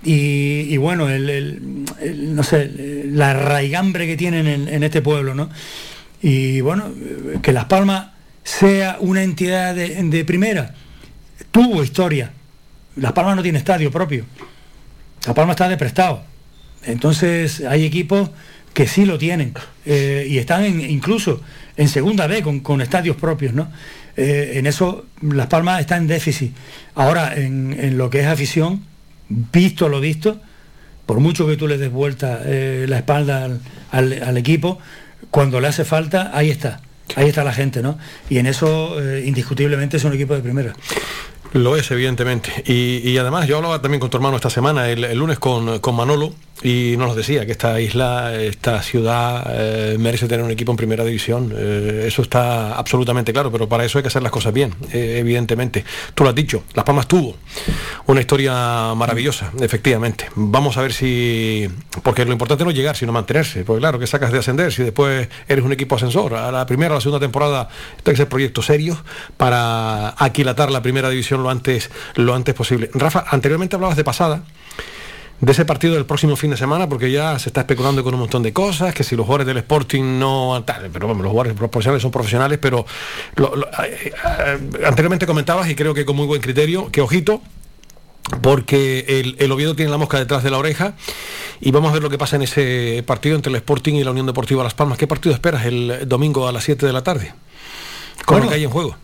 Y, 0.04 0.68
y 0.70 0.78
bueno, 0.78 1.10
el, 1.10 1.30
el- 1.30 2.36
no 2.36 2.44
sé, 2.44 2.70
la 3.08 3.34
raigambre 3.34 4.06
que 4.06 4.16
tienen 4.18 4.46
en, 4.48 4.68
en 4.68 4.84
este 4.84 5.02
pueblo, 5.02 5.34
¿no? 5.34 5.50
Y 6.22 6.62
bueno, 6.62 6.92
que 7.42 7.52
Las 7.52 7.66
Palmas 7.66 8.10
sea 8.44 8.98
una 9.00 9.24
entidad 9.24 9.74
de 9.76 10.26
primera, 10.26 10.74
tuvo 11.52 11.84
historia. 11.84 12.32
Las 12.96 13.12
Palmas 13.14 13.36
no 13.36 13.44
tiene 13.44 13.58
estadio 13.58 13.92
propio. 13.92 14.26
Las 15.26 15.36
Palmas 15.36 15.56
está 15.56 15.68
de 15.70 15.78
prestado. 15.78 16.24
Entonces 16.84 17.62
hay 17.62 17.84
equipos 17.86 18.30
que 18.74 18.88
sí 18.88 19.06
lo 19.06 19.18
tienen 19.18 19.54
eh, 19.86 20.28
y 20.30 20.38
están 20.38 20.66
incluso 20.82 21.42
en 21.78 21.88
segunda 21.90 22.28
B 22.28 22.44
con, 22.62 22.82
estadios 22.82 23.16
propios, 23.16 23.54
¿no? 23.54 23.72
Eh, 24.18 24.54
en 24.56 24.68
eso 24.68 25.06
Las 25.22 25.48
Palmas 25.48 25.80
está 25.82 25.98
en 25.98 26.08
déficit. 26.08 26.54
Ahora, 26.94 27.36
en, 27.36 27.98
lo 27.98 28.10
que 28.10 28.20
es 28.22 28.28
afición, 28.28 28.86
visto 29.30 29.90
lo 29.90 30.00
visto, 30.00 30.42
por 31.06 31.20
mucho 31.20 31.48
que 31.48 31.58
tú 31.58 31.68
le 31.68 31.78
des 31.78 31.92
vuelta 31.92 32.42
eh, 32.46 32.86
la 32.88 32.98
espalda 32.98 33.46
al, 33.46 33.62
al- 33.92 34.38
equipo, 34.38 34.80
cuando 35.32 35.60
le 35.60 35.68
hace 35.68 35.86
falta, 35.86 36.32
ahí 36.34 36.50
está. 36.50 36.82
Ahí 37.16 37.28
está 37.30 37.44
la 37.44 37.54
gente, 37.54 37.82
¿no? 37.82 37.98
Y 38.30 38.40
en 38.40 38.48
eso, 38.48 38.98
indiscutiblemente, 39.24 39.98
es 39.98 40.04
un 40.04 40.14
equipo 40.14 40.36
de 40.36 40.42
primera. 40.42 40.74
Lo 41.56 41.78
es, 41.78 41.90
evidentemente. 41.90 42.52
Y, 42.66 43.10
y 43.10 43.18
además, 43.18 43.48
yo 43.48 43.56
hablaba 43.56 43.82
también 43.82 44.02
con 44.02 44.10
tu 44.10 44.18
hermano 44.18 44.36
esta 44.36 44.50
semana, 44.50 44.90
el, 44.90 45.18
lunes 45.18 45.40
con, 45.40 45.80
con 45.80 45.96
Manolo, 45.96 46.34
y 46.62 46.96
nos 46.98 47.16
decía 47.16 47.46
que 47.46 47.52
esta 47.52 47.80
isla, 47.82 48.34
esta 48.36 48.82
ciudad, 48.82 49.46
eh, 49.50 49.98
merece 50.00 50.28
tener 50.28 50.44
un 50.44 50.52
equipo 50.52 50.72
en 50.72 50.78
primera 50.78 51.04
división. 51.04 51.54
Eh, 51.56 52.06
eso 52.08 52.22
está 52.22 52.76
absolutamente 52.76 53.32
claro, 53.34 53.52
pero 53.52 53.70
para 53.70 53.86
eso 53.86 53.98
hay 53.98 54.04
que 54.04 54.08
hacer 54.08 54.24
las 54.24 54.32
cosas 54.32 54.54
bien, 54.54 54.74
eh, 54.92 55.18
evidentemente. 55.20 55.86
Tú 56.14 56.24
lo 56.24 56.30
has 56.30 56.36
dicho, 56.36 56.64
Las 56.74 56.86
Palmas 56.86 57.08
tuvo 57.08 57.36
una 58.08 58.20
historia 58.20 58.94
maravillosa, 58.96 59.52
efectivamente. 59.60 60.30
Vamos 60.36 60.78
a 60.78 60.82
ver 60.82 60.92
si. 60.92 61.70
Porque 62.04 62.26
lo 62.26 62.32
importante 62.32 62.64
no 62.64 62.70
es 62.70 62.76
llegar, 62.76 62.96
sino 62.96 63.12
mantenerse. 63.12 63.64
Porque 63.64 63.80
claro, 63.80 64.00
que 64.00 64.08
sacas 64.08 64.32
de 64.32 64.40
ascender 64.40 64.72
si 64.72 64.84
después 64.84 65.28
eres 65.48 65.64
un 65.64 65.72
equipo 65.72 65.96
ascensor. 65.96 66.36
A 66.36 66.52
la 66.52 66.66
primera 66.66 66.94
o 66.94 66.96
la 66.96 67.02
segunda 67.02 67.20
temporada, 67.20 67.70
esto 67.98 68.12
hay 68.12 68.14
que 68.14 68.18
ser 68.18 68.30
proyectos 68.30 68.66
serios 68.66 68.98
para 69.38 70.16
aquilatar 70.18 70.72
la 70.72 70.82
primera 70.82 71.10
división 71.10 71.44
lo 71.46 71.50
antes, 71.52 71.90
lo 72.16 72.34
antes 72.34 72.54
posible. 72.56 72.90
Rafa, 72.94 73.26
anteriormente 73.30 73.76
hablabas 73.76 73.96
de 73.98 74.04
pasada 74.04 74.44
de 75.42 75.52
ese 75.52 75.66
partido 75.66 75.94
del 75.96 76.06
próximo 76.06 76.36
fin 76.38 76.50
de 76.52 76.58
semana, 76.58 76.88
porque 76.88 77.12
ya 77.12 77.38
se 77.40 77.50
está 77.50 77.62
especulando 77.62 78.04
con 78.06 78.14
un 78.14 78.22
montón 78.22 78.42
de 78.42 78.54
cosas, 78.54 78.94
que 78.94 79.04
si 79.04 79.16
los 79.18 79.26
jugadores 79.26 79.46
del 79.48 79.58
Sporting 79.58 80.18
no... 80.18 80.64
tal, 80.66 80.90
pero 80.94 81.08
bueno, 81.08 81.22
los 81.24 81.32
jugadores 81.32 81.54
profesionales 81.58 82.02
son 82.02 82.10
profesionales, 82.12 82.58
pero 82.62 82.86
lo- 83.36 83.54
lo- 83.56 83.68
eh, 83.84 84.12
eh, 84.14 84.60
anteriormente 84.86 85.26
comentabas, 85.28 85.70
y 85.70 85.76
creo 85.76 85.94
que 85.94 86.06
con 86.06 86.16
muy 86.16 86.26
buen 86.26 86.42
criterio, 86.42 86.90
que 86.90 87.02
ojito, 87.02 87.42
porque 88.42 89.06
el, 89.08 89.36
el 89.40 89.52
Oviedo 89.52 89.76
tiene 89.76 89.92
la 89.92 89.98
mosca 89.98 90.18
detrás 90.18 90.42
de 90.42 90.50
la 90.52 90.58
oreja 90.58 90.94
y 91.62 91.72
vamos 91.72 91.92
a 91.92 91.94
ver 91.94 92.02
lo 92.02 92.10
que 92.10 92.18
pasa 92.18 92.38
en 92.38 92.42
ese 92.44 93.04
partido 93.06 93.36
entre 93.36 93.50
el 93.52 93.56
Sporting 93.58 93.94
y 93.96 94.04
la 94.04 94.12
Unión 94.12 94.26
Deportiva 94.26 94.64
Las 94.64 94.74
Palmas. 94.74 94.98
¿Qué 94.98 95.06
partido 95.06 95.36
esperas 95.36 95.66
el 95.66 96.08
domingo 96.08 96.48
a 96.48 96.52
las 96.52 96.64
7 96.64 96.86
de 96.86 96.94
la 96.94 97.04
tarde? 97.04 97.34
Con 98.26 98.38
lo 98.38 98.40
Bueno, 98.42 98.50
que 98.50 98.56
hay 98.56 98.64
en 98.64 98.70
juego. 98.72 98.96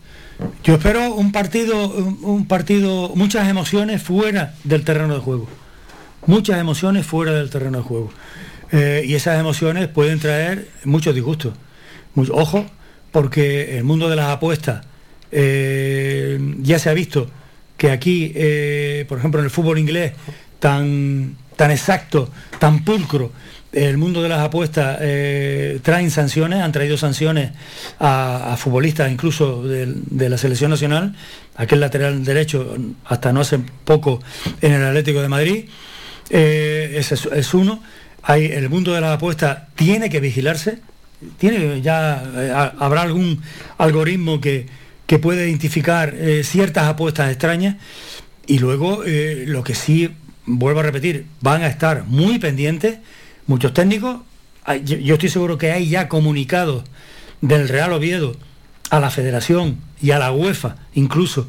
Yo 0.64 0.74
espero 0.74 1.14
un 1.14 1.32
partido, 1.32 1.88
un, 1.88 2.46
partido, 2.46 3.12
muchas 3.14 3.48
emociones 3.48 4.02
fuera 4.02 4.54
del 4.64 4.84
terreno 4.84 5.14
de 5.14 5.20
juego. 5.20 5.48
Muchas 6.26 6.58
emociones 6.58 7.04
fuera 7.06 7.32
del 7.32 7.50
terreno 7.50 7.78
de 7.78 7.84
juego. 7.84 8.12
Eh, 8.70 9.02
y 9.04 9.14
esas 9.14 9.38
emociones 9.40 9.88
pueden 9.88 10.18
traer 10.18 10.68
muchos 10.84 11.14
disgustos. 11.14 11.54
Ojo, 12.30 12.66
porque 13.10 13.76
el 13.78 13.84
mundo 13.84 14.08
de 14.08 14.16
las 14.16 14.28
apuestas 14.28 14.84
eh, 15.30 16.38
ya 16.58 16.78
se 16.78 16.90
ha 16.90 16.94
visto 16.94 17.28
que 17.76 17.90
aquí, 17.90 18.32
eh, 18.34 19.04
por 19.08 19.18
ejemplo, 19.18 19.40
en 19.40 19.46
el 19.46 19.50
fútbol 19.50 19.78
inglés, 19.78 20.12
tan, 20.58 21.36
tan 21.56 21.70
exacto, 21.70 22.30
tan 22.58 22.84
pulcro, 22.84 23.32
el 23.72 23.96
mundo 23.96 24.22
de 24.22 24.28
las 24.28 24.40
apuestas 24.40 24.98
eh, 25.00 25.80
traen 25.82 26.10
sanciones, 26.10 26.60
han 26.60 26.72
traído 26.72 26.96
sanciones 26.98 27.52
a, 27.98 28.54
futbolistas 28.58 29.10
incluso 29.10 29.62
de, 29.62 30.28
la 30.28 30.36
selección 30.36 30.70
nacional, 30.70 31.14
aquel 31.56 31.80
lateral 31.80 32.22
derecho 32.24 32.76
hasta 33.06 33.32
no 33.32 33.40
hace 33.40 33.60
poco 33.84 34.20
en 34.60 34.72
el 34.72 34.84
Atlético 34.84 35.22
de 35.22 35.28
Madrid, 35.28 35.64
eh, 36.30 36.94
ese 36.96 37.14
es, 37.34 37.54
uno. 37.54 37.82
Hay, 38.22 38.46
el 38.46 38.68
mundo 38.68 38.92
de 38.92 39.00
las 39.00 39.16
apuestas 39.16 39.68
tiene 39.74 40.08
que 40.10 40.20
vigilarse, 40.20 40.78
tiene 41.38 41.80
ya 41.80 42.22
eh, 42.36 42.52
ha- 42.54 42.74
habrá 42.78 43.02
algún 43.02 43.42
algoritmo 43.78 44.40
que, 44.40 44.66
que 45.06 45.18
puede 45.18 45.48
identificar 45.48 46.14
eh, 46.14 46.42
ciertas 46.44 46.84
apuestas 46.84 47.30
extrañas. 47.30 47.76
Y 48.46 48.58
luego, 48.58 49.04
lo 49.46 49.62
que 49.62 49.76
sí, 49.76 50.10
vuelvo 50.46 50.80
a 50.80 50.82
repetir, 50.82 51.26
van 51.40 51.62
a 51.62 51.68
estar 51.68 52.04
muy 52.04 52.40
pendientes 52.40 52.98
muchos 53.46 53.72
técnicos. 53.72 54.20
Yo, 54.84 55.14
estoy 55.14 55.28
seguro 55.28 55.58
que 55.58 55.72
hay 55.72 55.88
ya 55.88 56.08
comunicados 56.08 56.84
del 57.40 57.68
Real 57.68 57.92
Oviedo 57.92 58.36
a 58.90 59.00
la 59.00 59.10
Federación 59.10 59.78
y 60.00 60.12
a 60.12 60.18
la 60.18 60.32
UEFA 60.32 60.76
incluso 60.94 61.48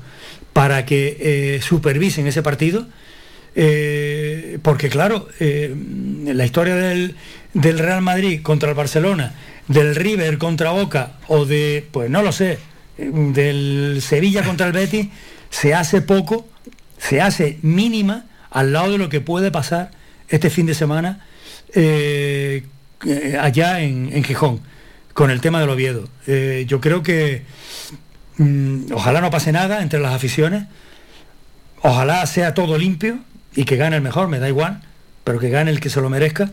para 0.53 0.85
que 0.85 1.17
eh, 1.19 1.61
supervisen 1.61 2.27
ese 2.27 2.41
partido. 2.41 2.87
Eh, 3.55 4.57
porque 4.63 4.89
claro, 4.89 5.27
eh, 5.39 5.75
la 6.25 6.45
historia 6.45 6.75
del, 6.75 7.15
del 7.53 7.77
Real 7.77 8.01
Madrid 8.01 8.41
contra 8.41 8.69
el 8.69 8.75
Barcelona, 8.75 9.35
del 9.67 9.95
River 9.95 10.39
contra 10.39 10.71
Boca 10.71 11.13
o 11.27 11.45
de, 11.45 11.87
pues 11.91 12.09
no 12.09 12.23
lo 12.23 12.31
sé, 12.31 12.57
del 12.97 13.99
Sevilla 14.01 14.43
contra 14.43 14.67
el 14.67 14.73
Betis, 14.73 15.07
se 15.49 15.73
hace 15.73 16.01
poco, 16.01 16.47
se 16.97 17.21
hace 17.21 17.59
mínima 17.61 18.25
al 18.49 18.73
lado 18.73 18.93
de 18.93 18.97
lo 18.97 19.09
que 19.09 19.21
puede 19.21 19.51
pasar 19.51 19.91
este 20.29 20.49
fin 20.49 20.65
de 20.65 20.73
semana 20.73 21.25
eh, 21.75 22.63
allá 23.39 23.81
en, 23.81 24.11
en 24.13 24.23
Gijón, 24.23 24.61
con 25.13 25.31
el 25.31 25.41
tema 25.41 25.59
del 25.59 25.69
Oviedo. 25.69 26.07
Eh, 26.27 26.65
yo 26.67 26.81
creo 26.81 27.03
que 27.03 27.43
mm, 28.37 28.91
ojalá 28.93 29.21
no 29.21 29.31
pase 29.31 29.51
nada 29.51 29.81
entre 29.81 29.99
las 29.99 30.13
aficiones, 30.13 30.63
ojalá 31.81 32.25
sea 32.25 32.53
todo 32.53 32.77
limpio 32.77 33.19
y 33.55 33.65
que 33.65 33.77
gane 33.77 33.95
el 33.95 34.01
mejor, 34.01 34.27
me 34.27 34.39
da 34.39 34.47
igual, 34.47 34.81
pero 35.23 35.39
que 35.39 35.49
gane 35.49 35.71
el 35.71 35.79
que 35.79 35.89
se 35.89 36.01
lo 36.01 36.09
merezca 36.09 36.51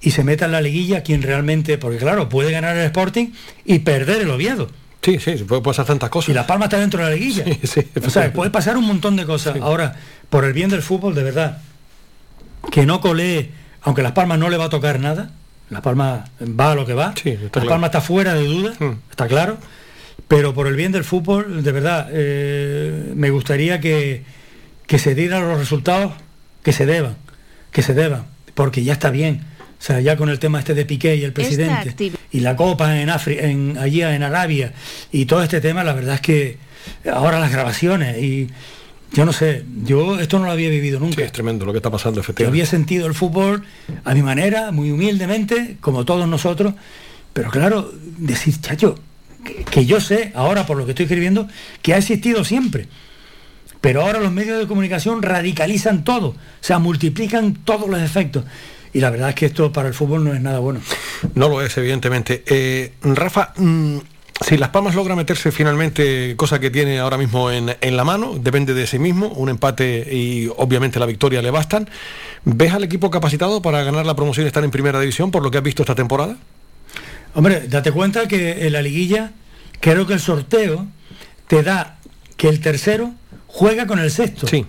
y 0.00 0.10
se 0.10 0.24
meta 0.24 0.46
en 0.46 0.52
la 0.52 0.60
liguilla 0.60 1.02
quien 1.02 1.22
realmente, 1.22 1.78
porque 1.78 1.98
claro, 1.98 2.28
puede 2.28 2.50
ganar 2.50 2.76
el 2.76 2.84
Sporting 2.86 3.28
y 3.64 3.80
perder 3.80 4.22
el 4.22 4.30
Oviedo. 4.30 4.68
Sí, 5.02 5.18
sí, 5.18 5.36
se 5.36 5.44
puede 5.44 5.62
pasar 5.62 5.84
tantas 5.84 6.10
cosas. 6.10 6.30
Y 6.30 6.34
La 6.34 6.46
Palma 6.46 6.66
está 6.66 6.78
dentro 6.78 7.02
de 7.02 7.10
la 7.10 7.16
liguilla. 7.16 7.44
o 8.04 8.10
sea, 8.10 8.32
puede 8.32 8.50
pasar 8.50 8.76
un 8.76 8.86
montón 8.86 9.16
de 9.16 9.24
cosas. 9.24 9.56
Ahora, 9.60 9.96
por 10.30 10.44
el 10.44 10.52
bien 10.52 10.70
del 10.70 10.82
fútbol, 10.82 11.14
de 11.14 11.24
verdad, 11.24 11.58
que 12.70 12.86
no 12.86 13.00
colee, 13.00 13.50
aunque 13.82 14.02
Las 14.02 14.12
Palmas 14.12 14.38
no 14.38 14.48
le 14.48 14.56
va 14.56 14.64
a 14.66 14.68
tocar 14.70 15.00
nada, 15.00 15.30
Las 15.70 15.80
Palmas 15.82 16.30
va 16.40 16.72
a 16.72 16.74
lo 16.74 16.86
que 16.86 16.94
va, 16.94 17.14
Las 17.42 17.50
claro. 17.50 17.68
Palmas 17.68 17.88
está 17.88 18.00
fuera 18.00 18.34
de 18.34 18.44
duda, 18.44 18.72
está 19.10 19.26
claro, 19.26 19.58
pero 20.28 20.54
por 20.54 20.66
el 20.66 20.76
bien 20.76 20.92
del 20.92 21.04
fútbol, 21.04 21.62
de 21.62 21.72
verdad, 21.72 22.08
eh, 22.12 23.12
me 23.14 23.30
gustaría 23.30 23.80
que, 23.80 24.22
que 24.86 24.98
se 24.98 25.14
dieran 25.14 25.48
los 25.48 25.58
resultados 25.58 26.12
que 26.62 26.72
se 26.72 26.86
deban, 26.86 27.16
que 27.70 27.82
se 27.82 27.92
deban, 27.94 28.24
porque 28.54 28.84
ya 28.84 28.92
está 28.94 29.10
bien. 29.10 29.42
O 29.78 29.84
sea, 29.84 30.00
ya 30.00 30.16
con 30.16 30.28
el 30.28 30.38
tema 30.38 30.60
este 30.60 30.74
de 30.74 30.84
Piqué 30.86 31.16
y 31.16 31.24
el 31.24 31.32
presidente 31.32 31.92
y 32.30 32.38
la 32.40 32.54
copa 32.54 33.00
en 33.00 33.08
Afri- 33.08 33.40
en 33.40 33.76
allí 33.78 34.00
en 34.02 34.22
Arabia 34.22 34.72
y 35.10 35.26
todo 35.26 35.42
este 35.42 35.60
tema, 35.60 35.82
la 35.82 35.92
verdad 35.92 36.14
es 36.14 36.20
que 36.20 36.56
ahora 37.12 37.40
las 37.40 37.50
grabaciones 37.50 38.16
y 38.22 38.48
yo 39.12 39.24
no 39.24 39.32
sé, 39.32 39.64
yo 39.84 40.18
esto 40.20 40.38
no 40.38 40.46
lo 40.46 40.52
había 40.52 40.68
vivido 40.70 40.98
nunca. 41.00 41.22
es 41.22 41.32
tremendo 41.32 41.64
lo 41.66 41.72
que 41.72 41.78
está 41.78 41.90
pasando, 41.90 42.16
Yo 42.16 42.22
efectivamente. 42.22 42.60
había 42.60 42.66
sentido 42.66 43.06
el 43.06 43.14
fútbol 43.14 43.64
a 44.04 44.14
mi 44.14 44.22
manera, 44.22 44.72
muy 44.72 44.90
humildemente, 44.90 45.76
como 45.80 46.04
todos 46.04 46.26
nosotros, 46.28 46.74
pero 47.32 47.50
claro, 47.50 47.92
decir, 48.18 48.60
chacho, 48.60 48.98
que, 49.44 49.64
que 49.64 49.86
yo 49.86 50.00
sé, 50.00 50.32
ahora 50.34 50.66
por 50.66 50.76
lo 50.76 50.84
que 50.84 50.92
estoy 50.92 51.04
escribiendo, 51.04 51.48
que 51.82 51.94
ha 51.94 51.98
existido 51.98 52.44
siempre. 52.44 52.88
Pero 53.80 54.02
ahora 54.02 54.20
los 54.20 54.30
medios 54.32 54.58
de 54.60 54.66
comunicación 54.68 55.22
radicalizan 55.22 56.04
todo, 56.04 56.28
o 56.28 56.36
sea, 56.60 56.78
multiplican 56.78 57.54
todos 57.64 57.88
los 57.90 58.00
efectos. 58.00 58.44
Y 58.94 59.00
la 59.00 59.10
verdad 59.10 59.30
es 59.30 59.34
que 59.34 59.46
esto 59.46 59.72
para 59.72 59.88
el 59.88 59.94
fútbol 59.94 60.22
no 60.22 60.34
es 60.34 60.40
nada 60.40 60.58
bueno. 60.58 60.80
No 61.34 61.48
lo 61.48 61.62
es, 61.62 61.76
evidentemente. 61.78 62.44
Eh, 62.46 62.92
Rafa, 63.02 63.52
mm, 63.56 63.96
si 64.40 64.56
Las 64.56 64.70
Palmas 64.70 64.94
logra 64.94 65.14
meterse 65.14 65.52
finalmente, 65.52 66.34
cosa 66.36 66.58
que 66.58 66.70
tiene 66.70 66.98
ahora 66.98 67.16
mismo 67.18 67.50
en, 67.50 67.76
en 67.80 67.96
la 67.96 68.04
mano, 68.04 68.34
depende 68.38 68.74
de 68.74 68.86
sí 68.86 68.98
mismo, 68.98 69.28
un 69.28 69.48
empate 69.48 70.08
y 70.12 70.48
obviamente 70.56 70.98
la 70.98 71.06
victoria 71.06 71.42
le 71.42 71.50
bastan, 71.50 71.88
¿ves 72.44 72.72
al 72.72 72.82
equipo 72.82 73.10
capacitado 73.10 73.62
para 73.62 73.82
ganar 73.84 74.06
la 74.06 74.16
promoción 74.16 74.46
y 74.46 74.48
estar 74.48 74.64
en 74.64 74.70
primera 74.70 74.98
división 74.98 75.30
por 75.30 75.42
lo 75.42 75.50
que 75.50 75.58
has 75.58 75.64
visto 75.64 75.82
esta 75.82 75.94
temporada? 75.94 76.36
Hombre, 77.34 77.68
date 77.68 77.92
cuenta 77.92 78.26
que 78.26 78.66
en 78.66 78.72
la 78.72 78.82
liguilla, 78.82 79.32
creo 79.80 80.06
que 80.06 80.14
el 80.14 80.20
sorteo 80.20 80.86
te 81.46 81.62
da 81.62 81.98
que 82.36 82.48
el 82.48 82.60
tercero 82.60 83.12
juega 83.46 83.86
con 83.86 83.98
el 83.98 84.10
sexto. 84.10 84.46
Sí. 84.48 84.66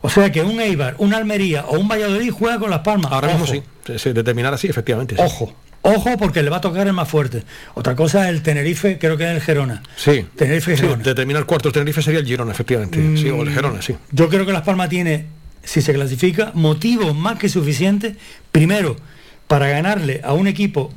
O 0.00 0.08
sea 0.08 0.30
que 0.30 0.42
un 0.42 0.60
Eibar, 0.60 0.94
un 0.98 1.12
Almería 1.12 1.64
o 1.66 1.78
un 1.78 1.88
Valladolid 1.88 2.30
juega 2.30 2.58
con 2.58 2.70
las 2.70 2.80
palmas. 2.80 3.10
Ahora 3.10 3.28
mismo 3.28 3.46
sí, 3.46 3.62
se, 3.84 3.98
se 3.98 4.12
determinará 4.12 4.54
así, 4.54 4.68
efectivamente. 4.68 5.16
sí. 5.16 5.22
Ojo, 5.22 5.52
ojo 5.82 6.16
porque 6.18 6.42
le 6.42 6.50
va 6.50 6.58
a 6.58 6.60
tocar 6.60 6.86
el 6.86 6.92
más 6.92 7.08
fuerte. 7.08 7.42
Otra 7.74 7.94
cosa 7.96 8.24
es 8.28 8.34
el 8.34 8.42
Tenerife, 8.42 8.98
creo 8.98 9.16
que 9.16 9.24
es 9.24 9.30
el 9.30 9.40
Gerona. 9.40 9.82
Sí. 9.96 10.26
Tenerife 10.36 10.76
Sí, 10.76 10.82
Gerona. 10.82 11.02
determinar 11.02 11.44
cuarto 11.46 11.68
el 11.68 11.74
Tenerife 11.74 12.02
sería 12.02 12.20
el 12.20 12.26
Girona, 12.26 12.52
efectivamente. 12.52 12.98
Sí, 13.16 13.28
o 13.30 13.42
el 13.42 13.50
Gerona, 13.50 13.80
sí. 13.82 13.94
Yo 14.12 14.28
creo 14.28 14.44
que 14.46 14.52
Las 14.52 14.62
Palmas 14.62 14.88
tiene, 14.88 15.26
si 15.62 15.80
se 15.82 15.92
clasifica, 15.94 16.50
motivos 16.54 17.14
más 17.16 17.38
que 17.38 17.48
suficientes, 17.48 18.16
primero, 18.52 18.96
para 19.46 19.68
ganarle 19.68 20.20
a 20.24 20.32
un 20.34 20.46
equipo 20.46 20.92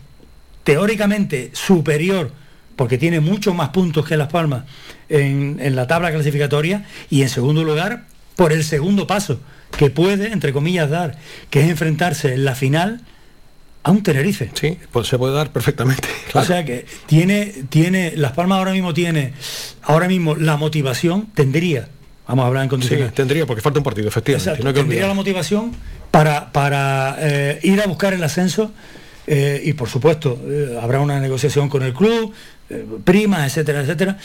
teóricamente 0.64 1.52
superior, 1.54 2.32
porque 2.76 2.98
tiene 2.98 3.20
muchos 3.20 3.56
más 3.56 3.70
puntos 3.70 4.08
que 4.08 4.18
Las 4.18 4.28
Palmas 4.30 4.64
en, 5.10 5.58
en 5.62 5.76
la 5.76 5.88
tabla 5.88 6.12
clasificatoria, 6.12 6.86
y 7.10 7.22
en 7.22 7.30
segundo 7.30 7.64
lugar, 7.64 8.04
por 8.36 8.54
el 8.54 8.64
segundo 8.64 9.08
paso 9.08 9.40
que 9.78 9.90
puede, 9.90 10.32
entre 10.34 10.52
comillas, 10.54 10.90
dar, 10.90 11.18
que 11.50 11.62
es 11.62 11.70
enfrentarse 11.70 12.34
en 12.34 12.44
la 12.46 12.56
final 12.56 13.02
a 13.84 13.92
un 13.92 14.04
Tenerife. 14.04 14.52
Sí, 14.54 14.78
pues 14.92 15.08
se 15.08 15.18
puede 15.18 15.34
dar 15.34 15.52
perfectamente. 15.52 16.08
O 16.34 16.44
sea 16.44 16.64
que 16.64 16.86
tiene, 17.08 17.54
tiene, 17.70 18.14
Las 18.16 18.32
Palmas 18.32 18.60
ahora 18.60 18.72
mismo 18.72 18.94
tiene, 18.94 19.34
ahora 19.82 20.08
mismo 20.08 20.36
la 20.36 20.56
motivación, 20.56 21.28
tendría, 21.34 21.90
vamos 22.26 22.44
a 22.44 22.48
hablar 22.48 22.64
en 22.64 22.70
Sí, 22.70 22.72
condiciones, 22.72 23.14
tendría, 23.14 23.46
porque 23.46 23.62
falta 23.62 23.80
un 23.80 23.84
partido, 23.84 24.08
efectivamente. 24.08 24.50
Exacto, 24.50 24.64
no 24.66 24.74
tendría 24.74 25.08
la 25.08 25.14
motivación 25.14 25.74
para, 26.10 26.52
para 26.54 27.18
eh, 27.20 27.60
ir 27.64 27.82
a 27.82 27.88
buscar 27.88 28.14
el 28.14 28.24
ascenso 28.24 28.72
eh, 29.28 29.62
y 29.66 29.74
por 29.74 29.90
supuesto 29.90 30.40
eh, 30.48 30.80
habrá 30.82 31.02
una 31.02 31.20
negociación 31.20 31.68
con 31.68 31.84
el 31.84 31.94
club, 31.94 32.34
primas, 33.04 33.46
etcétera, 33.48 33.82
etcétera, 33.82 34.18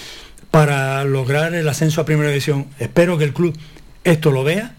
para 0.53 1.05
lograr 1.05 1.55
el 1.55 1.69
ascenso 1.69 2.01
a 2.01 2.05
primera 2.05 2.29
división. 2.29 2.67
Espero 2.79 3.19
que 3.19 3.25
el 3.25 3.33
club 3.33 3.57
esto 4.05 4.31
lo 4.31 4.45
vea, 4.45 4.77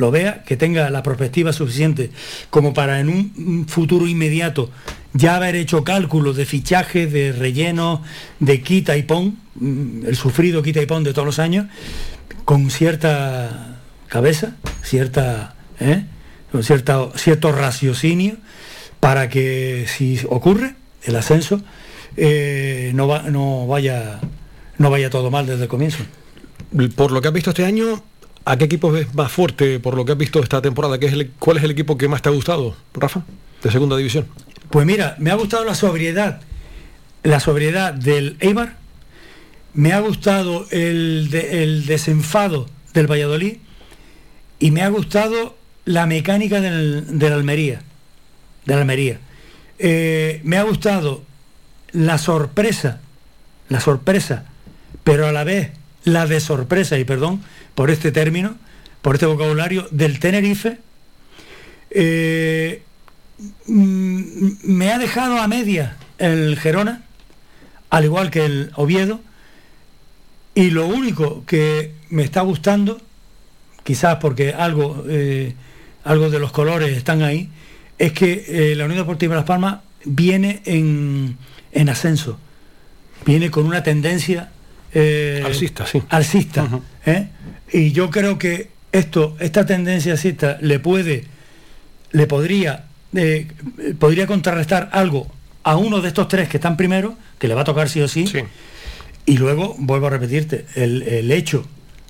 lo 0.00 0.10
vea, 0.10 0.42
que 0.44 0.56
tenga 0.56 0.90
la 0.90 1.02
perspectiva 1.02 1.52
suficiente 1.52 2.10
como 2.50 2.74
para 2.74 2.98
en 3.00 3.08
un, 3.08 3.66
futuro 3.68 4.06
inmediato 4.08 4.70
ya 5.12 5.36
haber 5.36 5.56
hecho 5.56 5.82
cálculos 5.84 6.36
de 6.36 6.46
fichaje, 6.46 7.06
de 7.06 7.32
relleno, 7.32 8.02
de 8.38 8.62
quita 8.62 8.96
y 8.96 9.02
pon, 9.02 9.38
mm, 9.56 10.06
el 10.06 10.16
sufrido 10.16 10.62
quita 10.62 10.80
y 10.80 10.86
pon 10.86 11.02
de 11.04 11.12
todos 11.12 11.26
los 11.26 11.38
años, 11.38 11.66
con 12.44 12.70
cierta 12.70 13.78
cabeza, 14.08 14.56
cierta, 14.82 15.54
¿eh? 15.80 16.04
con 16.52 16.62
cierta, 16.62 17.08
cierto 17.16 17.50
raciocinio, 17.52 18.36
para 19.00 19.28
que 19.28 19.86
si 19.88 20.20
ocurre 20.28 20.74
el 21.04 21.16
ascenso, 21.16 21.60
eh, 22.16 22.92
no, 22.94 23.08
va- 23.08 23.22
no, 23.30 23.66
vaya, 23.66 24.20
no 24.78 24.90
vaya 24.90 25.10
todo 25.10 25.30
mal 25.30 25.46
desde 25.46 25.64
el 25.64 25.68
comienzo. 25.68 26.04
Por 26.94 27.10
lo 27.10 27.20
que 27.20 27.28
has 27.28 27.34
visto 27.34 27.50
este 27.50 27.64
año, 27.64 28.02
¿a 28.50 28.56
qué 28.58 28.64
equipo 28.64 28.90
ves 28.90 29.14
más 29.14 29.30
fuerte 29.30 29.78
por 29.80 29.94
lo 29.94 30.04
que 30.04 30.12
has 30.12 30.18
visto 30.18 30.42
esta 30.42 30.60
temporada? 30.60 30.98
¿Qué 30.98 31.06
es 31.06 31.12
el- 31.12 31.30
¿Cuál 31.38 31.58
es 31.58 31.62
el 31.64 31.70
equipo 31.70 31.96
que 31.96 32.08
más 32.08 32.22
te 32.22 32.28
ha 32.28 32.32
gustado, 32.32 32.76
Rafa? 32.94 33.22
De 33.62 33.70
segunda 33.70 33.96
división. 33.96 34.26
Pues 34.70 34.86
mira, 34.86 35.16
me 35.18 35.30
ha 35.30 35.34
gustado 35.34 35.64
la 35.64 35.74
sobriedad, 35.74 36.40
la 37.22 37.40
sobriedad 37.40 37.92
del 37.94 38.36
Eibar, 38.40 38.76
me 39.74 39.92
ha 39.92 40.00
gustado 40.00 40.66
el, 40.70 41.28
el 41.32 41.86
desenfado 41.86 42.66
del 42.94 43.06
Valladolid 43.06 43.58
y 44.58 44.70
me 44.70 44.82
ha 44.82 44.88
gustado 44.88 45.56
la 45.84 46.06
mecánica 46.06 46.60
del, 46.60 47.18
del 47.18 47.32
Almería, 47.32 47.82
de 48.66 48.74
la 48.74 48.80
Almería. 48.80 49.18
Eh, 49.78 50.40
me 50.44 50.56
ha 50.56 50.62
gustado 50.64 51.22
la 51.92 52.18
sorpresa, 52.18 53.00
la 53.68 53.80
sorpresa, 53.80 54.44
pero 55.04 55.26
a 55.26 55.32
la 55.32 55.44
vez 55.44 55.70
la 56.04 56.26
de 56.26 56.40
sorpresa, 56.40 56.98
y 56.98 57.04
perdón 57.04 57.42
por 57.74 57.90
este 57.90 58.12
término, 58.12 58.56
por 59.02 59.14
este 59.14 59.26
vocabulario, 59.26 59.88
del 59.90 60.18
Tenerife. 60.18 60.78
Eh, 61.90 62.82
mm, 63.66 64.50
me 64.64 64.92
ha 64.92 64.98
dejado 64.98 65.38
a 65.38 65.48
media 65.48 65.96
el 66.18 66.58
Gerona, 66.58 67.02
al 67.90 68.04
igual 68.04 68.30
que 68.30 68.44
el 68.44 68.70
Oviedo, 68.76 69.20
y 70.54 70.70
lo 70.70 70.86
único 70.86 71.44
que 71.46 71.94
me 72.10 72.22
está 72.22 72.42
gustando, 72.42 73.00
quizás 73.84 74.16
porque 74.16 74.52
algo, 74.52 75.04
eh, 75.08 75.54
algo 76.04 76.30
de 76.30 76.38
los 76.38 76.52
colores 76.52 76.96
están 76.96 77.22
ahí, 77.22 77.48
es 77.98 78.12
que 78.12 78.44
eh, 78.48 78.74
la 78.76 78.84
Unión 78.84 78.98
Deportiva 78.98 79.34
Las 79.34 79.44
Palmas 79.44 79.80
viene 80.04 80.62
en, 80.64 81.36
en 81.72 81.88
ascenso, 81.88 82.38
viene 83.26 83.50
con 83.50 83.66
una 83.66 83.82
tendencia 83.82 84.50
eh, 84.94 85.42
Alcista, 85.44 85.86
sí. 85.86 86.02
alcista, 86.08 86.68
¿eh? 87.06 87.28
Y 87.72 87.92
yo 87.92 88.10
creo 88.10 88.38
que 88.38 88.70
esto, 88.92 89.36
esta 89.40 89.64
tendencia 89.66 90.12
alcista 90.12 90.58
le 90.60 90.78
puede, 90.80 91.24
le 92.12 92.26
podría, 92.26 92.84
eh, 93.14 93.46
podría 93.98 94.26
contrarrestar 94.26 94.90
algo 94.92 95.30
a 95.62 95.76
uno 95.76 96.00
de 96.00 96.08
estos 96.08 96.26
tres 96.28 96.48
que 96.48 96.56
están 96.56 96.76
primero, 96.76 97.16
que 97.38 97.46
le 97.48 97.54
va 97.54 97.60
a 97.62 97.64
tocar 97.64 97.88
sí 97.88 98.00
o 98.00 98.08
sí. 98.08 98.26
Y 99.26 99.36
luego, 99.36 99.76
vuelvo 99.78 100.08
a 100.08 100.10
repetirte, 100.10 100.66
el, 100.74 101.02
el 101.02 101.30
hecho 101.30 101.66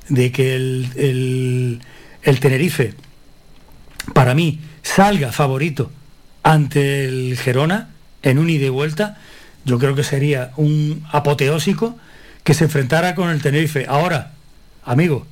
de 0.09 0.33
que 0.33 0.55
el, 0.57 0.89
el- 0.97 1.81
el 2.23 2.41
Tenerife, 2.41 2.95
para 4.15 4.35
mí, 4.35 4.61
salga 4.83 5.33
favorito 5.33 5.91
ante 6.43 7.05
el 7.05 7.37
Gerona 7.39 7.91
en 8.23 8.39
un 8.39 8.49
ida 8.51 8.67
y 8.67 8.71
vuelta, 8.71 9.19
yo 9.65 9.79
creo 9.79 9.95
que 9.95 10.05
sería 10.05 10.53
un 10.57 11.05
apoteósico 11.13 11.99
que 12.45 12.55
se 12.55 12.65
enfrentara 12.65 13.15
con 13.15 13.31
el 13.31 13.43
Tenerife. 13.43 13.87
Ahora, 13.89 14.33
amigo, 14.85 15.27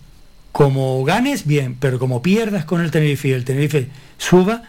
como 0.52 1.04
ganes, 1.04 1.46
bien, 1.46 1.76
pero 1.78 1.98
como 1.98 2.22
pierdas 2.22 2.64
con 2.64 2.80
el 2.80 2.90
Tenerife 2.90 3.28
y 3.28 3.32
el 3.32 3.44
Tenerife 3.44 3.88
suba, 4.18 4.62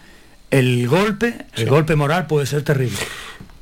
el 0.51 0.87
golpe, 0.87 1.45
el 1.55 1.69
golpe 1.69 1.95
moral 1.95 2.27
puede 2.27 2.45
ser 2.45 2.63
terrible. 2.63 2.97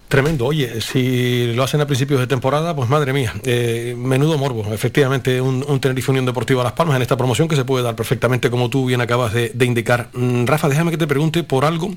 Tremendo, 0.08 0.46
oye, 0.46 0.80
si 0.80 1.52
lo 1.54 1.64
hacen 1.64 1.82
a 1.82 1.86
principios 1.86 2.22
de 2.22 2.28
temporada, 2.28 2.74
pues 2.74 2.88
madre 2.88 3.12
mía, 3.12 3.34
eh, 3.44 3.94
menudo 3.98 4.38
morbo, 4.38 4.74
efectivamente, 4.74 5.42
un, 5.42 5.66
un 5.68 5.82
Tenerife 5.82 6.12
Unión 6.12 6.26
Deportiva 6.26 6.64
Las 6.64 6.72
Palmas 6.72 6.96
en 6.96 7.02
esta 7.02 7.18
promoción 7.18 7.50
que 7.50 7.58
se 7.58 7.66
puede 7.66 7.84
dar 7.84 7.94
perfectamente 7.94 8.50
como 8.50 8.70
tú 8.70 8.86
bien 8.86 9.02
acabas 9.02 9.34
de, 9.34 9.52
de 9.54 9.66
indicar. 9.66 10.10
Mm, 10.14 10.46
Rafa, 10.46 10.70
déjame 10.70 10.92
que 10.92 10.98
te 10.98 11.08
pregunte 11.08 11.44
por 11.44 11.66
algo 11.66 11.94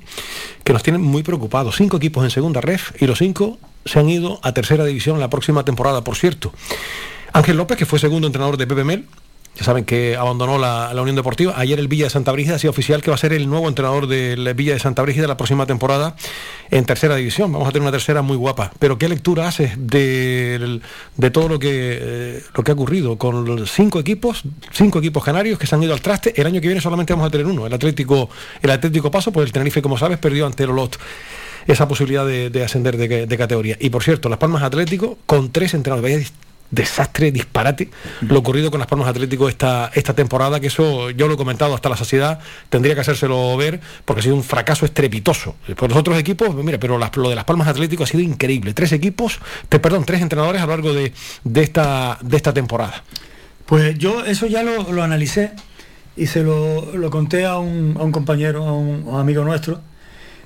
que 0.65 0.73
nos 0.73 0.83
tiene 0.83 0.99
muy 0.99 1.23
preocupados. 1.23 1.77
Cinco 1.77 1.99
equipos 1.99 2.25
en 2.25 2.31
segunda 2.31 2.61
ref 2.61 3.01
y 3.01 3.07
los 3.07 3.19
cinco 3.19 3.61
se 3.85 3.99
han 3.99 4.09
ido 4.09 4.41
a 4.43 4.53
tercera 4.53 4.85
división 4.85 5.21
la 5.21 5.31
próxima 5.31 5.65
temporada, 5.65 6.03
por 6.03 6.17
cierto. 6.17 6.53
Ángel 7.33 7.57
López, 7.57 7.77
que 7.79 7.87
fue 7.87 7.99
segundo 7.99 8.27
entrenador 8.27 8.57
de 8.57 8.67
Pepe 8.67 8.85
Mel, 8.85 9.07
ya 9.57 9.65
saben 9.65 9.85
que 9.85 10.17
abandonó 10.17 10.59
la, 10.59 10.91
Unión 10.95 11.17
Deportiva. 11.17 11.55
Ayer 11.57 11.79
el 11.79 11.89
Villa 11.89 12.05
de 12.05 12.11
Santa 12.11 12.31
Brígida 12.33 12.55
ha 12.55 12.59
sido 12.59 12.71
oficial 12.71 13.03
que 13.03 13.11
va 13.11 13.17
a 13.17 13.19
ser 13.19 13.33
el 13.33 13.49
nuevo 13.49 13.69
entrenador 13.69 14.07
del 14.07 14.55
Villa 14.55 14.75
de 14.75 14.79
Santa 14.79 15.03
Brígida 15.03 15.27
la 15.27 15.37
próxima 15.37 15.67
temporada 15.67 16.15
en 16.71 16.85
tercera 16.85 17.17
división. 17.17 17.53
Vamos 17.53 17.69
a 17.69 17.73
tener 17.73 17.83
una 17.83 17.91
tercera 17.91 18.23
muy 18.23 18.37
guapa. 18.37 18.73
Pero 18.79 18.97
¿qué 18.97 19.09
lectura 19.09 19.49
haces 19.49 19.73
del- 19.77 20.83
de, 21.17 21.31
todo 21.31 21.49
lo 21.49 21.59
que, 21.59 21.69
eh, 21.73 22.43
lo 22.55 22.63
que 22.63 22.71
ha 22.71 22.75
ocurrido 22.75 23.19
con 23.19 23.67
cinco 23.67 23.99
equipos, 23.99 24.43
cinco 24.73 25.01
equipos 25.01 25.25
canarios 25.25 25.59
que 25.59 25.67
se 25.67 25.75
han 25.75 25.83
ido 25.83 25.95
al 25.95 26.01
traste? 26.01 26.33
El 26.41 26.47
año 26.47 26.61
que 26.61 26.69
viene 26.69 26.81
solamente 26.81 27.13
vamos 27.13 27.27
a 27.27 27.31
tener 27.31 27.47
uno. 27.47 27.67
El 27.67 27.73
Atlético, 27.73 28.31
el 28.63 28.71
Atlético 28.71 29.11
Paso, 29.11 29.33
pues 29.33 29.47
el 29.47 29.53
Tenerife, 29.53 29.83
como 29.83 29.99
sabes, 29.99 30.19
perdió 30.19 30.47
ante 30.47 30.63
el 30.63 30.71
Olot 30.71 30.97
esa 31.73 31.89
posibilidad 31.89 32.27
de, 32.27 32.51
de 32.51 32.65
ascender 32.65 32.97
de, 32.97 33.27
de 33.27 33.39
categoría. 33.39 33.77
Y 33.81 33.91
por 33.91 34.03
cierto, 34.03 34.29
Las 34.29 34.39
Palmas 34.39 34.63
Atlético 34.63 35.19
con 35.27 35.51
tres 35.53 35.75
entrenadores. 35.75 36.19
Vaya 36.21 36.31
desastre, 36.73 37.33
disparate, 37.33 37.91
lo 38.21 38.39
ocurrido 38.39 38.71
con 38.71 38.79
Las 38.79 38.87
Palmas 38.87 39.09
Atlético 39.09 39.49
esta, 39.49 39.91
esta 39.93 40.15
temporada, 40.15 40.61
que 40.61 40.69
eso 40.69 41.11
yo 41.11 41.27
lo 41.27 41.35
he 41.35 41.37
comentado 41.37 41.75
hasta 41.75 41.89
la 41.89 41.97
saciedad, 41.97 42.39
tendría 42.69 42.95
que 42.95 43.01
hacérselo 43.01 43.57
ver, 43.57 43.81
porque 44.05 44.21
ha 44.21 44.23
sido 44.23 44.37
un 44.37 44.45
fracaso 44.45 44.85
estrepitoso. 44.87 45.57
Por 45.77 45.89
los 45.89 45.99
otros 45.99 46.17
equipos, 46.17 46.55
mira, 46.55 46.79
pero 46.79 46.97
las- 46.97 47.17
lo 47.17 47.29
de 47.29 47.35
Las 47.35 47.45
Palmas 47.45 47.67
Atlético 47.67 48.05
ha 48.05 48.07
sido 48.07 48.23
increíble. 48.23 48.73
Tres 48.73 48.93
equipos, 48.93 49.41
te- 49.69 49.81
perdón, 49.81 50.05
tres 50.05 50.23
entrenadores 50.23 50.63
a 50.63 50.67
lo 50.67 50.71
largo 50.71 50.93
de, 50.95 51.13
esta, 51.61 52.19
de 52.23 52.37
esta 52.37 52.55
temporada. 52.55 53.03
Pues 53.67 53.99
yo 53.99 54.25
eso 54.25 54.47
ya 54.47 54.63
lo, 54.63 54.93
lo 54.93 55.03
analicé 55.03 55.51
y 56.17 56.29
se 56.29 56.45
lo, 56.45 56.97
lo 56.97 57.11
conté 57.11 57.47
a 57.47 57.59
un, 57.59 57.97
a 57.99 58.05
un 58.05 58.13
compañero, 58.13 58.65
a 58.65 58.75
un 58.75 59.19
amigo 59.19 59.43
nuestro, 59.43 59.81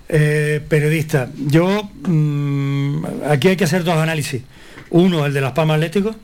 eh, 0.08 0.60
periodista. 0.68 1.30
Yo, 1.46 1.90
mm, 2.06 3.04
aquí 3.28 3.48
hay 3.48 3.56
que 3.56 3.64
hacer 3.64 3.84
dos 3.84 3.96
análisis. 3.96 4.42
Uno, 4.90 5.26
el 5.26 5.32
de 5.32 5.40
Las 5.40 5.52
Palmas 5.52 5.76
Atlético, 5.76 6.14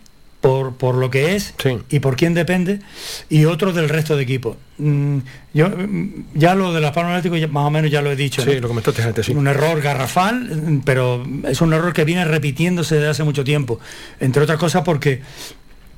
por, 0.41 0.75
por 0.77 0.95
lo 0.95 1.11
que 1.11 1.35
es 1.37 1.55
y 1.91 1.99
por 2.01 2.17
quién 2.17 2.33
depende, 2.33 2.81
y 3.29 3.45
otro 3.45 3.73
del 3.73 3.89
resto 3.91 4.17
de 4.17 4.23
equipos. 4.23 4.57
Mm, 4.79 5.19
yo 5.53 5.69
mm, 5.69 6.09
ya 6.35 6.55
lo 6.55 6.73
de 6.73 6.81
Las 6.81 6.93
Palmas 6.93 7.13
Atlético 7.19 7.37
ya- 7.37 7.49
más 7.49 7.67
o 7.67 7.71
menos 7.71 7.91
ya 7.91 8.01
lo 8.01 8.11
he 8.11 8.17
dicho. 8.17 8.43
Sí, 8.43 8.55
¿no? 8.55 8.61
lo 8.61 8.69
comentaste 8.69 9.03
antes, 9.03 9.27
sí. 9.27 9.33
Un 9.33 9.47
error 9.49 9.81
garrafal, 9.83 10.81
pero 10.85 11.27
es 11.49 11.61
un 11.61 11.73
error 11.73 11.93
que 11.93 12.05
viene 12.05 12.25
repitiéndose 12.25 12.95
desde 12.97 13.09
hace 13.09 13.25
mucho 13.25 13.45
tiempo. 13.45 13.81
Entre 14.19 14.43
otras 14.43 14.59
cosas 14.59 14.83
porque 14.83 15.21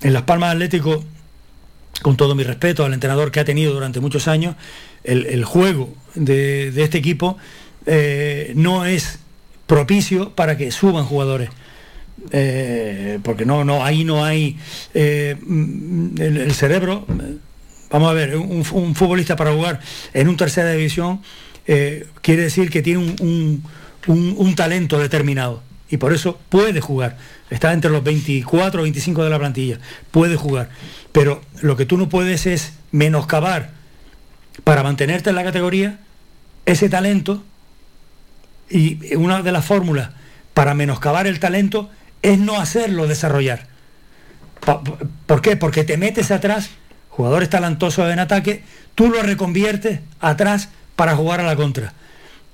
en 0.00 0.12
Las 0.12 0.22
Palmas 0.22 0.52
Atlético, 0.52 1.04
con 2.02 2.16
todo 2.16 2.34
mi 2.34 2.42
respeto 2.42 2.84
al 2.84 2.94
entrenador 2.94 3.30
que 3.30 3.38
ha 3.40 3.44
tenido 3.44 3.72
durante 3.74 4.00
muchos 4.00 4.26
años, 4.26 4.56
el, 5.04 5.26
el 5.26 5.44
juego 5.44 5.94
de, 6.14 6.72
de 6.72 6.82
este 6.82 6.98
equipo 6.98 7.36
eh, 7.86 8.52
no 8.56 8.84
es 8.86 9.18
propicio 9.66 10.30
para 10.30 10.56
que 10.56 10.70
suban 10.70 11.04
jugadores. 11.04 11.50
Eh, 12.30 13.18
porque 13.22 13.44
no, 13.44 13.64
no, 13.64 13.84
ahí 13.84 14.04
no 14.04 14.24
hay 14.24 14.56
eh, 14.94 15.36
el, 16.18 16.52
cerebro. 16.54 17.06
Vamos 17.90 18.10
a 18.10 18.14
ver, 18.14 18.36
un, 18.36 18.64
futbolista 18.64 19.36
para 19.36 19.52
jugar 19.52 19.80
en 20.14 20.28
un 20.28 20.36
tercera 20.36 20.70
división 20.72 21.20
quiere 21.64 22.42
decir 22.42 22.70
que 22.70 22.82
tiene 22.82 22.98
un- 22.98 23.62
un- 24.06 24.34
un 24.36 24.54
talento 24.54 24.98
determinado 24.98 25.62
y 25.90 25.96
por 25.98 26.12
eso 26.12 26.40
puede 26.48 26.80
jugar. 26.80 27.18
Está 27.50 27.72
entre 27.72 27.90
los 27.90 28.02
24 28.02 28.80
o 28.80 28.82
25 28.84 29.22
de 29.24 29.30
la 29.30 29.38
plantilla, 29.38 29.78
puede 30.10 30.36
jugar. 30.36 30.70
Pero 31.12 31.42
lo 31.60 31.76
que 31.76 31.84
tú 31.86 31.98
no 31.98 32.08
puedes 32.08 32.46
es 32.46 32.72
menoscabar 32.92 33.70
para 34.64 34.82
mantenerte 34.82 35.30
en 35.30 35.36
la 35.36 35.44
categoría 35.44 36.00
ese 36.66 36.88
talento 36.88 37.44
y 38.70 39.14
una 39.16 39.42
de 39.42 39.52
las 39.52 39.64
fórmulas 39.64 40.10
para 40.54 40.74
menoscabar 40.74 41.26
el 41.26 41.40
talento 41.40 41.90
es 42.22 42.38
no 42.38 42.60
hacerlo 42.60 43.06
desarrollar. 43.06 43.66
¿Por 45.26 45.42
qué? 45.42 45.56
Porque 45.56 45.84
te 45.84 45.96
metes 45.96 46.30
atrás, 46.30 46.70
jugadores 47.08 47.50
talentosos 47.50 48.10
en 48.12 48.20
ataque, 48.20 48.62
tú 48.94 49.10
lo 49.10 49.22
reconviertes 49.22 50.00
atrás 50.20 50.68
para 50.94 51.16
jugar 51.16 51.40
a 51.40 51.44
la 51.44 51.56
contra. 51.56 51.94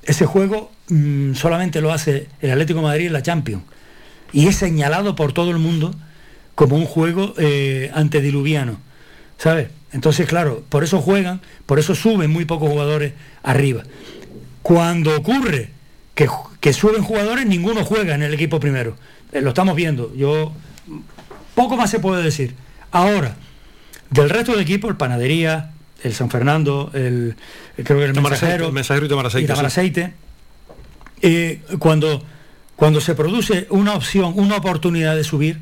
Ese 0.02 0.24
juego 0.24 0.72
mm, 0.88 1.34
solamente 1.34 1.80
lo 1.80 1.92
hace 1.92 2.28
el 2.40 2.50
Atlético 2.50 2.80
Madrid 2.80 3.06
en 3.06 3.12
la 3.12 3.22
Champions. 3.22 3.64
Y 4.32 4.46
es 4.46 4.56
señalado 4.56 5.14
por 5.14 5.32
todo 5.32 5.50
el 5.50 5.58
mundo 5.58 5.94
como 6.54 6.76
un 6.76 6.86
juego 6.86 7.34
eh, 7.36 7.90
antediluviano. 7.94 8.80
¿Sabes? 9.36 9.68
Entonces, 9.92 10.26
claro, 10.26 10.64
por 10.68 10.84
eso 10.84 11.00
juegan, 11.00 11.40
por 11.66 11.78
eso 11.78 11.94
suben 11.94 12.30
muy 12.30 12.44
pocos 12.44 12.68
jugadores 12.68 13.12
arriba. 13.42 13.82
Cuando 14.62 15.16
ocurre 15.16 15.70
que, 16.60 16.72
suben 16.72 17.02
jugadores, 17.02 17.46
ninguno 17.46 17.84
juega 17.84 18.14
en 18.14 18.22
el 18.22 18.34
equipo 18.34 18.58
primero. 18.58 18.96
Eh, 19.32 19.40
lo 19.40 19.50
estamos 19.50 19.76
viendo. 19.76 20.12
Yo 20.16 20.52
poco 21.54 21.76
más 21.76 21.90
se 21.90 22.00
puede 22.00 22.22
decir. 22.22 22.54
Ahora, 22.90 23.36
del 24.10 24.30
resto 24.30 24.56
de 24.56 24.62
equipos, 24.62 24.90
el 24.90 24.96
Panadería, 24.96 25.70
el 26.02 26.14
San 26.14 26.30
Fernando, 26.30 26.90
el 26.94 27.36
creo 27.76 27.98
que 27.98 28.04
el 28.04 28.14
mensajero, 28.14 28.66
el 28.68 28.72
Mensajero 28.72 29.06
y 29.06 29.08
Tamaraceite, 29.08 29.44
y 29.44 29.46
sí. 29.46 29.52
Tamaraceite, 29.52 30.12
eh, 31.22 31.60
cuando, 31.78 32.24
cuando 32.74 33.00
se 33.00 33.14
produce 33.14 33.66
una 33.70 33.94
opción, 33.94 34.32
una 34.36 34.56
oportunidad 34.56 35.14
de 35.14 35.24
subir, 35.24 35.60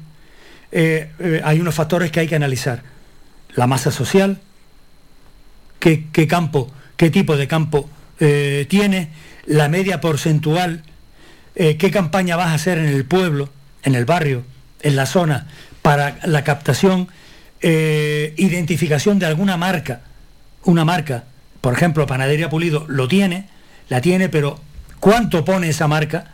eh, 0.73 1.11
eh, 1.19 1.41
hay 1.45 1.61
unos 1.61 1.75
factores 1.75 2.11
que 2.11 2.21
hay 2.21 2.29
que 2.29 2.37
analizar. 2.37 2.83
La 3.55 3.67
masa 3.67 3.91
social, 3.91 4.41
qué, 5.79 6.07
qué 6.13 6.27
campo, 6.27 6.71
qué 6.97 7.11
tipo 7.11 7.37
de 7.37 7.49
campo 7.49 7.89
eh, 8.19 8.67
tiene, 8.69 9.11
la 9.47 9.69
media 9.69 10.01
porcentual, 10.01 10.83
eh, 11.55 11.77
qué 11.77 11.91
campaña 11.91 12.37
vas 12.37 12.49
a 12.49 12.55
hacer 12.55 12.79
en 12.79 12.87
el 12.87 13.05
pueblo, 13.05 13.49
en 13.83 13.95
el 13.95 14.05
barrio, 14.05 14.45
en 14.83 14.97
la 14.97 15.07
zona, 15.07 15.47
para 15.83 16.19
la 16.25 16.45
captación, 16.45 17.09
eh, 17.61 18.35
identificación 18.37 19.19
de 19.19 19.27
alguna 19.27 19.57
marca, 19.57 20.03
una 20.65 20.85
marca, 20.85 21.25
por 21.61 21.73
ejemplo, 21.73 22.07
Panadería 22.07 22.51
Pulido 22.51 22.85
lo 22.89 23.09
tiene, 23.09 23.49
la 23.89 24.01
tiene, 24.01 24.29
pero 24.29 24.61
¿cuánto 25.01 25.45
pone 25.45 25.69
esa 25.69 25.89
marca? 25.89 26.33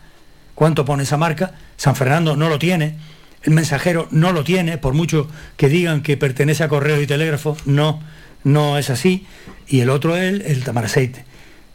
¿Cuánto 0.54 0.84
pone 0.84 1.04
esa 1.04 1.16
marca? 1.16 1.52
San 1.76 1.96
Fernando 1.96 2.36
no 2.36 2.48
lo 2.48 2.58
tiene, 2.58 2.96
el 3.42 3.52
mensajero 3.52 4.08
no 4.10 4.32
lo 4.32 4.44
tiene, 4.44 4.78
por 4.78 4.94
mucho 4.94 5.28
que 5.56 5.68
digan 5.68 6.02
que 6.02 6.16
pertenece 6.16 6.64
a 6.64 6.68
correos 6.68 7.02
y 7.02 7.06
telégrafos, 7.06 7.66
no, 7.66 8.02
no 8.44 8.78
es 8.78 8.90
así, 8.90 9.26
y 9.68 9.80
el 9.80 9.90
otro 9.90 10.16
es 10.16 10.22
el, 10.24 10.42
el 10.42 10.64
Tamaraceite. 10.64 11.24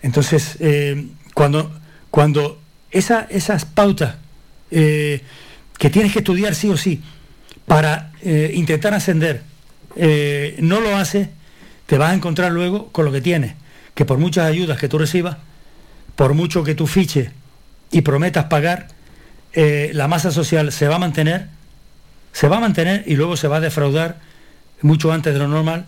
Entonces, 0.01 0.57
eh, 0.59 1.07
cuando, 1.37 1.71
cuando 2.09 2.59
esa- 2.89 3.27
esas 3.29 3.63
pautas 3.63 4.15
eh, 4.71 5.21
que 5.77 5.91
tienes 5.91 6.11
que 6.11 6.19
estudiar 6.19 6.55
sí 6.55 6.67
o 6.67 6.77
sí 6.77 6.99
para 7.67 8.11
eh, 8.23 8.53
intentar 8.55 8.95
ascender, 8.95 9.43
eh, 9.95 10.55
no 10.61 10.81
lo 10.81 10.95
haces, 10.97 11.29
te 11.85 11.99
vas 11.99 12.09
a 12.09 12.15
encontrar 12.15 12.51
luego 12.51 12.87
con 12.91 13.05
lo 13.05 13.11
que 13.11 13.21
tienes, 13.21 13.53
que 13.93 14.03
por 14.03 14.17
muchas 14.17 14.45
ayudas 14.47 14.79
que 14.79 14.89
tú 14.89 14.97
recibas, 14.97 15.37
por 16.15 16.33
mucho 16.33 16.63
que 16.63 16.73
tú 16.73 16.87
fiches 16.87 17.29
y 17.91 18.01
prometas 18.01 18.45
pagar, 18.45 18.87
la 19.53 20.07
masa 20.07 20.31
social 20.31 20.71
se 20.71 20.87
va 20.87 20.95
a 20.95 20.99
mantener, 20.99 21.47
se 22.31 22.47
va 22.47 22.57
a 22.57 22.59
mantener 22.59 23.03
y 23.05 23.15
luego 23.15 23.37
se 23.37 23.47
va 23.47 23.57
a 23.57 23.59
defraudar 23.59 24.17
mucho 24.81 25.11
antes 25.11 25.33
de 25.33 25.39
lo 25.39 25.47
normal 25.47 25.85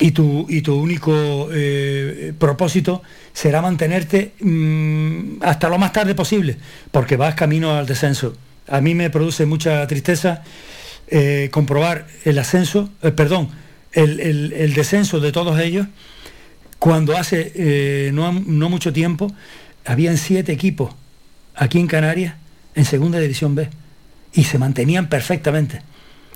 y 0.00 0.10
tu, 0.12 0.46
y 0.48 0.62
tu 0.62 0.74
único 0.74 1.48
eh, 1.52 2.32
propósito 2.38 3.02
será 3.32 3.60
mantenerte 3.62 4.32
mm, 4.40 5.42
hasta 5.42 5.68
lo 5.68 5.78
más 5.78 5.92
tarde 5.92 6.14
posible, 6.14 6.56
porque 6.90 7.16
vas 7.16 7.34
camino 7.34 7.76
al 7.76 7.86
descenso. 7.86 8.34
A 8.66 8.80
mí 8.80 8.94
me 8.94 9.10
produce 9.10 9.46
mucha 9.46 9.86
tristeza 9.86 10.42
eh, 11.08 11.48
comprobar 11.52 12.06
el 12.24 12.38
ascenso, 12.38 12.90
eh, 13.02 13.10
perdón, 13.10 13.48
el, 13.92 14.20
el- 14.20 14.74
descenso 14.74 15.20
de 15.20 15.32
todos 15.32 15.60
ellos, 15.60 15.86
cuando 16.78 17.16
hace 17.16 18.10
no, 18.14 18.32
no 18.32 18.70
mucho 18.70 18.92
tiempo 18.92 19.30
habían 19.84 20.16
siete 20.16 20.52
equipos 20.52 20.94
aquí 21.54 21.78
en 21.78 21.86
Canarias 21.86 22.34
en 22.74 22.84
segunda 22.86 23.18
división 23.18 23.54
B 23.54 23.68
y 24.32 24.44
se 24.44 24.58
mantenían 24.58 25.08
perfectamente. 25.08 25.82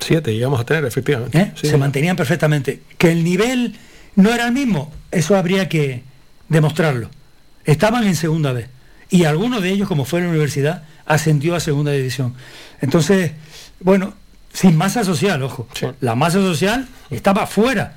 Siete 0.05 0.33
llegamos 0.35 0.61
a 0.61 0.65
tener, 0.65 0.85
efectivamente. 0.85 1.39
¿eh? 1.39 1.53
Sí, 1.55 1.69
se 1.69 1.77
mantenían 1.77 2.17
perfectamente. 2.17 2.81
Que 2.99 3.11
el 3.13 3.25
nivel 3.25 3.75
no 4.17 4.33
era 4.33 4.47
el 4.47 4.53
mismo, 4.53 4.93
eso 5.11 5.37
habría 5.37 5.69
que 5.69 6.03
demostrarlo. 6.49 7.11
Estaban 7.65 8.07
en 8.07 8.15
segunda 8.17 8.53
vez. 8.53 8.69
Y 9.11 9.25
alguno 9.25 9.61
de 9.61 9.71
ellos, 9.71 9.89
como 9.89 10.05
fue 10.05 10.21
la 10.21 10.29
universidad, 10.29 10.85
ascendió 11.07 11.55
a 11.55 11.61
segunda 11.61 11.93
división. 11.93 12.35
Entonces, 12.81 13.33
bueno, 13.81 14.15
sin 14.53 14.77
masa 14.77 15.05
social, 15.05 15.43
ojo. 15.43 15.69
Sí. 15.75 15.87
La 16.01 16.15
masa 16.15 16.39
social 16.39 16.87
estaba 17.11 17.47
fuera. 17.47 17.97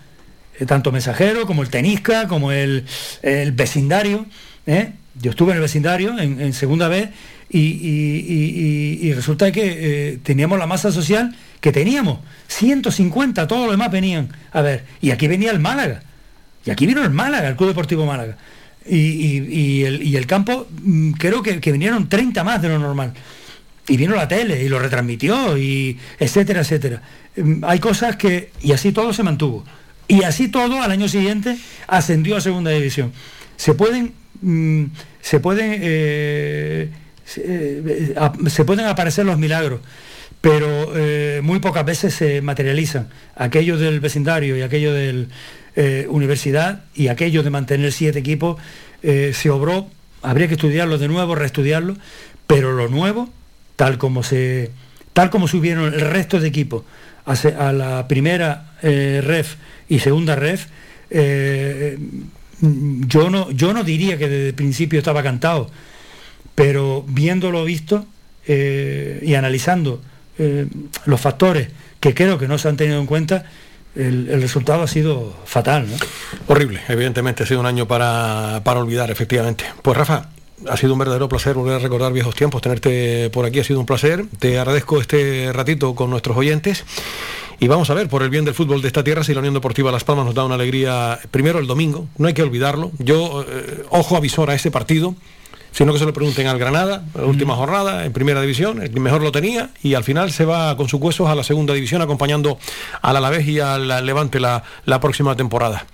Eh, 0.59 0.65
tanto 0.65 0.91
Mensajero 0.91 1.45
como 1.45 1.61
el 1.61 1.69
Tenisca, 1.69 2.27
como 2.27 2.51
el, 2.51 2.85
el 3.21 3.51
vecindario. 3.51 4.25
¿eh? 4.65 4.93
Yo 5.21 5.31
estuve 5.31 5.51
en 5.51 5.57
el 5.57 5.61
vecindario 5.61 6.17
en, 6.19 6.39
en 6.41 6.53
segunda 6.53 6.87
vez 6.87 7.09
y, 7.49 7.59
y- 7.59 8.25
y- 8.27 8.99
y- 9.03 9.07
y 9.07 9.13
resulta 9.13 9.51
que 9.51 9.63
eh, 10.13 10.19
teníamos 10.23 10.59
la 10.59 10.67
masa 10.67 10.91
social 10.91 11.35
que 11.67 11.73
teníamos. 11.73 12.19
150, 12.47 13.45
todos 13.45 13.63
los 13.63 13.71
demás 13.71 13.91
venían. 13.91 14.29
A 14.53 14.61
ver, 14.61 14.85
y 15.01 15.11
aquí 15.11 15.27
venía 15.27 15.51
el 15.51 15.59
Málaga. 15.59 16.01
Y 16.65 16.69
aquí 16.71 16.85
vino 16.85 17.03
el 17.03 17.09
Málaga, 17.09 17.49
el 17.49 17.55
Club 17.57 17.69
Deportivo 17.69 18.05
Málaga. 18.05 18.37
Y, 18.85 18.95
y- 18.97 19.83
el, 19.83 20.01
y 20.01 20.15
el 20.15 20.25
campo, 20.25 20.65
mm, 20.81 21.11
creo 21.13 21.43
que, 21.43 21.59
que 21.59 21.73
vinieron 21.73 22.07
30 22.07 22.43
más 22.45 22.61
de 22.61 22.69
lo 22.69 22.79
normal. 22.79 23.11
Y 23.89 23.97
vino 23.97 24.15
la 24.15 24.27
tele 24.29 24.63
y 24.63 24.69
lo 24.69 24.79
retransmitió, 24.79 25.57
y 25.57 25.97
etcétera, 26.19 26.61
etcétera. 26.61 27.01
Mm, 27.35 27.63
Hay 27.65 27.79
cosas 27.79 28.15
que. 28.15 28.51
Y 28.61 28.71
así 28.71 28.93
todo 28.93 29.11
se 29.11 29.23
mantuvo. 29.23 29.65
Y 30.07 30.23
así 30.23 30.47
todo 30.47 30.81
al 30.81 30.91
año 30.91 31.09
siguiente 31.09 31.57
ascendió 31.87 32.37
a 32.37 32.41
segunda 32.41 32.71
división. 32.71 33.11
Se 33.57 33.73
pueden. 33.73 34.13
mm, 34.41 34.85
se 35.21 35.39
pueden. 35.41 35.79
eh, 35.83 36.89
eh, 37.35 38.13
ap- 38.17 38.47
se 38.47 38.63
pueden 38.63 38.85
aparecer 38.85 39.25
los 39.25 39.37
milagros 39.37 39.81
pero 40.47 40.93
eh, 40.95 41.41
muy 41.43 41.59
pocas 41.59 41.83
veces 41.83 42.13
se 42.13 42.41
materializan. 42.41 43.09
Aquello 43.35 43.77
del 43.77 43.99
vecindario 43.99 44.55
y 44.55 44.61
aquello 44.61 44.93
de 44.93 45.27
universidad 46.07 46.85
y 46.95 47.09
aquello 47.09 47.43
de 47.43 47.49
mantener 47.49 47.91
siete 47.91 48.19
equipos 48.19 48.55
eh, 49.03 49.33
se 49.33 49.49
obró, 49.49 49.87
habría 50.21 50.47
que 50.47 50.53
estudiarlo 50.53 50.97
de 50.97 51.09
nuevo, 51.09 51.35
reestudiarlo, 51.35 51.97
pero 52.47 52.71
lo 52.71 52.87
nuevo, 52.87 53.29
tal 53.75 53.97
como 53.97 54.23
se 54.23 54.71
tal 55.11 55.29
como 55.29 55.49
subieron 55.49 55.93
el 55.93 55.99
resto 55.99 56.39
de 56.39 56.47
equipos 56.47 56.83
a, 57.25 57.73
la 57.73 58.07
primera 58.07 58.71
eh, 58.81 59.19
ref 59.21 59.55
y 59.89 59.99
segunda 59.99 60.37
ref, 60.37 60.67
eh, 61.09 61.97
yo 62.61 63.29
no, 63.29 63.51
yo 63.51 63.73
no 63.73 63.83
diría 63.83 64.17
que 64.17 64.29
desde 64.29 64.47
el 64.47 64.53
principio 64.53 64.99
estaba 64.99 65.23
cantado, 65.23 65.69
pero 66.55 67.03
viéndolo 67.05 67.65
visto 67.65 68.05
eh, 68.47 69.19
y 69.23 69.33
analizando 69.33 70.01
eh, 70.37 70.67
los 71.05 71.21
factores 71.21 71.69
que 71.99 72.13
creo 72.13 72.37
que 72.37 72.47
no 72.47 72.57
se 72.57 72.67
han 72.67 72.77
tenido 72.77 72.99
en 72.99 73.05
cuenta, 73.05 73.45
el, 73.95 74.41
resultado 74.41 74.83
ha 74.83 74.87
sido 74.87 75.35
fatal. 75.45 75.87
Horrible, 76.47 76.81
evidentemente, 76.87 77.43
ha 77.43 77.45
sido 77.45 77.59
un 77.59 77.65
año 77.65 77.87
para, 77.87 78.61
para 78.63 78.79
olvidar, 78.79 79.09
efectivamente. 79.09 79.65
Pues 79.81 79.97
Rafa, 79.97 80.29
ha 80.69 80.77
sido 80.77 80.93
un 80.93 80.99
verdadero 80.99 81.29
placer 81.29 81.55
volver 81.55 81.75
a 81.75 81.79
recordar 81.79 82.13
viejos 82.13 82.35
tiempos, 82.35 82.61
tenerte 82.61 83.29
por 83.31 83.45
aquí 83.45 83.59
ha 83.59 83.63
sido 83.63 83.79
un 83.79 83.85
placer. 83.85 84.25
Te 84.39 84.57
agradezco 84.59 84.99
este 85.01 85.51
ratito 85.53 85.95
con 85.95 86.09
nuestros 86.09 86.37
oyentes. 86.37 86.85
Y 87.59 87.67
vamos 87.67 87.89
a 87.89 87.95
ver, 87.95 88.07
por 88.07 88.21
el 88.21 88.29
bien 88.29 88.45
del 88.45 88.53
fútbol 88.53 88.83
de 88.83 88.87
esta 88.87 89.03
tierra, 89.03 89.23
si 89.23 89.33
la 89.33 89.39
Unión 89.39 89.55
Deportiva 89.55 89.91
Las 89.91 90.03
Palmas 90.03 90.25
nos 90.25 90.35
da 90.35 90.45
una 90.45 90.55
alegría, 90.55 91.19
primero 91.31 91.57
el 91.57 91.65
domingo, 91.65 92.07
no 92.17 92.27
hay 92.27 92.35
que 92.35 92.43
olvidarlo. 92.43 92.91
Yo, 92.99 93.43
eh, 93.47 93.83
ojo 93.89 94.15
avisor 94.15 94.51
a 94.51 94.53
ese 94.53 94.69
partido, 94.69 95.15
sino 95.77 95.93
que 95.93 95.99
se 95.99 96.05
lo 96.05 96.13
pregunten 96.13 96.47
al 96.47 96.57
Granada, 96.57 97.03
la 97.13 97.25
última 97.25 97.55
jornada 97.55 98.03
en 98.03 98.11
primera 98.11 98.41
división, 98.41 98.81
el 98.81 98.89
que 98.89 98.99
mejor 98.99 99.21
lo 99.21 99.31
tenía, 99.31 99.69
y 99.83 99.93
al 99.93 100.03
final 100.03 100.31
se 100.31 100.43
va 100.43 100.75
con 100.75 100.89
sus 100.89 100.99
huesos 100.99 101.29
a 101.29 101.35
la 101.35 101.43
segunda 101.43 101.75
división 101.75 102.01
acompañando 102.01 102.57
al 103.03 103.15
Alavés 103.15 103.47
y 103.47 103.59
al 103.59 103.87
Levante 104.03 104.39
la, 104.39 104.63
la 104.85 104.99
próxima 104.99 105.35
temporada. 105.35 105.85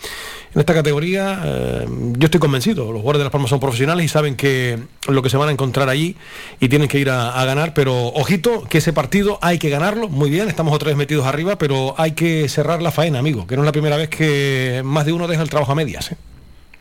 En 0.55 0.61
esta 0.61 0.73
categoría 0.73 1.41
eh, 1.43 1.85
yo 2.17 2.25
estoy 2.25 2.39
convencido, 2.39 2.93
los 2.93 3.01
jugadores 3.01 3.19
de 3.19 3.23
Las 3.25 3.31
Palmas 3.33 3.49
son 3.49 3.59
profesionales 3.59 4.05
y 4.05 4.07
saben 4.07 4.37
que 4.37 4.79
lo 5.09 5.21
que 5.21 5.29
se 5.29 5.35
van 5.35 5.49
a 5.49 5.51
encontrar 5.51 5.89
allí 5.89 6.15
y 6.61 6.69
tienen 6.69 6.87
que 6.87 6.99
ir 6.99 7.09
a, 7.09 7.37
a 7.37 7.43
ganar, 7.43 7.73
pero 7.73 8.07
ojito 8.07 8.63
que 8.63 8.77
ese 8.77 8.93
partido 8.93 9.37
hay 9.41 9.59
que 9.59 9.69
ganarlo, 9.69 10.07
muy 10.07 10.29
bien, 10.29 10.47
estamos 10.47 10.73
otra 10.73 10.87
vez 10.87 10.95
metidos 10.95 11.25
arriba, 11.25 11.57
pero 11.57 11.93
hay 11.97 12.13
que 12.13 12.47
cerrar 12.47 12.81
la 12.81 12.91
faena, 12.91 13.19
amigo, 13.19 13.47
que 13.47 13.57
no 13.57 13.63
es 13.63 13.65
la 13.65 13.73
primera 13.73 13.97
vez 13.97 14.07
que 14.07 14.81
más 14.85 15.05
de 15.05 15.11
uno 15.11 15.27
deja 15.27 15.41
el 15.41 15.49
trabajo 15.49 15.73
a 15.73 15.75
medias. 15.75 16.13
¿eh? 16.13 16.17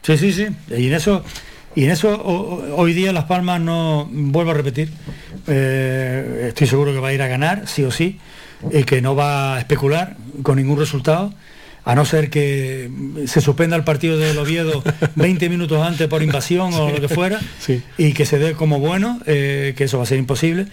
Sí, 0.02 0.16
sí, 0.18 0.32
sí. 0.32 0.46
Y 0.76 0.86
en 0.86 0.94
eso, 0.94 1.24
y 1.74 1.84
en 1.84 1.90
eso 1.90 2.10
o- 2.14 2.76
hoy 2.76 2.92
día 2.92 3.12
Las 3.12 3.24
Palmas 3.24 3.60
no, 3.60 4.08
vuelvo 4.10 4.50
a 4.50 4.54
repetir, 4.54 4.90
eh, 5.46 6.46
estoy 6.48 6.66
seguro 6.66 6.92
que 6.92 6.98
va 6.98 7.08
a 7.08 7.12
ir 7.12 7.22
a 7.22 7.28
ganar, 7.28 7.66
sí 7.66 7.84
o 7.84 7.90
sí, 7.90 8.18
y 8.70 8.84
que 8.84 9.00
no 9.02 9.14
va 9.16 9.56
a 9.56 9.58
especular 9.58 10.16
con 10.42 10.56
ningún 10.56 10.78
resultado, 10.78 11.32
a 11.84 11.94
no 11.96 12.04
ser 12.04 12.30
que 12.30 12.88
se 13.26 13.40
suspenda 13.40 13.74
el 13.76 13.82
partido 13.84 14.16
del 14.16 14.38
Oviedo 14.38 14.84
20 15.16 15.48
minutos 15.48 15.84
antes 15.84 16.06
por 16.08 16.22
invasión 16.22 16.72
o 16.74 16.90
lo 16.90 17.00
que 17.00 17.08
fuera, 17.08 17.40
Sí. 17.58 17.82
y 17.98 18.12
que 18.12 18.24
se 18.26 18.38
dé 18.38 18.52
como 18.52 18.78
bueno, 18.78 19.20
eh, 19.26 19.74
que 19.76 19.84
eso 19.84 19.96
va 19.98 20.04
a 20.04 20.06
ser 20.06 20.18
imposible, 20.18 20.66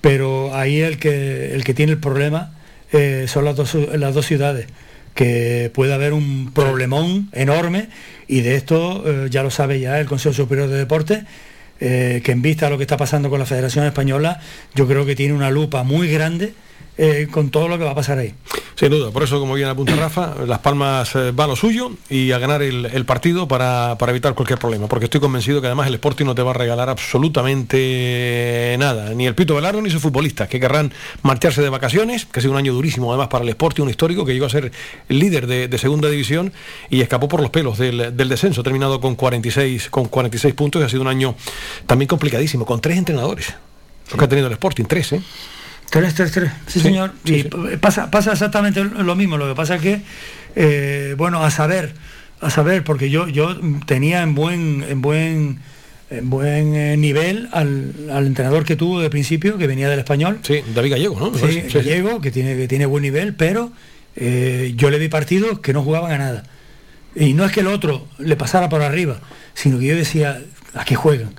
pero 0.00 0.54
ahí 0.54 0.80
el 0.80 0.98
que, 0.98 1.54
el 1.54 1.64
que 1.64 1.74
tiene 1.74 1.92
el 1.92 1.98
problema 1.98 2.52
eh, 2.92 3.24
son 3.26 3.44
las 3.46 3.56
dos, 3.56 3.74
las 3.96 4.14
dos 4.14 4.26
ciudades, 4.26 4.66
que 5.14 5.70
puede 5.72 5.94
haber 5.94 6.12
un 6.12 6.50
problemón 6.52 7.28
enorme 7.32 7.88
y 8.26 8.40
de 8.40 8.56
esto 8.56 9.04
eh, 9.06 9.28
ya 9.30 9.42
lo 9.42 9.50
sabe 9.50 9.80
ya 9.80 10.00
el 10.00 10.06
Consejo 10.06 10.34
Superior 10.34 10.68
de 10.68 10.76
Deportes, 10.76 11.24
eh, 11.80 12.20
que 12.24 12.32
en 12.32 12.42
vista 12.42 12.66
a 12.66 12.70
lo 12.70 12.76
que 12.76 12.84
está 12.84 12.96
pasando 12.96 13.30
con 13.30 13.38
la 13.38 13.46
Federación 13.46 13.84
Española, 13.86 14.40
yo 14.74 14.86
creo 14.86 15.06
que 15.06 15.14
tiene 15.14 15.34
una 15.34 15.50
lupa 15.50 15.82
muy 15.82 16.08
grande 16.08 16.54
eh, 16.96 17.26
con 17.30 17.50
todo 17.50 17.68
lo 17.68 17.76
que 17.78 17.84
va 17.84 17.90
a 17.90 17.94
pasar 17.94 18.18
ahí. 18.18 18.34
Sin 18.76 18.90
duda, 18.90 19.12
por 19.12 19.22
eso 19.22 19.38
como 19.38 19.54
bien 19.54 19.68
apunta 19.68 19.94
Rafa, 19.94 20.34
Las 20.46 20.58
Palmas 20.58 21.14
eh, 21.14 21.30
va 21.30 21.44
a 21.44 21.46
lo 21.46 21.54
suyo 21.54 21.92
y 22.10 22.32
a 22.32 22.38
ganar 22.38 22.60
el, 22.60 23.04
partido 23.04 23.46
para, 23.46 23.96
para 23.98 24.10
evitar 24.10 24.34
cualquier 24.34 24.58
problema, 24.58 24.88
porque 24.88 25.04
estoy 25.04 25.20
convencido 25.20 25.60
que 25.60 25.68
además 25.68 25.86
el 25.86 25.94
Sporting 25.94 26.24
no 26.24 26.34
te 26.34 26.42
va 26.42 26.50
a 26.50 26.54
regalar 26.54 26.88
absolutamente 26.88 28.74
nada, 28.78 29.14
ni 29.14 29.26
el 29.26 29.36
Pito 29.36 29.54
Velardo 29.54 29.80
ni 29.80 29.90
sus 29.90 30.02
futbolistas, 30.02 30.48
que 30.48 30.58
querrán 30.58 30.92
marcharse 31.22 31.62
de 31.62 31.68
vacaciones, 31.68 32.26
que 32.26 32.40
ha 32.40 32.42
sido 32.42 32.52
un 32.52 32.58
año 32.58 32.72
durísimo 32.72 33.12
además 33.12 33.28
para 33.28 33.44
el 33.44 33.50
Sporting, 33.50 33.82
un 33.82 33.90
histórico 33.90 34.24
que 34.24 34.32
llegó 34.32 34.46
a 34.46 34.50
ser 34.50 34.72
líder 35.08 35.46
de, 35.46 35.78
segunda 35.78 36.08
división 36.08 36.52
y 36.90 37.00
escapó 37.00 37.28
por 37.28 37.40
los 37.42 37.50
pelos 37.50 37.78
del, 37.78 38.16
del 38.16 38.28
descenso, 38.28 38.62
terminado 38.62 39.00
con 39.00 39.14
46, 39.14 39.90
con 39.90 40.06
46 40.06 40.54
puntos 40.54 40.82
y 40.82 40.84
ha 40.84 40.88
sido 40.88 41.02
un 41.02 41.08
año 41.08 41.36
también 41.86 42.08
complicadísimo, 42.08 42.64
con 42.64 42.80
tres 42.80 42.98
entrenadores, 42.98 43.54
lo 44.10 44.18
que 44.18 44.24
ha 44.24 44.28
tenido 44.28 44.48
el 44.48 44.52
Sporting, 44.54 44.84
tres, 44.84 45.12
¿eh? 45.12 45.22
Tres, 45.94 46.12
tres, 46.14 46.32
tres. 46.32 46.50
Sí, 46.66 46.80
Sí, 46.80 46.80
señor. 46.80 47.12
sí, 47.24 47.34
y 47.34 47.42
sí. 47.42 47.48
p- 47.48 47.78
Pasa, 47.78 48.10
pasa 48.10 48.32
exactamente 48.32 48.82
lo 48.82 49.14
mismo. 49.14 49.36
Lo 49.36 49.46
que 49.48 49.54
pasa 49.54 49.76
es 49.76 49.80
que, 49.80 50.00
eh, 50.56 51.14
bueno, 51.16 51.44
a 51.44 51.50
saber, 51.52 51.92
a 52.40 52.50
saber, 52.50 52.82
porque 52.82 53.10
yo, 53.10 53.28
yo 53.28 53.56
tenía 53.86 54.22
en 54.22 54.34
buen, 54.34 54.84
en 54.88 55.00
buen, 55.00 55.60
en 56.10 56.30
buen 56.30 56.74
eh, 56.74 56.96
nivel 56.96 57.48
al, 57.52 57.92
al 58.12 58.26
entrenador 58.26 58.64
que 58.64 58.74
tuvo 58.74 59.00
de 59.00 59.08
principio, 59.08 59.56
que 59.56 59.68
venía 59.68 59.88
del 59.88 60.00
español. 60.00 60.40
Sí, 60.42 60.62
David 60.74 60.90
Gallego, 60.90 61.20
¿no? 61.20 61.38
Sí. 61.38 61.62
Gallego, 61.72 62.20
que 62.20 62.32
tiene, 62.32 62.56
que 62.56 62.66
tiene 62.66 62.86
buen 62.86 63.02
nivel, 63.02 63.34
pero 63.34 63.70
eh, 64.16 64.72
yo 64.76 64.90
le 64.90 64.98
vi 64.98 65.06
partidos 65.08 65.60
que 65.60 65.72
no 65.72 65.84
jugaban 65.84 66.10
a 66.10 66.18
nada. 66.18 66.42
Y 67.14 67.34
no 67.34 67.44
es 67.44 67.52
que 67.52 67.60
el 67.60 67.68
otro 67.68 68.08
le 68.18 68.34
pasara 68.34 68.68
por 68.68 68.82
arriba, 68.82 69.20
sino 69.54 69.78
que 69.78 69.86
yo 69.86 69.94
decía, 69.94 70.42
¿a 70.74 70.84
qué 70.84 70.96
juegan? 70.96 71.30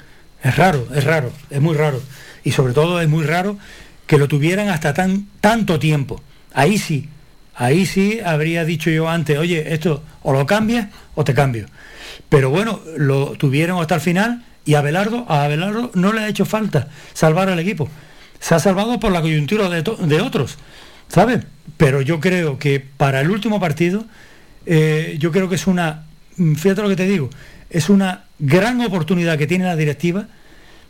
Es 0.42 0.56
raro, 0.56 0.88
es 0.96 1.04
raro, 1.04 1.34
es 1.50 1.60
muy 1.60 1.76
raro. 1.76 2.02
Y 2.46 2.52
sobre 2.54 2.72
todo 2.72 3.02
es 3.02 3.10
muy 3.10 3.26
raro 3.26 3.58
que 4.08 4.18
lo 4.18 4.28
tuvieran 4.28 4.70
hasta 4.70 4.94
tan, 4.94 5.28
tanto 5.42 5.80
tiempo. 5.80 6.22
Ahí 6.54 6.78
sí, 6.78 7.10
ahí 7.56 7.86
sí 7.86 8.20
habría 8.24 8.66
dicho 8.66 8.90
yo 8.90 9.10
antes, 9.10 9.38
oye, 9.38 9.74
esto 9.74 10.04
o 10.24 10.34
lo 10.34 10.46
cambias 10.46 10.88
o 11.16 11.24
te 11.24 11.34
cambio. 11.34 11.68
Pero 12.30 12.50
bueno, 12.50 12.80
lo 12.98 13.32
tuvieron 13.32 13.82
hasta 13.82 13.96
el 13.96 14.02
final 14.02 14.44
y 14.66 14.76
a 14.76 14.80
Abelardo, 14.80 15.26
a 15.30 15.44
Abelardo 15.44 15.92
no 15.94 16.14
le 16.14 16.22
ha 16.22 16.28
hecho 16.28 16.46
falta 16.46 16.90
salvar 17.14 17.50
al 17.50 17.60
equipo. 17.60 17.90
Se 18.40 18.56
ha 18.56 18.60
salvado 18.60 19.00
por 19.00 19.12
la 19.12 19.22
coyuntura 19.22 19.70
de, 19.70 19.82
de 19.82 20.22
otros, 20.22 20.58
¿sabes? 21.08 21.42
Pero 21.78 22.02
yo 22.02 22.20
creo 22.20 22.60
que 22.60 22.80
para 22.80 23.22
el 23.22 23.32
último 23.32 23.60
partido, 23.60 24.06
eh, 24.66 25.16
yo 25.20 25.32
creo 25.32 25.50
que 25.50 25.56
es 25.56 25.68
una, 25.68 26.06
fíjate 26.36 26.82
lo 26.82 26.90
que 26.90 26.96
te 26.96 27.08
digo, 27.08 27.30
es 27.70 27.90
una 27.90 28.26
gran 28.40 28.82
oportunidad 28.82 29.38
que 29.38 29.48
tiene 29.48 29.66
la 29.66 29.76
directiva 29.76 30.28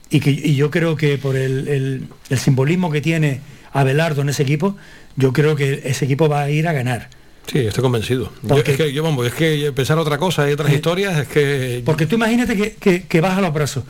y 0.10 0.20
que 0.20 0.30
y 0.32 0.56
yo 0.56 0.70
creo 0.72 0.96
que 0.96 1.18
por 1.18 1.36
el, 1.36 1.68
el- 1.68 2.08
el 2.30 2.38
simbolismo 2.40 2.92
que 2.92 3.02
tiene 3.02 3.42
Abelardo 3.74 4.22
en 4.22 4.30
ese 4.30 4.44
equipo, 4.44 4.78
yo 5.16 5.34
creo 5.34 5.56
que 5.56 5.82
ese 5.86 6.06
equipo 6.06 6.30
va 6.30 6.42
a 6.44 6.50
ir 6.50 6.68
a 6.68 6.74
ganar. 6.74 7.10
Sí, 7.52 7.60
estoy 7.60 7.82
convencido. 7.84 8.32
Yo, 8.42 8.58
es 8.58 8.64
que, 8.64 8.92
yo, 8.94 9.04
vamos, 9.04 9.28
es 9.28 9.34
que 9.34 9.72
pensar 9.76 9.98
otra 10.00 10.18
cosa 10.18 10.50
y 10.50 10.54
otras 10.54 10.72
Eh, 10.72 10.76
historias 10.76 11.18
es 11.20 11.28
que... 11.28 11.82
Porque 11.86 12.06
tú 12.08 12.16
imagínate 12.16 12.56
que, 12.56 12.72
que, 12.74 13.04
que 13.04 13.22
baja 13.22 13.40
los 13.42 13.54
brazos. 13.54 13.84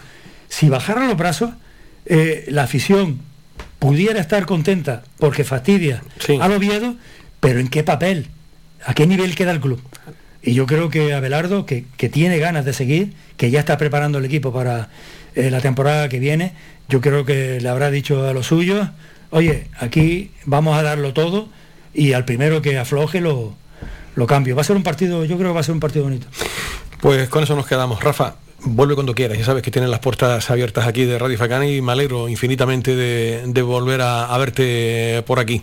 Si 0.49 0.67
bajara 0.67 1.05
los 1.07 1.15
brazos, 1.17 1.51
eh, 2.05 2.45
la 2.49 2.63
afición 2.63 3.19
pudiera 3.79 4.19
estar 4.19 4.45
contenta 4.45 5.03
porque 5.19 5.43
fastidia 5.43 6.01
Sí. 6.19 6.37
al 6.41 6.51
Oviedo, 6.51 6.95
pero 7.39 7.59
¿en 7.59 7.67
qué 7.69 7.83
papel? 7.83 8.27
¿A 8.85 8.93
qué 8.93 9.07
nivel 9.07 9.35
queda 9.35 9.51
el 9.51 9.61
club? 9.61 9.81
Y 10.43 10.53
yo 10.53 10.65
creo 10.65 10.89
que 10.89 11.13
Abelardo, 11.13 11.65
que, 11.65 11.85
que 11.97 12.09
tiene 12.09 12.37
ganas 12.39 12.65
de 12.65 12.73
seguir, 12.73 13.13
que 13.37 13.51
ya 13.51 13.59
está 13.59 13.77
preparando 13.77 14.17
el 14.17 14.25
equipo 14.25 14.51
para 14.51 14.89
eh, 15.35 15.51
la 15.51 15.61
temporada 15.61 16.09
que 16.09 16.19
viene, 16.19 16.53
yo 16.89 17.01
creo 17.01 17.25
que 17.25 17.59
le 17.61 17.69
habrá 17.69 17.91
dicho 17.91 18.27
a 18.27 18.33
los 18.33 18.47
suyos, 18.47 18.89
oye, 19.29 19.67
aquí 19.79 20.31
vamos 20.45 20.77
a 20.77 20.81
darlo 20.83 21.13
todo, 21.13 21.49
y 21.93 22.13
al 22.13 22.25
primero 22.25 22.61
que 22.61 22.77
afloje 22.77 23.21
lo, 23.21 23.55
lo 24.15 24.27
cambio. 24.27 24.55
Va 24.55 24.61
a 24.61 24.65
ser 24.65 24.75
un 24.75 24.83
partido, 24.83 25.25
yo 25.25 25.37
creo 25.37 25.49
que 25.49 25.55
va 25.55 25.59
a 25.61 25.63
ser 25.63 25.73
un 25.73 25.79
partido 25.79 26.05
bonito. 26.05 26.27
Pues 27.01 27.29
con 27.29 27.43
eso 27.43 27.55
nos 27.55 27.67
quedamos. 27.67 28.01
Rafa, 28.03 28.35
vuelve 28.61 28.95
cuando 28.95 29.13
quieras. 29.13 29.37
Ya 29.37 29.45
sabes 29.45 29.61
que 29.61 29.71
tienes 29.71 29.89
las 29.89 29.99
puertas 29.99 30.49
abiertas 30.49 30.87
aquí 30.87 31.05
de 31.05 31.19
Radio 31.19 31.37
Facán 31.37 31.67
y 31.67 31.81
me 31.81 31.91
alegro 31.91 32.27
infinitamente 32.27 32.95
de, 32.95 33.43
de 33.45 33.61
volver 33.61 34.01
a, 34.01 34.25
a 34.25 34.37
verte 34.37 35.23
por 35.27 35.39
aquí. 35.39 35.61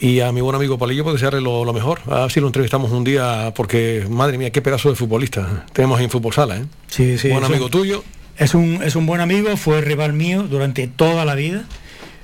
Y 0.00 0.20
a 0.20 0.30
mi 0.30 0.40
buen 0.40 0.54
amigo 0.54 0.78
Palillo, 0.78 1.02
pues 1.02 1.14
desearle 1.14 1.40
lo, 1.40 1.64
lo 1.64 1.72
mejor. 1.72 2.00
A 2.06 2.20
ver 2.20 2.30
si 2.30 2.40
lo 2.40 2.46
entrevistamos 2.46 2.92
un 2.92 3.02
día, 3.02 3.52
porque 3.56 4.06
madre 4.08 4.38
mía, 4.38 4.50
qué 4.50 4.62
pedazo 4.62 4.90
de 4.90 4.94
futbolista 4.94 5.66
tenemos 5.72 6.00
en 6.00 6.08
Fútbol 6.10 6.32
Sala. 6.32 6.58
¿eh? 6.58 6.64
Sí, 6.86 7.18
sí. 7.18 7.30
Buen 7.30 7.44
amigo 7.44 7.68
tuyo. 7.68 8.04
Es 8.38 8.54
un, 8.54 8.80
es 8.82 8.94
un 8.96 9.06
buen 9.06 9.20
amigo, 9.20 9.56
fue 9.56 9.80
rival 9.80 10.12
mío 10.12 10.44
durante 10.44 10.86
toda 10.86 11.24
la 11.24 11.34
vida. 11.34 11.64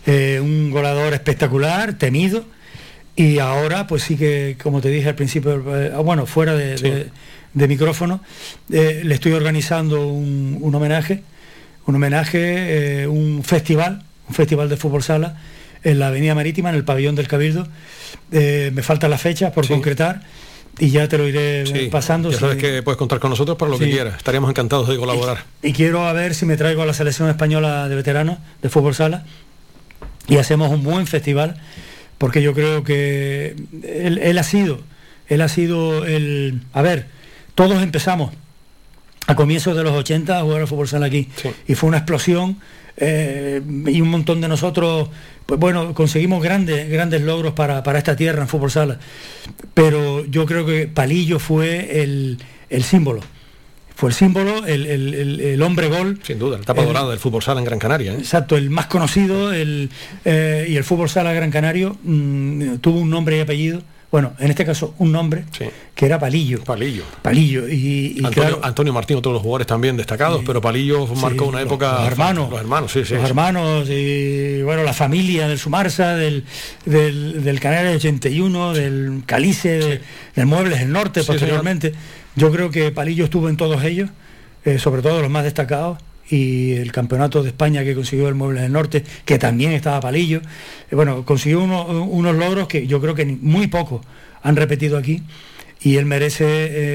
eh, 0.06 0.38
un 0.42 0.70
goleador 0.70 1.14
espectacular, 1.14 1.94
temido. 1.94 2.44
Y 3.16 3.38
ahora, 3.38 3.86
pues 3.86 4.02
sí 4.02 4.16
que, 4.16 4.56
como 4.62 4.80
te 4.80 4.90
dije 4.90 5.08
al 5.08 5.14
principio, 5.14 5.62
eh, 5.76 5.90
bueno, 6.04 6.26
fuera 6.26 6.54
de, 6.54 6.76
de- 6.76 7.10
de 7.54 7.68
micrófono, 7.68 8.20
eh, 8.70 9.00
le 9.04 9.14
estoy 9.14 9.32
organizando 9.32 10.06
un, 10.08 10.58
un 10.60 10.74
homenaje, 10.74 11.22
un 11.86 11.94
homenaje, 11.94 13.06
un 13.08 13.42
festival, 13.44 14.02
un 14.28 14.34
festival 14.34 14.68
de 14.68 14.76
fútbol 14.76 15.02
sala 15.04 15.36
en 15.84 15.98
la 16.00 16.08
Avenida 16.08 16.34
Marítima, 16.34 16.70
en 16.70 16.74
el 16.76 16.84
pabellón 16.84 17.14
del 17.14 17.28
Cabildo. 17.28 17.66
Me 18.30 18.82
faltan 18.82 19.10
las 19.10 19.20
fechas 19.22 19.52
por 19.52 19.64
concretar 19.74 20.20
y 20.78 20.90
ya 20.90 21.08
te 21.08 21.18
lo 21.18 21.28
iré 21.28 21.62
eh, 21.62 21.66
Sí, 21.66 21.88
pasando. 21.90 22.30
Ya 22.30 22.38
sabes 22.38 22.56
que 22.56 22.82
puedes 22.82 22.98
contar 22.98 23.20
con 23.20 23.30
nosotros 23.30 23.56
para 23.56 23.70
lo 23.70 23.78
que 23.78 23.90
quieras. 23.90 24.16
Estaríamos 24.16 24.50
encantados 24.50 24.88
de 24.88 24.96
colaborar. 24.96 25.44
y 25.62 25.72
quiero 25.72 26.06
a 26.06 26.12
ver 26.12 26.34
si 26.34 26.46
me 26.46 26.56
traigo 26.56 26.82
a 26.82 26.86
la 26.86 26.94
selección 26.94 27.28
española 27.28 27.88
de 27.88 27.94
veteranos 27.94 28.38
de 28.62 28.68
fútbol 28.68 28.94
sala 28.94 29.24
y 30.26 30.36
hacemos 30.36 30.70
un 30.70 30.82
buen 30.82 31.06
festival 31.06 31.56
porque 32.18 32.42
yo 32.42 32.54
creo 32.54 32.84
que 32.84 33.56
él, 33.82 34.18
él 34.18 34.38
ha 34.38 34.42
sido 34.42 34.80
él 35.28 35.40
ha 35.42 35.48
sido 35.48 36.04
el 36.04 36.62
a 36.72 36.82
ver 36.82 37.06
todos 37.54 37.82
empezamos 37.82 38.32
a 39.26 39.34
comienzos 39.34 39.76
de 39.76 39.82
los 39.82 39.92
80 39.92 40.38
a 40.38 40.42
jugar 40.42 40.62
al 40.62 40.68
fútbol 40.68 40.88
sala 40.88 41.06
aquí 41.06 41.28
y 41.66 41.74
fue 41.74 41.88
una 41.88 41.98
explosión 41.98 42.58
eh, 42.96 43.60
y 43.86 44.00
un 44.00 44.08
montón 44.08 44.40
de 44.40 44.48
nosotros 44.48 45.08
pues 45.46 45.60
bueno 45.60 45.92
conseguimos 45.94 46.42
grandes 46.42 46.88
grandes 46.88 47.20
logros 47.22 47.52
para, 47.52 47.82
para 47.82 47.98
esta 47.98 48.16
tierra 48.16 48.42
en 48.42 48.48
fútbol 48.48 48.70
sala 48.70 48.98
pero 49.74 50.24
yo 50.26 50.46
creo 50.46 50.64
que 50.66 50.86
Palillo 50.88 51.38
fue 51.38 52.02
el, 52.02 52.38
el 52.70 52.82
símbolo 52.82 53.20
fue 53.96 54.08
el 54.10 54.14
símbolo, 54.16 54.66
el, 54.66 54.86
el- 54.86 55.14
el- 55.14 55.40
el 55.40 55.62
hombre 55.62 55.86
gol. 55.86 56.18
Sin 56.24 56.36
duda, 56.40 56.56
El- 56.56 56.86
dorada 56.86 57.10
del 57.10 57.20
fútbol 57.20 57.42
sala 57.44 57.60
en 57.60 57.64
Gran 57.64 57.78
Canaria. 57.78 58.12
¿eh? 58.12 58.16
Exacto, 58.18 58.56
el 58.56 58.68
más 58.68 58.86
conocido, 58.86 59.52
el, 59.52 59.88
eh, 60.24 60.66
y 60.68 60.74
el 60.74 60.82
fútbol 60.82 61.08
sala 61.08 61.32
Gran 61.32 61.52
Canario 61.52 61.96
mm, 62.02 62.78
tuvo 62.78 62.98
un 62.98 63.08
nombre 63.08 63.36
y 63.36 63.40
apellido, 63.40 63.82
bueno, 64.14 64.32
en 64.38 64.48
este 64.48 64.64
caso 64.64 64.94
un 64.98 65.10
nombre, 65.10 65.42
que 65.92 66.06
era 66.06 66.20
Palillo. 66.20 66.62
Palillo. 66.62 67.02
Palillo, 67.20 67.68
y, 67.68 68.14
y 68.16 68.24
Antonio, 68.24 68.32
claro, 68.32 68.60
Antonio 68.62 68.92
Martín, 68.92 69.16
otro 69.16 69.32
de 69.32 69.34
los 69.34 69.42
jugadores 69.42 69.66
también 69.66 69.96
destacados, 69.96 70.42
pero 70.46 70.60
Palillo 70.60 71.04
marcó 71.16 71.42
Sí, 71.46 71.50
una 71.50 71.62
época. 71.62 71.94
los 71.98 72.06
hermanos. 72.06 72.48
Los 72.48 72.60
hermanos, 72.60 72.92
sí, 72.92 73.04
sí. 73.04 73.14
los 73.14 73.24
hermanos 73.24 73.88
y 73.90 74.62
bueno, 74.62 74.84
la 74.84 74.92
familia 74.92 75.48
del 75.48 75.58
Sumarsa, 75.58 76.14
del, 76.14 76.44
del, 76.84 77.42
del 77.42 77.58
Canaria 77.58 77.90
81, 77.90 78.72
del 78.72 79.22
Calice, 79.26 79.68
de- 79.80 80.00
del 80.36 80.46
Muebles 80.46 80.78
del 80.78 80.92
Norte 80.92 81.24
posteriormente. 81.24 81.92
Yo 82.36 82.52
creo 82.52 82.70
que 82.70 82.92
Palillo 82.92 83.24
estuvo 83.24 83.48
en 83.48 83.56
todos 83.56 83.82
ellos, 83.82 84.10
eh, 84.64 84.78
sobre 84.78 85.02
todo 85.02 85.22
los 85.22 85.30
más 85.30 85.42
destacados, 85.42 85.98
y 86.30 86.72
el 86.72 86.90
campeonato 86.92 87.42
de 87.42 87.50
España 87.50 87.84
que 87.84 87.94
consiguió 87.94 88.28
el 88.28 88.34
Muebles 88.34 88.62
del 88.62 88.72
Norte, 88.72 89.04
que 89.24 89.38
también 89.38 89.72
estaba 89.72 90.00
Palillo. 90.00 90.40
Eh, 90.90 90.94
bueno, 90.94 91.24
consiguió 91.24 91.62
uno- 91.62 92.04
unos 92.04 92.34
logros 92.36 92.66
que 92.68 92.86
yo 92.86 93.00
creo 93.00 93.14
que 93.14 93.24
muy 93.26 93.66
pocos 93.66 94.00
han 94.42 94.56
repetido 94.56 94.96
aquí, 94.98 95.22
y 95.82 95.96
él 95.96 96.06
merece 96.06 96.44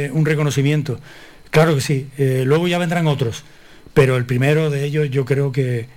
eh, 0.05 0.11
un 0.11 0.25
reconocimiento. 0.25 0.99
Claro 1.51 1.75
que 1.75 1.81
sí, 1.81 2.07
eh, 2.17 2.43
luego 2.45 2.67
ya 2.67 2.77
vendrán 2.77 3.07
otros, 3.07 3.43
pero 3.93 4.17
el 4.17 4.25
primero 4.25 4.69
de 4.69 4.83
ellos 4.85 5.09
yo 5.09 5.25
creo 5.25 5.51
que, 5.51 5.87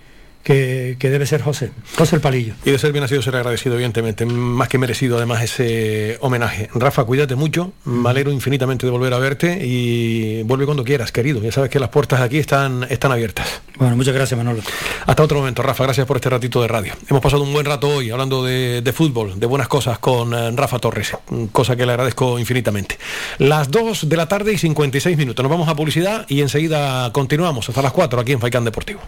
que, 0.43 0.97
que 0.99 1.11
debe 1.11 1.27
ser 1.27 1.43
José, 1.43 1.71
José 1.97 2.17
el 2.17 2.23
Palillo. 2.23 2.55
Y 2.65 2.71
de 2.71 2.79
ser 2.79 2.93
bien 2.93 3.03
nacido 3.03 3.23
ser 3.23 3.37
agradecido, 3.37 3.75
evidentemente. 3.75 4.27
Más 4.27 4.69
que 4.69 4.79
merecido, 4.79 5.17
además, 5.17 5.43
ese 5.43 6.19
homenaje. 6.21 6.69
Rafa, 6.75 7.05
cuídate 7.05 7.35
mucho. 7.35 7.73
Me 7.85 8.11
alegro 8.11 8.33
infinitamente 8.33 8.87
de 8.87 8.93
volver 8.93 9.15
a 9.15 9.19
verte 9.19 9.65
y 9.65 10.43
vuelve 10.43 10.65
cuando 10.65 10.85
quieras, 10.85 11.13
querido. 11.13 11.41
Ya 11.41 11.53
sabes 11.53 11.71
que 11.71 11.79
las 11.79 11.89
puertas 11.89 12.21
aquí 12.21 12.39
están, 12.39 12.87
están 12.91 13.13
abiertas. 13.13 13.63
Bueno, 13.77 13.97
muchas 13.97 14.15
gracias, 14.15 14.37
Manolo. 14.37 14.63
Hasta 15.07 15.23
otro 15.23 15.39
momento, 15.39 15.63
Rafa. 15.63 15.85
Gracias 15.85 16.07
por 16.07 16.17
este 16.17 16.31
ratito 16.31 16.61
de 16.63 16.69
radio. 16.69 16.95
Hemos 17.09 17.23
pasado 17.23 17.43
un 17.43 17.53
buen 17.53 17.67
rato 17.67 17.89
hoy 17.89 18.11
hablando 18.11 18.45
de, 18.45 18.83
de 18.83 18.93
fútbol, 18.93 19.39
de 19.39 19.47
buenas 19.47 19.69
cosas 19.69 19.99
con 19.99 20.35
eh, 20.35 20.51
Rafa 20.53 20.79
Torres, 20.79 21.17
cosa 21.53 21.77
que 21.77 21.87
le 21.87 21.93
agradezco 21.93 22.39
infinitamente. 22.39 22.99
Las 23.39 23.71
2 23.71 24.09
de 24.09 24.17
la 24.17 24.29
tarde 24.29 24.53
y 24.53 24.59
56 24.59 25.17
minutos. 25.17 25.43
Nos 25.43 25.51
vamos 25.51 25.69
a 25.69 25.75
publicidad 25.75 26.27
y 26.29 26.41
enseguida 26.41 27.13
continuamos 27.13 27.69
hasta 27.69 27.83
las 27.83 27.93
4 27.93 28.21
aquí 28.21 28.33
en 28.33 28.41
Faicán 28.41 28.65
Deportivo. 28.65 29.01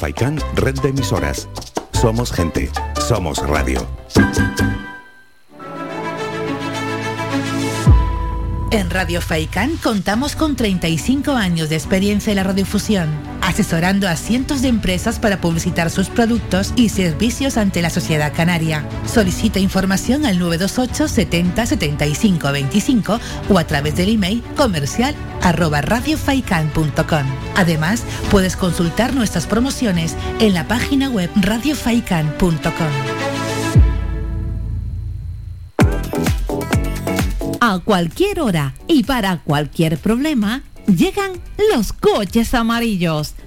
Faikán, 0.00 0.38
red 0.54 0.80
de 0.80 0.88
emisoras. 0.88 1.46
Somos 1.92 2.32
gente, 2.32 2.70
somos 3.06 3.36
radio. 3.46 3.86
En 8.70 8.88
Radio 8.88 9.20
Faicán 9.20 9.76
contamos 9.82 10.36
con 10.36 10.56
35 10.56 11.32
años 11.32 11.68
de 11.68 11.76
experiencia 11.76 12.30
en 12.30 12.36
la 12.36 12.44
radiofusión, 12.44 13.10
asesorando 13.50 14.08
a 14.08 14.16
cientos 14.16 14.62
de 14.62 14.68
empresas 14.68 15.18
para 15.18 15.40
publicitar 15.40 15.90
sus 15.90 16.08
productos 16.08 16.72
y 16.76 16.88
servicios 16.88 17.56
ante 17.56 17.82
la 17.82 17.90
sociedad 17.90 18.32
canaria. 18.34 18.84
Solicita 19.12 19.58
información 19.58 20.24
al 20.24 20.38
928 20.38 21.08
70 21.08 21.66
75 21.66 22.52
25 22.52 23.20
o 23.48 23.58
a 23.58 23.64
través 23.64 23.96
del 23.96 24.10
email 24.10 24.42
comercial 24.56 25.14
arroba 25.42 25.80
radiofaikan.com. 25.82 27.26
Además, 27.56 28.04
puedes 28.30 28.56
consultar 28.56 29.14
nuestras 29.14 29.46
promociones 29.46 30.14
en 30.38 30.54
la 30.54 30.66
página 30.68 31.10
web 31.10 31.30
radiofaikan.com. 31.34 32.70
A 37.62 37.78
cualquier 37.80 38.40
hora 38.40 38.74
y 38.86 39.02
para 39.02 39.38
cualquier 39.38 39.98
problema, 39.98 40.62
llegan 40.86 41.32
los 41.74 41.92
coches 41.92 42.54
amarillos. 42.54 43.34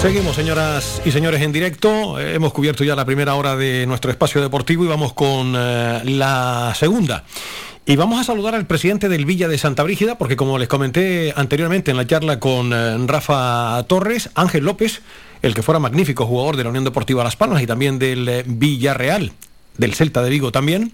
Seguimos, 0.00 0.36
señoras 0.36 1.02
y 1.04 1.10
señores, 1.10 1.42
en 1.42 1.52
directo. 1.52 2.20
Eh, 2.20 2.34
hemos 2.34 2.52
cubierto 2.52 2.84
ya 2.84 2.94
la 2.94 3.04
primera 3.04 3.34
hora 3.34 3.56
de 3.56 3.84
nuestro 3.86 4.10
espacio 4.10 4.40
deportivo 4.40 4.84
y 4.84 4.88
vamos 4.88 5.12
con 5.12 5.54
eh, 5.56 6.02
la 6.04 6.72
segunda. 6.76 7.24
Y 7.84 7.96
vamos 7.96 8.20
a 8.20 8.24
saludar 8.24 8.54
al 8.54 8.66
presidente 8.66 9.08
del 9.08 9.24
Villa 9.24 9.48
de 9.48 9.58
Santa 9.58 9.82
Brígida, 9.82 10.16
porque 10.16 10.36
como 10.36 10.56
les 10.58 10.68
comenté 10.68 11.32
anteriormente 11.34 11.90
en 11.90 11.96
la 11.96 12.06
charla 12.06 12.38
con 12.38 12.72
eh, 12.72 12.96
Rafa 13.06 13.82
Torres, 13.88 14.30
Ángel 14.34 14.64
López, 14.64 15.02
el 15.42 15.54
que 15.54 15.62
fuera 15.62 15.80
magnífico 15.80 16.26
jugador 16.26 16.56
de 16.56 16.64
la 16.64 16.70
Unión 16.70 16.84
Deportiva 16.84 17.24
Las 17.24 17.36
Palmas 17.36 17.60
y 17.62 17.66
también 17.66 17.98
del 17.98 18.28
eh, 18.28 18.44
Villarreal, 18.46 19.32
del 19.78 19.94
Celta 19.94 20.22
de 20.22 20.30
Vigo 20.30 20.52
también, 20.52 20.92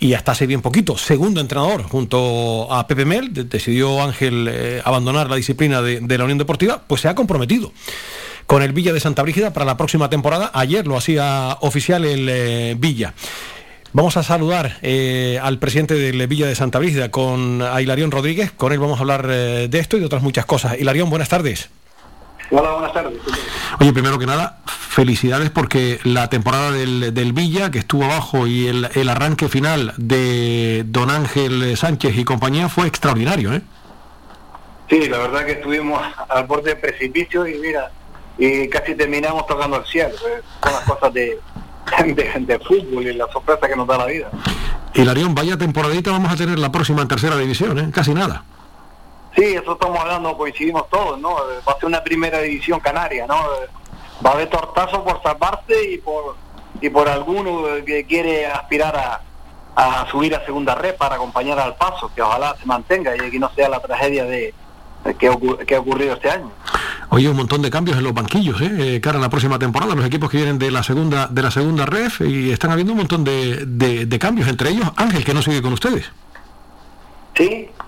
y 0.00 0.14
hasta 0.14 0.32
hace 0.32 0.46
bien 0.46 0.62
poquito, 0.62 0.96
segundo 0.96 1.40
entrenador 1.40 1.82
junto 1.82 2.72
a 2.72 2.86
Pepe 2.86 3.04
Mel, 3.04 3.32
de- 3.32 3.44
decidió 3.44 4.02
Ángel 4.02 4.80
abandonar 4.84 5.28
la 5.28 5.36
disciplina 5.36 5.82
de 5.82 6.18
la 6.18 6.24
Unión 6.24 6.38
Deportiva, 6.38 6.82
pues 6.86 7.00
se 7.02 7.08
ha 7.08 7.14
comprometido 7.14 7.72
con 8.48 8.62
el 8.62 8.72
Villa 8.72 8.94
de 8.94 8.98
Santa 8.98 9.20
Brígida 9.20 9.52
para 9.52 9.66
la 9.66 9.76
próxima 9.76 10.08
temporada. 10.08 10.50
Ayer 10.54 10.86
lo 10.86 10.96
hacía 10.96 11.58
oficial 11.60 12.06
el 12.06 12.26
eh, 12.30 12.76
Villa. 12.78 13.12
Vamos 13.92 14.16
a 14.16 14.22
saludar 14.22 14.78
eh, 14.80 15.38
al 15.42 15.58
presidente 15.58 15.92
del 15.94 16.26
Villa 16.26 16.46
de 16.46 16.54
Santa 16.54 16.78
Brígida, 16.78 17.10
con 17.10 17.60
a 17.60 17.82
Hilarión 17.82 18.10
Rodríguez. 18.10 18.50
Con 18.50 18.72
él 18.72 18.78
vamos 18.78 18.98
a 18.98 19.02
hablar 19.02 19.26
eh, 19.28 19.68
de 19.68 19.78
esto 19.78 19.98
y 19.98 20.00
de 20.00 20.06
otras 20.06 20.22
muchas 20.22 20.46
cosas. 20.46 20.80
Hilarión, 20.80 21.10
buenas 21.10 21.28
tardes. 21.28 21.68
Hola, 22.50 22.72
buenas 22.72 22.94
tardes. 22.94 23.18
Oye, 23.80 23.92
primero 23.92 24.18
que 24.18 24.24
nada, 24.24 24.60
felicidades 24.64 25.50
porque 25.50 26.00
la 26.04 26.30
temporada 26.30 26.72
del, 26.72 27.12
del 27.12 27.34
Villa, 27.34 27.70
que 27.70 27.80
estuvo 27.80 28.04
abajo, 28.04 28.46
y 28.46 28.66
el, 28.66 28.88
el 28.94 29.10
arranque 29.10 29.50
final 29.50 29.92
de 29.98 30.84
don 30.86 31.10
Ángel 31.10 31.76
Sánchez 31.76 32.16
y 32.16 32.24
compañía 32.24 32.70
fue 32.70 32.86
extraordinario, 32.86 33.52
¿eh? 33.52 33.60
Sí, 34.88 35.06
la 35.06 35.18
verdad 35.18 35.44
que 35.44 35.52
estuvimos 35.52 36.00
al 36.30 36.46
borde 36.46 36.70
del 36.70 36.80
precipicio 36.80 37.46
y 37.46 37.58
mira, 37.58 37.90
y 38.38 38.68
casi 38.68 38.94
terminamos 38.94 39.46
tocando 39.46 39.76
el 39.78 39.84
cielo. 39.86 40.10
eh. 40.28 40.42
Son 40.62 40.72
las 40.72 40.82
cosas 40.84 41.12
de, 41.12 41.38
de, 42.06 42.32
de 42.40 42.58
fútbol 42.60 43.06
y 43.06 43.12
la 43.14 43.26
sorpresa 43.32 43.68
que 43.68 43.76
nos 43.76 43.86
da 43.86 43.98
la 43.98 44.06
vida. 44.06 44.30
Hilarión, 44.94 45.34
vaya 45.34 45.56
temporadita 45.56 46.10
vamos 46.10 46.32
a 46.32 46.36
tener 46.36 46.58
la 46.58 46.72
próxima 46.72 47.02
en 47.02 47.08
tercera 47.08 47.36
división, 47.36 47.78
¿eh? 47.78 47.90
Casi 47.92 48.14
nada. 48.14 48.44
Sí, 49.36 49.44
eso 49.44 49.72
estamos 49.72 49.98
hablando, 50.00 50.36
coincidimos 50.36 50.88
todos, 50.88 51.20
¿no? 51.20 51.30
Eh, 51.38 51.60
Va 51.68 51.72
a 51.72 51.76
ser 51.76 51.86
una 51.86 52.02
primera 52.02 52.38
división 52.40 52.80
canaria, 52.80 53.26
¿no? 53.26 53.36
Eh, 53.36 53.68
Va 54.24 54.30
a 54.30 54.32
haber 54.34 54.48
tortazo 54.50 55.04
por 55.04 55.22
salvarse 55.22 55.92
y 55.92 55.98
por 55.98 56.34
y 56.80 56.90
por 56.90 57.08
alguno 57.08 57.62
que 57.84 58.04
quiere 58.04 58.46
aspirar 58.46 58.96
a, 58.96 59.20
a 59.74 60.06
subir 60.10 60.34
a 60.34 60.44
segunda 60.44 60.74
red 60.76 60.94
para 60.96 61.16
acompañar 61.16 61.58
al 61.58 61.74
paso, 61.76 62.10
que 62.14 62.22
ojalá 62.22 62.54
se 62.58 62.66
mantenga 62.66 63.14
y 63.16 63.30
que 63.30 63.38
no 63.38 63.50
sea 63.54 63.68
la 63.68 63.80
tragedia 63.80 64.24
de 64.24 64.54
que, 65.18 65.30
ocur- 65.30 65.64
que 65.64 65.74
ha 65.74 65.80
ocurrido 65.80 66.14
este 66.14 66.30
año. 66.30 66.50
Oye, 67.10 67.28
un 67.28 67.36
montón 67.36 67.62
de 67.62 67.70
cambios 67.70 67.96
en 67.96 68.04
los 68.04 68.12
banquillos, 68.12 68.60
¿eh? 68.60 68.96
Eh, 68.96 69.00
cara 69.00 69.18
a 69.18 69.20
la 69.20 69.30
próxima 69.30 69.58
temporada. 69.58 69.94
Los 69.94 70.04
equipos 70.04 70.28
que 70.30 70.36
vienen 70.36 70.58
de 70.58 70.70
la 70.70 70.82
segunda 70.82 71.26
de 71.28 71.42
la 71.42 71.50
segunda 71.50 71.86
ref 71.86 72.20
y 72.20 72.50
están 72.50 72.70
habiendo 72.70 72.92
un 72.92 72.98
montón 72.98 73.24
de, 73.24 73.64
de- 73.66 74.04
de 74.06 74.18
cambios, 74.18 74.46
entre 74.48 74.70
ellos 74.70 74.90
Ángel, 74.96 75.24
que 75.24 75.32
no 75.34 75.40
sigue 75.42 75.62
con 75.62 75.72
ustedes. 75.72 76.10
Sí, 77.36 77.44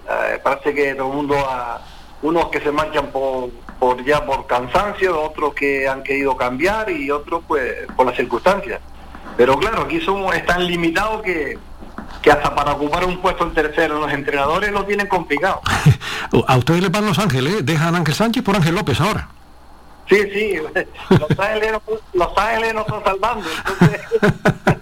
eh, 0.09 0.41
parece 0.43 0.73
que 0.75 0.95
todo 0.95 1.09
el 1.11 1.17
mundo, 1.17 1.35
ha- 1.39 1.83
unos 2.23 2.49
que 2.49 2.61
se 2.61 2.71
marchan 2.71 3.07
por, 3.09 3.51
por 3.79 4.05
ya 4.05 4.25
por 4.25 4.47
cansancio, 4.47 5.21
otros 5.23 5.55
que 5.55 5.89
han 5.89 6.03
querido 6.03 6.37
cambiar 6.37 6.91
y 6.91 7.11
otros 7.11 7.43
pues 7.49 7.73
por 7.97 8.07
las 8.07 8.17
circunstancias. 8.17 8.81
Pero 9.37 9.59
claro, 9.59 9.83
aquí 9.83 10.01
somos 10.01 10.35
es 10.35 10.45
tan 10.47 10.67
limitados 10.67 11.23
que, 11.23 11.59
que 12.23 12.31
hasta 12.31 12.55
para 12.55 12.73
ocupar 12.73 13.05
un 13.05 13.21
puesto 13.21 13.45
en 13.45 13.55
tercero 13.55 13.99
los 13.99 14.13
entrenadores 14.13 14.71
lo 14.73 14.85
tienen 14.85 15.07
complicado. 15.07 15.61
A 16.47 16.57
ustedes 16.57 16.83
les 16.83 16.91
van 16.91 17.07
Los 17.07 17.19
Ángeles, 17.19 17.55
¿eh? 17.55 17.63
Dejan 17.63 17.95
a 17.95 17.99
Ángel 17.99 18.15
Sánchez 18.15 18.43
por 18.43 18.55
Ángel 18.55 18.75
López 18.75 19.01
ahora. 19.01 19.29
Sí, 20.09 20.17
sí, 20.33 20.55
los 21.11 21.39
ángeles, 21.39 21.73
los 22.13 22.29
ángeles 22.37 22.75
nos 22.75 22.87
están 22.87 23.05
salvando. 23.05 23.49
Entonces, 23.69 24.01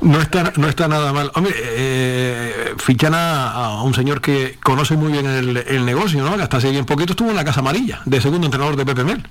No 0.00 0.20
está, 0.20 0.52
no 0.56 0.68
está 0.68 0.86
nada 0.86 1.12
mal. 1.12 1.30
Hombre, 1.34 1.52
eh, 1.56 2.74
fichan 2.78 3.14
a, 3.14 3.50
a 3.50 3.82
un 3.82 3.94
señor 3.94 4.20
que 4.20 4.56
conoce 4.62 4.96
muy 4.96 5.10
bien 5.10 5.26
el, 5.26 5.56
el 5.56 5.84
negocio, 5.84 6.22
¿no? 6.22 6.36
Que 6.36 6.42
hasta 6.42 6.58
hace 6.58 6.70
bien 6.70 6.86
poquito 6.86 7.12
estuvo 7.12 7.30
en 7.30 7.36
la 7.36 7.44
Casa 7.44 7.60
Amarilla, 7.60 8.00
de 8.04 8.20
segundo 8.20 8.46
entrenador 8.46 8.76
de 8.76 8.86
Pepe 8.86 9.04
Mel. 9.04 9.26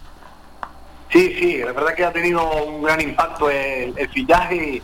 Sí, 1.12 1.34
sí, 1.39 1.58
la 1.60 1.72
verdad 1.72 1.95
que 1.95 2.03
ha 2.03 2.12
tenido 2.12 2.43
un 2.64 2.84
gran 2.84 2.99
impacto 2.99 3.49
el, 3.49 3.93
el 3.97 4.10
fichaje 4.10 4.55
y, 4.55 4.82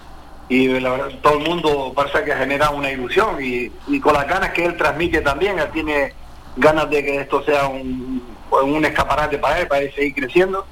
y 0.49 0.67
la 0.79 0.89
verdad 0.91 1.09
todo 1.21 1.37
el 1.39 1.47
mundo 1.47 1.93
parece 1.95 2.23
que 2.23 2.33
ha 2.33 2.37
generado 2.37 2.75
una 2.75 2.91
ilusión 2.91 3.37
y, 3.43 3.71
y 3.87 3.99
con 3.99 4.13
las 4.13 4.27
ganas 4.27 4.51
que 4.51 4.65
él 4.65 4.77
transmite 4.77 5.21
también, 5.21 5.57
él 5.59 5.69
tiene 5.73 6.13
ganas 6.57 6.89
de 6.89 7.03
que 7.03 7.15
esto 7.21 7.43
sea 7.43 7.67
un, 7.67 8.21
un 8.51 8.85
escaparate 8.85 9.37
para 9.39 9.59
él, 9.61 9.67
para 9.67 9.81
él 9.81 9.91
seguir 9.95 10.13
creciendo 10.15 10.65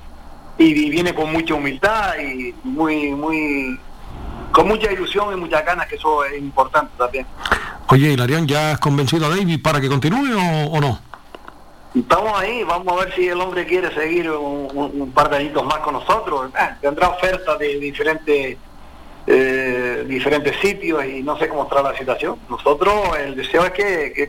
y, 0.58 0.66
y 0.66 0.90
viene 0.90 1.14
con 1.16 1.32
mucha 1.32 1.54
humildad 1.56 2.14
y 2.20 2.54
muy, 2.64 3.10
muy, 3.12 3.80
con 4.52 4.68
mucha 4.68 4.92
ilusión 4.92 5.34
y 5.34 5.38
muchas 5.38 5.66
ganas, 5.66 5.88
que 5.88 5.96
eso 5.96 6.24
es 6.26 6.38
importante 6.38 6.92
también. 6.98 7.26
Oye, 7.88 8.12
Hilarión, 8.14 8.48
¿ya 8.48 8.72
has 8.72 8.80
convencido 8.80 9.26
a 9.26 9.30
David 9.30 9.62
para 9.64 9.82
que 9.82 9.88
continúe 9.90 10.38
o, 10.38 10.72
o 10.78 10.80
no? 10.82 11.00
Estamos 11.96 12.40
ahí, 12.40 12.64
vamos 12.64 12.94
a 12.94 13.04
ver 13.06 13.14
si 13.16 13.28
el 13.28 13.42
hombre 13.42 13.66
quiere 13.66 13.94
seguir 13.94 14.30
un, 14.32 14.68
un- 14.74 15.02
un 15.02 15.12
par 15.12 15.30
de 15.30 15.38
añitos 15.38 15.66
más 15.66 15.80
con 15.80 15.94
nosotros. 15.94 16.50
Ah, 16.56 16.78
tendrá 16.80 17.10
ofertas 17.10 17.60
de 17.60 17.80
diferentes 17.80 18.58
eh, 19.28 20.06
diferentes 20.08 20.56
sitios 20.60 21.04
y 21.06 21.22
no 21.24 21.38
sé 21.38 21.48
cómo 21.48 21.64
estará 21.64 21.84
la 21.92 21.98
situación. 21.98 22.38
Nosotros 22.50 22.94
el 23.24 23.36
deseo 23.36 23.66
es 23.66 23.72
que, 23.72 24.14
que 24.16 24.28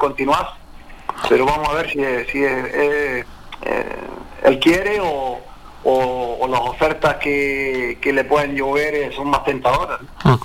pero 1.28 1.46
vamos 1.46 1.68
a 1.68 1.74
ver 1.74 1.86
si, 1.90 1.98
si 2.32 2.44
eh, 2.44 3.24
eh, 3.62 3.96
él 4.44 4.58
quiere 4.58 4.98
o, 5.00 5.40
o- 5.84 6.38
las 6.48 6.60
ofertas 6.60 7.16
que, 7.16 7.98
que 8.00 8.12
le 8.12 8.24
pueden 8.24 8.54
llover 8.54 8.94
eh, 8.94 9.10
son 9.14 9.28
más 9.28 9.44
tentadoras. 9.44 10.00
Ah. 10.24 10.36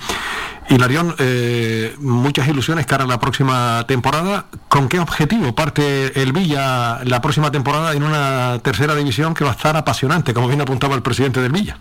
Hilarión, 0.70 1.14
eh, 1.18 1.94
muchas 1.98 2.46
ilusiones 2.46 2.84
cara 2.84 3.04
a 3.04 3.06
la 3.06 3.18
próxima 3.18 3.84
temporada. 3.88 4.44
¿Con 4.68 4.88
qué 4.88 5.00
objetivo 5.00 5.54
parte 5.54 6.20
el 6.20 6.32
Villa 6.34 7.00
la 7.04 7.20
próxima 7.22 7.50
temporada 7.50 7.94
en 7.94 8.02
una 8.02 8.58
tercera 8.62 8.94
división 8.94 9.32
que 9.32 9.44
va 9.44 9.50
a 9.50 9.54
estar 9.54 9.76
apasionante, 9.78 10.34
como 10.34 10.46
bien 10.46 10.60
apuntaba 10.60 10.94
el 10.94 11.00
presidente 11.02 11.40
del 11.40 11.52
Villa? 11.52 11.78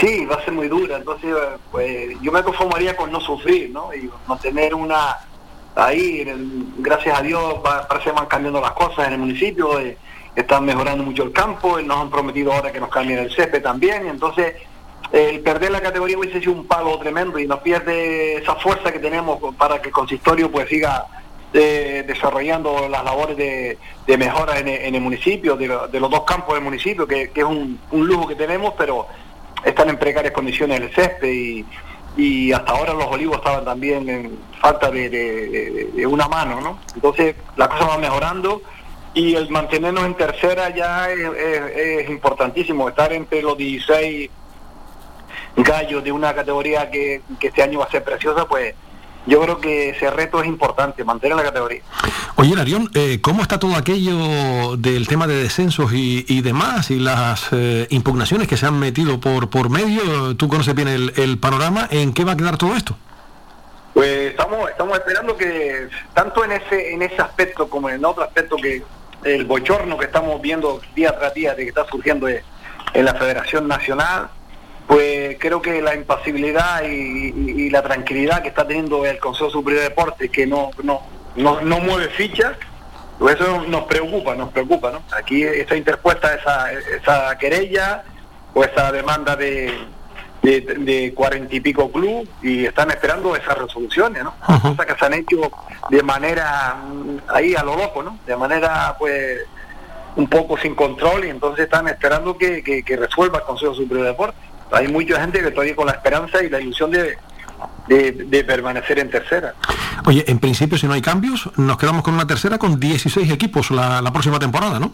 Sí, 0.00 0.26
va 0.26 0.36
a 0.36 0.44
ser 0.44 0.52
muy 0.54 0.68
dura, 0.68 0.96
entonces 0.96 1.34
pues 1.72 2.16
yo 2.22 2.30
me 2.30 2.42
conformaría 2.42 2.96
con 2.96 3.10
no 3.10 3.20
sufrir, 3.20 3.70
¿no? 3.70 3.92
Y 3.92 4.08
mantener 4.28 4.74
una 4.74 5.18
ahí, 5.74 6.24
gracias 6.78 7.18
a 7.18 7.22
Dios 7.22 7.54
parece 7.88 8.04
que 8.10 8.12
van 8.12 8.26
cambiando 8.26 8.60
las 8.60 8.72
cosas 8.72 9.08
en 9.08 9.14
el 9.14 9.18
municipio, 9.18 9.78
eh, 9.80 9.96
están 10.36 10.64
mejorando 10.64 11.02
mucho 11.02 11.24
el 11.24 11.32
campo, 11.32 11.80
nos 11.80 11.98
han 12.00 12.10
prometido 12.10 12.52
ahora 12.52 12.70
que 12.70 12.78
nos 12.78 12.90
cambien 12.90 13.18
el 13.18 13.34
césped 13.34 13.60
también, 13.62 14.06
entonces 14.06 14.54
el 15.10 15.40
perder 15.40 15.72
la 15.72 15.80
categoría 15.80 16.18
hubiese 16.18 16.38
sido 16.40 16.52
un 16.52 16.66
palo 16.66 16.96
tremendo 16.98 17.38
y 17.40 17.46
nos 17.48 17.58
pierde 17.60 18.34
esa 18.36 18.54
fuerza 18.56 18.92
que 18.92 18.98
tenemos 19.00 19.38
para 19.56 19.80
que 19.82 19.88
el 19.88 19.94
consistorio 19.94 20.50
pues 20.50 20.68
siga 20.68 21.06
eh, 21.52 22.04
desarrollando 22.06 22.88
las 22.88 23.02
labores 23.04 23.36
de, 23.36 23.78
de 24.06 24.16
mejora 24.18 24.58
en, 24.58 24.68
el- 24.68 24.82
en 24.82 24.94
el 24.94 25.00
municipio, 25.00 25.56
de, 25.56 25.66
de 25.90 25.98
los 26.00 26.10
dos 26.10 26.22
campos 26.24 26.54
del 26.54 26.62
municipio, 26.62 27.06
que, 27.06 27.32
es 27.34 27.44
un 27.44 27.78
lujo 27.90 28.28
que 28.28 28.34
tenemos, 28.36 28.74
pero 28.76 29.06
están 29.64 29.88
en 29.90 29.98
precarias 29.98 30.32
condiciones 30.32 30.80
el 30.80 30.94
césped 30.94 31.28
y, 32.16 32.52
hasta 32.52 32.72
ahora 32.72 32.94
los 32.94 33.06
olivos 33.06 33.36
estaban 33.38 33.64
también 33.64 34.08
en 34.08 34.38
falta 34.60 34.90
de, 34.90 35.08
de- 35.08 36.06
una 36.06 36.26
mano, 36.28 36.60
¿no? 36.60 36.78
Entonces 36.94 37.36
la 37.56 37.68
cosa 37.68 37.86
va 37.86 37.98
mejorando 37.98 38.60
y 39.14 39.34
el 39.34 39.48
mantenernos 39.50 40.04
en 40.04 40.14
tercera 40.14 40.70
ya 40.74 41.10
es, 41.10 41.18
es- 41.76 42.10
importantísimo, 42.10 42.88
estar 42.88 43.12
entre 43.12 43.42
los 43.42 43.56
16 43.56 44.30
gallos 45.56 46.02
de 46.04 46.12
una 46.12 46.34
categoría 46.34 46.90
que 46.90 47.20
este 47.40 47.62
año 47.62 47.80
va 47.80 47.84
a 47.86 47.90
ser 47.90 48.04
preciosa, 48.04 48.46
pues 48.46 48.74
yo 49.26 49.40
creo 49.40 49.60
que 49.60 49.90
ese 49.90 50.10
reto 50.10 50.40
es 50.40 50.48
importante, 50.48 51.04
mantener 51.04 51.36
la 51.36 51.42
categoría. 51.42 51.82
Oye, 52.36 52.54
Larión, 52.54 52.90
eh, 52.94 53.20
¿cómo 53.20 53.42
está 53.42 53.58
todo 53.58 53.76
aquello 53.76 54.76
del 54.76 55.06
tema 55.08 55.26
de 55.26 55.42
descensos 55.42 55.92
y, 55.92 56.24
y 56.28 56.40
demás 56.40 56.90
y 56.90 56.98
las 56.98 57.48
eh, 57.52 57.86
impugnaciones 57.90 58.48
que 58.48 58.56
se 58.56 58.66
han 58.66 58.78
metido 58.78 59.20
por, 59.20 59.50
por 59.50 59.70
medio? 59.70 60.36
Tú 60.36 60.48
conoces 60.48 60.74
bien 60.74 60.88
el, 60.88 61.12
el 61.16 61.38
panorama. 61.38 61.88
¿En 61.90 62.12
qué 62.12 62.24
va 62.24 62.32
a 62.32 62.36
quedar 62.36 62.56
todo 62.56 62.74
esto? 62.74 62.96
Pues 63.94 64.30
estamos 64.30 64.70
estamos 64.70 64.96
esperando 64.98 65.36
que 65.36 65.88
tanto 66.14 66.44
en 66.44 66.52
ese 66.52 66.92
en 66.92 67.02
ese 67.02 67.20
aspecto 67.20 67.68
como 67.68 67.90
en 67.90 68.04
otro 68.04 68.22
aspecto 68.22 68.56
que 68.56 68.82
el 69.24 69.44
bochorno 69.44 69.98
que 69.98 70.06
estamos 70.06 70.40
viendo 70.40 70.80
día 70.94 71.18
tras 71.18 71.34
día 71.34 71.54
de 71.54 71.64
que 71.64 71.68
está 71.70 71.84
surgiendo 71.86 72.28
en 72.28 72.40
en 72.94 73.04
la 73.04 73.14
Federación 73.14 73.68
Nacional, 73.68 74.30
pues 74.88 75.36
creo 75.38 75.62
que 75.62 75.80
la 75.82 75.94
impasibilidad 75.94 76.82
y, 76.82 76.86
y- 77.28 77.54
y 77.66 77.70
la 77.70 77.82
tranquilidad 77.82 78.42
que 78.42 78.48
está 78.48 78.66
teniendo 78.66 79.06
el 79.06 79.18
Consejo 79.20 79.50
Superior 79.50 79.82
de 79.82 79.88
Deportes, 79.90 80.30
que 80.30 80.46
no 80.46 80.70
no 80.82 81.02
no, 81.36 81.60
no 81.60 81.78
mueve 81.78 82.08
fichas, 82.08 82.56
pues 83.18 83.36
eso 83.36 83.62
nos 83.68 83.84
preocupa, 83.84 84.34
nos 84.34 84.50
preocupa, 84.50 84.90
¿no? 84.90 85.02
Aquí 85.16 85.44
está 85.44 85.76
interpuesta 85.76 86.34
esa, 86.34 86.72
esa 86.72 87.38
querella 87.38 88.02
o 88.54 88.64
esa 88.64 88.90
demanda 88.90 89.36
de 89.36 89.72
de, 90.42 91.12
cuarenta 91.14 91.54
y 91.54 91.60
pico 91.60 91.90
club 91.92 92.26
y 92.42 92.64
están 92.64 92.90
esperando 92.90 93.36
esas 93.36 93.58
resoluciones, 93.58 94.24
¿no? 94.24 94.34
Cosas 94.62 94.86
que 94.86 94.94
se 94.98 95.04
han 95.04 95.12
hecho 95.14 95.50
de 95.90 96.02
manera 96.02 96.76
mm, 96.76 97.18
ahí 97.28 97.54
a 97.54 97.62
lo 97.62 97.76
loco, 97.76 98.02
¿no? 98.02 98.18
De 98.26 98.34
manera 98.36 98.96
pues 98.98 99.40
un 100.16 100.26
poco 100.28 100.56
sin 100.56 100.74
control 100.74 101.26
y 101.26 101.28
entonces 101.30 101.64
están 101.66 101.86
esperando 101.88 102.38
que, 102.38 102.62
que, 102.62 102.82
que 102.82 102.96
resuelva 102.96 103.38
el 103.40 103.44
Consejo 103.44 103.74
Superior 103.74 104.04
de 104.06 104.10
Deportes. 104.12 104.47
Hay 104.70 104.88
mucha 104.88 105.20
gente 105.20 105.40
que 105.42 105.50
todavía 105.50 105.76
con 105.76 105.86
la 105.86 105.92
esperanza 105.92 106.42
y 106.42 106.48
la 106.50 106.60
ilusión 106.60 106.90
de, 106.90 107.16
de, 107.88 108.12
de 108.12 108.44
permanecer 108.44 108.98
en 108.98 109.10
tercera. 109.10 109.54
Oye, 110.06 110.24
en 110.26 110.38
principio, 110.38 110.78
si 110.78 110.86
no 110.86 110.92
hay 110.92 111.02
cambios, 111.02 111.50
nos 111.56 111.76
quedamos 111.76 112.02
con 112.02 112.14
una 112.14 112.26
tercera 112.26 112.58
con 112.58 112.78
16 112.78 113.30
equipos 113.30 113.70
la, 113.70 114.00
la 114.00 114.12
próxima 114.12 114.38
temporada, 114.38 114.78
¿no? 114.78 114.92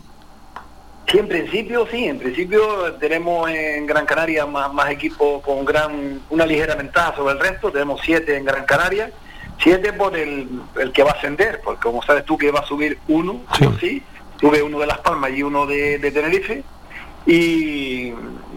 Sí, 1.10 1.18
en 1.18 1.28
principio 1.28 1.86
sí, 1.90 2.06
en 2.06 2.18
principio 2.18 2.94
tenemos 2.94 3.50
en 3.50 3.86
Gran 3.86 4.06
Canaria 4.06 4.46
más, 4.46 4.72
más 4.72 4.90
equipos 4.90 5.42
con 5.42 5.64
gran 5.64 6.20
una 6.30 6.46
ligera 6.46 6.74
ventaja 6.76 7.14
sobre 7.14 7.34
el 7.34 7.40
resto, 7.40 7.70
tenemos 7.70 8.00
siete 8.02 8.36
en 8.36 8.44
Gran 8.44 8.64
Canaria, 8.64 9.10
siete 9.62 9.92
por 9.92 10.16
el, 10.16 10.48
el 10.80 10.92
que 10.92 11.02
va 11.02 11.10
a 11.10 11.14
ascender, 11.14 11.60
porque 11.62 11.82
como 11.82 12.02
sabes 12.02 12.24
tú 12.24 12.38
que 12.38 12.50
va 12.50 12.60
a 12.60 12.66
subir 12.66 12.98
uno, 13.08 13.42
sí, 13.58 13.68
sí, 13.80 14.02
sube 14.40 14.62
uno 14.62 14.78
de 14.78 14.86
Las 14.86 14.98
Palmas 14.98 15.30
y 15.32 15.42
uno 15.42 15.66
de, 15.66 15.98
de 15.98 16.10
Tenerife, 16.10 16.64
y, 17.26 18.12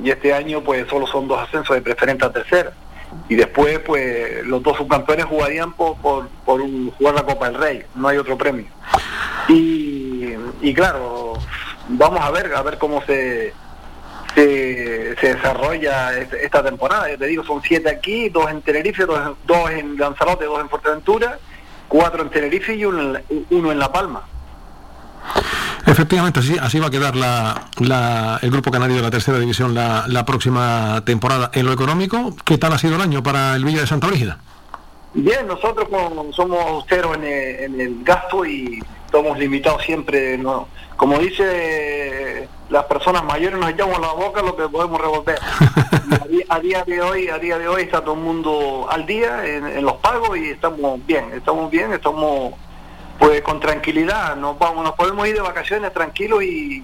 este 0.05 0.33
año 0.33 0.61
pues 0.61 0.87
solo 0.87 1.05
son 1.07 1.27
dos 1.27 1.39
ascensos 1.39 1.75
de 1.75 1.81
preferente 1.81 2.25
a 2.25 2.31
tercera. 2.31 2.71
Y 3.29 3.35
después 3.35 3.79
pues 3.79 4.45
los 4.45 4.61
dos 4.63 4.77
subcampeones 4.77 5.25
jugarían 5.25 5.73
por, 5.73 5.97
por, 5.97 6.27
por 6.45 6.61
un- 6.61 6.91
jugar 6.91 7.15
la 7.15 7.23
Copa 7.23 7.49
del 7.49 7.59
Rey, 7.59 7.83
no 7.95 8.07
hay 8.07 8.17
otro 8.17 8.37
premio. 8.37 8.65
Y, 9.49 10.33
y 10.61 10.73
claro, 10.73 11.33
vamos 11.89 12.19
a 12.21 12.31
ver, 12.31 12.53
a 12.53 12.61
ver 12.61 12.77
cómo 12.77 13.01
se, 13.03 13.53
se, 14.35 15.15
desarrolla 15.21 16.17
esta 16.17 16.63
temporada. 16.63 17.09
Ya 17.09 17.17
te 17.17 17.27
digo, 17.27 17.43
son 17.43 17.61
siete 17.61 17.89
aquí, 17.89 18.29
dos 18.29 18.49
en 18.49 18.61
Tenerife, 18.61 19.05
dos, 19.05 19.19
dos 19.45 19.71
en 19.71 19.97
Lanzarote, 19.97 20.45
dos 20.45 20.59
en 20.59 20.69
Fuerteventura, 20.69 21.39
cuatro 21.87 22.21
en 22.23 22.29
Tenerife 22.29 22.75
y 22.75 22.85
uno 22.85 23.17
en 23.29 23.45
uno 23.49 23.71
en 23.71 23.79
La 23.79 23.91
Palma. 23.91 24.23
Efectivamente, 25.87 26.41
así, 26.41 26.57
así 26.61 26.79
va 26.79 26.87
a 26.87 26.91
quedar 26.91 27.15
la, 27.15 27.69
la- 27.79 28.39
el 28.41 28.51
grupo 28.51 28.69
canario 28.71 28.97
de 28.97 29.01
la 29.01 29.09
tercera 29.09 29.39
división 29.39 29.73
la, 29.73 30.03
la 30.07 30.25
próxima 30.25 31.01
temporada. 31.05 31.49
En 31.53 31.65
lo 31.65 31.71
económico, 31.71 32.35
¿qué 32.43 32.57
tal 32.57 32.73
ha 32.73 32.77
sido 32.77 32.95
el 32.95 33.01
año 33.01 33.23
para 33.23 33.55
el 33.55 33.63
Villa 33.63 33.81
de 33.81 33.87
Santa 33.87 34.07
Brígida? 34.07 34.37
Bien, 35.13 35.47
nosotros 35.47 35.87
como 35.89 36.31
somos 36.33 36.59
austeros 36.65 37.15
en 37.15 37.23
el, 37.23 37.55
en 37.63 37.81
el 37.81 38.03
gasto 38.03 38.45
y 38.45 38.79
estamos 39.05 39.39
limitados 39.39 39.81
siempre, 39.83 40.37
¿no? 40.37 40.67
como 40.97 41.17
dice 41.19 42.49
las 42.69 42.83
personas 42.85 43.23
mayores, 43.23 43.57
nos 43.59 43.69
echamos 43.69 43.99
la 44.01 44.11
boca 44.13 44.41
lo 44.41 44.55
que 44.57 44.67
podemos 44.67 44.99
revolver. 44.99 45.39
A, 46.09 46.25
día, 46.27 46.43
a 46.49 46.59
día 46.59 46.83
de 46.85 47.01
hoy, 47.01 47.27
a 47.27 47.37
día 47.37 47.57
de 47.57 47.67
hoy 47.67 47.83
está 47.83 47.99
todo 48.01 48.13
el 48.15 48.21
mundo 48.21 48.87
al 48.89 49.05
día 49.05 49.45
en, 49.45 49.65
en 49.67 49.83
los 49.85 49.95
pagos 49.95 50.37
y 50.37 50.49
estamos 50.49 51.05
bien, 51.05 51.25
estamos 51.35 51.69
bien, 51.69 51.91
estamos 51.91 52.53
pues 53.19 53.41
con 53.41 53.59
tranquilidad, 53.59 54.35
nos 54.35 54.57
vamos, 54.59 54.83
nos 54.83 54.93
podemos 54.93 55.27
ir 55.27 55.35
de 55.35 55.41
vacaciones 55.41 55.93
tranquilos 55.93 56.43
y, 56.43 56.83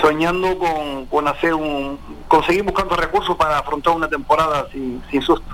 soñando 0.00 0.58
con, 0.58 1.06
con 1.06 1.28
hacer 1.28 1.54
un, 1.54 1.98
conseguir 2.26 2.64
buscando 2.64 2.96
recursos 2.96 3.36
para 3.36 3.58
afrontar 3.58 3.94
una 3.94 4.08
temporada 4.08 4.66
sin, 4.72 5.00
sin 5.10 5.22
susto. 5.22 5.46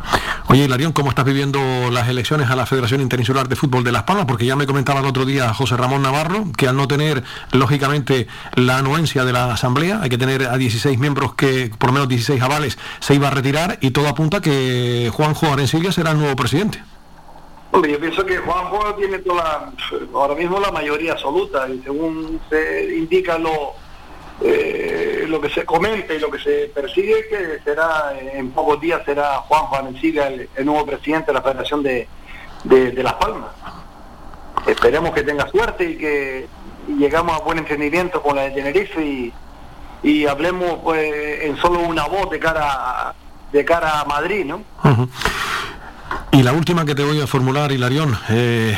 Oye, 0.48 0.64
Hilarión, 0.64 0.92
¿cómo 0.92 1.10
estás 1.10 1.24
viviendo 1.24 1.60
las 1.90 2.08
elecciones 2.08 2.50
a 2.50 2.56
la 2.56 2.66
Federación 2.66 3.00
Interinsular 3.00 3.48
de 3.48 3.56
Fútbol 3.56 3.84
de 3.84 3.92
Las 3.92 4.02
Palmas? 4.02 4.26
Porque 4.26 4.46
ya 4.46 4.56
me 4.56 4.66
comentaba 4.66 5.00
el 5.00 5.06
otro 5.06 5.24
día 5.24 5.52
José 5.54 5.76
Ramón 5.76 6.02
Navarro 6.02 6.44
que 6.56 6.68
al 6.68 6.76
no 6.76 6.88
tener, 6.88 7.22
lógicamente, 7.52 8.26
la 8.54 8.78
anuencia 8.78 9.24
de 9.24 9.32
la 9.32 9.52
Asamblea, 9.52 10.00
hay 10.02 10.08
que 10.08 10.18
tener 10.18 10.44
a 10.44 10.56
16 10.56 10.98
miembros 10.98 11.34
que, 11.34 11.70
por 11.78 11.90
lo 11.90 11.94
menos 11.94 12.08
16 12.08 12.40
avales, 12.42 12.78
se 13.00 13.14
iba 13.14 13.28
a 13.28 13.30
retirar 13.30 13.78
y 13.80 13.90
todo 13.92 14.08
apunta 14.08 14.40
que 14.40 15.10
Juanjo 15.12 15.52
Arencibia 15.52 15.92
será 15.92 16.10
el 16.10 16.18
nuevo 16.18 16.36
presidente. 16.36 16.82
Hombre, 17.72 17.92
yo 17.92 17.98
pienso 18.00 18.24
que 18.26 18.36
Juanjo 18.38 18.94
tiene 18.96 19.18
toda 19.20 19.72
ahora 20.14 20.34
mismo 20.34 20.60
la 20.60 20.70
mayoría 20.70 21.12
absoluta 21.12 21.66
y 21.68 21.80
según 21.82 22.40
se 22.50 22.94
indica 22.96 23.38
lo 23.38 23.72
eh, 24.42 25.24
lo 25.28 25.40
que 25.40 25.48
se 25.48 25.64
comenta 25.64 26.12
y 26.12 26.18
lo 26.18 26.30
que 26.30 26.38
se 26.38 26.70
persigue 26.74 27.26
que 27.28 27.60
será 27.64 28.12
en 28.20 28.50
pocos 28.50 28.80
días 28.80 29.00
será 29.06 29.36
Juanjo 29.38 29.76
Arencibia 29.76 30.26
el, 30.28 30.48
el 30.54 30.66
nuevo 30.66 30.84
presidente 30.84 31.28
de 31.28 31.32
la 31.34 31.42
Federación 31.42 31.82
de, 31.82 32.08
de, 32.64 33.02
Las 33.02 33.14
Palmas. 33.14 33.50
Esperemos 34.66 35.12
que 35.12 35.22
tenga 35.22 35.48
suerte 35.48 35.84
y 35.84 35.96
que 35.96 36.46
llegamos 36.98 37.34
a 37.36 37.44
buen 37.44 37.58
entendimiento 37.58 38.20
con 38.20 38.36
la 38.36 38.42
de 38.42 38.50
Tenerife 38.50 39.32
y, 40.02 40.26
hablemos 40.26 40.80
pues, 40.82 41.42
en 41.44 41.56
solo 41.58 41.80
una 41.80 42.06
voz 42.06 42.28
de 42.30 42.38
cara 42.38 42.64
a- 43.08 43.14
de 43.52 43.64
cara 43.64 44.00
a 44.00 44.04
Madrid, 44.04 44.44
¿no? 44.44 44.62
Y 46.32 46.42
la 46.42 46.52
última 46.52 46.84
que 46.84 46.94
te 46.94 47.04
voy 47.04 47.20
a 47.20 47.26
formular, 47.26 47.72
Hilarión. 47.72 48.18
eh, 48.30 48.76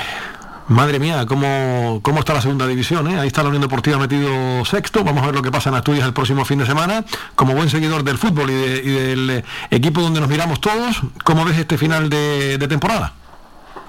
madre 0.69 0.99
mía, 0.99 1.25
¿cómo, 1.27 2.01
¿cómo 2.03 2.21
está 2.21 2.35
la 2.35 2.41
segunda 2.41 2.67
división? 2.67 3.07
eh? 3.11 3.21
Ahí 3.21 3.27
está 3.29 3.43
la 3.43 3.49
Unión 3.51 3.63
Deportiva 3.63 3.99
metido 3.99 4.65
sexto. 4.65 5.05
Vamos 5.05 5.23
a 5.23 5.27
ver 5.27 5.35
lo 5.35 5.43
que 5.43 5.51
pasa 5.53 5.69
en 5.71 5.77
Asturias 5.77 6.07
el 6.07 6.13
próximo 6.13 6.45
fin 6.45 6.59
de 6.59 6.67
semana. 6.67 7.05
Como 7.35 7.55
buen 7.55 7.69
seguidor 7.71 8.03
del 8.03 8.19
fútbol 8.19 8.51
y, 8.51 8.55
de- 8.55 8.77
y 8.83 8.91
del 8.91 9.31
eh, 9.31 9.45
equipo 9.71 10.01
donde 10.01 10.21
nos 10.21 10.29
miramos 10.29 10.61
todos, 10.61 11.01
¿cómo 11.23 11.45
ves 11.45 11.59
este 11.59 11.79
final 11.79 12.09
de, 12.09 12.59
de 12.59 12.69
temporada? 12.69 13.13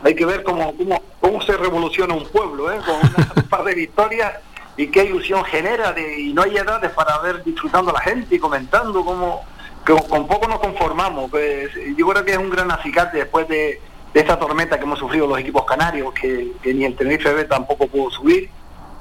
hay 0.04 0.14
que 0.16 0.26
ver 0.26 0.44
cómo, 0.44 0.72
cómo, 0.78 1.02
cómo 1.20 1.42
se 1.42 1.54
revoluciona 1.58 2.14
un 2.14 2.28
pueblo, 2.28 2.72
¿eh? 2.72 2.78
con 2.86 2.96
una- 2.98 3.32
un 3.38 3.44
par 3.50 3.64
de 3.64 3.74
victorias 3.74 4.34
y 4.78 4.88
qué 4.88 5.06
ilusión 5.06 5.44
genera 5.46 5.94
de, 5.94 6.20
y 6.20 6.34
no 6.34 6.44
hay 6.44 6.56
edades 6.58 6.92
para 6.92 7.18
ver 7.20 7.44
disfrutando 7.44 7.90
a 7.90 7.94
la 7.96 8.02
gente 8.02 8.36
y 8.36 8.40
comentando 8.40 9.04
cómo 9.04 9.44
que 9.86 9.94
con 10.10 10.28
poco 10.28 10.48
nos 10.48 10.60
conformamos. 10.60 11.30
Pues, 11.30 11.70
yo 11.96 12.08
creo 12.08 12.26
que 12.26 12.32
es 12.32 12.38
un 12.38 12.50
gran 12.50 12.72
acicate 12.72 13.18
después 13.18 13.48
de, 13.48 13.80
esta 14.14 14.40
tormenta 14.40 14.78
que 14.78 14.84
hemos 14.86 14.98
sufrido 15.00 15.28
los 15.28 15.38
equipos 15.40 15.66
canarios, 15.66 16.14
que, 16.14 16.52
ni 16.74 16.86
el 16.86 16.96
Tenerife 16.96 17.34
B 17.34 17.44
tampoco 17.46 17.88
pudo 17.88 18.10
subir, 18.12 18.50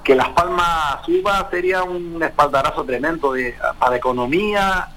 que 0.03 0.15
Las 0.15 0.29
Palmas 0.31 0.99
suba 1.07 1.49
sería 1.51 1.83
un 1.85 2.21
espaldarazo 2.23 2.85
tremendo 2.85 3.33
de, 3.33 3.55
para 3.79 3.93
la 3.93 3.97
economía, 3.97 4.89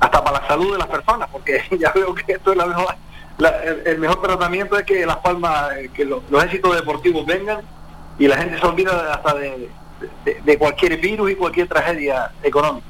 hasta 0.00 0.24
para 0.24 0.40
la 0.40 0.48
salud 0.48 0.72
de 0.72 0.78
las 0.78 0.88
personas, 0.88 1.28
porque 1.30 1.62
ya 1.78 1.92
veo 1.92 2.14
que 2.14 2.32
esto 2.32 2.50
es 2.50 2.56
la 2.58 2.66
mejor, 2.66 2.94
la- 3.38 3.62
el, 3.62 3.98
mejor 3.98 4.20
tratamiento 4.20 4.76
es 4.78 4.84
que 4.84 5.06
Las 5.06 5.18
Palmas, 5.18 5.70
eh, 5.76 5.90
que 5.94 6.04
lo- 6.04 6.22
los 6.30 6.44
éxitos 6.44 6.74
deportivos 6.74 7.24
vengan 7.24 7.60
y 8.18 8.26
la 8.26 8.36
gente 8.38 8.58
se 8.58 8.66
olvida 8.66 9.14
hasta 9.14 9.34
de 9.34 10.58
cualquier 10.58 10.96
virus 10.98 11.30
y 11.30 11.36
cualquier 11.36 11.68
tragedia 11.68 12.32
económica. 12.42 12.86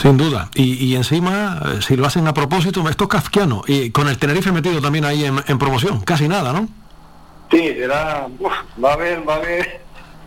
Sin 0.00 0.16
duda. 0.16 0.48
Y, 0.54 0.86
y 0.86 0.96
encima, 0.96 1.60
eh, 1.64 1.82
si 1.82 1.96
lo 1.96 2.06
hacen 2.06 2.26
a 2.26 2.32
propósito, 2.32 2.88
esto 2.88 3.04
es 3.04 3.10
kafkiano. 3.10 3.62
Y 3.66 3.90
con 3.90 4.08
el 4.08 4.18
Tenerife 4.18 4.50
metido 4.50 4.80
también 4.80 5.04
ahí 5.04 5.24
en, 5.24 5.42
en 5.46 5.58
promoción. 5.58 6.00
Casi 6.00 6.26
nada, 6.26 6.52
¿no? 6.52 6.68
Sí, 7.50 7.74
será, 7.74 8.26
uf, 8.38 8.52
va 8.82 8.90
a 8.90 8.94
haber, 8.94 9.28
va 9.28 9.34
a 9.34 9.36
haber, 9.38 9.80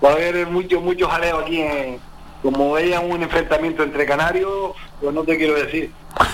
va 0.04 0.10
a 0.10 0.14
haber 0.14 0.48
mucho, 0.48 0.80
mucho 0.82 1.08
jaleo 1.08 1.40
aquí 1.40 1.62
en, 1.62 1.98
como 2.44 2.74
veían 2.74 3.10
un 3.10 3.24
enfrentamiento 3.24 3.82
entre 3.84 4.06
canarios, 4.06 4.74
pues 5.02 5.14
no 5.14 5.24
te 5.24 5.38
quiero 5.38 5.54
decir. 5.56 5.90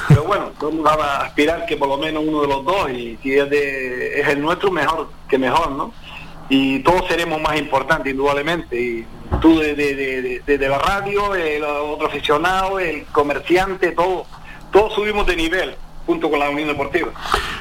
Pero 0.07 0.23
bueno, 0.23 0.51
vamos 0.59 0.91
a 0.91 1.21
aspirar 1.21 1.65
que 1.65 1.77
por 1.77 1.87
lo 1.87 1.97
menos 1.97 2.23
uno 2.27 2.41
de 2.41 2.47
los 2.47 2.65
dos, 2.65 2.89
y 2.89 3.17
si 3.21 3.37
es, 3.37 3.49
de, 3.49 4.19
es 4.19 4.27
el 4.27 4.41
nuestro, 4.41 4.71
mejor 4.71 5.09
que 5.29 5.37
mejor, 5.37 5.71
¿no? 5.71 5.93
Y 6.49 6.79
todos 6.79 7.07
seremos 7.07 7.39
más 7.41 7.57
importantes, 7.57 8.11
indudablemente. 8.11 8.81
Y 8.81 9.05
tú 9.39 9.59
desde 9.59 9.95
de, 9.95 10.57
de, 10.57 10.69
la 10.69 10.79
radio, 10.79 11.35
el 11.35 11.63
otro 11.63 12.07
aficionado, 12.07 12.79
el 12.79 13.05
comerciante, 13.05 13.91
todo, 13.91 14.25
todos 14.71 14.93
subimos 14.93 15.25
de 15.27 15.35
nivel 15.35 15.75
junto 16.05 16.29
con 16.29 16.39
la 16.39 16.49
Unión 16.49 16.67
Deportiva. 16.67 17.11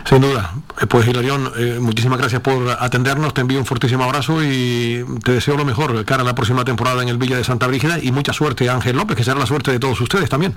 Sin 0.09 0.23
duda. 0.23 0.55
Eh, 0.81 0.86
pues 0.86 1.06
Hilarión, 1.06 1.52
eh, 1.59 1.78
muchísimas 1.81 2.19
gracias 2.19 2.40
por 2.40 2.70
atendernos, 2.81 3.35
te 3.35 3.43
envío 3.43 3.59
un 3.59 3.66
fortísimo 3.66 4.05
abrazo 4.05 4.43
y 4.43 5.05
te 5.23 5.32
deseo 5.32 5.55
lo 5.59 5.66
mejor 5.66 6.02
cara 6.06 6.23
a 6.23 6.24
la 6.24 6.35
próxima 6.35 6.65
temporada 6.65 7.02
en 7.02 7.10
el 7.10 7.19
Villa 7.19 7.36
de 7.36 7.44
Santa 7.44 7.66
Brígida 7.66 7.98
y 8.02 8.10
mucha 8.10 8.32
suerte 8.32 8.70
Ángel 8.70 8.97
López, 8.97 9.19
que 9.19 9.24
será 9.24 9.39
la 9.39 9.44
suerte 9.44 9.70
de 9.70 9.78
todos 9.78 10.01
ustedes 10.01 10.31
también. 10.31 10.56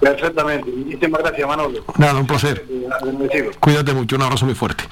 Perfectamente. 0.00 0.70
Muchísimas 0.70 1.22
gracias, 1.22 1.48
Manolo. 1.48 1.84
Nada, 1.96 2.20
un 2.20 2.26
placer. 2.26 2.64
Cuídate 3.60 3.92
mucho, 3.92 4.16
un 4.16 4.22
abrazo 4.22 4.46
muy 4.46 4.54
fuerte. 4.54 4.84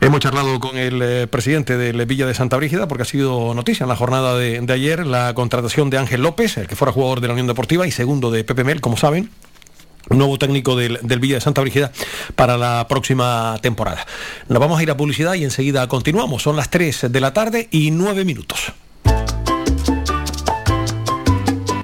Hemos 0.00 0.20
charlado 0.20 0.58
con 0.60 0.76
el 0.76 1.00
eh, 1.02 1.26
presidente 1.26 1.76
del 1.76 2.04
Villa 2.06 2.26
de 2.26 2.34
Santa 2.34 2.56
Brígida 2.56 2.88
porque 2.88 3.02
ha 3.02 3.06
sido 3.06 3.54
noticia 3.54 3.84
en 3.84 3.88
la 3.88 3.96
jornada 3.96 4.36
de, 4.36 4.60
de 4.60 4.72
ayer 4.72 5.06
la 5.06 5.34
contratación 5.34 5.90
de 5.90 5.98
Ángel 5.98 6.22
López, 6.22 6.56
el 6.56 6.66
que 6.66 6.76
fuera 6.76 6.92
jugador 6.92 7.20
de 7.20 7.28
la 7.28 7.34
Unión 7.34 7.46
Deportiva 7.46 7.86
y 7.86 7.90
segundo 7.90 8.30
de 8.30 8.44
Pepe 8.44 8.64
Mel, 8.64 8.80
como 8.80 8.96
saben, 8.96 9.30
nuevo 10.10 10.38
técnico 10.38 10.76
del, 10.76 10.98
Villa 11.20 11.36
de 11.36 11.40
Santa 11.40 11.60
Brígida 11.60 11.92
para 12.34 12.56
la 12.56 12.86
próxima 12.88 13.56
temporada. 13.60 14.04
Nos 14.48 14.58
vamos 14.58 14.78
a 14.78 14.82
ir 14.82 14.90
a 14.90 14.96
publicidad 14.96 15.34
y 15.34 15.44
enseguida 15.44 15.86
continuamos. 15.88 16.42
Son 16.42 16.56
las 16.56 16.70
3 16.70 17.06
de 17.10 17.20
la 17.20 17.32
tarde 17.32 17.68
y 17.70 17.90
9 17.90 18.24
minutos. 18.24 18.72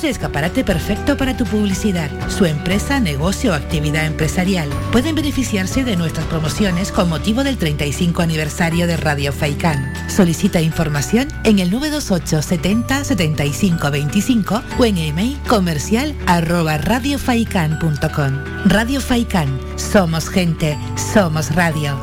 Somos 0.00 0.16
escaparate 0.16 0.64
perfecto 0.64 1.18
para 1.18 1.36
tu 1.36 1.44
publicidad, 1.44 2.10
su 2.30 2.46
empresa, 2.46 3.00
negocio 3.00 3.52
o 3.52 3.54
actividad 3.54 4.06
empresarial. 4.06 4.70
Pueden 4.92 5.14
beneficiarse 5.14 5.84
de 5.84 5.94
nuestras 5.94 6.24
promociones 6.26 6.90
con 6.90 7.10
motivo 7.10 7.44
del 7.44 7.58
35 7.58 8.22
aniversario 8.22 8.86
de 8.86 8.96
Radio 8.96 9.30
Faicán. 9.30 9.92
Solicita 10.08 10.62
información 10.62 11.28
en 11.44 11.58
el 11.58 11.70
928 11.70 12.40
70 12.40 13.04
75 13.04 13.90
25 13.90 14.62
o 14.78 14.84
en 14.86 14.96
email 14.96 15.38
comercial 15.46 16.14
arroba 16.26 16.78
radiofaikan.com. 16.78 18.44
Radio 18.64 19.02
Faicán. 19.02 19.60
Somos 19.76 20.30
gente, 20.30 20.78
somos 21.12 21.54
radio. 21.54 21.98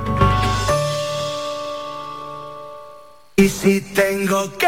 Y 3.37 3.49
si 3.49 3.81
tengo 3.81 4.51
que 4.55 4.67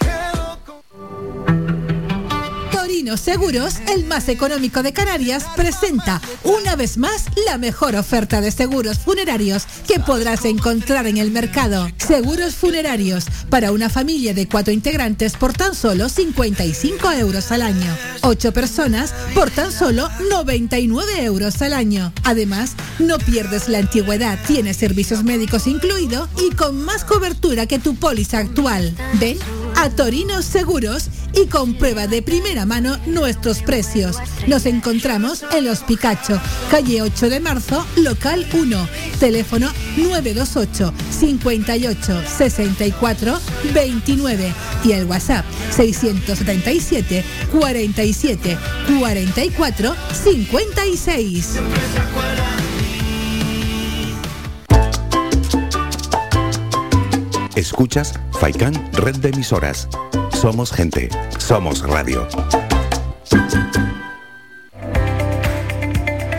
Seguros, 3.15 3.75
el 3.87 4.05
más 4.05 4.27
económico 4.27 4.83
de 4.83 4.91
Canarias, 4.91 5.45
presenta 5.55 6.21
una 6.43 6.75
vez 6.75 6.97
más 6.97 7.25
la 7.47 7.57
mejor 7.57 7.95
oferta 7.95 8.41
de 8.41 8.51
seguros 8.51 8.99
funerarios 8.99 9.65
que 9.87 9.99
podrás 9.99 10.43
encontrar 10.43 11.07
en 11.07 11.17
el 11.17 11.31
mercado. 11.31 11.89
Seguros 11.97 12.53
funerarios 12.55 13.25
para 13.49 13.71
una 13.71 13.89
familia 13.89 14.33
de 14.33 14.47
cuatro 14.47 14.73
integrantes 14.73 15.33
por 15.33 15.53
tan 15.53 15.73
solo 15.73 16.09
55 16.09 17.11
euros 17.13 17.51
al 17.51 17.61
año. 17.61 17.97
Ocho 18.23 18.51
personas 18.51 19.13
por 19.33 19.49
tan 19.51 19.71
solo 19.71 20.09
99 20.29 21.23
euros 21.23 21.61
al 21.61 21.73
año. 21.73 22.13
Además, 22.23 22.73
no 22.99 23.17
pierdes 23.19 23.69
la 23.69 23.79
antigüedad, 23.79 24.37
tienes 24.45 24.77
servicios 24.77 25.23
médicos 25.23 25.65
incluidos 25.65 26.29
y 26.37 26.53
con 26.55 26.83
más 26.83 27.05
cobertura 27.05 27.65
que 27.65 27.79
tu 27.79 27.95
póliza 27.95 28.39
actual. 28.39 28.93
Ven 29.13 29.37
a 29.81 29.89
Torino 29.89 30.43
Seguros 30.43 31.09
y 31.33 31.47
comprueba 31.47 32.05
de 32.05 32.21
primera 32.21 32.67
mano 32.67 32.99
nuestros 33.07 33.63
precios. 33.63 34.17
Nos 34.45 34.67
encontramos 34.67 35.43
en 35.53 35.65
Los 35.65 35.79
Picacho, 35.79 36.39
calle 36.69 37.01
8 37.01 37.29
de 37.31 37.39
marzo, 37.39 37.83
local 37.95 38.45
1, 38.53 38.87
teléfono 39.19 39.71
928 39.97 40.93
58 41.09 42.23
64 42.37 43.39
29 43.73 44.53
y 44.83 44.91
el 44.91 45.05
WhatsApp 45.05 45.45
677 45.75 47.25
47 47.51 48.57
44 48.99 49.95
56. 50.23 51.59
Escuchas 57.55 58.13
Faikán 58.39 58.73
Red 58.93 59.17
de 59.17 59.29
Emisoras. 59.29 59.89
Somos 60.31 60.71
gente, 60.71 61.09
somos 61.37 61.81
radio. 61.81 62.27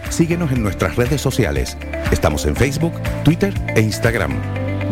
Síguenos 0.09 0.53
en 0.53 0.63
nuestras 0.63 0.97
redes 0.97 1.21
sociales. 1.21 1.77
Estamos 2.11 2.47
en 2.47 2.57
Facebook, 2.57 2.95
Twitter 3.25 3.53
e 3.75 3.83
Instagram. 3.83 4.33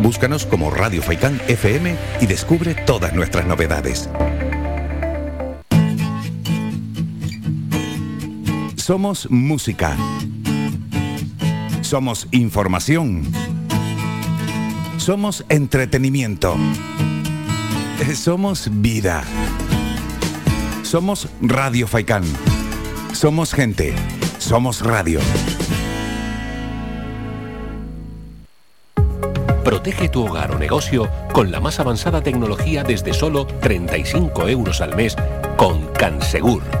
Búscanos 0.03 0.45
como 0.45 0.69
Radio 0.69 1.01
Faikán 1.01 1.41
FM 1.47 1.95
y 2.21 2.25
descubre 2.27 2.75
todas 2.75 3.13
nuestras 3.13 3.47
novedades. 3.47 4.07
Somos 8.75 9.29
música. 9.31 9.95
Somos 11.81 12.27
información. 12.31 13.23
Somos 15.01 15.43
entretenimiento. 15.49 16.55
Somos 18.13 18.69
vida. 18.71 19.23
Somos 20.83 21.27
Radio 21.41 21.87
Faikán. 21.87 22.21
Somos 23.11 23.51
gente. 23.51 23.95
Somos 24.37 24.81
radio. 24.81 25.19
Protege 29.63 30.07
tu 30.07 30.27
hogar 30.27 30.51
o 30.51 30.59
negocio 30.59 31.09
con 31.33 31.51
la 31.51 31.59
más 31.59 31.79
avanzada 31.79 32.21
tecnología 32.21 32.83
desde 32.83 33.15
solo 33.15 33.47
35 33.47 34.49
euros 34.49 34.81
al 34.81 34.95
mes 34.95 35.15
con 35.57 35.87
Cansegur. 35.93 36.80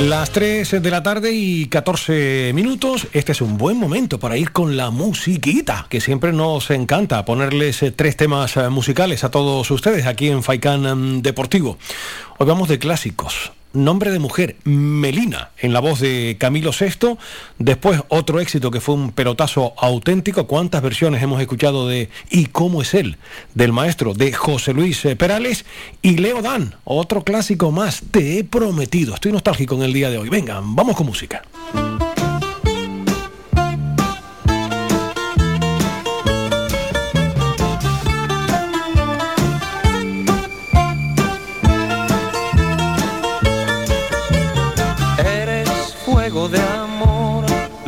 las 0.00 0.30
3 0.30 0.80
de 0.82 0.90
la 0.90 1.02
tarde 1.02 1.32
y 1.32 1.66
14 1.66 2.52
minutos. 2.54 3.08
Este 3.12 3.32
es 3.32 3.40
un 3.40 3.58
buen 3.58 3.76
momento 3.76 4.18
para 4.20 4.36
ir 4.36 4.52
con 4.52 4.76
la 4.76 4.90
musiquita, 4.90 5.86
que 5.88 6.00
siempre 6.00 6.32
nos 6.32 6.70
encanta 6.70 7.24
ponerles 7.24 7.82
eh, 7.82 7.90
tres 7.90 8.16
temas 8.16 8.56
eh, 8.56 8.68
musicales 8.68 9.24
a 9.24 9.30
todos 9.30 9.68
ustedes 9.70 10.06
aquí 10.06 10.28
en 10.28 10.42
Faikán 10.42 11.16
mm, 11.18 11.22
Deportivo. 11.22 11.78
Hoy 12.38 12.46
vamos 12.46 12.68
de 12.68 12.78
clásicos. 12.78 13.52
Nombre 13.72 14.10
de 14.10 14.18
mujer, 14.18 14.56
Melina, 14.64 15.50
en 15.58 15.74
la 15.74 15.80
voz 15.80 16.00
de 16.00 16.36
Camilo 16.38 16.70
VI. 16.72 17.16
Después 17.58 18.00
otro 18.08 18.40
éxito 18.40 18.70
que 18.70 18.80
fue 18.80 18.94
un 18.94 19.12
pelotazo 19.12 19.74
auténtico. 19.76 20.46
¿Cuántas 20.46 20.82
versiones 20.82 21.22
hemos 21.22 21.40
escuchado 21.40 21.86
de 21.86 22.08
¿Y 22.30 22.46
cómo 22.46 22.80
es 22.80 22.94
él? 22.94 23.18
Del 23.54 23.72
maestro 23.72 24.14
de 24.14 24.32
José 24.32 24.72
Luis 24.72 25.04
eh, 25.04 25.16
Perales. 25.16 25.66
Y 26.00 26.16
Leo 26.16 26.40
Dan, 26.40 26.76
otro 26.84 27.24
clásico 27.24 27.70
más. 27.70 28.02
Te 28.10 28.38
he 28.38 28.44
prometido. 28.44 29.14
Estoy 29.14 29.32
nostálgico 29.32 29.74
en 29.74 29.82
el 29.82 29.92
día 29.92 30.08
de 30.08 30.18
hoy. 30.18 30.30
Vengan, 30.30 30.74
vamos 30.74 30.96
con 30.96 31.06
música. 31.06 31.42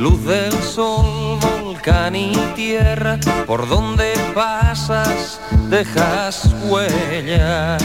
Luz 0.01 0.25
del 0.25 0.53
sol, 0.63 1.39
volcán 1.63 2.17
y 2.17 2.33
tierra, 2.57 3.19
por 3.47 3.69
donde 3.69 4.15
pasas 4.35 5.39
dejas 5.69 6.49
huella. 6.65 7.77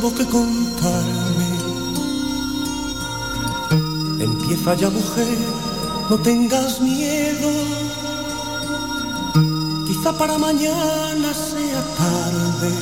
Nuevo 0.00 0.16
que 0.16 0.26
contarme. 0.26 1.50
Empieza 4.18 4.74
ya, 4.74 4.88
mujer, 4.88 5.38
no 6.08 6.16
tengas 6.18 6.80
miedo. 6.80 7.50
Quizá 9.86 10.12
para 10.12 10.38
mañana 10.38 11.34
sea 11.34 11.82
tarde. 11.98 12.72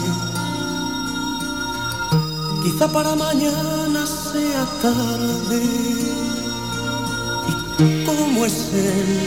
Quizá 2.63 2.87
para 2.89 3.17
mañana 3.17 4.07
sea 4.07 4.65
tarde. 4.83 5.63
¿Cómo 8.07 8.47
es 8.47 8.73
él? 8.73 9.21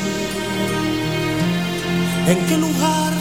¿En 2.27 2.45
qué 2.47 2.57
lugar 2.57 3.20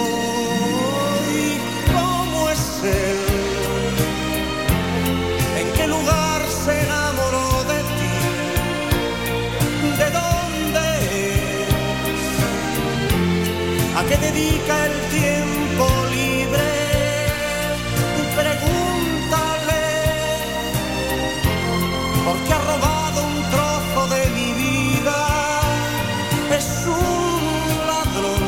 ¿A 14.01 14.03
qué 14.05 14.17
dedica 14.17 14.85
el 14.87 14.97
tiempo 15.19 15.85
libre? 16.09 16.69
Pregúntale, 18.35 19.85
porque 22.25 22.51
ha 22.51 22.61
robado 22.71 23.19
un 23.31 23.37
trozo 23.53 24.01
de 24.15 24.21
mi 24.37 24.49
vida. 24.63 25.19
Es 26.57 26.69
un 26.87 27.43
ladrón 27.89 28.45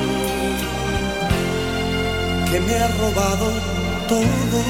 que 2.49 2.57
me 2.59 2.75
ha 2.75 2.87
robado 3.03 3.47
todo. 4.09 4.61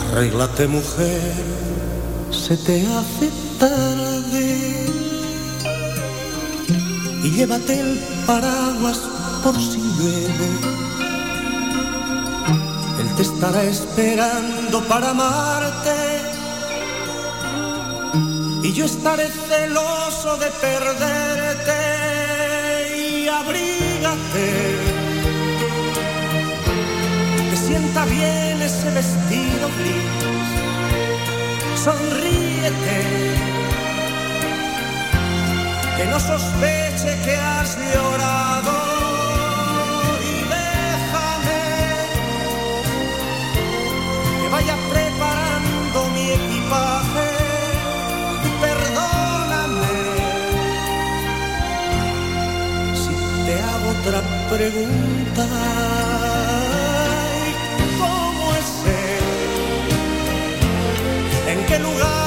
Arréglate 0.00 0.66
mujer, 0.68 1.34
se 2.30 2.56
te 2.56 2.86
hace 2.86 3.30
tarde 3.58 4.11
llévate 7.32 7.80
el 7.80 7.98
paraguas 8.26 9.00
por 9.42 9.54
si 9.54 9.80
llueve. 9.80 10.48
Él 13.00 13.08
te 13.16 13.22
estará 13.22 13.62
esperando 13.64 14.82
para 14.84 15.10
amarte. 15.10 15.94
Y 18.62 18.72
yo 18.72 18.84
estaré 18.84 19.28
celoso 19.48 20.36
de 20.36 20.46
perderte 20.66 21.80
y 22.98 23.28
abrígate. 23.28 24.48
Que 27.50 27.56
sienta 27.56 28.04
bien 28.04 28.62
ese 28.62 28.90
vestido 28.90 29.68
gris. 29.78 30.12
Sonríete 31.82 33.32
que 35.96 36.04
no 36.06 36.18
sospeche 36.18 37.18
que 37.24 37.36
has 37.36 37.76
llorado. 37.92 38.72
Y 40.30 40.34
déjame 40.56 41.60
que 44.40 44.48
vaya 44.50 44.76
preparando 44.92 45.98
mi 46.14 46.24
equipaje. 46.40 47.28
Perdóname 48.60 49.96
si 53.02 53.14
te 53.46 53.54
hago 53.68 53.86
otra 53.98 54.20
pregunta. 54.50 55.46
¿Cómo 57.98 58.44
es 58.60 58.70
él? 58.86 59.24
¿En 61.52 61.66
qué 61.66 61.78
lugar? 61.78 62.21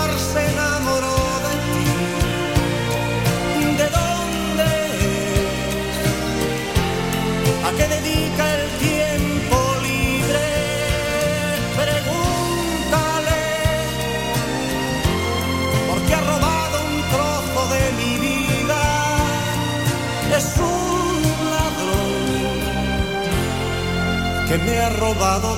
robado 25.15 25.54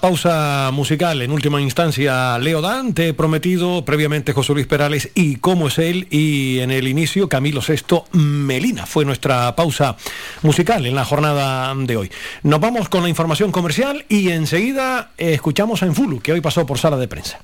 Pausa 0.00 0.70
musical, 0.72 1.22
en 1.22 1.30
última 1.30 1.60
instancia, 1.60 2.38
Leo 2.38 2.60
Dan, 2.60 2.94
te 2.94 3.08
he 3.08 3.14
prometido 3.14 3.84
previamente 3.84 4.32
José 4.32 4.52
Luis 4.52 4.66
Perales 4.66 5.10
y 5.14 5.36
cómo 5.36 5.68
es 5.68 5.78
él, 5.78 6.06
y 6.10 6.58
en 6.60 6.70
el 6.70 6.88
inicio 6.88 7.28
Camilo 7.28 7.62
Sexto 7.62 8.04
Melina. 8.12 8.86
Fue 8.86 9.04
nuestra 9.04 9.54
pausa 9.56 9.96
musical 10.42 10.86
en 10.86 10.94
la 10.94 11.04
jornada 11.04 11.74
de 11.74 11.96
hoy. 11.96 12.10
Nos 12.42 12.60
vamos 12.60 12.88
con 12.88 13.02
la 13.02 13.08
información 13.08 13.52
comercial 13.52 14.04
y 14.08 14.30
enseguida 14.30 15.10
escuchamos 15.16 15.82
a 15.82 15.86
Enfulu, 15.86 16.20
que 16.20 16.32
hoy 16.32 16.40
pasó 16.40 16.66
por 16.66 16.78
sala 16.78 16.96
de 16.96 17.08
prensa. 17.08 17.38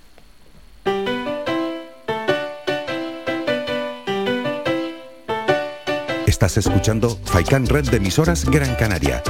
Estás 6.26 6.56
escuchando 6.56 7.18
Faikan 7.24 7.66
Red 7.66 7.90
de 7.90 7.98
emisoras 7.98 8.44
Gran 8.44 8.74
Canaria. 8.74 9.22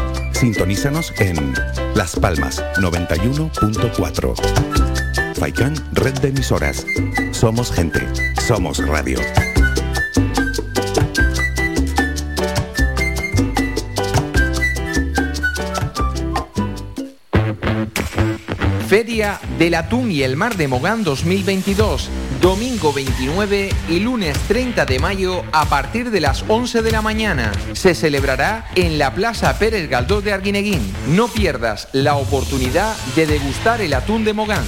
Sintonízanos 0.43 1.15
en 1.21 1.55
Las 1.95 2.17
Palmas 2.17 2.61
91.4. 2.77 5.37
Faikan 5.37 5.73
Red 5.93 6.15
de 6.15 6.31
emisoras. 6.31 6.85
Somos 7.31 7.71
gente. 7.71 8.01
Somos 8.45 8.85
radio. 8.85 9.21
Feria 18.89 19.39
del 19.61 19.75
Atún 19.75 20.11
y 20.11 20.25
el 20.25 20.37
Mar 20.37 20.57
de 20.57 20.67
Mogán 20.67 21.05
2022, 21.05 22.11
domingo 22.43 22.93
29 22.93 23.71
y 23.89 24.01
lunes 24.01 24.37
30 24.49 24.85
de 24.85 24.99
mayo 24.99 25.45
a 25.53 25.65
partir 25.67 26.11
de 26.11 26.21
las 26.21 26.45
11 26.49 26.83
de 26.83 26.91
la 26.91 27.01
mañana. 27.01 27.53
Se 27.73 27.95
celebrará 27.95 28.67
en 28.75 28.99
la 28.99 29.15
Plaza 29.15 29.57
Pérez 29.59 29.89
Galdós 29.89 30.25
de 30.25 30.33
Arguineguín. 30.33 30.93
No 31.07 31.29
pierdas 31.29 31.89
la 31.93 32.17
oportunidad 32.17 32.97
de 33.15 33.27
degustar 33.27 33.81
el 33.81 33.95
atún 33.95 34.25
de 34.25 34.33
Mogán. 34.33 34.65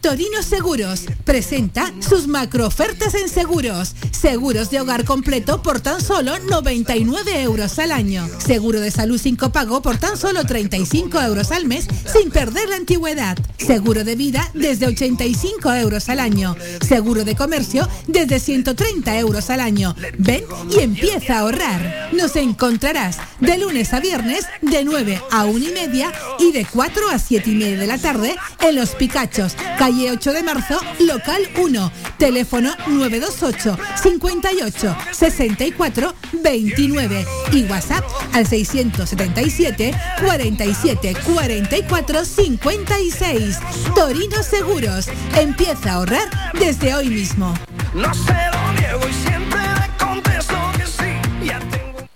Torino 0.00 0.42
Seguros 0.42 1.02
presenta 1.24 1.92
sus 2.00 2.26
macroofertas 2.26 3.14
en 3.14 3.28
seguros. 3.28 3.94
Seguros 4.10 4.70
de 4.70 4.80
hogar 4.80 5.04
completo 5.04 5.62
por 5.62 5.80
tan 5.80 6.00
solo 6.00 6.38
99 6.38 7.42
euros 7.42 7.78
al 7.78 7.92
año. 7.92 8.28
Seguro 8.38 8.80
de 8.80 8.90
salud 8.90 9.18
sin 9.18 9.36
copago 9.36 9.82
por 9.82 9.98
tan 9.98 10.16
solo 10.16 10.44
35 10.44 11.20
euros 11.20 11.50
al 11.50 11.66
mes 11.66 11.86
sin 12.12 12.30
perder 12.30 12.68
la 12.68 12.76
antigüedad. 12.76 13.36
Seguro 13.58 14.04
de 14.04 14.16
vida 14.16 14.48
desde 14.54 14.86
85 14.86 15.74
euros 15.74 16.08
al 16.08 16.20
año. 16.20 16.56
Seguro 16.86 17.24
de 17.24 17.34
comercio 17.34 17.88
desde 18.06 18.40
130 18.40 19.18
euros 19.18 19.50
al 19.50 19.60
año. 19.60 19.94
Ven 20.18 20.44
y 20.70 20.80
empieza 20.80 21.36
a 21.36 21.40
ahorrar. 21.40 22.10
Nos 22.12 22.36
encontrarás 22.36 23.18
de 23.40 23.58
lunes 23.58 23.92
a 23.92 24.00
viernes 24.00 24.46
de 24.62 24.84
9 24.84 25.20
a 25.30 25.44
1 25.44 25.58
y 25.58 25.72
media 25.72 26.12
y 26.38 26.52
de 26.52 26.64
4 26.64 27.10
a 27.10 27.18
7 27.18 27.50
y 27.50 27.54
media 27.54 27.78
de 27.78 27.86
la 27.86 27.98
tarde 27.98 28.36
en 28.60 28.76
Los 28.76 28.90
Picachos, 28.90 29.54
calle 29.88 30.10
8 30.10 30.32
de 30.34 30.42
marzo, 30.42 30.78
local 31.00 31.48
1, 31.56 31.92
teléfono 32.18 32.74
928 32.88 33.78
58 34.02 34.96
64 35.12 36.14
29 36.42 37.26
y 37.52 37.64
WhatsApp 37.64 38.04
al 38.34 38.46
677 38.46 39.94
47 40.20 41.16
44 41.24 42.24
56. 42.26 43.58
Torino 43.94 44.42
Seguros, 44.42 45.08
empieza 45.34 45.92
a 45.92 45.94
ahorrar 45.94 46.52
desde 46.52 46.94
hoy 46.94 47.08
mismo. 47.08 47.54
No 47.94 48.12
se 48.12 48.34
lo 48.52 48.72
niego 48.78 49.08
y 49.08 49.12
siempre 49.26 49.58
le 49.58 50.04
contesto 50.04 50.54
que 50.76 50.84
sí. 50.84 51.46
Ya 51.46 51.60
tengo. 51.60 52.06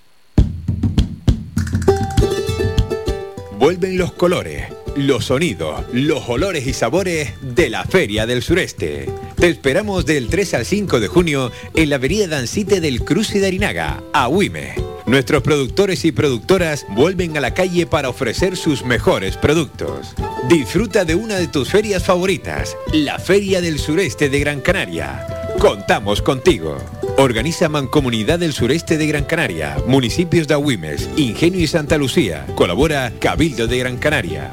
Vuelven 3.59 3.97
los 3.97 4.13
colores, 4.13 4.67
los 4.97 5.27
sonidos, 5.27 5.85
los 5.93 6.29
olores 6.29 6.67
y 6.67 6.73
sabores 6.73 7.33
de 7.41 7.71
la 7.71 7.85
Feria 7.85 8.27
del 8.27 8.43
Sureste. 8.43 9.09
Te 9.37 9.49
esperamos 9.49 10.07
del 10.07 10.29
3 10.29 10.55
al 10.55 10.67
5 10.67 11.01
de 11.01 11.09
junio 11.09 11.53
en 11.75 11.91
la 11.91 11.97
avenida 11.97 12.27
Dancite 12.27 12.81
del 12.81 13.03
Cruce 13.05 13.41
de 13.41 13.47
Arinaga, 13.47 14.03
a 14.13 14.29
Huime. 14.29 14.75
Nuestros 15.07 15.43
productores 15.43 16.05
y 16.05 16.13
productoras 16.13 16.87
vuelven 16.91 17.37
a 17.37 17.41
la 17.41 17.55
calle 17.55 17.87
para 17.87 18.09
ofrecer 18.09 18.57
sus 18.57 18.85
mejores 18.85 19.37
productos. 19.37 20.15
Disfruta 20.49 21.05
de 21.05 21.15
una 21.15 21.37
de 21.37 21.49
tus 21.49 21.71
ferias 21.71 22.05
favoritas, 22.05 22.77
la 22.93 23.19
Feria 23.19 23.61
del 23.61 23.79
Sureste 23.79 24.29
de 24.29 24.41
Gran 24.41 24.61
Canaria. 24.61 25.42
Contamos 25.63 26.21
contigo. 26.23 26.77
Organiza 27.19 27.69
Mancomunidad 27.69 28.41
del 28.41 28.53
Sureste 28.53 28.99
de 28.99 29.07
Gran 29.07 29.23
Canaria, 29.23 29.77
municipios 29.87 30.49
de 30.49 30.55
Agüimes, 30.55 31.09
Ingenio 31.17 31.61
y 31.61 31.69
Santa 31.69 31.99
Lucía. 31.99 32.45
Colabora 32.57 33.13
Cabildo 33.21 33.69
de 33.69 33.79
Gran 33.79 33.97
Canaria. 33.97 34.51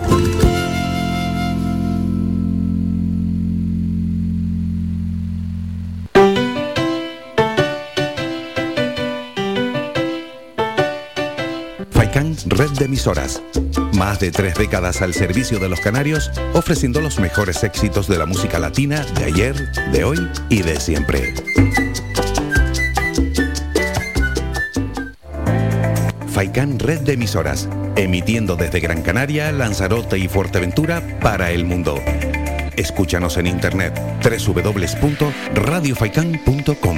De 12.80 12.86
emisoras. 12.86 13.44
Más 13.94 14.20
de 14.20 14.32
tres 14.32 14.56
décadas 14.56 15.04
al 15.04 15.14
servicio 15.14 15.60
de 15.60 15.70
los 15.70 15.80
canarios, 15.82 16.32
ofreciendo 16.54 17.02
los 17.02 17.20
mejores 17.20 17.64
éxitos 17.64 18.08
de 18.08 18.18
la 18.18 18.26
música 18.26 18.58
latina 18.58 19.06
de 19.16 19.26
ayer, 19.26 19.72
de 19.92 20.04
hoy 20.04 20.28
y 20.50 20.64
de 20.64 20.80
siempre. 20.80 21.36
Faikan 26.30 26.80
Red 26.80 27.02
de 27.02 27.14
emisoras, 27.14 27.70
emitiendo 27.98 28.56
desde 28.56 28.80
Gran 28.80 29.02
Canaria, 29.02 29.52
Lanzarote 29.52 30.18
y 30.18 30.28
Fuerteventura 30.28 31.20
para 31.20 31.52
el 31.52 31.66
mundo. 31.66 32.02
Escúchanos 32.78 33.38
en 33.38 33.46
internet 33.48 34.00
www.radiofaikan.com. 34.24 36.98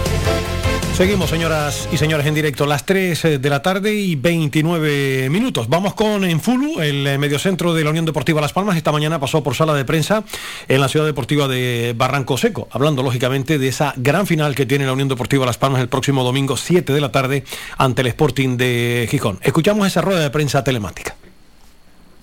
Seguimos, 0.93 1.29
señoras 1.29 1.89
y 1.91 1.97
señores, 1.97 2.27
en 2.27 2.35
directo, 2.35 2.65
las 2.65 2.85
3 2.85 3.41
de 3.41 3.49
la 3.49 3.61
tarde 3.63 3.93
y 3.93 4.15
29 4.15 5.29
minutos. 5.29 5.67
Vamos 5.67 5.95
con 5.95 6.23
Enfulu, 6.23 6.79
el 6.79 7.07
eh, 7.07 7.17
mediocentro 7.17 7.73
de 7.73 7.83
la 7.83 7.89
Unión 7.89 8.05
Deportiva 8.05 8.39
Las 8.39 8.53
Palmas. 8.53 8.77
Esta 8.77 8.91
mañana 8.91 9.19
pasó 9.19 9.41
por 9.41 9.55
sala 9.55 9.73
de 9.73 9.83
prensa 9.83 10.23
en 10.67 10.79
la 10.79 10.89
ciudad 10.89 11.05
deportiva 11.05 11.47
de 11.47 11.95
Barranco 11.97 12.37
Seco, 12.37 12.67
hablando 12.71 13.01
lógicamente 13.01 13.57
de 13.57 13.69
esa 13.69 13.93
gran 13.95 14.27
final 14.27 14.53
que 14.53 14.67
tiene 14.67 14.85
la 14.85 14.93
Unión 14.93 15.07
Deportiva 15.07 15.45
Las 15.45 15.57
Palmas 15.57 15.81
el 15.81 15.89
próximo 15.89 16.23
domingo 16.23 16.55
7 16.55 16.93
de 16.93 17.01
la 17.01 17.11
tarde 17.11 17.45
ante 17.77 18.01
el 18.01 18.07
Sporting 18.07 18.57
de 18.57 19.07
Gijón. 19.09 19.39
Escuchamos 19.41 19.87
esa 19.87 20.01
rueda 20.01 20.19
de 20.19 20.29
prensa 20.29 20.63
telemática. 20.63 21.15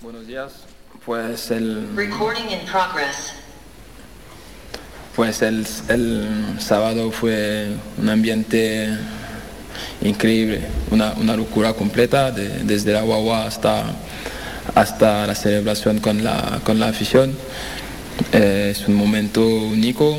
Buenos 0.01 0.25
días. 0.25 0.53
Pues 1.05 1.51
el, 1.51 1.89
Recording 1.95 2.49
in 2.51 2.59
progress. 2.71 3.38
Pues 5.15 5.41
el, 5.41 5.65
el 5.89 6.27
sábado 6.59 7.11
fue 7.11 7.67
un 7.97 8.09
ambiente 8.09 8.89
increíble, 10.01 10.61
una, 10.91 11.13
una 11.13 11.35
locura 11.35 11.73
completa, 11.73 12.31
de- 12.31 12.63
desde 12.63 12.93
la 12.93 13.01
guagua 13.01 13.45
hasta, 13.45 13.83
hasta 14.75 15.27
la 15.27 15.35
celebración 15.35 15.99
con 15.99 16.23
la, 16.23 16.61
con 16.63 16.79
la 16.79 16.87
afición. 16.89 17.33
Eh, 18.33 18.69
es 18.71 18.87
un 18.87 18.95
momento 18.95 19.45
único, 19.45 20.17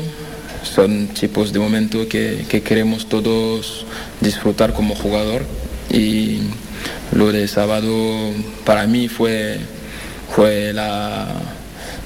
son 0.63 1.07
tipos 1.07 1.51
de 1.53 1.59
momentos 1.59 2.07
que, 2.07 2.45
que 2.49 2.61
queremos 2.61 3.07
todos 3.09 3.85
disfrutar 4.19 4.73
como 4.73 4.95
jugador 4.95 5.43
y 5.91 6.41
lo 7.13 7.31
de 7.31 7.47
sábado 7.47 8.31
para 8.65 8.87
mí 8.87 9.07
fue, 9.07 9.57
fue 10.35 10.73
la, 10.73 11.27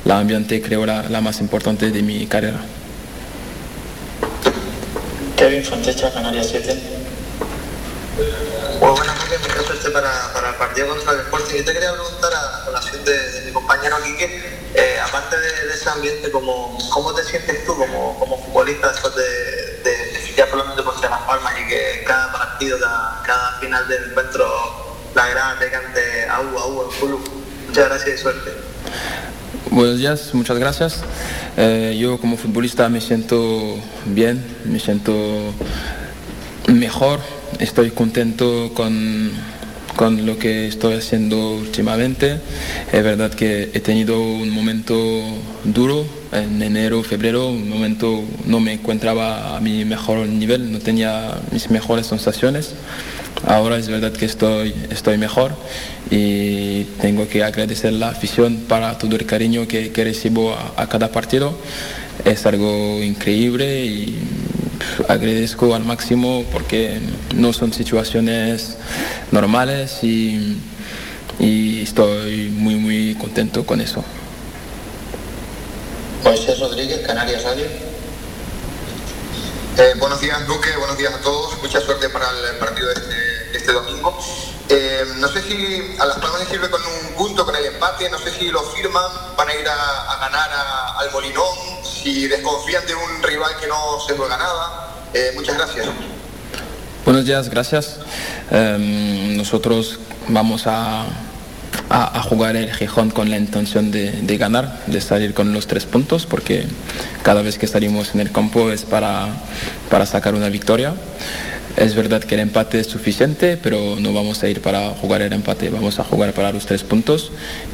la 0.05 0.19
ambiente 0.19 0.61
creo 0.61 0.85
la, 0.85 1.03
la 1.09 1.19
más 1.19 1.39
importante 1.41 1.89
de 1.89 2.01
mi 2.01 2.25
carrera. 2.27 2.59
Kevin 5.35 5.63
Fontecha, 5.63 6.13
Canarias 6.13 6.47
7. 6.51 6.79
Bueno, 8.79 8.95
buenas 8.95 9.17
noches, 9.17 9.41
mi 9.41 9.47
caso 9.47 9.73
este 9.73 9.89
para, 9.89 10.31
para 10.31 10.49
el 10.49 10.55
partido 10.55 10.87
contra 10.89 11.13
el 11.13 11.19
Sporting. 11.21 11.55
Yo 11.55 11.65
te 11.65 11.73
quería 11.73 11.91
preguntar 11.91 12.31
a 12.33 12.65
colación 12.65 13.03
de, 13.03 13.31
de 13.31 13.41
mi 13.41 13.51
compañero 13.51 13.97
Quique, 14.03 14.59
eh, 14.75 14.99
aparte 15.03 15.37
de, 15.37 15.67
de 15.67 15.73
ese 15.73 15.89
ambiente, 15.89 16.31
¿cómo, 16.31 16.77
¿cómo 16.93 17.13
te 17.13 17.23
sientes 17.23 17.65
tú 17.65 17.75
como, 17.75 18.17
como 18.19 18.37
futbolista 18.45 18.91
después 18.91 19.15
de, 19.15 19.89
de, 19.89 19.97
de 20.13 20.19
fichar 20.19 20.47
por 20.49 20.59
la 20.59 20.63
Unión 20.65 20.77
Deportiva 20.77 21.09
Las 21.09 21.21
Palmas 21.21 21.53
y 21.59 21.67
que 21.67 22.03
cada 22.05 22.31
partido, 22.31 22.79
cada, 22.79 23.23
cada 23.25 23.59
final 23.59 23.87
del 23.87 24.11
encuentro, 24.11 24.45
la 25.15 25.27
grada 25.29 25.59
te 25.59 25.71
cante 25.71 26.29
a 26.29 26.41
U, 26.41 26.59
a 26.59 26.67
U, 26.67 26.83
en 26.83 26.91
Fulu? 26.91 27.19
Muchas 27.67 27.89
gracias 27.89 28.19
y 28.19 28.21
suerte. 28.21 28.51
Buenos 29.71 29.99
días, 29.99 30.33
muchas 30.33 30.57
gracias. 30.57 31.03
Eh, 31.57 31.97
yo 31.99 32.19
como 32.19 32.37
futbolista 32.37 32.89
me 32.89 33.01
siento 33.01 33.77
bien, 34.05 34.43
me 34.65 34.79
siento 34.79 35.13
mejor, 36.67 37.19
estoy 37.59 37.91
contento 37.91 38.71
con, 38.73 39.31
con 39.95 40.25
lo 40.25 40.37
que 40.37 40.67
estoy 40.67 40.95
haciendo 40.95 41.55
últimamente. 41.55 42.39
Es 42.91 43.03
verdad 43.03 43.31
que 43.33 43.71
he 43.73 43.79
tenido 43.79 44.21
un 44.21 44.49
momento 44.49 44.95
duro 45.63 46.05
en 46.35 46.61
enero, 46.61 47.03
febrero, 47.03 47.49
un 47.49 47.69
momento 47.69 48.23
no 48.45 48.59
me 48.59 48.73
encontraba 48.73 49.55
a 49.55 49.61
mi 49.61 49.85
mejor 49.85 50.27
nivel, 50.27 50.71
no 50.71 50.79
tenía 50.79 51.35
mis 51.51 51.69
mejores 51.69 52.07
sensaciones. 52.07 52.73
Ahora 53.47 53.77
es 53.77 53.87
verdad 53.87 54.11
que 54.11 54.25
estoy, 54.25 54.73
estoy 54.89 55.17
mejor 55.17 55.55
y 56.09 56.83
tengo 57.01 57.27
que 57.27 57.43
agradecer 57.43 57.93
la 57.93 58.09
afición 58.09 58.57
para 58.67 58.97
todo 58.97 59.15
el 59.15 59.25
cariño 59.25 59.67
que, 59.67 59.91
recibo 59.95 60.55
a, 60.77 60.87
cada 60.87 61.09
partido. 61.09 61.57
Es 62.23 62.45
algo 62.45 63.03
increíble 63.03 63.85
y 63.85 64.17
pf, 64.79 65.11
agradezco 65.11 65.75
al 65.75 65.83
máximo 65.83 66.43
porque 66.51 66.99
no 67.35 67.53
son 67.53 67.73
situaciones 67.73 68.77
normales 69.31 69.99
y 70.03 70.57
estoy 71.39 72.49
muy 72.49 72.75
muy 72.75 73.15
contento 73.15 73.65
con 73.65 73.81
eso. 73.81 74.03
Moisés 76.25 76.59
Rodríguez, 76.59 77.05
Canarias 77.05 77.43
Radio. 77.43 77.65
Eh, 79.77 79.93
buenos 79.99 80.19
días, 80.21 80.47
Luque, 80.47 80.75
buenos 80.77 80.97
días 80.97 81.13
a 81.13 81.19
todos. 81.19 81.61
Mucha 81.61 81.79
suerte 81.81 82.09
para 82.09 82.25
el 82.29 82.57
partido 82.57 82.87
de 82.87 82.93
este, 82.93 83.15
de 83.51 83.57
este 83.57 83.71
domingo. 83.73 84.17
Eh, 84.69 85.03
no 85.17 85.27
sé 85.27 85.41
si 85.43 85.95
a 85.99 86.05
Las 86.05 86.17
Palmas 86.17 86.39
les 86.39 86.49
sirve 86.49 86.69
con 86.69 86.81
un 86.81 87.13
punto, 87.15 87.45
con 87.45 87.55
el 87.55 87.65
empate, 87.65 88.09
no 88.09 88.17
sé 88.17 88.31
si 88.31 88.47
lo 88.47 88.61
firman, 88.71 89.03
van 89.37 89.49
a 89.49 89.53
ir 89.53 89.67
a, 89.67 90.11
a 90.13 90.17
ganar 90.19 90.49
a- 90.51 90.99
al 90.99 91.11
Molinón, 91.11 91.45
si 91.83 92.27
desconfían 92.27 92.85
de 92.87 92.95
un 92.95 93.21
rival 93.21 93.51
que 93.59 93.67
no 93.67 93.99
se 94.07 94.15
juega 94.15 94.37
nada. 94.37 94.91
Eh, 95.13 95.31
muchas 95.35 95.55
gracias. 95.57 95.87
Buenos 97.03 97.25
días, 97.25 97.49
gracias. 97.49 97.97
Em, 98.49 99.37
nosotros 99.37 99.99
vamos 100.29 100.63
a, 100.65 101.05
a- 101.89 102.21
jugar 102.21 102.55
el 102.55 102.73
Gijón 102.73 103.11
con 103.11 103.29
la 103.29 103.37
intención 103.37 103.91
de, 103.91 104.37
ganar, 104.37 104.81
de 104.87 104.99
salir 105.01 105.33
con 105.33 105.53
los 105.53 105.67
tres 105.67 105.85
puntos, 105.85 106.25
porque 106.25 106.65
cada 107.23 107.41
vez 107.41 107.57
que 107.57 107.67
salimos 107.67 108.13
en 108.15 108.21
el 108.21 108.31
campo 108.31 108.71
es 108.71 108.83
para, 108.83 109.27
para 109.89 110.05
sacar 110.05 110.33
una 110.35 110.49
victoria. 110.49 110.93
Es 111.77 111.93
verdad 111.93 112.23
que 112.23 112.35
el 112.35 112.41
empate 112.41 112.79
es 112.79 112.87
suficiente, 112.87 113.57
pero 113.61 113.97
no 113.99 114.13
vamos 114.13 114.41
a 114.43 114.47
ir 114.47 114.61
para 114.61 114.89
jugar 114.91 115.21
el 115.21 115.33
empate, 115.33 115.69
vamos 115.69 115.99
a 115.99 116.03
jugar 116.05 116.31
para 116.33 116.51
los 116.53 116.65
tres 116.65 116.83
puntos 116.83 117.31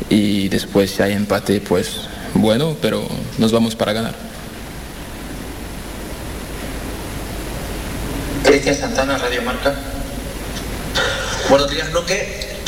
y 0.10 0.50
después 0.50 0.90
si 0.92 1.04
hay 1.04 1.14
empate, 1.14 1.62
pues 1.62 2.02
bueno, 2.34 2.76
pero 2.82 3.08
nos 3.38 3.52
vamos 3.52 3.76
para 3.76 3.94
ganar. 3.94 4.16
Cristian 8.44 8.76
Santana, 8.76 9.18
Radio 9.18 9.42
Marca. 9.44 9.74
Buenos 11.50 11.70
días. 11.70 11.88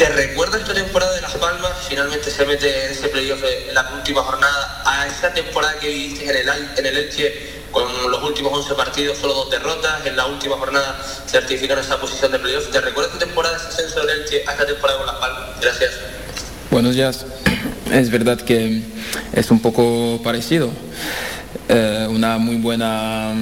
¿Te 0.03 0.09
recuerdas 0.09 0.59
esta 0.59 0.73
temporada 0.73 1.15
de 1.15 1.21
Las 1.21 1.33
Palmas? 1.35 1.71
Finalmente 1.87 2.29
se 2.29 2.45
mete 2.45 2.87
en 2.87 2.91
ese 2.91 3.07
playoff 3.07 3.41
en 3.41 3.73
la 3.73 3.89
última 3.95 4.21
jornada 4.21 4.81
a 4.85 5.07
esa 5.07 5.33
temporada 5.33 5.79
que 5.79 5.87
viviste 5.87 6.25
en 6.25 6.35
el, 6.35 6.49
en 6.77 6.85
el 6.85 6.97
Elche 6.97 7.33
con 7.71 7.85
los 8.11 8.21
últimos 8.21 8.51
11 8.51 8.75
partidos, 8.75 9.17
solo 9.17 9.33
dos 9.33 9.49
derrotas. 9.49 10.05
En 10.05 10.17
la 10.17 10.25
última 10.25 10.57
jornada 10.57 11.01
certificaron 11.25 11.81
esa 11.81 12.01
posición 12.01 12.33
de 12.33 12.39
playoff. 12.39 12.69
¿Te 12.69 12.81
recuerdas 12.81 13.13
esta 13.13 13.25
temporada, 13.25 13.55
ese 13.55 13.67
ascenso 13.67 14.05
del 14.05 14.23
Elche 14.23 14.43
a 14.45 14.51
esta 14.51 14.65
temporada 14.65 14.97
con 14.97 15.07
Las 15.07 15.15
Palmas? 15.15 15.61
Gracias. 15.61 15.91
Buenos 16.69 16.95
días. 16.95 17.25
Es 17.89 18.11
verdad 18.11 18.41
que 18.41 18.81
es 19.31 19.51
un 19.51 19.61
poco 19.61 20.19
parecido. 20.21 20.69
Eh, 21.69 22.07
una 22.09 22.39
muy 22.39 22.57
buena 22.57 23.33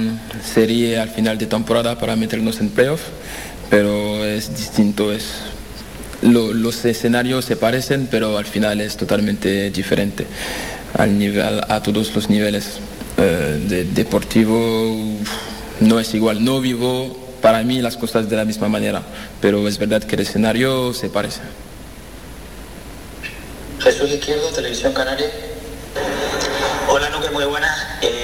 serie 0.44 1.00
al 1.00 1.10
final 1.10 1.38
de 1.38 1.46
temporada 1.46 1.98
para 1.98 2.14
meternos 2.14 2.60
en 2.60 2.70
playoff, 2.70 3.00
pero 3.68 4.24
es 4.24 4.56
distinto. 4.56 5.12
Es, 5.12 5.24
lo- 6.22 6.52
los 6.52 6.84
escenarios 6.84 7.44
se 7.44 7.56
parecen, 7.56 8.08
pero 8.10 8.38
al 8.38 8.44
final 8.46 8.80
es 8.80 8.96
totalmente 8.96 9.70
diferente 9.70 10.26
al 10.96 11.18
nivel, 11.18 11.60
a 11.68 11.82
todos 11.82 12.14
los 12.14 12.28
niveles. 12.30 12.78
Eh, 13.18 13.60
de, 13.68 13.84
deportivo 13.84 14.96
no 15.80 16.00
es 16.00 16.14
igual, 16.14 16.44
no 16.44 16.60
vivo 16.60 17.18
para 17.42 17.62
mí 17.62 17.82
las 17.82 17.96
cosas 17.96 18.28
de 18.30 18.36
la 18.36 18.44
misma 18.44 18.68
manera, 18.68 19.02
pero 19.40 19.66
es 19.68 19.76
verdad 19.78 20.02
que 20.02 20.14
el 20.14 20.22
escenario 20.22 20.94
se 20.94 21.08
parece. 21.10 21.40
Jesús 23.80 24.10
Izquierdo, 24.10 24.48
Televisión 24.50 24.92
Canaria. 24.92 25.26
Hola 26.88 27.10
Nuque, 27.10 27.30
muy 27.30 27.44
buenas. 27.44 27.76
Eh, 28.00 28.21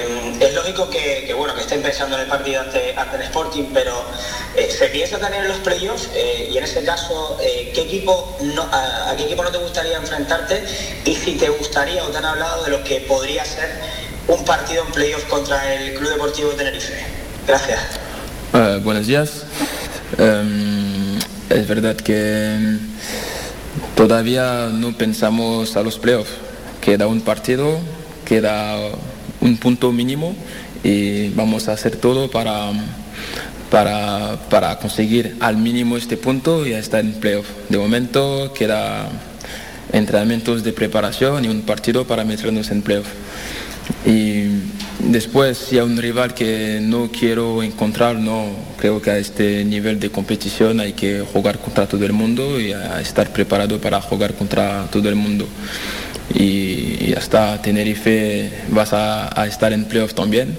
que, 0.87 1.33
bueno 1.35 1.55
que 1.55 1.61
estén 1.61 1.81
pensando 1.81 2.15
en 2.15 2.21
el 2.21 2.27
partido 2.27 2.61
ante, 2.61 2.95
ante 2.95 3.15
el 3.15 3.23
Sporting, 3.23 3.65
pero 3.73 4.05
eh, 4.55 4.69
se 4.69 4.87
piensa 4.87 5.17
también 5.17 5.43
en 5.43 5.49
los 5.49 5.57
playoffs 5.59 6.09
eh, 6.13 6.49
y 6.51 6.57
en 6.57 6.63
ese 6.63 6.83
caso, 6.83 7.37
eh, 7.41 7.71
¿qué 7.73 7.81
equipo 7.81 8.37
a, 8.71 9.13
qué 9.17 9.23
equipo 9.23 9.43
no 9.43 9.51
te 9.51 9.57
gustaría 9.57 9.97
enfrentarte? 9.97 10.63
Y 11.05 11.15
si 11.15 11.33
te 11.35 11.49
gustaría 11.49 12.03
o 12.03 12.07
te 12.07 12.17
han 12.17 12.25
hablado 12.25 12.63
de 12.63 12.71
lo 12.71 12.83
que 12.83 13.01
podría 13.01 13.43
ser 13.43 13.69
un 14.27 14.45
partido 14.45 14.85
en 14.85 14.91
playoff 14.91 15.23
contra 15.25 15.73
el 15.73 15.95
Club 15.95 16.11
Deportivo 16.11 16.49
Tenerife. 16.51 16.93
Gracias. 17.47 17.79
Buenos 18.83 19.07
días. 19.07 19.43
Em, 20.17 21.17
es 21.49 21.67
verdad 21.67 21.95
que 21.95 22.77
todavía 23.95 24.69
no 24.71 24.95
pensamos 24.95 25.75
a 25.75 25.81
los 25.81 25.97
playoffs. 25.97 26.31
Queda 26.81 27.07
un 27.07 27.21
partido, 27.21 27.79
queda 28.25 28.77
un 29.41 29.57
punto 29.57 29.91
mínimo 29.91 30.35
y 30.83 31.29
vamos 31.29 31.67
a 31.67 31.73
hacer 31.73 31.95
todo 31.97 32.29
para, 32.29 32.71
para, 33.69 34.37
para 34.49 34.77
conseguir 34.79 35.35
al 35.39 35.57
mínimo 35.57 35.97
este 35.97 36.17
punto 36.17 36.65
y 36.65 36.73
estar 36.73 37.01
en 37.01 37.13
playoff. 37.13 37.47
De 37.69 37.77
momento 37.77 38.53
queda 38.53 39.09
entrenamientos 39.91 40.63
de 40.63 40.73
preparación 40.73 41.45
y 41.45 41.47
un 41.47 41.61
partido 41.61 42.05
para 42.05 42.23
meternos 42.23 42.71
en 42.71 42.81
playoff. 42.81 43.07
Y 44.05 44.43
después, 44.99 45.57
si 45.57 45.77
hay 45.77 45.83
un 45.83 45.97
rival 45.97 46.33
que 46.33 46.79
no 46.81 47.09
quiero 47.11 47.63
encontrar, 47.63 48.15
no 48.15 48.45
creo 48.77 49.01
que 49.01 49.11
a 49.11 49.17
este 49.17 49.65
nivel 49.65 49.99
de 49.99 50.09
competición 50.09 50.79
hay 50.79 50.93
que 50.93 51.21
jugar 51.21 51.59
contra 51.59 51.87
todo 51.87 52.05
el 52.05 52.13
mundo 52.13 52.59
y 52.59 52.71
estar 53.01 53.31
preparado 53.33 53.79
para 53.79 53.99
jugar 54.01 54.35
contra 54.35 54.85
todo 54.91 55.09
el 55.09 55.15
mundo. 55.15 55.47
Y, 56.33 57.13
hasta 57.17 57.61
Tenerife 57.61 58.51
vas 58.69 58.93
a, 58.93 59.29
a 59.39 59.45
estar 59.47 59.73
en 59.73 59.85
playoff 59.85 60.13
también. 60.13 60.55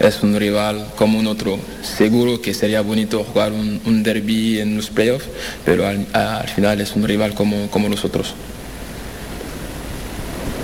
Es 0.00 0.22
un 0.22 0.36
rival 0.38 0.88
como 0.96 1.18
un 1.18 1.26
otro. 1.26 1.58
Seguro 1.82 2.42
que 2.42 2.52
sería 2.52 2.80
bonito 2.80 3.22
jugar 3.24 3.52
un, 3.52 3.80
un 3.84 4.02
derby 4.02 4.60
en 4.60 4.76
los 4.76 4.90
playoffs, 4.90 5.26
pero 5.64 5.86
al, 5.86 6.06
al 6.12 6.48
final 6.48 6.80
es 6.80 6.96
un 6.96 7.04
rival 7.04 7.34
como, 7.34 7.70
como 7.70 7.88
los 7.88 8.04
otros. 8.04 8.34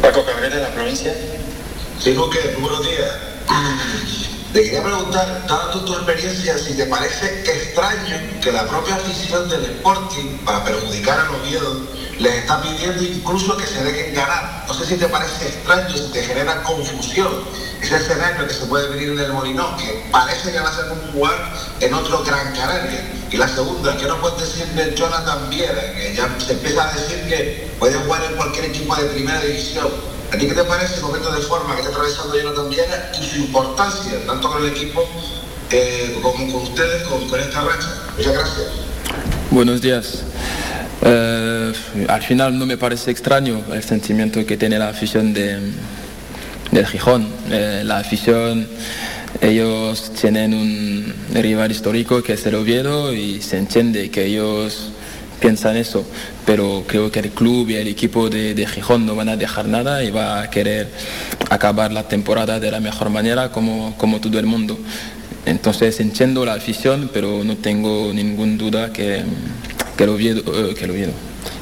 Paco 0.02 0.24
Cabrera, 0.24 0.56
de 0.56 0.62
la 0.62 0.70
provincia. 0.70 1.14
Sí, 2.01 2.14
Luque, 2.14 2.39
muy 2.59 2.70
buenos 2.70 2.86
días. 2.86 4.27
Te 4.52 4.64
quería 4.64 4.82
preguntar, 4.82 5.47
dada 5.47 5.70
tu, 5.70 5.94
experiencia, 5.94 6.59
si 6.59 6.74
te 6.74 6.85
parece 6.86 7.40
extraño 7.48 8.16
que 8.43 8.51
la 8.51 8.66
propia 8.66 8.97
afición 8.97 9.48
del 9.48 9.64
Sporting, 9.64 10.39
para 10.44 10.64
perjudicar 10.64 11.20
al 11.20 11.36
Oviedo, 11.36 11.86
les 12.18 12.35
está 12.35 12.60
pidiendo 12.60 13.01
incluso 13.01 13.56
que 13.56 13.64
se 13.64 13.85
dejen 13.85 14.12
ganar. 14.12 14.64
No 14.66 14.74
sé 14.74 14.86
si 14.86 14.97
te 14.97 15.06
parece 15.06 15.47
extraño, 15.47 15.97
si 15.97 16.10
te 16.10 16.24
genera 16.24 16.64
confusión 16.64 17.44
ese 17.81 17.94
escenario 17.94 18.48
que 18.48 18.55
se 18.55 18.66
puede 18.66 18.89
venir 18.89 19.10
en 19.10 19.20
el 19.20 19.32
Molinón, 19.32 19.77
que 19.77 20.05
parece 20.10 20.51
que 20.51 20.59
va 20.59 20.68
a 20.68 20.74
ser 20.74 20.89
como 20.89 21.02
jugar 21.12 21.52
en 21.78 21.94
otro 21.94 22.24
Gran 22.24 22.52
Canaria. 22.52 23.09
Y 23.31 23.36
la 23.36 23.47
segunda, 23.47 23.97
¿qué 23.97 24.06
nos 24.06 24.18
puedes 24.18 24.40
decir 24.40 24.66
de 24.74 24.97
Jonathan 24.97 25.48
Viera? 25.48 25.94
Que 25.94 26.12
ya 26.16 26.28
se 26.44 26.55
empieza 26.55 26.90
a 26.90 26.93
decir 26.93 27.28
que 27.28 27.70
puede 27.78 27.94
jugar 27.98 28.24
en 28.24 28.35
cualquier 28.35 28.64
equipo 28.64 28.97
de 28.97 29.05
primera 29.10 29.40
división. 29.43 29.89
¿A 30.32 30.39
ti 30.39 30.47
qué 30.47 30.55
te 30.55 30.65
parece 30.65 30.97
el 30.97 31.02
momento 31.02 31.32
de 31.32 31.43
forma 31.43 31.74
que 31.74 31.81
está 31.81 31.93
atravesando 31.93 32.36
Jonathan 32.36 32.70
Viera 32.70 33.12
y 33.20 33.24
su 33.24 33.39
importancia, 33.39 34.12
tanto 34.27 34.48
con 34.48 34.62
el 34.62 34.70
equipo 34.70 35.05
eh, 35.73 36.16
como 36.23 36.52
con 36.52 36.62
ustedes, 36.62 37.02
con, 37.02 37.28
con 37.28 37.40
esta 37.40 37.62
racha? 37.62 37.89
Muchas 38.16 38.32
gracias. 38.35 38.66
Buenos 39.51 39.82
días. 39.82 40.23
Eh, 41.02 41.73
al 42.07 42.23
final 42.23 42.57
no 42.57 42.65
me 42.65 42.77
parece 42.77 43.11
extraño 43.11 43.65
el 43.73 43.82
sentimiento 43.82 44.47
que 44.47 44.57
tiene 44.57 44.78
la 44.78 44.90
afición 44.90 45.32
de, 45.32 45.59
del 46.70 46.86
Gijón. 46.86 47.27
Eh, 47.51 47.82
la 47.85 47.98
afición, 47.98 48.69
ellos 49.40 50.12
tienen 50.12 50.55
un 50.55 51.15
rival 51.35 51.73
histórico 51.73 52.23
que 52.23 52.35
es 52.35 52.47
el 52.47 52.55
Oviedo 52.55 53.12
y 53.12 53.43
se 53.43 53.59
entiende 53.59 54.12
que 54.12 54.27
ellos 54.27 54.90
piensan 55.40 55.76
eso, 55.76 56.04
pero 56.46 56.84
creo 56.86 57.10
que 57.10 57.20
el 57.20 57.30
club 57.30 57.70
y 57.70 57.76
el 57.76 57.88
equipo 57.88 58.28
de, 58.28 58.66
Gijón 58.66 59.06
no 59.06 59.16
van 59.16 59.28
a 59.30 59.36
dejar 59.36 59.66
nada 59.66 60.04
y 60.04 60.10
va 60.10 60.42
a 60.42 60.50
querer 60.50 60.88
acabar 61.48 61.92
la 61.92 62.06
temporada 62.06 62.60
de 62.60 62.70
la 62.70 62.78
mejor 62.78 63.10
manera 63.10 63.50
como, 63.50 63.96
como 63.96 64.20
todo 64.20 64.38
el 64.38 64.46
mundo. 64.46 64.78
Entonces 65.46 65.98
entiendo 66.00 66.44
la 66.44 66.54
afición, 66.54 67.10
pero 67.12 67.42
no 67.42 67.56
tengo 67.56 68.12
ninguna 68.12 68.56
duda 68.56 68.92
que, 68.92 69.22
que, 69.96 70.04
el, 70.04 70.10
Oviedo, 70.10 70.70
eh, 70.70 70.74
que 70.74 70.84
el 70.84 70.90
Oviedo, 70.90 71.12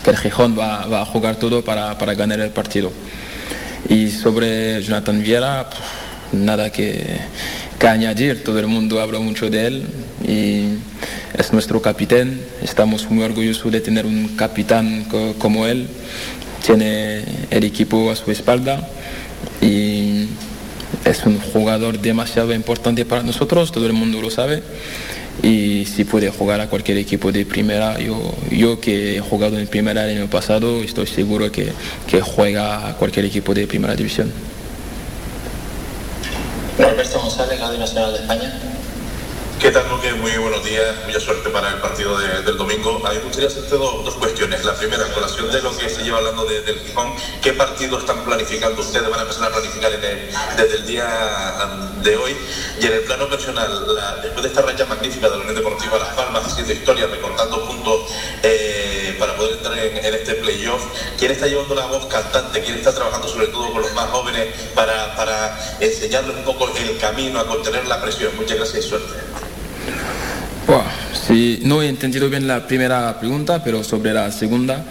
que 0.05 0.17
Gijón 0.17 0.59
va, 0.59 0.87
va 0.87 1.03
a 1.03 1.05
jugar 1.05 1.37
todo 1.37 1.63
para, 1.65 1.97
para 1.97 2.15
ganar 2.15 2.41
el 2.41 2.51
partido. 2.51 2.93
Y 3.89 4.11
sobre 4.11 4.83
Jonathan 4.83 5.23
Viera, 5.23 5.71
nada 6.33 6.71
que, 6.71 7.19
que 7.79 7.87
añadir, 7.87 8.43
todo 8.43 8.59
el 8.59 8.67
mundo 8.67 9.01
habla 9.01 9.19
mucho 9.21 9.49
de 9.51 9.67
él 9.67 9.83
y 10.27 10.65
es 11.39 11.53
nuestro 11.53 11.81
capitán, 11.81 12.41
estamos 12.63 13.09
muy 13.11 13.23
orgullosos 13.25 13.71
de 13.71 13.81
tener 13.81 14.05
un 14.05 14.29
capitán 14.37 15.05
co- 15.05 15.35
como 15.39 15.67
él, 15.67 15.87
tiene 16.65 17.23
el 17.51 17.65
equipo 17.65 18.11
a 18.11 18.17
su 18.17 18.31
espalda 18.33 18.89
y 19.61 20.27
es 21.05 21.25
un 21.25 21.39
jugador 21.39 22.01
demasiado 22.01 22.53
importante 22.53 23.05
para 23.05 23.23
nosotros, 23.23 23.71
todo 23.71 23.87
el 23.87 23.93
mundo 23.93 24.21
lo 24.21 24.31
sabe. 24.31 24.63
Y 25.41 25.85
si 25.87 26.03
puede 26.03 26.31
jugar 26.31 26.61
a 26.61 26.67
cualquier 26.69 26.99
equipo 26.99 27.31
de 27.31 27.47
primera, 27.47 28.01
yo, 28.01 28.35
yo 28.51 28.81
que 28.81 29.19
he 29.19 29.21
jugado 29.21 29.57
en 29.57 29.69
primera 29.69 30.05
el 30.11 30.17
año 30.19 30.29
pasado, 30.29 30.83
estoy 30.83 31.07
seguro 31.07 31.53
que, 31.53 31.69
que 32.11 32.21
juega 32.21 32.89
a 32.89 32.97
cualquier 32.97 33.27
equipo 33.27 33.55
de 33.55 33.69
primera 33.69 33.95
división. 33.95 34.33
Roberto 36.79 37.19
González, 37.21 37.61
Radio 37.61 37.79
Nacional 37.79 38.13
de 38.13 38.19
España. 38.21 38.61
¿Qué 39.61 39.73
tal, 39.73 39.89
Luque? 39.89 40.13
Muy 40.15 40.31
buenos 40.37 40.65
días, 40.65 40.95
mucha 41.05 41.19
suerte 41.19 41.51
para 41.51 41.71
el 41.71 41.81
partido 41.81 42.17
de- 42.17 42.43
del 42.43 42.57
domingo. 42.57 43.03
A 43.05 43.11
mí 43.11 43.17
me 43.17 43.25
gustaría 43.25 43.49
hacerte 43.49 43.75
dos, 43.77 44.15
cuestiones. 44.15 44.65
La 44.65 44.75
primera, 44.77 45.05
en 45.05 45.13
colación 45.13 45.51
de 45.51 45.61
lo 45.61 45.77
que 45.77 45.89
se 45.91 46.05
lleva 46.05 46.19
hablando 46.19 46.45
de- 46.45 46.63
del 46.63 46.79
Gijón, 46.79 47.13
¿qué 47.43 47.53
partido 47.55 47.99
están 47.99 48.25
planificando 48.25 48.81
ustedes? 48.81 49.11
¿Van 49.11 49.19
a 49.19 49.23
empezar 49.23 49.49
a 49.49 49.51
planificar 49.51 49.91
desde 50.57 50.77
el 50.77 50.87
día 50.87 51.09
de 52.05 52.17
hoy? 52.17 52.37
Y 52.81 52.87
en 52.87 52.93
el 52.93 53.01
plano 53.01 53.29
personal, 53.29 53.85
después 54.23 54.43
de 54.45 54.49
esta 54.49 54.63
racha 54.63 54.85
magnífica 54.87 55.29
de 55.29 55.37
la 55.37 55.41
Unión 55.43 55.57
Deportiva 55.57 55.99
Las 55.99 56.15
Palmas, 56.15 56.45
haciendo 56.47 56.73
historia, 56.73 57.09
recortando 57.09 57.67
puntos 57.67 58.13
eh, 58.45 58.88
en, 59.79 60.05
en 60.05 60.15
este 60.15 60.35
playoff, 60.35 60.83
¿quién 61.19 61.31
está 61.31 61.47
llevando 61.47 61.75
la 61.75 61.87
voz 61.87 62.07
cantante? 62.07 62.61
¿Quién 62.63 62.77
está 62.77 62.95
trabajando 62.95 63.29
sobre 63.29 63.47
todo 63.49 63.73
con 63.73 63.83
los 63.83 63.93
más 63.95 64.07
jóvenes 64.11 64.47
para, 64.75 65.15
para 65.17 65.59
enseñarles 65.81 66.37
un 66.37 66.45
poco 66.45 66.69
el 66.77 66.99
camino 66.99 67.39
a 67.39 67.47
contener 67.47 67.87
la 67.87 68.03
presión? 68.03 68.35
Muchas 68.37 68.57
gracias 68.57 68.85
y 68.85 68.89
suerte. 68.89 69.15
No 71.63 71.83
he 71.83 71.89
entendido 71.89 72.31
bien 72.31 72.49
la 72.49 72.67
primera 72.67 73.19
pregunta, 73.21 73.63
pero 73.63 73.85
sobre 73.85 74.15
la 74.15 74.33
segunda, 74.33 74.85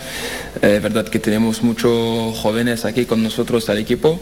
eh, 0.62 0.76
es 0.76 0.82
verdad 0.84 1.08
que 1.08 1.18
tenemos 1.18 1.64
muchos 1.64 2.38
jóvenes 2.38 2.86
aquí 2.86 3.06
con 3.06 3.24
nosotros 3.24 3.68
al 3.70 3.80
equipo 3.80 4.20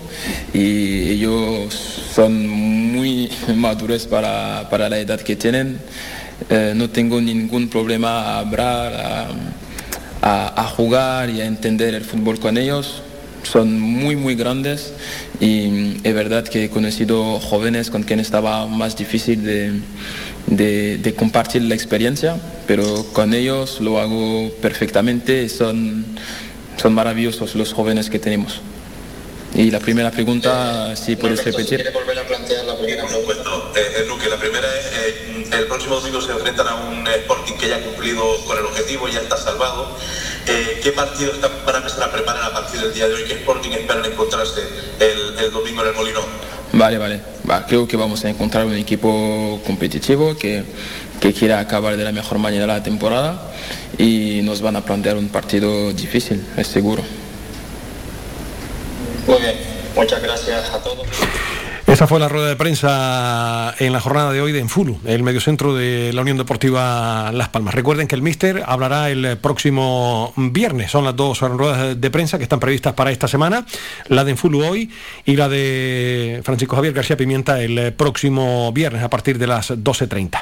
y 0.53 1.09
ellos 1.09 1.73
son 2.13 2.47
muy 2.47 3.29
maduros 3.55 4.05
para, 4.07 4.69
para 4.69 4.87
la 4.87 4.99
edad 4.99 5.19
que 5.19 5.35
tienen. 5.35 5.79
Eh, 6.49 6.73
no 6.73 6.89
tengo 6.89 7.19
ningún 7.19 7.69
problema 7.69 8.21
a 8.21 8.39
hablar, 8.39 8.93
a, 8.93 9.27
a- 10.25 10.61
a 10.61 10.67
jugar 10.67 11.29
y 11.29 11.39
a 11.41 11.45
entender 11.45 11.93
el 11.93 12.03
fútbol 12.03 12.39
con 12.39 12.57
ellos. 12.57 13.01
Son 13.43 13.79
muy, 13.79 14.15
muy 14.15 14.33
grandes 14.35 14.91
y 15.39 15.97
es 16.03 16.13
verdad 16.15 16.43
que 16.47 16.65
he 16.65 16.69
conocido 16.69 17.39
jóvenes 17.39 17.91
con 17.91 18.01
quien 18.01 18.19
estaba 18.19 18.65
más 18.65 18.97
difícil 18.97 19.43
de, 19.43 19.71
de- 20.47 20.97
de 20.97 21.13
compartir 21.13 21.61
la 21.61 21.75
experiencia, 21.75 22.37
pero 22.65 23.05
con 23.13 23.35
ellos 23.35 23.79
lo 23.81 23.99
hago 23.99 24.49
perfectamente 24.63 25.43
y 25.43 25.49
son, 25.49 26.05
son 26.81 26.93
maravillosos 26.95 27.53
los 27.53 27.71
jóvenes 27.71 28.09
que 28.09 28.17
tenemos. 28.17 28.61
Y 29.53 29.69
la 29.71 29.79
primera 29.79 30.09
pregunta, 30.11 30.95
si 30.95 31.15
puedes 31.15 31.45
repetir. 31.45 31.77
¿Quiere 31.81 31.91
volver 31.91 32.17
a 32.19 32.23
plantear 32.27 32.65
la 32.65 32.75
primera 32.77 33.03
eh, 33.03 33.07
eh, 33.77 34.05
Luque, 34.07 34.27
la 34.27 34.37
primera 34.37 34.67
es, 34.79 34.85
eh, 34.87 35.34
el 35.57 35.67
próximo 35.67 35.95
domingo 35.95 36.21
se 36.21 36.31
enfrentan 36.31 36.67
a 36.67 36.75
un 36.75 37.07
Sporting 37.07 37.53
que 37.53 37.69
ya 37.69 37.77
ha 37.77 37.81
cumplido 37.81 38.23
con 38.45 38.57
el 38.57 38.65
objetivo, 38.65 39.07
ya 39.07 39.19
está 39.19 39.37
salvado. 39.37 39.95
Eh, 40.47 40.79
¿Qué 40.83 40.91
partido 40.91 41.31
están, 41.31 41.51
van 41.65 41.75
a 41.75 41.77
empezar 41.79 42.03
a 42.03 42.11
preparar 42.11 42.43
a 42.43 42.53
partir 42.53 42.79
del 42.81 42.93
día 42.93 43.07
de 43.07 43.15
hoy? 43.15 43.23
¿Qué 43.23 43.33
Sporting 43.33 43.71
esperan 43.71 44.05
encontrarse 44.05 44.61
el, 44.99 45.37
el 45.39 45.51
domingo 45.51 45.81
en 45.81 45.87
el 45.87 45.93
Molinón? 45.95 46.23
Vale, 46.73 46.97
vale. 46.97 47.21
Va, 47.49 47.65
creo 47.65 47.87
que 47.87 47.95
vamos 47.95 48.23
a 48.25 48.29
encontrar 48.29 48.65
un 48.65 48.75
equipo 48.75 49.61
competitivo 49.65 50.35
que, 50.37 50.63
que 51.19 51.33
quiera 51.33 51.59
acabar 51.59 51.95
de 51.95 52.03
la 52.03 52.11
mejor 52.11 52.37
manera 52.37 52.67
la 52.67 52.83
temporada 52.83 53.53
y 53.97 54.41
nos 54.43 54.61
van 54.61 54.75
a 54.75 54.81
plantear 54.83 55.15
un 55.15 55.29
partido 55.29 55.93
difícil, 55.93 56.45
es 56.57 56.67
seguro. 56.67 57.03
Muy 59.25 59.39
bien, 59.39 59.55
muchas 59.95 60.21
gracias 60.21 60.69
a 60.69 60.83
todos. 60.83 61.07
Esa 61.87 62.07
fue 62.07 62.19
la 62.19 62.27
rueda 62.27 62.47
de 62.47 62.55
prensa 62.55 63.75
en 63.77 63.93
la 63.93 63.99
jornada 63.99 64.33
de 64.33 64.41
hoy 64.41 64.51
de 64.51 64.59
Enfulu, 64.59 64.99
el 65.05 65.21
mediocentro 65.21 65.75
de 65.75 66.11
la 66.13 66.23
Unión 66.23 66.35
Deportiva 66.35 67.31
Las 67.31 67.49
Palmas. 67.49 67.75
Recuerden 67.75 68.07
que 68.07 68.15
el 68.15 68.23
Míster 68.23 68.63
hablará 68.65 69.11
el 69.11 69.37
próximo 69.37 70.33
viernes. 70.35 70.89
Son 70.89 71.05
las 71.05 71.15
dos 71.15 71.41
ruedas 71.41 72.01
de 72.01 72.11
prensa 72.11 72.37
que 72.37 72.43
están 72.43 72.59
previstas 72.59 72.93
para 72.93 73.11
esta 73.11 73.27
semana. 73.27 73.65
La 74.07 74.23
de 74.23 74.31
Enfulu 74.31 74.65
hoy 74.65 74.89
y 75.25 75.35
la 75.35 75.47
de 75.47 76.41
Francisco 76.43 76.75
Javier 76.75 76.93
García 76.93 77.17
Pimienta 77.17 77.61
el 77.61 77.93
próximo 77.93 78.73
viernes 78.73 79.03
a 79.03 79.09
partir 79.09 79.37
de 79.37 79.47
las 79.47 79.69
12.30. 79.69 80.41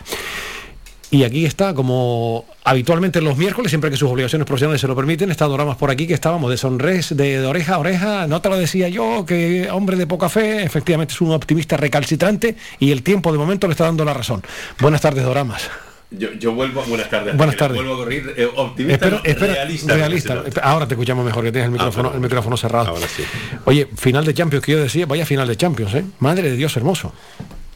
Y 1.14 1.26
aquí 1.26 1.45
está, 1.45 1.76
como 1.76 2.44
habitualmente 2.64 3.22
los 3.22 3.38
miércoles, 3.38 3.69
siempre 3.69 3.91
que 3.91 3.98
sus 3.98 4.10
obligaciones 4.10 4.48
profesionales 4.48 4.81
se 4.81 4.88
lo 4.88 4.95
permiten, 4.95 5.30
está 5.30 5.45
Doramas 5.45 5.77
por 5.77 5.91
aquí, 5.91 6.07
que 6.07 6.15
estábamos 6.15 6.49
de 6.49 6.57
sonres, 6.57 7.15
de, 7.15 7.40
de 7.40 7.45
oreja 7.45 7.76
a 7.76 7.77
oreja. 7.77 8.26
No 8.26 8.41
te 8.41 8.49
lo 8.49 8.57
decía 8.57 8.90
yo, 8.90 9.23
que 9.23 9.69
hombre 9.69 9.95
de 9.95 10.07
poca 10.07 10.27
fe, 10.27 10.64
efectivamente 10.64 11.14
es 11.14 11.22
un 11.22 11.30
optimista 11.30 11.77
recalcitrante 11.77 12.56
y 12.80 12.91
el 12.91 13.03
tiempo 13.03 13.31
de 13.31 13.38
momento 13.38 13.68
le 13.68 13.73
está 13.73 13.84
dando 13.84 14.03
la 14.03 14.15
razón. 14.15 14.41
Buenas 14.80 15.02
tardes, 15.02 15.23
Doramas. 15.23 15.69
Yo, 16.10 16.34
yo 16.34 16.56
vuelvo, 16.56 16.81
buenas 16.88 17.11
tardes. 17.11 17.38
Buenas 17.38 17.57
tardes. 17.57 17.77
Vuelvo 17.77 17.94
a 17.94 17.98
correr 17.98 18.34
eh, 18.35 18.48
optimista, 18.56 19.10
no, 19.11 19.22
espera, 19.23 19.53
realista. 19.53 19.94
realista. 19.94 20.44
Ahora 20.64 20.88
te 20.88 20.95
escuchamos 20.95 21.23
mejor, 21.23 21.44
que 21.44 21.52
tienes 21.52 21.68
el 21.68 21.73
micrófono, 21.73 22.10
perdón. 22.10 22.15
el 22.15 22.22
micrófono 22.22 22.57
cerrado. 22.57 22.90
Ahora 22.90 23.07
sí. 23.07 23.23
Oye, 23.65 23.88
final 23.95 24.26
de 24.26 24.34
Champions, 24.34 24.65
que 24.65 24.72
yo 24.72 24.80
decía, 24.80 25.06
vaya 25.06 25.27
final 25.27 25.48
de 25.48 25.57
Champions, 25.57 25.94
¿eh? 25.94 26.06
Madre 26.18 26.49
de 26.49 26.56
Dios 26.56 26.76
hermoso. 26.76 27.14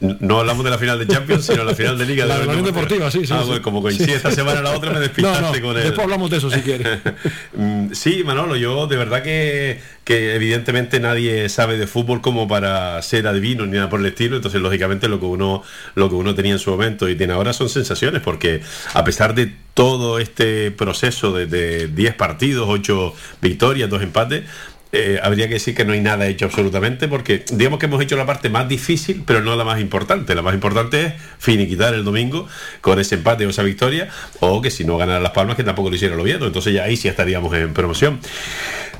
No 0.00 0.38
hablamos 0.38 0.64
de 0.64 0.70
la 0.70 0.78
final 0.78 0.96
de 0.98 1.08
Champions, 1.12 1.44
sino 1.46 1.64
la 1.64 1.74
final 1.74 1.98
de 1.98 2.06
Liga 2.06 2.24
La 2.24 2.38
de 2.38 2.44
la 2.46 2.52
Unión 2.52 2.66
Deportiva, 2.66 3.10
sí, 3.10 3.26
sí, 3.26 3.32
Ah, 3.34 3.40
sí. 3.40 3.46
bueno, 3.48 3.62
como 3.62 3.82
coincide 3.82 4.06
Sí. 4.06 4.12
esta 4.12 4.30
semana 4.30 4.62
la 4.62 4.70
otra, 4.76 4.92
me 4.92 5.00
despistaste 5.00 5.60
no, 5.60 5.66
con 5.66 5.76
él. 5.76 5.82
después 5.82 6.04
hablamos 6.04 6.30
de 6.30 6.36
eso 6.36 6.50
si 6.50 6.60
quieres. 6.60 6.98
Mm, 7.56 7.92
Sí, 7.92 8.22
Manolo, 8.24 8.54
yo 8.56 8.86
de 8.86 8.96
verdad 8.96 9.22
que, 9.22 9.80
que 10.04 10.34
evidentemente 10.36 11.00
nadie 11.00 11.48
sabe 11.48 11.76
de 11.78 11.86
fútbol 11.88 12.20
como 12.20 12.46
para 12.46 13.00
ser 13.02 13.26
adivino 13.26 13.66
ni 13.66 13.72
nada 13.76 13.88
por 13.88 13.98
el 13.98 14.06
estilo, 14.06 14.36
entonces 14.36 14.60
lógicamente 14.60 15.08
lo 15.08 15.18
que 15.18 15.26
uno 15.26 15.62
lo 15.96 16.08
que 16.08 16.14
uno 16.14 16.34
tenía 16.34 16.52
en 16.52 16.58
su 16.60 16.70
momento 16.70 17.08
y 17.08 17.16
tiene 17.16 17.32
ahora 17.32 17.52
son 17.52 17.68
sensaciones, 17.68 18.22
porque 18.22 18.60
a 18.94 19.02
pesar 19.04 19.34
de 19.34 19.52
todo 19.74 20.18
este 20.20 20.70
proceso 20.70 21.32
de- 21.32 21.46
de 21.46 21.88
10 21.88 22.14
partidos, 22.14 22.66
8 22.68 23.14
victorias, 23.40 23.90
2 23.90 24.02
empates, 24.02 24.44
eh, 24.90 25.20
habría 25.22 25.48
que 25.48 25.54
decir 25.54 25.74
que 25.74 25.84
no 25.84 25.92
hay 25.92 26.00
nada 26.00 26.26
hecho 26.26 26.46
absolutamente 26.46 27.08
porque 27.08 27.44
digamos 27.52 27.78
que 27.78 27.86
hemos 27.86 28.02
hecho 28.02 28.16
la 28.16 28.24
parte 28.24 28.48
más 28.48 28.68
difícil 28.68 29.22
pero 29.26 29.42
no 29.42 29.54
la 29.56 29.64
más 29.64 29.80
importante. 29.80 30.34
La 30.34 30.42
más 30.42 30.54
importante 30.54 31.04
es 31.04 31.12
finiquitar 31.38 31.94
el 31.94 32.04
domingo 32.04 32.48
con 32.80 32.98
ese 32.98 33.16
empate 33.16 33.46
o 33.46 33.50
esa 33.50 33.62
victoria 33.62 34.08
o 34.40 34.62
que 34.62 34.70
si 34.70 34.84
no 34.84 34.96
ganara 34.96 35.20
las 35.20 35.32
palmas 35.32 35.56
que 35.56 35.64
tampoco 35.64 35.90
lo 35.90 35.96
hiciera 35.96 36.14
el 36.14 36.20
Oviedo. 36.20 36.46
Entonces 36.46 36.72
ya 36.72 36.84
ahí 36.84 36.96
sí 36.96 37.08
estaríamos 37.08 37.54
en 37.54 37.74
promoción 37.74 38.20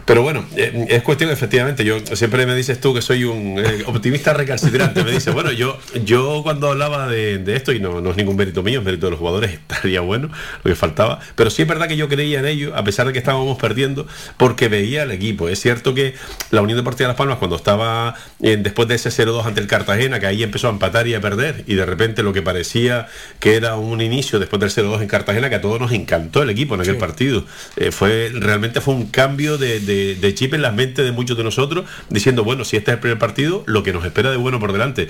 Pero 0.09 0.23
bueno, 0.23 0.45
eh, 0.57 0.87
es 0.89 1.03
cuestión 1.03 1.31
efectivamente, 1.31 1.85
yo 1.85 1.99
siempre 2.17 2.47
me 2.47 2.55
dices 2.57 2.81
tú 2.81 2.95
que 2.95 3.03
soy 3.03 3.25
un 3.25 3.59
eh, 3.59 3.83
optimista 3.85 4.33
recalcitrante, 4.33 5.05
me 5.05 5.13
dice, 5.13 5.31
bueno, 5.33 5.53
yo 5.53 5.79
yo 6.05 6.41
cuando 6.43 6.71
hablaba 6.71 7.07
de, 7.09 7.37
de 7.37 7.55
esto, 7.57 7.73
y 7.73 7.79
no, 7.79 8.01
no 8.01 8.11
es 8.13 8.17
ningún 8.17 8.35
mérito 8.35 8.63
mío, 8.63 8.79
es 8.79 8.85
mérito 8.87 9.05
de 9.07 9.11
los 9.11 9.19
jugadores, 9.21 9.51
estaría 9.71 10.01
bueno, 10.01 10.31
lo 10.65 10.69
que 10.71 10.75
faltaba, 10.75 11.21
pero 11.37 11.51
sí 11.51 11.61
es 11.61 11.69
verdad 11.69 11.89
que 11.89 11.97
yo 11.99 12.09
creía 12.09 12.39
en 12.39 12.47
ello, 12.47 12.75
a 12.75 12.85
pesar 12.85 13.07
de 13.07 13.13
que 13.13 13.19
estábamos 13.19 13.59
perdiendo, 13.59 14.07
porque 14.39 14.69
veía 14.69 15.03
al 15.03 15.11
equipo. 15.11 15.49
Es 15.51 15.61
cierto 15.61 15.93
que 15.93 16.15
la 16.51 16.63
Unión 16.63 16.79
Deportiva 16.79 17.09
Las 17.09 17.17
Palmas, 17.19 17.37
cuando 17.37 17.57
estaba 17.57 18.15
eh, 18.43 18.57
después 18.59 18.89
de 18.89 18.95
ese 18.95 19.11
0-2 19.11 19.45
ante 19.45 19.61
el 19.61 19.67
Cartagena, 19.67 20.19
que 20.21 20.27
ahí 20.27 20.43
empezó 20.43 20.69
a 20.69 20.71
empatar 20.71 21.07
y 21.07 21.13
a 21.15 21.21
perder, 21.21 21.65
y 21.67 21.75
de 21.75 21.85
repente 21.85 22.23
lo 22.23 22.33
que 22.33 22.41
parecía 22.41 23.09
que 23.41 23.57
era 23.57 23.77
un 23.77 24.01
inicio 24.01 24.39
después 24.39 24.59
del 24.61 24.71
0-2 24.71 25.03
en 25.03 25.09
Cartagena, 25.09 25.51
que 25.51 25.57
a 25.57 25.61
todos 25.61 25.79
nos 25.79 25.93
encantó 25.93 26.43
el 26.43 26.49
equipo 26.49 26.75
en 26.77 26.81
aquel 26.81 26.95
Sí. 26.95 27.01
partido. 27.01 27.45
Eh, 27.77 27.91
fue 27.93 28.31
Realmente 28.33 28.81
fue 28.81 28.95
un 28.95 29.07
cambio 29.09 29.59
de, 29.59 29.81
de- 29.81 29.98
de 30.21 30.35
chip 30.35 30.55
en 30.55 30.63
las 30.63 30.75
mentes 30.75 31.05
de 31.05 31.13
muchos 31.13 31.37
de 31.37 31.45
nosotros, 31.45 31.85
diciendo, 32.09 32.45
bueno, 32.45 32.65
si 32.65 32.77
este 32.77 32.91
es 32.91 32.97
el 32.97 33.01
primer 33.01 33.19
partido, 33.19 33.65
lo 33.67 33.83
que 33.83 33.93
nos 33.93 34.05
espera 34.05 34.31
de 34.31 34.37
bueno 34.37 34.59
por 34.59 34.73
delante. 34.73 35.09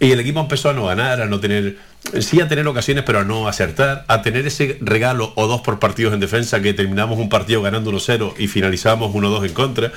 Y 0.00 0.10
el 0.10 0.20
equipo 0.20 0.40
empezó 0.40 0.70
a 0.70 0.72
no 0.72 0.86
ganar, 0.86 1.20
a 1.20 1.26
no 1.26 1.40
tener, 1.40 1.76
sí 2.20 2.40
a 2.40 2.48
tener 2.48 2.66
ocasiones, 2.66 3.04
pero 3.04 3.20
a 3.20 3.24
no 3.24 3.48
acertar, 3.48 4.04
a 4.08 4.22
tener 4.22 4.46
ese 4.46 4.78
regalo 4.80 5.32
o 5.34 5.46
dos 5.46 5.60
por 5.60 5.78
partidos 5.78 6.14
en 6.14 6.20
defensa, 6.20 6.60
que 6.62 6.72
terminamos 6.72 7.18
un 7.18 7.28
partido 7.28 7.62
ganando 7.62 7.92
1-0 7.92 8.34
y 8.38 8.48
finalizamos 8.48 9.14
1-2 9.14 9.46
en 9.46 9.52
contra. 9.52 9.92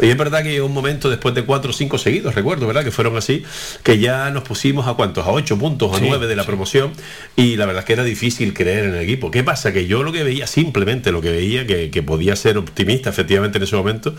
Y 0.00 0.08
es 0.08 0.16
verdad 0.16 0.42
que 0.42 0.60
un 0.60 0.72
momento 0.72 1.10
después 1.10 1.34
de 1.34 1.44
4 1.44 1.70
o 1.70 1.72
5 1.72 1.98
seguidos, 1.98 2.34
recuerdo, 2.34 2.66
¿verdad? 2.66 2.84
Que 2.84 2.90
fueron 2.90 3.16
así, 3.16 3.44
que 3.82 3.98
ya 3.98 4.30
nos 4.30 4.42
pusimos 4.42 4.86
a 4.88 4.94
cuántos, 4.94 5.26
a 5.26 5.30
8 5.30 5.58
puntos, 5.58 5.94
a 5.94 5.98
Sí, 5.98 6.06
9 6.08 6.26
de 6.26 6.36
la 6.36 6.44
promoción, 6.44 6.92
y 7.36 7.56
la 7.56 7.66
verdad 7.66 7.80
es 7.80 7.86
que 7.86 7.92
era 7.92 8.04
difícil 8.04 8.54
creer 8.54 8.84
en 8.86 8.94
el 8.94 9.02
equipo. 9.02 9.30
¿Qué 9.30 9.44
pasa? 9.44 9.72
Que 9.72 9.86
yo 9.86 10.02
lo 10.02 10.12
que 10.12 10.22
veía, 10.22 10.46
simplemente 10.46 11.12
lo 11.12 11.20
que 11.20 11.30
veía, 11.30 11.66
que, 11.66 11.90
que 11.90 12.02
podía 12.02 12.34
ser 12.34 12.58
optimista 12.58 13.10
efectivamente 13.10 13.58
en 13.58 13.64
ese 13.64 13.76
momento, 13.76 14.14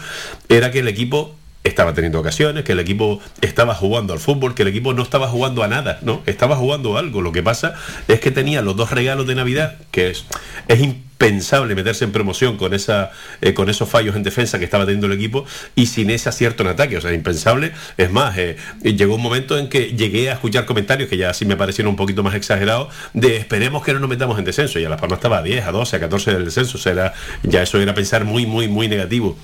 era 0.50 0.72
que 0.72 0.80
el 0.80 0.88
equipo 0.88 1.36
estaba 1.64 1.94
teniendo 1.94 2.20
ocasiones, 2.20 2.64
que 2.64 2.74
el 2.74 2.80
equipo 2.80 3.22
estaba 3.42 3.74
jugando 3.74 4.14
al 4.14 4.20
fútbol, 4.20 4.54
que 4.54 4.64
el 4.64 4.68
equipo 4.68 4.94
no 4.94 5.04
estaba 5.04 5.28
jugando 5.28 5.64
a 5.64 5.68
nada, 5.68 6.00
¿no? 6.02 6.22
Estaba 6.26 6.56
jugando 6.56 6.98
a 6.98 7.00
algo. 7.00 7.22
Lo 7.22 7.32
que 7.32 7.44
pasa 7.44 7.76
es 8.08 8.20
que 8.20 8.32
tenía 8.32 8.62
los 8.62 8.76
dos 8.76 8.92
regalos 8.92 9.28
de 9.28 9.36
Navidad, 9.36 9.78
que 9.92 10.10
es, 10.10 10.26
es 10.68 10.80
impensable 10.82 11.74
meterse 11.74 12.04
en 12.04 12.12
promoción 12.12 12.58
con 12.58 12.74
esa 12.74 13.12
eh, 13.42 13.54
con 13.54 13.70
esos 13.70 13.88
fallos 13.88 14.16
en 14.18 14.24
defensa 14.24 14.60
que 14.60 14.66
estaba 14.66 14.84
teniendo 14.84 15.08
el 15.08 15.14
equipo 15.14 15.46
y 15.74 15.86
sin 15.86 16.10
ese 16.10 16.28
acierto 16.28 16.64
en 16.64 16.70
ataque. 16.70 16.98
O 16.98 17.02
sea, 17.02 17.14
impensable. 17.14 17.72
Es 17.98 18.12
más, 18.12 18.38
eh, 18.38 18.58
llegó 18.84 19.16
un 19.16 19.22
momento 19.22 19.58
en 19.58 19.70
que 19.70 19.94
llegué 19.94 20.30
a 20.30 20.34
escuchar 20.34 20.66
comentarios 20.66 21.10
que 21.10 21.16
ya 21.16 21.34
sí 21.34 21.46
me 21.46 21.56
parecieron 21.56 21.92
un 21.92 21.96
poquito 21.96 22.24
más 22.24 22.36
exagerados 22.36 22.94
de 23.14 23.38
esperemos 23.38 23.84
que 23.84 23.94
no 23.94 24.00
nos 24.00 24.10
metamos 24.10 24.38
en 24.38 24.44
descenso. 24.44 24.80
Y 24.80 24.86
a 24.86 24.90
Las 24.90 25.00
Palmas 25.00 25.20
estaba 25.20 25.38
a 25.38 25.44
10, 25.44 25.66
a 25.66 25.72
12, 25.72 25.96
a 25.96 26.00
14 26.02 26.34
del 26.34 26.46
descenso. 26.46 26.78
O 26.78 26.82
sea, 26.82 27.14
ya 27.44 27.62
eso 27.62 27.80
era 27.80 27.94
pensar 27.94 28.26
muy, 28.26 28.46
muy, 28.46 28.68
muy 28.68 28.90
negativo. 28.90 29.38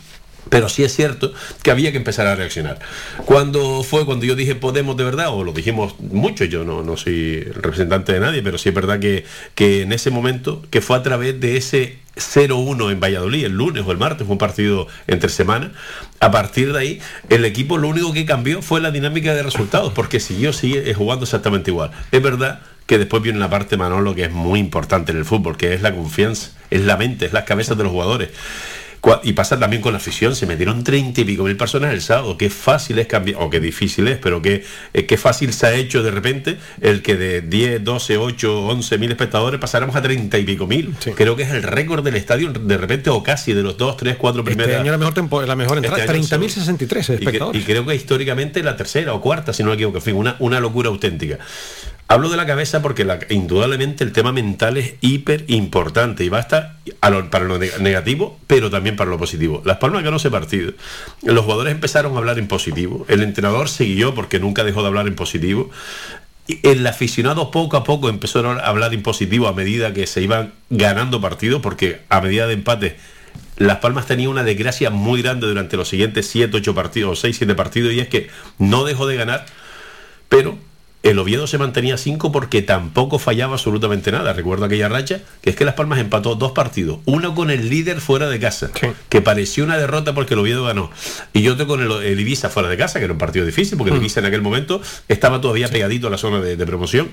Pero 0.49 0.69
sí 0.69 0.83
es 0.83 0.95
cierto 0.95 1.33
que 1.61 1.71
había 1.71 1.91
que 1.91 1.97
empezar 1.97 2.27
a 2.27 2.35
reaccionar. 2.35 2.79
Cuando 3.25 3.83
fue 3.83 4.05
cuando 4.05 4.25
yo 4.25 4.35
dije 4.35 4.55
Podemos 4.55 4.97
de 4.97 5.03
verdad, 5.03 5.29
o 5.29 5.43
lo 5.43 5.53
dijimos 5.53 5.99
mucho, 5.99 6.45
yo 6.45 6.63
no, 6.63 6.83
no 6.83 6.97
soy 6.97 7.41
representante 7.41 8.13
de 8.13 8.19
nadie, 8.19 8.41
pero 8.41 8.57
sí 8.57 8.69
es 8.69 8.75
verdad 8.75 8.99
que, 8.99 9.25
que 9.55 9.83
en 9.83 9.93
ese 9.93 10.09
momento, 10.09 10.63
que 10.69 10.81
fue 10.81 10.97
a 10.97 11.03
través 11.03 11.39
de 11.39 11.57
ese 11.57 11.99
0-1 12.15 12.91
en 12.91 12.99
Valladolid, 12.99 13.45
el 13.45 13.53
lunes 13.53 13.83
o 13.85 13.91
el 13.91 13.97
martes, 13.97 14.25
fue 14.25 14.33
un 14.33 14.39
partido 14.39 14.87
entre 15.07 15.29
semana, 15.29 15.71
a 16.19 16.31
partir 16.31 16.73
de 16.73 16.79
ahí 16.79 17.01
el 17.29 17.45
equipo 17.45 17.77
lo 17.77 17.87
único 17.87 18.13
que 18.13 18.25
cambió 18.25 18.61
fue 18.61 18.81
la 18.81 18.91
dinámica 18.91 19.33
de 19.33 19.43
resultados, 19.43 19.93
porque 19.93 20.19
siguió 20.19 20.53
sigue 20.53 20.93
jugando 20.93 21.25
exactamente 21.25 21.71
igual. 21.71 21.91
Es 22.11 22.21
verdad 22.21 22.61
que 22.85 22.97
después 22.97 23.21
viene 23.21 23.37
la 23.37 23.51
parte 23.51 23.77
Manolo 23.77 24.15
que 24.15 24.25
es 24.25 24.31
muy 24.31 24.59
importante 24.59 25.11
en 25.11 25.19
el 25.19 25.25
fútbol, 25.25 25.57
que 25.57 25.75
es 25.75 25.81
la 25.81 25.93
confianza, 25.93 26.51
es 26.71 26.81
la 26.81 26.97
mente, 26.97 27.27
es 27.27 27.33
las 27.33 27.43
cabezas 27.43 27.77
de 27.77 27.83
los 27.83 27.91
jugadores. 27.91 28.29
Y 29.23 29.33
pasa 29.33 29.57
también 29.57 29.81
con 29.81 29.93
la 29.93 29.97
afición, 29.97 30.35
se 30.35 30.45
metieron 30.45 30.83
treinta 30.83 31.21
y 31.21 31.23
pico 31.23 31.43
mil 31.43 31.55
personas 31.55 31.93
el 31.93 32.01
sábado, 32.01 32.37
qué 32.37 32.49
fácil 32.49 32.99
es 32.99 33.07
cambiar, 33.07 33.41
o 33.41 33.49
qué 33.49 33.59
difícil 33.59 34.07
es, 34.07 34.17
pero 34.17 34.41
qué, 34.41 34.63
eh, 34.93 35.05
qué 35.05 35.17
fácil 35.17 35.53
se 35.53 35.67
ha 35.67 35.73
hecho 35.73 36.03
de 36.03 36.11
repente 36.11 36.57
el 36.81 37.01
que 37.01 37.15
de 37.15 37.41
10, 37.41 37.83
12, 37.83 38.17
8, 38.17 38.67
11 38.67 38.97
mil 38.97 39.09
espectadores 39.09 39.59
pasáramos 39.59 39.95
a 39.95 40.01
treinta 40.01 40.37
y 40.37 40.43
pico 40.43 40.67
mil. 40.67 40.93
Creo 41.15 41.35
que 41.35 41.43
es 41.43 41.51
el 41.51 41.63
récord 41.63 42.03
del 42.03 42.15
estadio 42.17 42.51
de 42.51 42.77
repente, 42.77 43.09
o 43.09 43.23
casi 43.23 43.53
de 43.53 43.63
los 43.63 43.77
2, 43.77 43.97
3, 43.97 44.15
4 44.17 44.41
Este 44.41 44.55
primeras. 44.55 44.81
año 44.81 44.91
la 44.91 44.97
mejor, 44.97 45.13
tempo- 45.13 45.41
la 45.41 45.55
mejor 45.55 45.77
entrada, 45.77 45.97
Este 45.99 46.11
año 46.11 46.23
30.063 46.23 47.03
Y, 47.05 47.07
que- 47.07 47.13
espectadores. 47.25 47.61
y 47.61 47.65
creo 47.65 47.85
que 47.85 47.95
históricamente 47.95 48.61
la 48.63 48.75
tercera 48.75 49.13
o 49.13 49.21
cuarta, 49.21 49.53
si 49.53 49.63
no 49.63 49.69
me 49.69 49.75
equivoco, 49.75 49.97
en 49.97 50.03
fin, 50.03 50.15
una, 50.15 50.35
una 50.39 50.59
locura 50.59 50.89
auténtica. 50.89 51.39
Hablo 52.11 52.29
de 52.29 52.37
la 52.37 52.47
cabeza 52.47 52.81
porque 52.81 53.07
indudablemente 53.29 54.03
el 54.03 54.11
tema 54.11 54.31
mental 54.31 54.77
es 54.77 54.95
hiper 54.99 55.45
importante 55.47 56.23
y 56.23 56.29
basta 56.29 56.79
a 57.01 57.11
para 57.29 57.45
lo 57.45 57.59
neg- 57.59 57.77
negativo, 57.77 58.39
pero 58.47 58.71
también 58.71 58.95
para 58.95 59.11
lo 59.11 59.19
positivo. 59.19 59.61
Las 59.63 59.77
Palmas 59.77 60.03
ganó 60.03 60.17
ese 60.17 60.31
partido. 60.31 60.73
Los 61.21 61.45
jugadores 61.45 61.71
empezaron 61.71 62.15
a 62.15 62.17
hablar 62.17 62.39
en 62.39 62.47
positivo. 62.47 63.05
El 63.09 63.21
entrenador 63.21 63.69
siguió 63.69 64.15
porque 64.15 64.39
nunca 64.39 64.63
dejó 64.63 64.81
de 64.81 64.87
hablar 64.87 65.05
en 65.05 65.13
positivo. 65.13 65.69
El 66.63 66.85
aficionado 66.87 67.51
poco 67.51 67.77
a 67.77 67.83
poco 67.83 68.09
empezó 68.09 68.39
a 68.39 68.53
hablar 68.67 68.91
en 68.95 69.03
positivo 69.03 69.47
a 69.47 69.53
medida 69.53 69.93
que 69.93 70.07
se 70.07 70.23
iban 70.23 70.53
ganando 70.71 71.21
partidos, 71.21 71.61
porque 71.61 72.01
a 72.09 72.21
medida 72.21 72.47
de 72.47 72.53
empate 72.53 72.97
Las 73.57 73.77
Palmas 73.77 74.07
tenía 74.07 74.29
una 74.31 74.43
desgracia 74.43 74.89
muy 74.89 75.21
grande 75.21 75.45
durante 75.45 75.77
los 75.77 75.87
siguientes 75.87 76.25
7, 76.27 76.57
8 76.57 76.73
partidos, 76.73 77.19
6, 77.19 77.37
7 77.37 77.53
partidos, 77.53 77.93
y 77.93 77.99
es 77.99 78.07
que 78.07 78.29
no 78.57 78.83
dejó 78.83 79.05
de 79.05 79.15
ganar, 79.15 79.45
pero 80.27 80.57
el 81.01 81.17
Oviedo 81.17 81.47
se 81.47 81.57
mantenía 81.57 81.97
5 81.97 82.31
porque 82.31 82.61
tampoco 82.61 83.19
fallaba 83.19 83.53
absolutamente 83.53 84.11
nada. 84.11 84.33
Recuerdo 84.33 84.65
aquella 84.65 84.89
racha, 84.89 85.21
que 85.41 85.49
es 85.49 85.55
que 85.55 85.63
Las 85.65 85.75
Palmas 85.75 85.99
empató 85.99 86.35
dos 86.35 86.51
partidos, 86.51 86.99
uno 87.05 87.35
con 87.35 87.51
el 87.51 87.69
líder 87.69 88.01
fuera 88.01 88.27
de 88.29 88.39
casa, 88.39 88.69
que 89.07 89.21
pareció 89.21 89.63
una 89.63 89.77
derrota 89.77 90.13
porque 90.13 90.33
el 90.33 90.41
Oviedo 90.41 90.65
ganó, 90.65 90.91
y 91.33 91.47
otro 91.47 91.67
con 91.67 91.81
el, 91.81 91.91
el 91.91 92.19
Ibiza 92.19 92.49
fuera 92.49 92.67
de 92.69 92.77
casa, 92.77 92.99
que 92.99 93.05
era 93.05 93.13
un 93.13 93.19
partido 93.19 93.45
difícil, 93.45 93.77
porque 93.77 93.91
el 93.93 93.99
Mm. 93.99 94.01
Ibiza 94.01 94.19
en 94.19 94.25
aquel 94.27 94.41
momento 94.41 94.81
estaba 95.07 95.41
todavía 95.41 95.67
pegadito 95.67 96.07
a 96.07 96.09
la 96.09 96.17
zona 96.17 96.39
de, 96.41 96.55
de 96.55 96.65
promoción. 96.65 97.09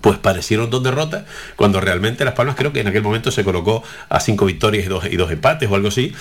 Pues 0.00 0.18
parecieron 0.18 0.70
dos 0.70 0.82
derrotas, 0.82 1.24
cuando 1.56 1.80
realmente 1.80 2.24
Las 2.24 2.34
Palmas 2.34 2.56
creo 2.56 2.72
que 2.72 2.80
en 2.80 2.88
aquel 2.88 3.02
momento 3.02 3.30
se 3.30 3.44
colocó 3.44 3.82
a 4.08 4.20
cinco 4.20 4.46
victorias 4.46 4.86
y 4.86 4.88
dos, 4.88 5.04
y 5.10 5.16
dos 5.16 5.30
empates 5.30 5.70
o 5.70 5.74
algo 5.74 5.88
así, 5.88 6.12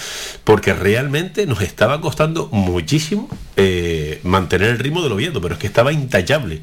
porque 0.44 0.74
realmente 0.74 1.46
nos 1.46 1.62
estaba 1.62 2.02
costando 2.02 2.50
muchísimo 2.52 3.30
eh, 3.56 4.20
mantener 4.24 4.70
el 4.70 4.80
ritmo 4.80 5.02
del 5.02 5.14
Oviedo, 5.14 5.40
pero 5.42 5.54
es 5.54 5.60
que 5.60 5.68
estaba 5.68 5.92
intachable. 5.94 6.62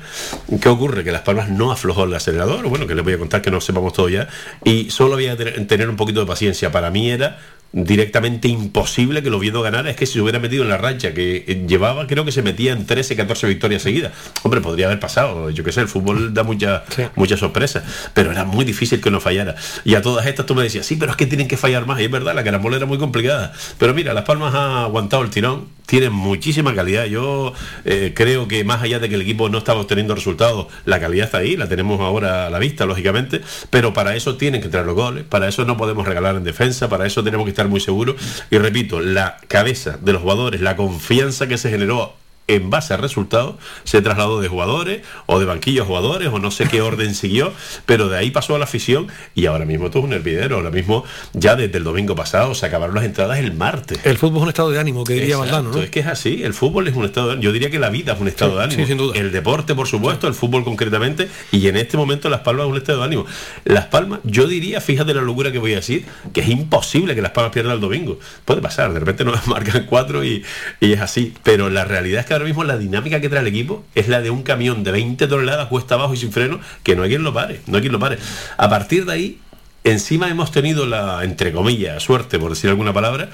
¿Qué 0.60 0.68
ocurre? 0.68 1.04
Que 1.04 1.12
Las 1.12 1.22
Palmas 1.22 1.48
no 1.48 1.72
aflojó 1.72 2.04
el 2.04 2.14
acelerador, 2.14 2.66
bueno, 2.68 2.86
que 2.86 2.94
les 2.94 3.04
voy 3.04 3.14
a 3.14 3.18
contar 3.18 3.42
que 3.42 3.50
no 3.50 3.60
sepamos 3.60 3.92
todo 3.92 4.08
ya, 4.08 4.28
y 4.64 4.90
solo 4.90 5.14
había 5.14 5.36
que 5.36 5.44
tener- 5.44 5.88
un 5.88 5.96
poquito 5.96 6.20
de 6.20 6.26
paciencia. 6.26 6.70
Para 6.72 6.90
mí 6.90 7.10
era 7.10 7.38
directamente 7.76 8.48
imposible 8.48 9.20
que 9.20 9.28
el 9.28 9.34
Oviedo 9.34 9.60
ganara, 9.60 9.90
es 9.90 9.96
que 9.96 10.06
si 10.06 10.14
se 10.14 10.20
hubiera 10.22 10.38
metido 10.38 10.62
en 10.62 10.70
la 10.70 10.78
racha 10.78 11.12
que 11.12 11.44
eh, 11.46 11.64
llevaba, 11.68 12.06
creo 12.06 12.24
que 12.24 12.32
se 12.32 12.40
metía 12.40 12.72
en 12.72 12.86
13, 12.86 13.16
14 13.16 13.46
victorias 13.46 13.82
seguidas. 13.82 14.12
Hombre, 14.42 14.62
podría 14.62 14.86
haber 14.86 14.98
pasado, 14.98 15.50
yo 15.50 15.62
qué 15.62 15.72
sé, 15.72 15.82
el 15.82 15.88
fútbol 15.88 16.32
da 16.32 16.42
mucha, 16.42 16.84
mucha 17.16 17.36
sorpresa, 17.36 17.84
pero 18.14 18.32
era 18.32 18.44
muy 18.46 18.64
difícil 18.64 19.02
que 19.02 19.10
no 19.10 19.20
fallara. 19.20 19.56
Y 19.84 19.94
a 19.94 20.00
todas 20.00 20.24
estas 20.26 20.46
tú 20.46 20.54
me 20.54 20.62
decías, 20.62 20.86
sí, 20.86 20.96
pero 20.96 21.10
es 21.10 21.18
que 21.18 21.26
tienen 21.26 21.48
que 21.48 21.58
fallar 21.58 21.84
más, 21.84 22.00
y 22.00 22.04
es 22.04 22.10
verdad, 22.10 22.34
la 22.34 22.44
carambola 22.44 22.78
era 22.78 22.86
muy 22.86 22.96
complicada. 22.96 23.52
Pero 23.78 23.92
mira, 23.92 24.14
Las 24.14 24.24
Palmas 24.24 24.54
ha 24.54 24.84
aguantado 24.84 25.22
el 25.22 25.28
tirón, 25.28 25.68
tiene 25.86 26.10
muchísima 26.10 26.74
calidad. 26.74 27.06
Yo 27.06 27.54
eh, 27.84 28.12
creo 28.14 28.48
que 28.48 28.64
más 28.64 28.82
allá 28.82 28.98
de 28.98 29.08
que 29.08 29.14
el 29.14 29.22
equipo 29.22 29.48
no 29.48 29.58
estaba 29.58 29.80
obteniendo 29.80 30.14
resultados, 30.14 30.66
la 30.84 31.00
calidad 31.00 31.26
está 31.26 31.38
ahí, 31.38 31.56
la 31.56 31.68
tenemos 31.68 32.00
ahora 32.00 32.46
a 32.46 32.50
la 32.50 32.58
vista, 32.58 32.84
lógicamente, 32.86 33.40
pero 33.70 33.94
para 33.94 34.14
eso 34.16 34.36
tienen 34.36 34.60
que 34.60 34.66
entrar 34.66 34.84
los 34.84 34.94
goles, 34.94 35.24
para 35.24 35.48
eso 35.48 35.64
no 35.64 35.76
podemos 35.76 36.06
regalar 36.06 36.36
en 36.36 36.44
defensa, 36.44 36.88
para 36.88 37.06
eso 37.06 37.24
tenemos 37.24 37.44
que 37.44 37.50
estar 37.50 37.68
muy 37.68 37.80
seguros. 37.80 38.16
Y 38.50 38.58
repito, 38.58 39.00
la 39.00 39.38
cabeza 39.48 39.98
de 40.00 40.12
los 40.12 40.22
jugadores, 40.22 40.60
la 40.60 40.76
confianza 40.76 41.46
que 41.46 41.58
se 41.58 41.70
generó 41.70 42.14
en 42.48 42.70
base 42.70 42.94
a 42.94 42.96
resultados, 42.96 43.56
se 43.84 44.02
trasladó 44.02 44.40
de 44.40 44.48
jugadores 44.48 45.02
o 45.26 45.38
de 45.40 45.46
banquillo 45.46 45.82
a 45.82 45.86
jugadores 45.86 46.28
o 46.28 46.38
no 46.38 46.50
sé 46.50 46.66
qué 46.68 46.80
orden 46.82 47.14
siguió, 47.14 47.52
pero 47.86 48.08
de 48.08 48.18
ahí 48.18 48.30
pasó 48.30 48.54
a 48.54 48.58
la 48.58 48.64
afición 48.64 49.08
y 49.34 49.46
ahora 49.46 49.64
mismo 49.64 49.86
esto 49.86 49.98
es 49.98 50.04
un 50.04 50.12
hervidero, 50.12 50.56
ahora 50.56 50.70
mismo 50.70 51.04
ya 51.32 51.56
desde 51.56 51.78
el 51.78 51.84
domingo 51.84 52.14
pasado 52.14 52.54
se 52.54 52.66
acabaron 52.66 52.94
las 52.94 53.04
entradas 53.04 53.38
el 53.38 53.52
martes. 53.52 53.98
El 54.04 54.18
fútbol 54.18 54.36
es 54.38 54.42
un 54.44 54.48
estado 54.50 54.70
de 54.70 54.78
ánimo, 54.78 55.04
que 55.04 55.14
diría 55.14 55.34
Exacto, 55.36 55.52
Valdano, 55.54 55.76
¿no? 55.76 55.82
Es 55.82 55.90
que 55.90 56.00
es 56.00 56.06
así, 56.06 56.42
el 56.42 56.54
fútbol 56.54 56.88
es 56.88 56.94
un 56.94 57.04
estado 57.04 57.26
de 57.28 57.32
ánimo. 57.34 57.42
Yo 57.44 57.52
diría 57.52 57.70
que 57.70 57.78
la 57.78 57.90
vida 57.90 58.12
es 58.14 58.20
un 58.20 58.28
estado 58.28 58.52
Sí, 58.52 58.56
de 58.58 58.64
ánimo. 58.64 58.80
sí, 58.82 58.86
sin 58.88 58.98
duda. 58.98 59.18
El 59.18 59.32
deporte, 59.32 59.74
por 59.74 59.86
supuesto, 59.88 60.28
el 60.28 60.34
fútbol 60.34 60.64
concretamente, 60.64 61.28
y 61.52 61.66
en 61.68 61.76
este 61.76 61.96
momento 61.96 62.28
Las 62.28 62.40
Palmas 62.40 62.66
es 62.66 62.70
un 62.70 62.76
estado 62.78 62.98
de 63.00 63.04
ánimo. 63.04 63.26
Las 63.64 63.86
Palmas, 63.86 64.20
yo 64.24 64.46
diría, 64.46 64.80
fíjate 64.80 65.12
la 65.14 65.22
locura 65.22 65.50
que 65.52 65.58
voy 65.58 65.72
a 65.72 65.76
decir, 65.76 66.06
que 66.32 66.40
es 66.42 66.48
imposible 66.48 67.14
que 67.14 67.22
Las 67.22 67.32
Palmas 67.32 67.52
pierdan 67.52 67.74
el 67.74 67.80
domingo. 67.80 68.18
Puede 68.44 68.60
pasar, 68.60 68.92
de 68.92 69.00
repente 69.00 69.24
nos 69.24 69.46
marcan 69.48 69.86
cuatro 69.86 70.24
y, 70.24 70.44
y 70.80 70.92
es 70.92 71.00
así. 71.00 71.34
Pero 71.42 71.70
la 71.70 71.84
realidad 71.84 72.20
es 72.20 72.26
que 72.26 72.35
ahora 72.36 72.46
mismo 72.46 72.64
la 72.64 72.76
dinámica 72.78 73.20
que 73.20 73.28
trae 73.28 73.40
el 73.42 73.46
equipo 73.48 73.84
es 73.94 74.08
la 74.08 74.20
de 74.20 74.30
un 74.30 74.42
camión 74.42 74.84
de 74.84 74.92
20 74.92 75.26
toneladas 75.26 75.66
cuesta 75.68 75.94
abajo 75.96 76.14
y 76.14 76.16
sin 76.16 76.32
freno, 76.32 76.60
que 76.82 76.94
no 76.96 77.02
hay 77.02 77.08
quien 77.10 77.22
lo 77.24 77.32
pare, 77.34 77.60
no 77.66 77.76
hay 77.76 77.80
quien 77.82 77.92
lo 77.92 77.98
pare. 77.98 78.18
A 78.56 78.68
partir 78.70 79.04
de 79.06 79.12
ahí, 79.12 79.38
encima 79.84 80.28
hemos 80.28 80.50
tenido 80.52 80.86
la, 80.86 81.22
entre 81.24 81.52
comillas, 81.52 82.02
suerte, 82.02 82.38
por 82.38 82.50
decir 82.50 82.70
alguna 82.70 82.92
palabra, 82.92 83.28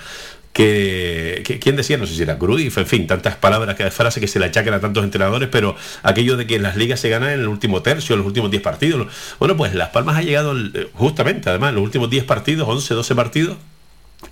que, 0.52 1.42
que- 1.46 1.58
quién 1.58 1.76
decía, 1.76 1.96
no 1.96 2.06
sé 2.06 2.14
si 2.14 2.22
era 2.22 2.38
Cruyff, 2.38 2.76
en 2.78 2.86
fin, 2.86 3.06
tantas 3.06 3.36
palabras, 3.36 3.74
que 3.74 3.90
frases 3.90 4.20
que 4.20 4.28
se 4.28 4.38
le 4.38 4.44
achacan 4.46 4.74
a 4.74 4.80
tantos 4.80 5.02
entrenadores, 5.02 5.48
pero 5.50 5.76
aquello 6.02 6.36
de 6.36 6.46
que 6.46 6.58
las 6.58 6.76
ligas 6.76 7.00
se 7.00 7.08
ganan 7.08 7.30
en 7.30 7.40
el 7.40 7.48
último 7.48 7.80
tercio, 7.82 8.14
en 8.14 8.18
los 8.18 8.26
últimos 8.26 8.50
10 8.50 8.62
partidos. 8.62 9.06
Bueno, 9.38 9.56
pues 9.56 9.74
Las 9.74 9.88
Palmas 9.88 10.16
ha 10.16 10.22
llegado 10.22 10.52
el- 10.52 10.90
justamente, 10.92 11.48
además, 11.48 11.72
los 11.72 11.82
últimos 11.82 12.10
10 12.10 12.24
partidos, 12.24 12.68
11, 12.68 12.92
12 12.94 13.14
partidos, 13.14 13.56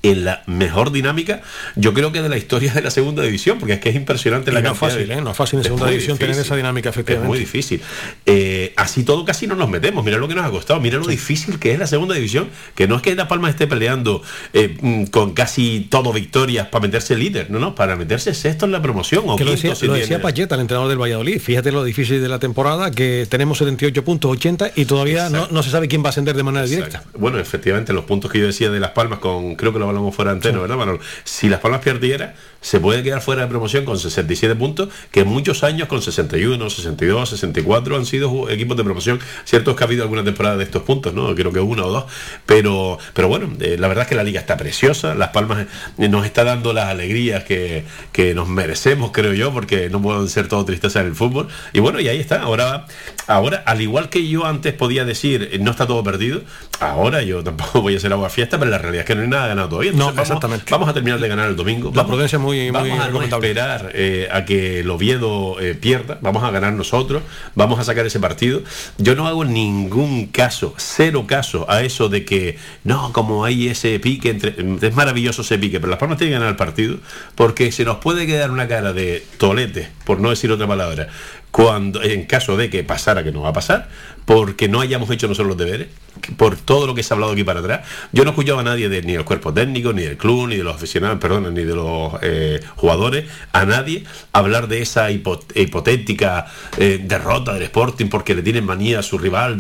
en 0.03 0.25
la 0.25 0.43
mejor 0.47 0.93
dinámica, 0.93 1.43
yo 1.77 1.93
creo 1.93 2.11
que 2.13 2.23
de 2.23 2.29
la 2.29 2.37
historia 2.39 2.73
de 2.73 2.81
la 2.81 2.91
segunda 2.91 3.23
división, 3.23 3.59
porque 3.59 3.75
es 3.75 3.81
que 3.81 3.91
es 3.91 3.97
impresionante 3.97 4.51
Y 4.51 4.55
la 4.55 4.61
no 4.61 4.69
cantidad 4.71 4.89
fácil, 4.91 5.09
de- 5.09 5.15
¿eh? 5.15 5.21
No 5.21 5.31
es 5.33 5.37
fácil 5.37 5.57
en 5.59 5.61
Es 5.61 5.67
segunda 5.67 5.89
división 5.91 6.17
tener 6.19 6.39
esa 6.39 6.57
dinámica, 6.57 6.89
efectivamente. 6.89 7.27
Es 7.27 7.29
muy 7.29 7.39
difícil. 7.39 7.81
Eh, 8.27 8.73
así 8.77 9.05
todo 9.05 9.25
casi 9.25 9.47
no 9.47 9.57
nos 9.57 9.69
metemos. 9.69 10.05
Mira 10.05 10.19
lo 10.19 10.29
que 10.29 10.35
nos 10.35 10.45
ha 10.45 10.51
costado. 10.51 10.81
Mira 10.81 10.99
lo 10.99 11.07
difícil 11.07 11.59
que 11.59 11.73
es 11.73 11.79
la 11.79 11.87
segunda 11.87 12.15
división. 12.15 12.49
Que 12.75 12.87
no 12.89 12.97
es 12.97 13.03
que 13.03 13.15
La 13.15 13.29
Palma 13.29 13.51
esté 13.51 13.67
peleando 13.67 14.23
eh, 14.53 14.77
mm, 14.81 15.05
con 15.07 15.35
casi 15.35 15.87
todo 15.91 16.13
victorias 16.13 16.69
para 16.69 16.83
meterse 16.83 17.17
líder. 17.17 17.51
No, 17.51 17.59
no, 17.59 17.75
para 17.75 17.97
meterse 17.97 18.33
sexto 18.35 18.67
en 18.67 18.73
la 18.73 18.81
promoción. 18.81 19.25
O 19.27 19.37
que 19.37 19.45
lo 19.45 19.51
decía, 19.51 19.75
si 19.75 19.87
lo 19.87 19.93
tiene- 19.95 20.01
decía 20.07 20.23
Payeta, 20.23 20.55
el 20.55 20.61
entrenador 20.63 20.89
del 20.89 20.99
Valladolid. 21.01 21.41
Fíjate 21.41 21.73
lo 21.73 21.83
difícil 21.85 22.23
de 22.23 22.29
la 22.29 22.39
temporada, 22.39 22.91
que 22.91 23.27
tenemos 23.29 23.59
78 23.59 24.05
puntos, 24.05 24.31
80 24.31 24.71
y 24.77 24.85
todavía 24.85 25.29
no, 25.29 25.49
no 25.51 25.63
se 25.63 25.71
sabe 25.71 25.89
quién 25.89 26.03
va 26.03 26.07
a 26.07 26.11
ascender 26.11 26.37
de 26.37 26.43
manera 26.43 26.65
directa. 26.67 27.03
Bueno, 27.19 27.39
efectivamente, 27.39 27.93
los 27.93 28.05
puntos 28.05 28.31
que 28.31 28.39
yo 28.39 28.47
decía 28.47 28.71
de 28.71 28.79
Las 28.81 28.91
Palmas, 28.93 29.19
con 29.19 29.57
creo 29.57 29.73
que 29.73 29.80
lo 29.81 29.89
hablamos 29.89 30.15
fuera 30.15 30.31
de 30.31 30.37
antena, 30.37 30.61
¿verdad, 30.61 30.77
Manolo? 30.77 31.01
Si 31.25 31.49
Las 31.49 31.61
Palmas 31.61 31.81
perdiera, 31.81 32.35
se 32.61 32.79
puede 32.81 33.03
quedar 33.03 33.21
fuera 33.23 33.43
de 33.43 33.49
promoción 33.49 33.85
con 33.85 33.99
67 33.99 34.55
puntos, 34.57 34.89
que 35.11 35.25
muchos 35.25 35.65
años 35.65 35.89
con 35.89 36.03
61, 36.03 36.71
62, 36.71 37.29
64 37.31 37.97
han 37.97 38.07
sido 38.07 38.51
equipos 38.51 38.77
de 38.77 38.85
promoción. 38.85 39.19
Cierto 39.45 39.71
es 39.71 39.77
que 39.77 39.85
ha 39.85 39.87
habido 39.87 40.03
alguna 40.03 40.25
temporada 40.25 40.57
de 40.57 40.65
estos 40.65 40.83
puntos, 40.83 41.15
¿no? 41.15 41.35
Creo 41.35 41.53
que 41.53 41.61
una 41.61 41.85
o 41.85 41.91
dos. 41.91 42.05
Pero, 42.47 42.99
pero 43.15 43.29
bueno, 43.29 43.51
eh, 43.61 43.77
la 43.79 43.89
verdad 43.89 44.03
es 44.03 44.09
que 44.09 44.15
la 44.15 44.25
liga 44.25 44.41
está 44.41 44.57
preciosa. 44.57 45.15
Las 45.15 45.31
Palmas 45.31 45.67
eh, 45.99 46.09
nos 46.09 46.27
está 46.27 46.45
dando 46.45 46.73
las 46.73 46.87
alegrías 46.89 47.45
que, 47.45 47.85
que 48.13 48.35
nos 48.35 48.49
merecemos, 48.49 49.11
creo 49.13 49.33
yo, 49.35 49.53
porque 49.53 49.89
no 49.89 50.03
pueden 50.03 50.29
ser 50.29 50.49
todo 50.49 50.65
tristeza 50.65 51.01
en 51.01 51.07
el 51.07 51.15
fútbol. 51.15 51.49
Y 51.73 51.81
bueno, 51.81 52.01
y 52.01 52.09
ahí 52.09 52.19
está. 52.21 52.43
Ahora, 52.43 52.87
ahora 53.27 53.63
al 53.67 53.81
igual 53.81 54.09
que 54.11 54.27
yo 54.29 54.45
antes 54.47 54.75
podía 54.75 55.05
decir, 55.05 55.49
eh, 55.53 55.59
no 55.61 55.71
está 55.71 55.87
todo 55.87 56.03
perdido, 56.03 56.43
ahora 56.81 57.23
yo 57.23 57.43
tampoco 57.45 57.81
voy 57.83 57.95
a 57.95 57.97
hacer 57.99 58.13
agua 58.13 58.29
fiesta, 58.31 58.59
pero 58.59 58.71
la 58.71 58.79
realidad 58.79 59.03
es 59.03 59.07
que 59.07 59.15
no 59.15 59.23
hay 59.23 59.29
nada 59.29 59.47
ganado 59.49 59.69
todavía. 59.69 59.93
No, 59.93 60.11
Entonces, 60.11 60.37
vamos, 60.41 60.61
vamos 60.71 60.89
a 60.89 60.93
terminar 60.95 61.21
de 61.21 61.29
ganar 61.29 61.49
el 61.49 61.57
domingo. 61.57 61.89
La 61.91 62.03
Vamos- 62.03 62.11
prudencia 62.11 62.37
es 62.37 62.43
muy, 62.43 62.50
vamos 62.71 62.89
muy 62.89 62.99
a 62.99 63.09
no 63.09 63.23
esperar 63.23 63.93
eh, 63.95 64.29
a 64.33 64.45
que 64.45 64.81
el 64.81 64.91
Oviedo 64.91 65.61
eh, 65.61 65.75
pierda, 65.75 66.19
vamos 66.21 66.43
a 66.45 66.51
ganar 66.51 66.73
nosotros, 66.73 67.23
vamos 67.55 67.79
a 67.79 67.85
sacar 67.85 68.07
ese 68.07 68.21
partido. 68.21 68.63
Yo 68.99 69.15
no 69.15 69.27
hago 69.27 69.45
ningún 69.45 70.27
caso, 70.27 70.75
cero 70.77 71.25
caso 71.27 71.67
a 71.71 71.83
eso 71.83 72.09
de 72.09 72.25
que 72.25 72.59
no, 72.85 73.13
como 73.13 73.45
hay 73.45 73.69
ese 73.69 73.99
pique 74.01 74.31
entre. 74.31 74.55
Es 74.87 74.95
maravilloso 74.95 75.43
ese 75.43 75.59
pique, 75.59 75.81
pero 75.81 75.91
Las 75.91 75.99
Palmas 75.99 76.19
tienen 76.19 76.33
que 76.33 76.39
ganar 76.39 76.51
el 76.51 76.57
partido 76.57 76.99
porque 77.35 77.73
se 77.73 77.85
nos 77.85 77.99
puede 77.99 78.27
quedar 78.27 78.51
una 78.51 78.69
cara 78.69 78.93
de 78.93 79.25
tolete, 79.39 79.89
por 80.05 80.21
no 80.21 80.31
decir 80.31 80.51
otra 80.51 80.67
palabra, 80.67 81.09
cuando 81.51 82.03
en 82.03 82.25
caso 82.27 82.57
de 82.57 82.71
que 82.71 82.85
pasara, 82.85 83.25
que 83.25 83.33
no 83.33 83.43
va 83.43 83.51
a 83.51 83.53
pasar, 83.53 83.89
porque 84.25 84.69
no 84.69 84.81
hayamos 84.81 85.11
hecho 85.11 85.27
nosotros 85.27 85.49
los 85.49 85.57
deberes, 85.57 85.89
por 86.37 86.57
todo 86.57 86.87
lo 86.87 86.95
que 86.95 87.03
se 87.03 87.13
ha 87.13 87.17
hablado 87.17 87.33
aquí 87.33 87.43
para 87.43 87.61
atrás. 87.61 87.81
Yo 88.13 88.23
no 88.25 88.31
he 88.31 88.33
escuchado 88.33 88.61
a 88.61 88.63
nadie 88.63 88.89
de, 88.89 89.03
ni 89.03 89.15
del 89.15 89.25
cuerpo 89.25 89.53
técnico, 89.53 89.93
ni 89.93 90.03
del 90.03 90.17
club, 90.17 90.49
ni 90.49 90.57
de 90.57 90.63
los 90.63 90.77
aficionados, 90.77 91.19
perdón, 91.19 91.53
ni 91.53 91.65
de 91.65 91.75
los 91.75 92.13
eh, 92.23 92.61
jugadores, 92.77 93.25
a 93.53 93.65
nadie 93.65 94.05
hablar 94.33 94.69
de 94.69 94.83
esa 94.83 95.11
hipo- 95.11 95.43
hipotética 95.57 96.47
eh, 96.79 97.01
derrota 97.03 97.55
del 97.55 97.65
Sporting 97.65 98.07
porque 98.07 98.35
le 98.35 98.43
tienen 98.43 98.65
manía 98.65 99.01
a 99.01 99.03
su 99.03 99.19
rival 99.19 99.59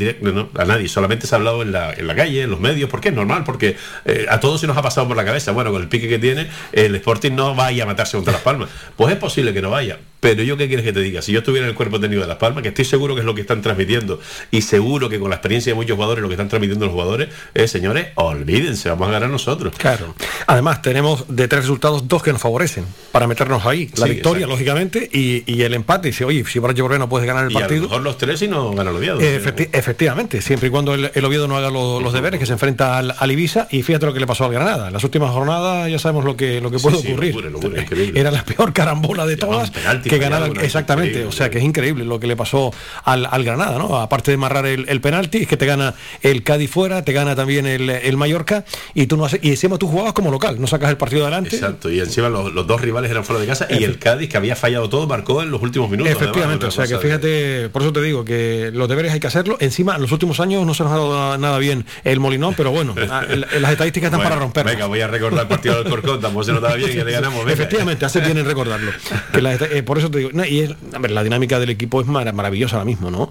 a 0.56 0.64
nadie, 0.64 0.88
solamente 0.88 1.26
se 1.26 1.34
ha 1.34 1.38
hablado 1.38 1.62
en 1.62 1.72
la, 1.72 1.92
en 1.92 2.06
la 2.06 2.14
calle, 2.14 2.42
en 2.42 2.50
los 2.50 2.60
medios, 2.60 2.88
porque 2.88 3.08
es 3.08 3.14
normal, 3.14 3.42
porque 3.44 3.76
eh, 4.04 4.26
a 4.28 4.38
todos 4.38 4.60
se 4.60 4.66
nos 4.68 4.76
ha 4.76 4.82
pasado 4.82 5.08
por 5.08 5.16
la 5.16 5.24
cabeza, 5.24 5.50
bueno, 5.50 5.72
con 5.72 5.82
el 5.82 5.88
pique 5.88 6.08
que 6.08 6.18
tiene, 6.20 6.48
el 6.72 6.94
Sporting 6.94 7.32
no 7.32 7.54
vaya 7.56 7.82
a 7.82 7.86
matarse 7.86 8.16
contra 8.16 8.34
Las 8.34 8.42
Palmas. 8.42 8.68
Pues 8.96 9.12
es 9.12 9.18
posible 9.18 9.52
que 9.52 9.62
no 9.62 9.70
vaya, 9.70 9.98
pero 10.20 10.42
yo 10.42 10.56
qué 10.56 10.68
quieres 10.68 10.84
que 10.84 10.92
te 10.92 11.00
diga, 11.00 11.22
si 11.22 11.32
yo 11.32 11.38
estuviera 11.38 11.66
en 11.66 11.70
el 11.70 11.76
cuerpo 11.76 11.98
técnico 11.98 12.22
de 12.22 12.28
Las 12.28 12.36
Palmas, 12.36 12.62
que 12.62 12.68
estoy 12.68 12.84
seguro 12.84 13.14
que 13.14 13.20
es 13.20 13.26
lo 13.26 13.34
que 13.34 13.40
están 13.40 13.62
transmitiendo, 13.62 14.20
y 14.50 14.62
seguro 14.62 15.08
que 15.08 15.18
con 15.18 15.30
la 15.30 15.36
experiencia 15.36 15.70
de 15.72 15.74
muchos 15.74 15.94
jugadores, 15.96 16.22
lo 16.22 16.28
que 16.28 16.34
están 16.34 16.48
transmitiendo 16.48 16.84
los 16.86 16.92
jugadores, 16.92 17.28
es, 17.54 17.70
señores, 17.70 18.08
olvídense, 18.16 18.88
vamos 18.90 19.08
a 19.08 19.12
ganar 19.12 19.30
nosotros. 19.30 19.74
Claro. 19.76 20.14
Además, 20.46 20.82
tenemos 20.82 21.24
de 21.28 21.48
tres 21.48 21.62
resultados 21.62 22.06
dos 22.08 22.22
que 22.22 22.32
nos 22.32 22.40
favorecen 22.42 22.84
para 23.12 23.26
meternos 23.26 23.64
ahí. 23.66 23.90
La 23.96 24.06
Sí, 24.06 24.12
victoria, 24.12 24.40
exacto. 24.44 24.52
lógicamente, 24.54 25.08
y, 25.12 25.42
y 25.52 25.62
el 25.62 25.74
empate. 25.74 26.08
Dice, 26.08 26.24
oye, 26.24 26.44
si 26.44 26.58
Borja 26.58 26.82
Borré 26.82 26.98
no 26.98 27.08
puedes 27.08 27.26
ganar 27.26 27.44
el 27.46 27.52
Y 27.52 27.56
a 27.56 27.60
lo 27.60 27.66
partido. 27.66 27.82
mejor 27.84 28.02
los 28.02 28.18
tres 28.18 28.42
y 28.42 28.48
no 28.48 28.72
gana 28.72 28.90
el 28.90 28.96
Oviedo. 28.96 29.20
Eh, 29.20 29.40
efecti- 29.42 29.68
efectivamente, 29.72 30.40
siempre 30.40 30.68
y 30.68 30.70
cuando 30.70 30.94
el, 30.94 31.10
el 31.14 31.24
Oviedo 31.24 31.46
no 31.48 31.56
haga 31.56 31.70
lo- 31.70 32.00
los 32.00 32.12
deberes, 32.12 32.38
que 32.40 32.46
se 32.46 32.52
enfrenta 32.52 32.98
al, 32.98 33.14
al 33.18 33.30
Ibiza, 33.32 33.68
y 33.70 33.82
fíjate 33.82 34.06
lo 34.06 34.12
que 34.14 34.20
le 34.20 34.26
pasó 34.26 34.44
al 34.44 34.52
Granada. 34.52 34.88
En 34.88 34.92
las 34.92 35.04
últimas 35.04 35.30
jornadas 35.30 35.90
ya 35.90 35.98
sabemos 35.98 36.24
lo 36.24 36.36
que, 36.36 36.60
lo 36.60 36.70
que 36.70 36.78
puede 36.78 36.96
sí, 36.98 37.08
ocurrir. 37.12 37.34
locura, 37.34 37.50
locura, 37.50 37.82
increíble. 37.82 38.20
Era 38.20 38.30
la 38.30 38.44
peor 38.44 38.72
carambola 38.72 39.26
de 39.26 39.36
todas 39.36 39.70
que 40.18 40.28
cosa 40.28 40.64
Exactamente, 40.64 41.24
o 41.24 41.32
sea 41.32 41.50
que 41.50 41.58
es 41.58 41.64
increíble 41.64 42.04
lo 42.04 42.18
que 42.20 42.26
le 42.26 42.36
pasó 42.36 42.72
al, 43.04 43.26
al 43.30 43.44
Granada, 43.44 43.78
¿no? 43.78 43.96
Aparte 43.98 44.30
de 44.30 44.36
marrar 44.36 44.66
el, 44.66 44.88
el 44.88 45.00
penalti, 45.00 45.38
es 45.38 45.48
que 45.48 45.56
te 45.56 45.66
gana 45.66 45.94
el 46.22 46.42
Cádiz 46.42 46.70
fuera, 46.70 47.04
te 47.04 47.12
gana 47.12 47.34
también 47.36 47.66
el, 47.66 47.88
el 47.90 48.16
Mallorca, 48.16 48.64
y 48.94 49.06
tú 49.06 49.16
no 49.16 49.24
haces, 49.24 49.40
y 49.42 49.50
encima 49.50 49.78
tú 49.78 49.86
jugabas 49.88 50.12
como 50.12 50.30
local, 50.30 50.60
no 50.60 50.66
sacas 50.66 50.90
el 50.90 50.96
partido 50.96 51.22
adelante. 51.22 51.56
Exacto, 51.56 51.90
y 51.90 52.00
encima 52.00 52.28
los, 52.28 52.52
los 52.52 52.66
dos 52.66 52.80
rivales 52.80 53.10
eran 53.10 53.24
fuera 53.24 53.40
de 53.40 53.46
casa 53.46 53.66
y 53.70 53.84
el 53.84 53.98
Cádiz, 53.98 54.28
que 54.28 54.36
había 54.36 54.56
fallado 54.56 54.88
todo, 54.88 55.06
marcó 55.06 55.42
en 55.42 55.50
los 55.50 55.62
últimos 55.62 55.90
minutos. 55.90 56.12
Efectivamente, 56.12 56.66
además, 56.66 56.78
o 56.78 56.86
sea 56.86 56.98
que 56.98 57.02
fíjate, 57.02 57.68
por 57.70 57.82
eso 57.82 57.92
te 57.92 58.02
digo 58.02 58.24
que 58.24 58.70
los 58.72 58.88
deberes 58.88 59.12
hay 59.12 59.20
que 59.20 59.26
hacerlo. 59.26 59.56
Encima, 59.60 59.96
en 59.96 60.02
los 60.02 60.12
últimos 60.12 60.40
años 60.40 60.64
no 60.66 60.74
se 60.74 60.82
nos 60.84 60.92
ha 60.92 60.96
dado 60.96 61.38
nada 61.38 61.58
bien 61.58 61.84
el 62.04 62.20
Molinón, 62.20 62.54
pero 62.56 62.70
bueno, 62.70 62.94
las 62.96 63.72
estadísticas 63.72 64.08
están 64.08 64.18
Bueno, 64.20 64.30
para 64.30 64.40
romper. 64.40 64.64
Venga, 64.66 64.86
voy 64.86 65.00
a 65.00 65.06
recordar 65.08 65.42
el 65.42 65.48
partido 65.48 65.82
del 65.82 65.90
Corcón, 65.90 66.20
tampoco 66.20 66.44
se 66.44 66.52
notaba 66.52 66.74
bien 66.76 66.90
que 66.90 67.04
le 67.04 67.12
ganamos. 67.12 67.40
venga. 67.44 67.52
Efectivamente, 67.52 68.04
hace 68.04 68.20
bien 68.20 68.38
en 68.38 68.46
recordarlo. 68.46 68.90
Que 69.32 69.42
la- 69.42 69.54
eh, 69.54 69.82
por 69.82 69.98
eso 70.00 70.10
te 70.10 70.18
digo, 70.18 70.30
no, 70.32 70.44
y 70.44 70.60
es- 70.60 70.70
ver, 71.00 71.10
la 71.12 71.22
dinámica 71.22 71.58
del 71.60 71.70
equipo 71.70 72.00
es 72.00 72.06
mara- 72.06 72.32
maravillosa 72.32 72.76
ahora 72.76 72.84
mismo, 72.86 73.10
¿no? 73.10 73.30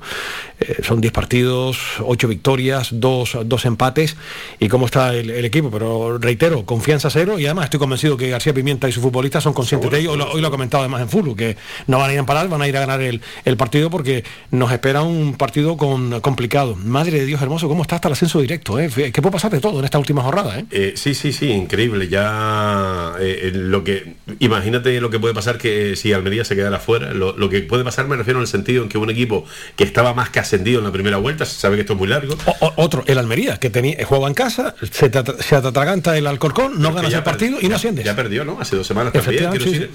Eh, 0.60 0.78
son 0.84 1.02
10 1.02 1.12
partidos, 1.14 1.78
8 2.04 2.28
victorias, 2.28 2.90
2 2.92 3.38
dos, 3.46 3.66
empates, 3.66 4.16
y 4.60 4.68
cómo 4.70 4.86
está 4.86 5.14
el, 5.14 5.30
el 5.30 5.46
equipo. 5.46 5.70
Pero 5.72 6.18
reitero, 6.18 6.66
confianza 6.66 7.10
cero, 7.10 7.38
y 7.40 7.46
además 7.46 7.66
estoy 7.66 7.80
convencido 7.80 8.16
que 8.18 8.30
García 8.30 8.54
Pimienta 8.54 8.88
y 8.88 8.92
sus 8.92 9.04
futbolistas 9.04 9.44
son 9.44 9.54
conscientes 9.54 9.90
de 9.92 10.00
ello. 10.00 10.12
Hoy 10.14 10.18
lo, 10.18 10.32
hoy 10.32 10.42
lo 10.42 10.48
ha 10.48 10.52
comentado 10.52 10.84
además 10.84 11.02
en 11.02 11.10
Fulu, 11.10 11.36
que 11.36 11.58
no 11.88 11.98
van 12.00 12.10
a 12.10 12.14
ir 12.14 12.20
a 12.20 12.26
parar, 12.26 12.48
van 12.50 12.62
a 12.62 12.68
ir 12.68 12.76
a 12.78 12.82
ganar 12.82 13.02
el, 13.02 13.22
el 13.46 13.58
partido 13.58 13.90
porque 13.90 14.24
nos 14.52 14.72
espera 14.72 15.02
un 15.04 15.36
partido 15.36 15.78
con, 15.78 16.20
complicado. 16.22 16.76
Madre 16.76 17.20
de 17.20 17.26
Dios 17.26 17.42
hermoso, 17.42 17.68
cómo 17.68 17.82
está 17.82 17.96
hasta 17.96 18.08
el 18.08 18.14
ascenso 18.14 18.40
directo, 18.42 18.80
¿eh? 18.80 18.90
Que 19.12 19.22
puede 19.22 19.32
pasar 19.34 19.52
de 19.52 19.60
todo 19.60 19.80
en 19.80 19.86
esta 19.86 19.98
última 20.00 20.22
jornada, 20.24 20.60
¿eh? 20.60 20.66
Eh, 20.72 20.94
sí, 20.96 21.14
sí, 21.14 21.32
sí, 21.34 21.48
increíble. 21.50 22.08
Ya 22.10 23.14
lo 23.54 23.84
que 23.84 24.14
imagínate 24.40 25.00
lo 25.02 25.10
que 25.10 25.20
puede 25.20 25.34
pasar 25.34 25.58
que 25.58 25.96
si 25.96 26.14
Almería 26.14 26.44
se 26.46 26.56
quedara 26.60 26.80
fuera. 26.80 27.14
Lo, 27.14 27.36
lo 27.38 27.50
que 27.50 27.62
puede 27.62 27.84
pasar 27.84 28.08
me 28.08 28.16
refiero 28.16 28.40
en 28.40 28.44
el 28.44 28.48
sentido 28.48 28.84
en 28.84 28.90
que 28.90 28.98
un 28.98 29.10
equipo 29.10 29.46
que 29.76 29.84
estaba 29.84 30.14
más 30.14 30.30
que 30.30 30.40
ascendido 30.40 30.80
en 30.80 30.86
la 30.86 30.92
primera 30.92 31.18
vuelta, 31.18 31.46
se 31.46 31.60
sabe 31.60 31.76
que 31.76 31.82
esto 31.82 31.94
es 31.94 32.00
muy 32.00 32.08
largo. 32.08 32.36
O- 32.62 32.74
otro, 32.76 33.04
el 33.08 33.18
Almería, 33.18 33.58
que 33.58 33.70
tenía, 33.70 33.98
jugaba 34.06 34.28
en 34.28 34.34
casa, 34.34 34.76
se 34.92 35.10
te, 35.10 35.24
se 35.42 35.56
atraganta 35.56 36.18
el 36.18 36.28
Alcorcón, 36.28 36.82
no 36.82 36.94
ganas 36.94 37.14
el 37.14 37.24
partido 37.24 37.58
y 37.62 37.68
no 37.70 37.76
asciendes. 37.78 38.06
Ya 38.06 38.16
perdió, 38.16 38.46
¿no? 38.46 38.60
Hace 38.62 38.76
dos 38.76 38.86
semanas 38.88 39.14
también. 39.14 39.52
Sí, 39.54 39.58
decir. 39.60 39.92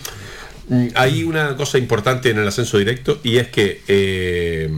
Mm, 0.68 0.86
Hay 0.94 1.24
una 1.24 1.56
cosa 1.56 1.76
importante 1.78 2.30
en 2.30 2.38
el 2.38 2.48
ascenso 2.48 2.78
directo 2.78 3.20
y 3.22 3.36
es 3.36 3.48
que 3.48 3.82
eh, 3.86 4.70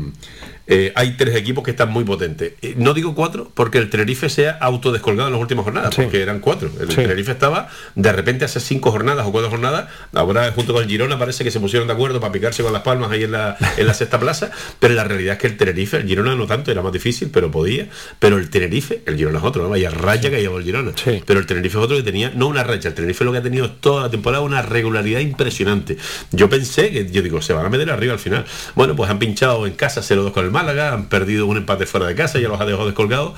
eh, 0.66 0.92
hay 0.94 1.16
tres 1.16 1.34
equipos 1.36 1.62
que 1.64 1.70
están 1.72 1.90
muy 1.90 2.04
potentes. 2.04 2.54
Eh, 2.62 2.74
No 2.76 2.92
digo 2.94 3.14
cuatro 3.14 3.50
porque 3.54 3.78
el 3.78 3.88
Tenerife 3.90 4.28
se 4.28 4.48
ha 4.48 4.52
autodescolgado 4.52 5.28
en 5.28 5.32
las 5.34 5.40
últimas 5.40 5.64
jornadas, 5.64 5.94
porque 5.94 6.20
eran 6.22 6.40
cuatro. 6.40 6.70
El 6.80 6.88
Sí. 6.88 6.96
Tenerife 6.96 7.32
estaba 7.32 7.68
de 7.94 8.12
repente 8.12 8.44
hace 8.44 8.60
cinco 8.60 8.90
jornadas 8.90 9.26
o 9.26 9.32
cuatro 9.32 9.50
jornadas. 9.50 9.86
Ahora 10.12 10.50
junto 10.52 10.72
con 10.72 10.82
el 10.82 10.88
Girona 10.88 11.18
parece 11.18 11.44
que 11.44 11.50
se 11.50 11.60
pusieron 11.60 11.86
de 11.88 11.94
acuerdo 11.94 12.20
para 12.20 12.32
picarse 12.32 12.62
con 12.62 12.72
las 12.72 12.82
palmas 12.82 13.10
ahí 13.10 13.24
en 13.24 13.32
la, 13.32 13.56
en 13.76 13.86
la 13.86 13.94
sexta 13.94 14.18
plaza. 14.18 14.50
Pero 14.80 14.94
la 14.94 15.04
realidad 15.04 15.34
es 15.34 15.40
que 15.40 15.46
el 15.46 15.56
Tenerife, 15.56 15.96
el 15.98 16.06
Girona 16.06 16.34
no 16.34 16.46
tanto, 16.46 16.70
era 16.70 16.82
más 16.82 16.92
difícil, 16.92 17.30
pero 17.32 17.50
podía. 17.50 17.88
Pero 18.18 18.36
el 18.38 18.50
Tenerife, 18.50 19.02
el 19.06 19.16
Girona 19.16 19.38
es 19.38 19.44
otro, 19.44 19.62
¿no? 19.62 19.68
Vaya 19.70 19.90
raya 19.90 20.30
que 20.30 20.40
llevó 20.40 20.58
el 20.58 20.64
Girona. 20.64 20.92
Pero 21.26 21.40
el 21.40 21.46
Tenerife 21.46 21.78
es 21.78 21.84
otro 21.84 21.96
que 21.96 22.02
tenía, 22.02 22.32
no 22.34 22.48
una 22.48 22.64
racha, 22.64 22.88
el 22.88 22.94
Tenerife 22.94 23.24
lo 23.24 23.32
que 23.32 23.38
ha 23.38 23.42
tenido 23.42 23.70
toda 23.70 24.02
la 24.02 24.10
temporada 24.10 24.42
una 24.42 24.62
regularidad 24.62 25.20
impresionante. 25.20 25.96
Yo 26.32 26.48
pensé 26.48 26.90
que, 26.90 27.10
yo 27.10 27.22
digo, 27.22 27.40
se 27.42 27.52
van 27.52 27.66
a 27.66 27.68
meter 27.68 27.90
arriba 27.90 28.12
al 28.12 28.18
final. 28.18 28.44
Bueno, 28.74 28.96
pues 28.96 29.10
han 29.10 29.18
pinchado 29.18 29.66
en 29.66 29.74
casa 29.74 30.00
0-2 30.00 30.32
con 30.32 30.44
el 30.44 30.50
Málaga, 30.56 30.94
han 30.94 31.10
perdido 31.10 31.46
un 31.46 31.58
empate 31.58 31.84
fuera 31.84 32.06
de 32.06 32.14
casa, 32.14 32.38
ya 32.38 32.48
los 32.48 32.58
ha 32.58 32.64
dejado 32.64 32.86
descolgados. 32.86 33.34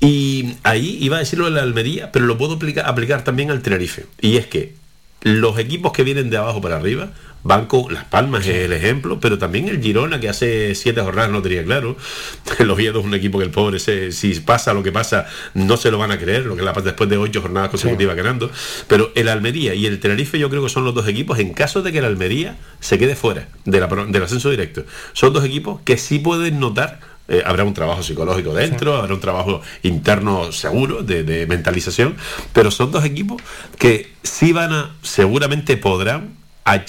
Y 0.00 0.56
ahí 0.64 0.98
iba 1.00 1.16
a 1.16 1.20
decirlo 1.20 1.44
de 1.44 1.52
la 1.52 1.62
Almería, 1.62 2.10
pero 2.10 2.26
lo 2.26 2.36
puedo 2.38 2.54
aplicar, 2.54 2.86
aplicar 2.86 3.22
también 3.22 3.52
al 3.52 3.62
Tenerife. 3.62 4.06
Y 4.20 4.36
es 4.36 4.46
que 4.46 4.79
los 5.22 5.58
equipos 5.58 5.92
que 5.92 6.02
vienen 6.04 6.30
de 6.30 6.36
abajo 6.38 6.60
para 6.60 6.76
arriba 6.76 7.10
van 7.42 7.64
con 7.66 7.92
Las 7.92 8.04
Palmas 8.04 8.46
es 8.46 8.56
el 8.66 8.72
ejemplo, 8.74 9.18
pero 9.18 9.38
también 9.38 9.66
el 9.68 9.80
Girona 9.82 10.20
que 10.20 10.28
hace 10.28 10.74
siete 10.74 11.00
jornadas 11.00 11.30
no 11.30 11.40
tenía 11.40 11.64
claro. 11.64 11.96
El 12.58 12.70
Oviedo 12.70 13.00
es 13.00 13.06
un 13.06 13.14
equipo 13.14 13.38
que 13.38 13.44
el 13.44 13.50
pobre 13.50 13.78
se- 13.78 14.12
si 14.12 14.38
pasa 14.40 14.74
lo 14.74 14.82
que 14.82 14.92
pasa 14.92 15.26
no 15.54 15.78
se 15.78 15.90
lo 15.90 15.96
van 15.96 16.10
a 16.10 16.18
creer, 16.18 16.44
lo 16.44 16.54
que 16.54 16.62
la 16.62 16.72
después 16.72 17.08
de 17.08 17.16
ocho 17.16 17.40
jornadas 17.40 17.70
consecutivas 17.70 18.14
ganando. 18.14 18.50
Pero 18.88 19.10
el 19.14 19.28
Almería 19.28 19.74
y 19.74 19.86
el 19.86 20.00
Tenerife 20.00 20.38
yo 20.38 20.50
creo 20.50 20.62
que 20.62 20.68
son 20.68 20.84
los 20.84 20.94
dos 20.94 21.08
equipos 21.08 21.38
en 21.38 21.54
caso 21.54 21.80
de 21.82 21.92
que 21.92 21.98
el 21.98 22.04
Almería 22.04 22.58
se 22.80 22.98
quede 22.98 23.16
fuera 23.16 23.48
de 23.64 23.80
la 23.80 23.86
del 23.86 24.22
ascenso 24.22 24.50
directo. 24.50 24.84
Son 25.14 25.32
dos 25.32 25.44
equipos 25.44 25.80
que 25.82 25.96
sí 25.96 26.18
pueden 26.18 26.60
notar 26.60 27.00
eh, 27.30 27.42
habrá 27.46 27.64
un 27.64 27.72
trabajo 27.72 28.02
psicológico 28.02 28.52
dentro, 28.52 28.96
habrá 28.96 29.14
un 29.14 29.20
trabajo 29.20 29.62
interno 29.82 30.52
seguro 30.52 31.02
de, 31.02 31.22
de 31.22 31.46
mentalización, 31.46 32.16
pero 32.52 32.70
son 32.70 32.90
dos 32.90 33.04
equipos 33.04 33.40
que 33.78 34.12
sí 34.22 34.52
van 34.52 34.72
a, 34.72 34.96
seguramente 35.02 35.76
podrán 35.76 36.40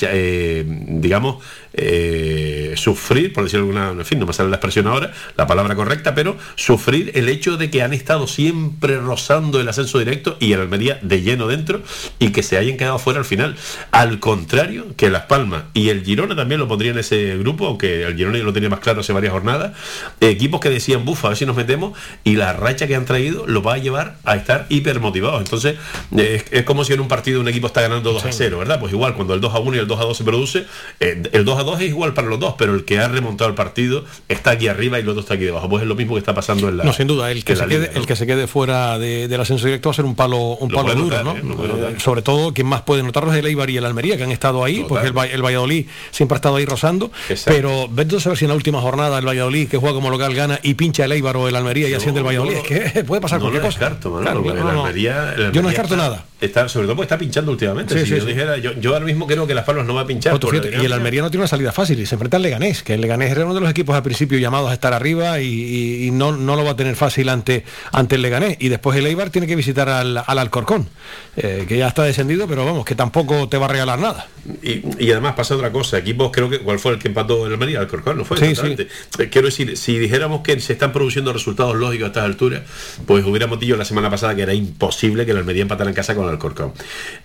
eh, 0.02 0.64
digamos, 0.68 1.44
eh, 1.74 2.74
sufrir, 2.76 3.34
por 3.34 3.44
decirlo 3.44 3.66
alguna, 3.66 3.92
en 3.92 4.06
fin, 4.06 4.20
no 4.20 4.26
me 4.26 4.34
sale 4.34 4.50
la 4.50 4.58
expresión 4.58 4.88
ahora, 4.88 5.14
la 5.38 5.48
palabra 5.48 5.76
correcta, 5.76 6.16
pero 6.16 6.38
sufrir 6.56 7.12
el 7.16 7.30
hecho 7.30 7.58
de 7.58 7.70
que 7.70 7.82
han 7.82 7.94
estado 7.94 8.28
siempre 8.28 8.98
rozando 8.98 9.60
el 9.60 9.68
ascenso 9.68 10.00
directo 10.00 10.38
y 10.40 10.54
el 10.54 10.62
Almería 10.62 11.00
de 11.02 11.22
lleno 11.22 11.48
dentro 11.48 11.82
y 12.20 12.32
que 12.32 12.44
se 12.44 12.58
hayan 12.58 12.78
quedado 12.78 13.00
fuera 13.00 13.20
al 13.20 13.26
final. 13.26 13.56
Al 13.92 14.20
contrario 14.20 14.88
que 14.96 15.10
Las 15.10 15.24
Palmas 15.24 15.64
y 15.74 15.90
el 15.90 16.04
Girona 16.04 16.36
también 16.36 16.60
lo 16.60 16.68
pondría 16.68 16.92
en 16.92 17.00
ese 17.00 17.38
grupo, 17.38 17.68
aunque 17.68 18.04
el 18.04 18.16
Girona 18.16 18.38
ya 18.38 18.44
lo 18.44 18.54
tenía 18.54 18.70
más 18.70 18.80
claro 18.80 19.02
hace 19.02 19.14
varias 19.14 19.34
jornadas, 19.34 19.74
equipos 20.20 20.60
que 20.60 20.70
decían, 20.70 21.06
bufa, 21.06 21.28
a 21.28 21.30
ver 21.32 21.38
si 21.38 21.46
nos 21.46 21.56
metemos 21.56 21.98
y 22.24 22.36
la 22.36 22.54
racha 22.54 22.88
que 22.88 22.96
han 22.96 23.06
traído 23.06 23.48
lo 23.48 23.62
va 23.62 23.76
a 23.76 23.78
llevar 23.78 24.18
a 24.26 24.36
estar 24.36 24.66
hiper 24.70 25.00
motivados. 25.00 25.42
Entonces, 25.42 25.78
es, 26.18 26.46
es 26.52 26.64
como 26.64 26.84
si 26.84 26.94
en 26.94 27.00
un 27.00 27.08
partido 27.08 27.42
un 27.42 27.48
equipo 27.48 27.68
está 27.68 27.82
ganando 27.82 28.14
2 28.14 28.26
a 28.26 28.32
0, 28.32 28.60
¿verdad? 28.60 28.80
Pues 28.80 28.94
igual, 28.94 29.16
cuando 29.16 29.34
el 29.34 29.42
2 29.42 29.54
a 29.54 29.60
1 29.60 29.76
y 29.76 29.80
el 29.80 29.88
2 29.88 30.00
a 30.00 30.04
2 30.04 30.18
se 30.18 30.24
produce, 30.24 30.66
eh, 31.00 31.24
el 31.32 31.46
2 31.46 31.60
a 31.60 31.61
2 31.64 31.82
es 31.82 31.88
igual 31.90 32.14
para 32.14 32.28
los 32.28 32.40
dos, 32.40 32.56
pero 32.58 32.74
el 32.76 32.86
que 32.86 33.00
ha 33.00 33.08
remontado 33.08 33.50
el 33.50 33.56
partido 33.56 34.06
está 34.28 34.52
aquí 34.52 34.68
arriba 34.68 34.98
y 35.00 35.02
el 35.02 35.10
otro 35.10 35.22
está 35.22 35.36
aquí 35.36 35.44
debajo. 35.44 35.70
Pues 35.70 35.84
es 35.84 35.88
lo 35.88 35.96
mismo 35.96 36.14
que 36.16 36.20
está 36.20 36.34
pasando 36.34 36.70
en 36.70 36.78
la. 36.78 36.84
No, 36.84 36.94
sin 36.94 37.08
duda, 37.08 37.32
el 37.32 37.44
que, 37.44 37.56
se, 37.56 37.66
quede, 37.68 37.80
liga, 37.80 37.92
¿no? 37.94 38.00
el 38.02 38.08
que 38.08 38.16
se 38.16 38.26
quede 38.28 38.48
fuera 38.48 38.98
de- 39.00 39.28
del 39.28 39.42
ascenso 39.42 39.66
directo 39.66 39.90
va 39.90 39.92
a 39.92 39.96
ser 39.96 40.06
un 40.06 40.16
palo, 40.16 40.38
un 40.38 40.72
Lo 40.72 40.78
palo 40.78 40.96
duro, 40.96 41.24
notar, 41.24 41.44
¿no? 41.44 41.54
¿eh? 41.64 41.94
Eh, 41.94 42.00
Sobre 42.00 42.22
todo, 42.22 42.54
quien 42.54 42.68
más 42.68 42.82
puede 42.82 43.04
notarlo 43.04 43.32
es 43.34 43.40
el 43.40 43.46
Eibar 43.46 43.70
y 43.70 43.78
el 43.78 43.86
Almería, 43.86 44.18
que 44.18 44.24
han 44.24 44.32
estado 44.32 44.64
ahí, 44.64 44.86
porque 44.88 45.08
el, 45.08 45.18
el 45.18 45.42
Valladolid 45.44 45.86
siempre 46.12 46.36
ha 46.36 46.38
estado 46.38 46.56
ahí 46.58 46.66
rozando. 46.66 47.12
Exacto. 47.30 47.52
Pero 47.56 47.88
vete 47.90 48.18
a 48.18 48.20
saber 48.20 48.38
si 48.38 48.46
en 48.46 48.50
la 48.50 48.56
última 48.56 48.82
jornada 48.82 49.18
el 49.20 49.26
Valladolid, 49.28 49.68
que 49.70 49.78
juega 49.78 49.94
como 49.96 50.10
local, 50.10 50.34
gana 50.36 50.60
y 50.64 50.74
pincha 50.74 51.06
el 51.06 51.12
Eibar 51.14 51.38
o 51.38 51.48
el 51.48 51.56
Almería 51.56 51.88
y 51.90 51.94
asciende 51.94 52.20
el 52.22 52.26
Valladolid. 52.26 52.54
no, 52.56 52.60
es 52.76 52.92
que 52.94 53.04
puede 53.04 53.22
pasar 53.22 53.40
no 53.40 53.46
cualquier 53.46 53.64
cosa. 53.64 53.80
descarto, 53.80 54.10
Manolo, 54.12 54.42
Claro, 54.44 54.58
el 54.60 54.66
no, 54.66 54.72
no. 54.74 54.86
Almería- 54.86 55.34
el 55.36 55.52
Yo 55.52 55.62
no 55.62 55.68
descarto 55.70 55.94
está- 55.96 56.04
nada. 56.10 56.26
Está, 56.42 56.68
sobre 56.68 56.88
todo 56.88 56.96
porque 56.96 57.06
está 57.06 57.20
pinchando 57.20 57.52
últimamente. 57.52 57.94
Sí, 57.94 58.00
si 58.06 58.14
sí, 58.14 58.20
yo 58.20 58.26
dijera, 58.26 58.58
yo, 58.58 58.74
yo 58.74 58.94
ahora 58.94 59.06
mismo 59.06 59.28
creo 59.28 59.46
que 59.46 59.54
Las 59.54 59.64
Palmas 59.64 59.86
no 59.86 59.94
va 59.94 60.02
a 60.02 60.08
pinchar. 60.08 60.40
Pues 60.40 60.54
y 60.82 60.86
el. 60.86 60.92
Almería 60.92 61.22
no 61.22 61.30
tiene 61.30 61.42
una 61.44 61.48
salida 61.52 61.72
fácil 61.72 62.00
y 62.00 62.06
se 62.08 62.16
enfrenta 62.16 62.38
al 62.38 62.44
Leganés, 62.44 62.82
que 62.84 62.96
el 62.96 63.02
Leganés 63.02 63.32
era 63.32 63.46
uno 63.46 63.54
de 63.54 63.62
los 63.62 63.70
equipos 63.70 63.96
al 63.96 64.02
principio 64.04 64.40
llamados 64.40 64.72
a 64.72 64.74
estar 64.74 64.94
arriba 64.94 65.40
y, 65.40 65.46
y- 65.48 66.08
y 66.08 66.12
no, 66.12 66.32
no 66.32 66.56
lo 66.56 66.64
va 66.64 66.72
a 66.72 66.76
tener 66.76 66.96
fácil 66.96 67.30
ante, 67.30 67.64
ante 67.92 68.16
el 68.16 68.22
Leganés. 68.24 68.58
Y 68.60 68.70
después 68.70 68.98
el 68.98 69.06
Eibar 69.06 69.30
tiene 69.30 69.46
que 69.48 69.56
visitar 69.56 69.88
al, 69.90 70.22
al 70.26 70.40
Alcorcón, 70.40 70.90
eh, 71.38 71.66
que 71.68 71.78
ya 71.78 71.88
está 71.88 72.04
descendido, 72.04 72.48
pero 72.48 72.66
vamos, 72.66 72.86
que 72.86 72.96
tampoco 72.96 73.48
te 73.48 73.58
va 73.58 73.66
a 73.66 73.70
regalar 73.70 74.00
nada. 74.00 74.28
Y, 74.64 74.82
y 75.06 75.12
además 75.12 75.36
pasa 75.36 75.56
otra 75.56 75.72
cosa, 75.72 76.00
equipos 76.00 76.32
creo 76.34 76.50
que 76.50 76.60
cuál 76.60 76.80
fue 76.80 76.94
el 76.94 77.00
que 77.00 77.08
empató 77.10 77.46
el 77.46 77.54
Almería, 77.54 77.80
el 77.80 77.88
Corcón, 77.88 78.18
no 78.18 78.26
fue 78.26 78.38
Sí, 78.38 78.46
exactamente. 78.46 78.88
Eh, 79.20 79.30
Quiero 79.30 79.48
decir, 79.48 79.78
si 79.78 80.00
dijéramos 80.00 80.42
que 80.42 80.60
se 80.60 80.74
están 80.74 80.92
produciendo 80.92 81.32
resultados 81.32 81.76
lógicos 81.76 82.06
a 82.06 82.08
estas 82.08 82.24
alturas, 82.24 82.62
pues 83.06 83.24
hubiéramos 83.26 83.60
dicho 83.60 83.78
la 83.78 83.86
semana 83.86 84.10
pasada 84.10 84.34
que 84.36 84.42
era 84.42 84.54
imposible 84.54 85.26
que 85.26 85.32
el 85.32 85.38
Almería 85.38 85.62
empatara 85.62 85.90
en 85.90 85.96
casa 85.96 86.16
con 86.16 86.24
el 86.26 86.32
Alcorcón. 86.32 86.74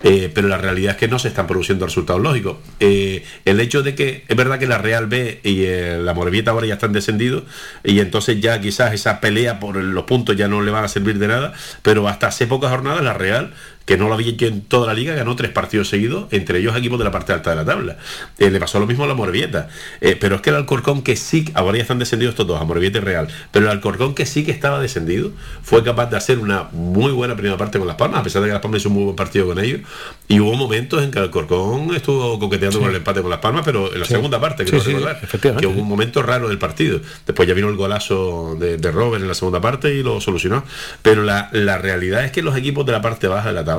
Eh, 0.03 0.29
pero 0.33 0.47
la 0.47 0.57
realidad 0.57 0.91
es 0.91 0.97
que 0.97 1.07
no 1.07 1.17
se 1.19 1.29
están 1.29 1.47
produciendo 1.47 1.85
resultados 1.85 2.21
lógicos. 2.21 2.57
Eh, 2.79 3.23
el 3.45 3.59
hecho 3.59 3.81
de 3.81 3.95
que 3.95 4.16
es 4.27 4.35
verdad 4.35 4.59
que 4.59 4.67
la 4.67 4.77
Real 4.77 5.07
B 5.07 5.39
y 5.43 5.63
eh, 5.65 5.99
la 6.01 6.13
Morevieta 6.13 6.51
ahora 6.51 6.67
ya 6.67 6.75
están 6.75 6.93
descendidos 6.93 7.43
y 7.83 7.99
entonces 7.99 8.39
ya 8.39 8.59
quizás 8.61 8.93
esa 8.93 9.19
pelea 9.19 9.59
por 9.59 9.75
los 9.75 10.03
puntos 10.05 10.35
ya 10.35 10.47
no 10.47 10.61
le 10.61 10.71
van 10.71 10.83
a 10.83 10.87
servir 10.87 11.19
de 11.19 11.27
nada, 11.27 11.53
pero 11.81 12.07
hasta 12.07 12.27
hace 12.27 12.47
pocas 12.47 12.69
jornadas 12.69 13.03
la 13.03 13.13
Real 13.13 13.53
que 13.87 13.97
no 13.97 14.07
lo 14.09 14.13
había 14.13 14.29
hecho 14.29 14.45
en 14.45 14.61
toda 14.61 14.85
la 14.85 14.93
liga, 14.93 15.15
ganó 15.15 15.35
tres 15.35 15.49
partidos 15.49 15.87
seguidos, 15.89 16.25
entre 16.31 16.59
ellos 16.59 16.75
equipos 16.75 16.99
de 16.99 17.05
la 17.05 17.11
parte 17.11 17.31
alta 17.33 17.49
de 17.51 17.55
la 17.55 17.65
tabla. 17.65 17.97
Eh, 18.37 18.51
le 18.51 18.59
pasó 18.59 18.79
lo 18.79 18.85
mismo 18.85 19.05
a 19.05 19.07
la 19.07 19.13
Morevieta. 19.15 19.69
Eh, 20.01 20.17
pero 20.19 20.35
es 20.35 20.41
que 20.41 20.49
el 20.51 20.57
Alcorcón 20.57 21.01
que 21.01 21.15
sí, 21.15 21.49
ahora 21.55 21.77
ya 21.77 21.83
están 21.83 21.97
descendidos 21.97 22.33
estos 22.33 22.45
dos, 22.45 22.61
a 22.61 22.65
Morevieta 22.65 22.97
y 22.99 23.01
Real, 23.01 23.27
pero 23.51 23.65
el 23.65 23.71
Alcorcón 23.71 24.13
que 24.13 24.25
sí 24.25 24.43
que 24.45 24.51
estaba 24.51 24.79
descendido, 24.81 25.31
fue 25.63 25.83
capaz 25.83 26.07
de 26.07 26.17
hacer 26.17 26.37
una 26.37 26.63
muy 26.73 27.13
buena 27.13 27.35
primera 27.35 27.55
parte 27.57 27.79
con 27.79 27.87
Las 27.87 27.95
Palmas, 27.95 28.19
a 28.19 28.23
pesar 28.23 28.41
de 28.41 28.49
que 28.49 28.53
Las 28.53 28.61
Palmas 28.61 28.81
hizo 28.81 28.89
un 28.89 28.95
muy 28.95 29.03
buen 29.05 29.15
partido 29.15 29.47
con 29.47 29.57
ellos, 29.57 29.79
y 30.27 30.39
hubo 30.41 30.53
momentos 30.55 31.01
en 31.01 31.09
que 31.09 31.19
el 31.19 31.23
Alcorcón 31.25 31.95
estuvo 31.95 32.37
coqueteando 32.39 32.77
Sí. 32.79 32.81
con 32.83 32.89
el 32.89 32.97
empate 32.97 33.21
con 33.21 33.29
Las 33.29 33.39
Palmas, 33.39 33.61
pero 33.63 33.93
en 33.93 33.99
la 34.01 34.05
Sí. 34.05 34.11
segunda 34.13 34.41
parte, 34.41 34.67
Sí, 34.67 34.77
recordar, 34.77 35.17
efectivamente, 35.23 35.65
que 35.65 35.73
hubo 35.73 35.81
un 35.81 35.87
momento 35.87 36.21
raro 36.21 36.49
del 36.49 36.57
partido. 36.57 36.99
Después 37.25 37.47
ya 37.47 37.53
vino 37.55 37.69
el 37.69 37.77
golazo 37.77 38.57
de, 38.59 38.75
de 38.77 38.91
Robert 38.91 39.21
en 39.21 39.29
la 39.29 39.33
segunda 39.33 39.61
parte 39.61 39.93
y 39.95 40.03
lo 40.03 40.19
solucionó. 40.19 40.65
Pero 41.01 41.23
la, 41.23 41.47
la 41.53 41.77
realidad 41.77 42.25
es 42.25 42.31
que 42.33 42.41
los 42.41 42.57
equipos 42.57 42.85
de 42.85 42.91
la 42.91 43.01
parte 43.01 43.29
baja 43.29 43.47
de 43.47 43.53
la 43.53 43.63
tabla 43.63 43.76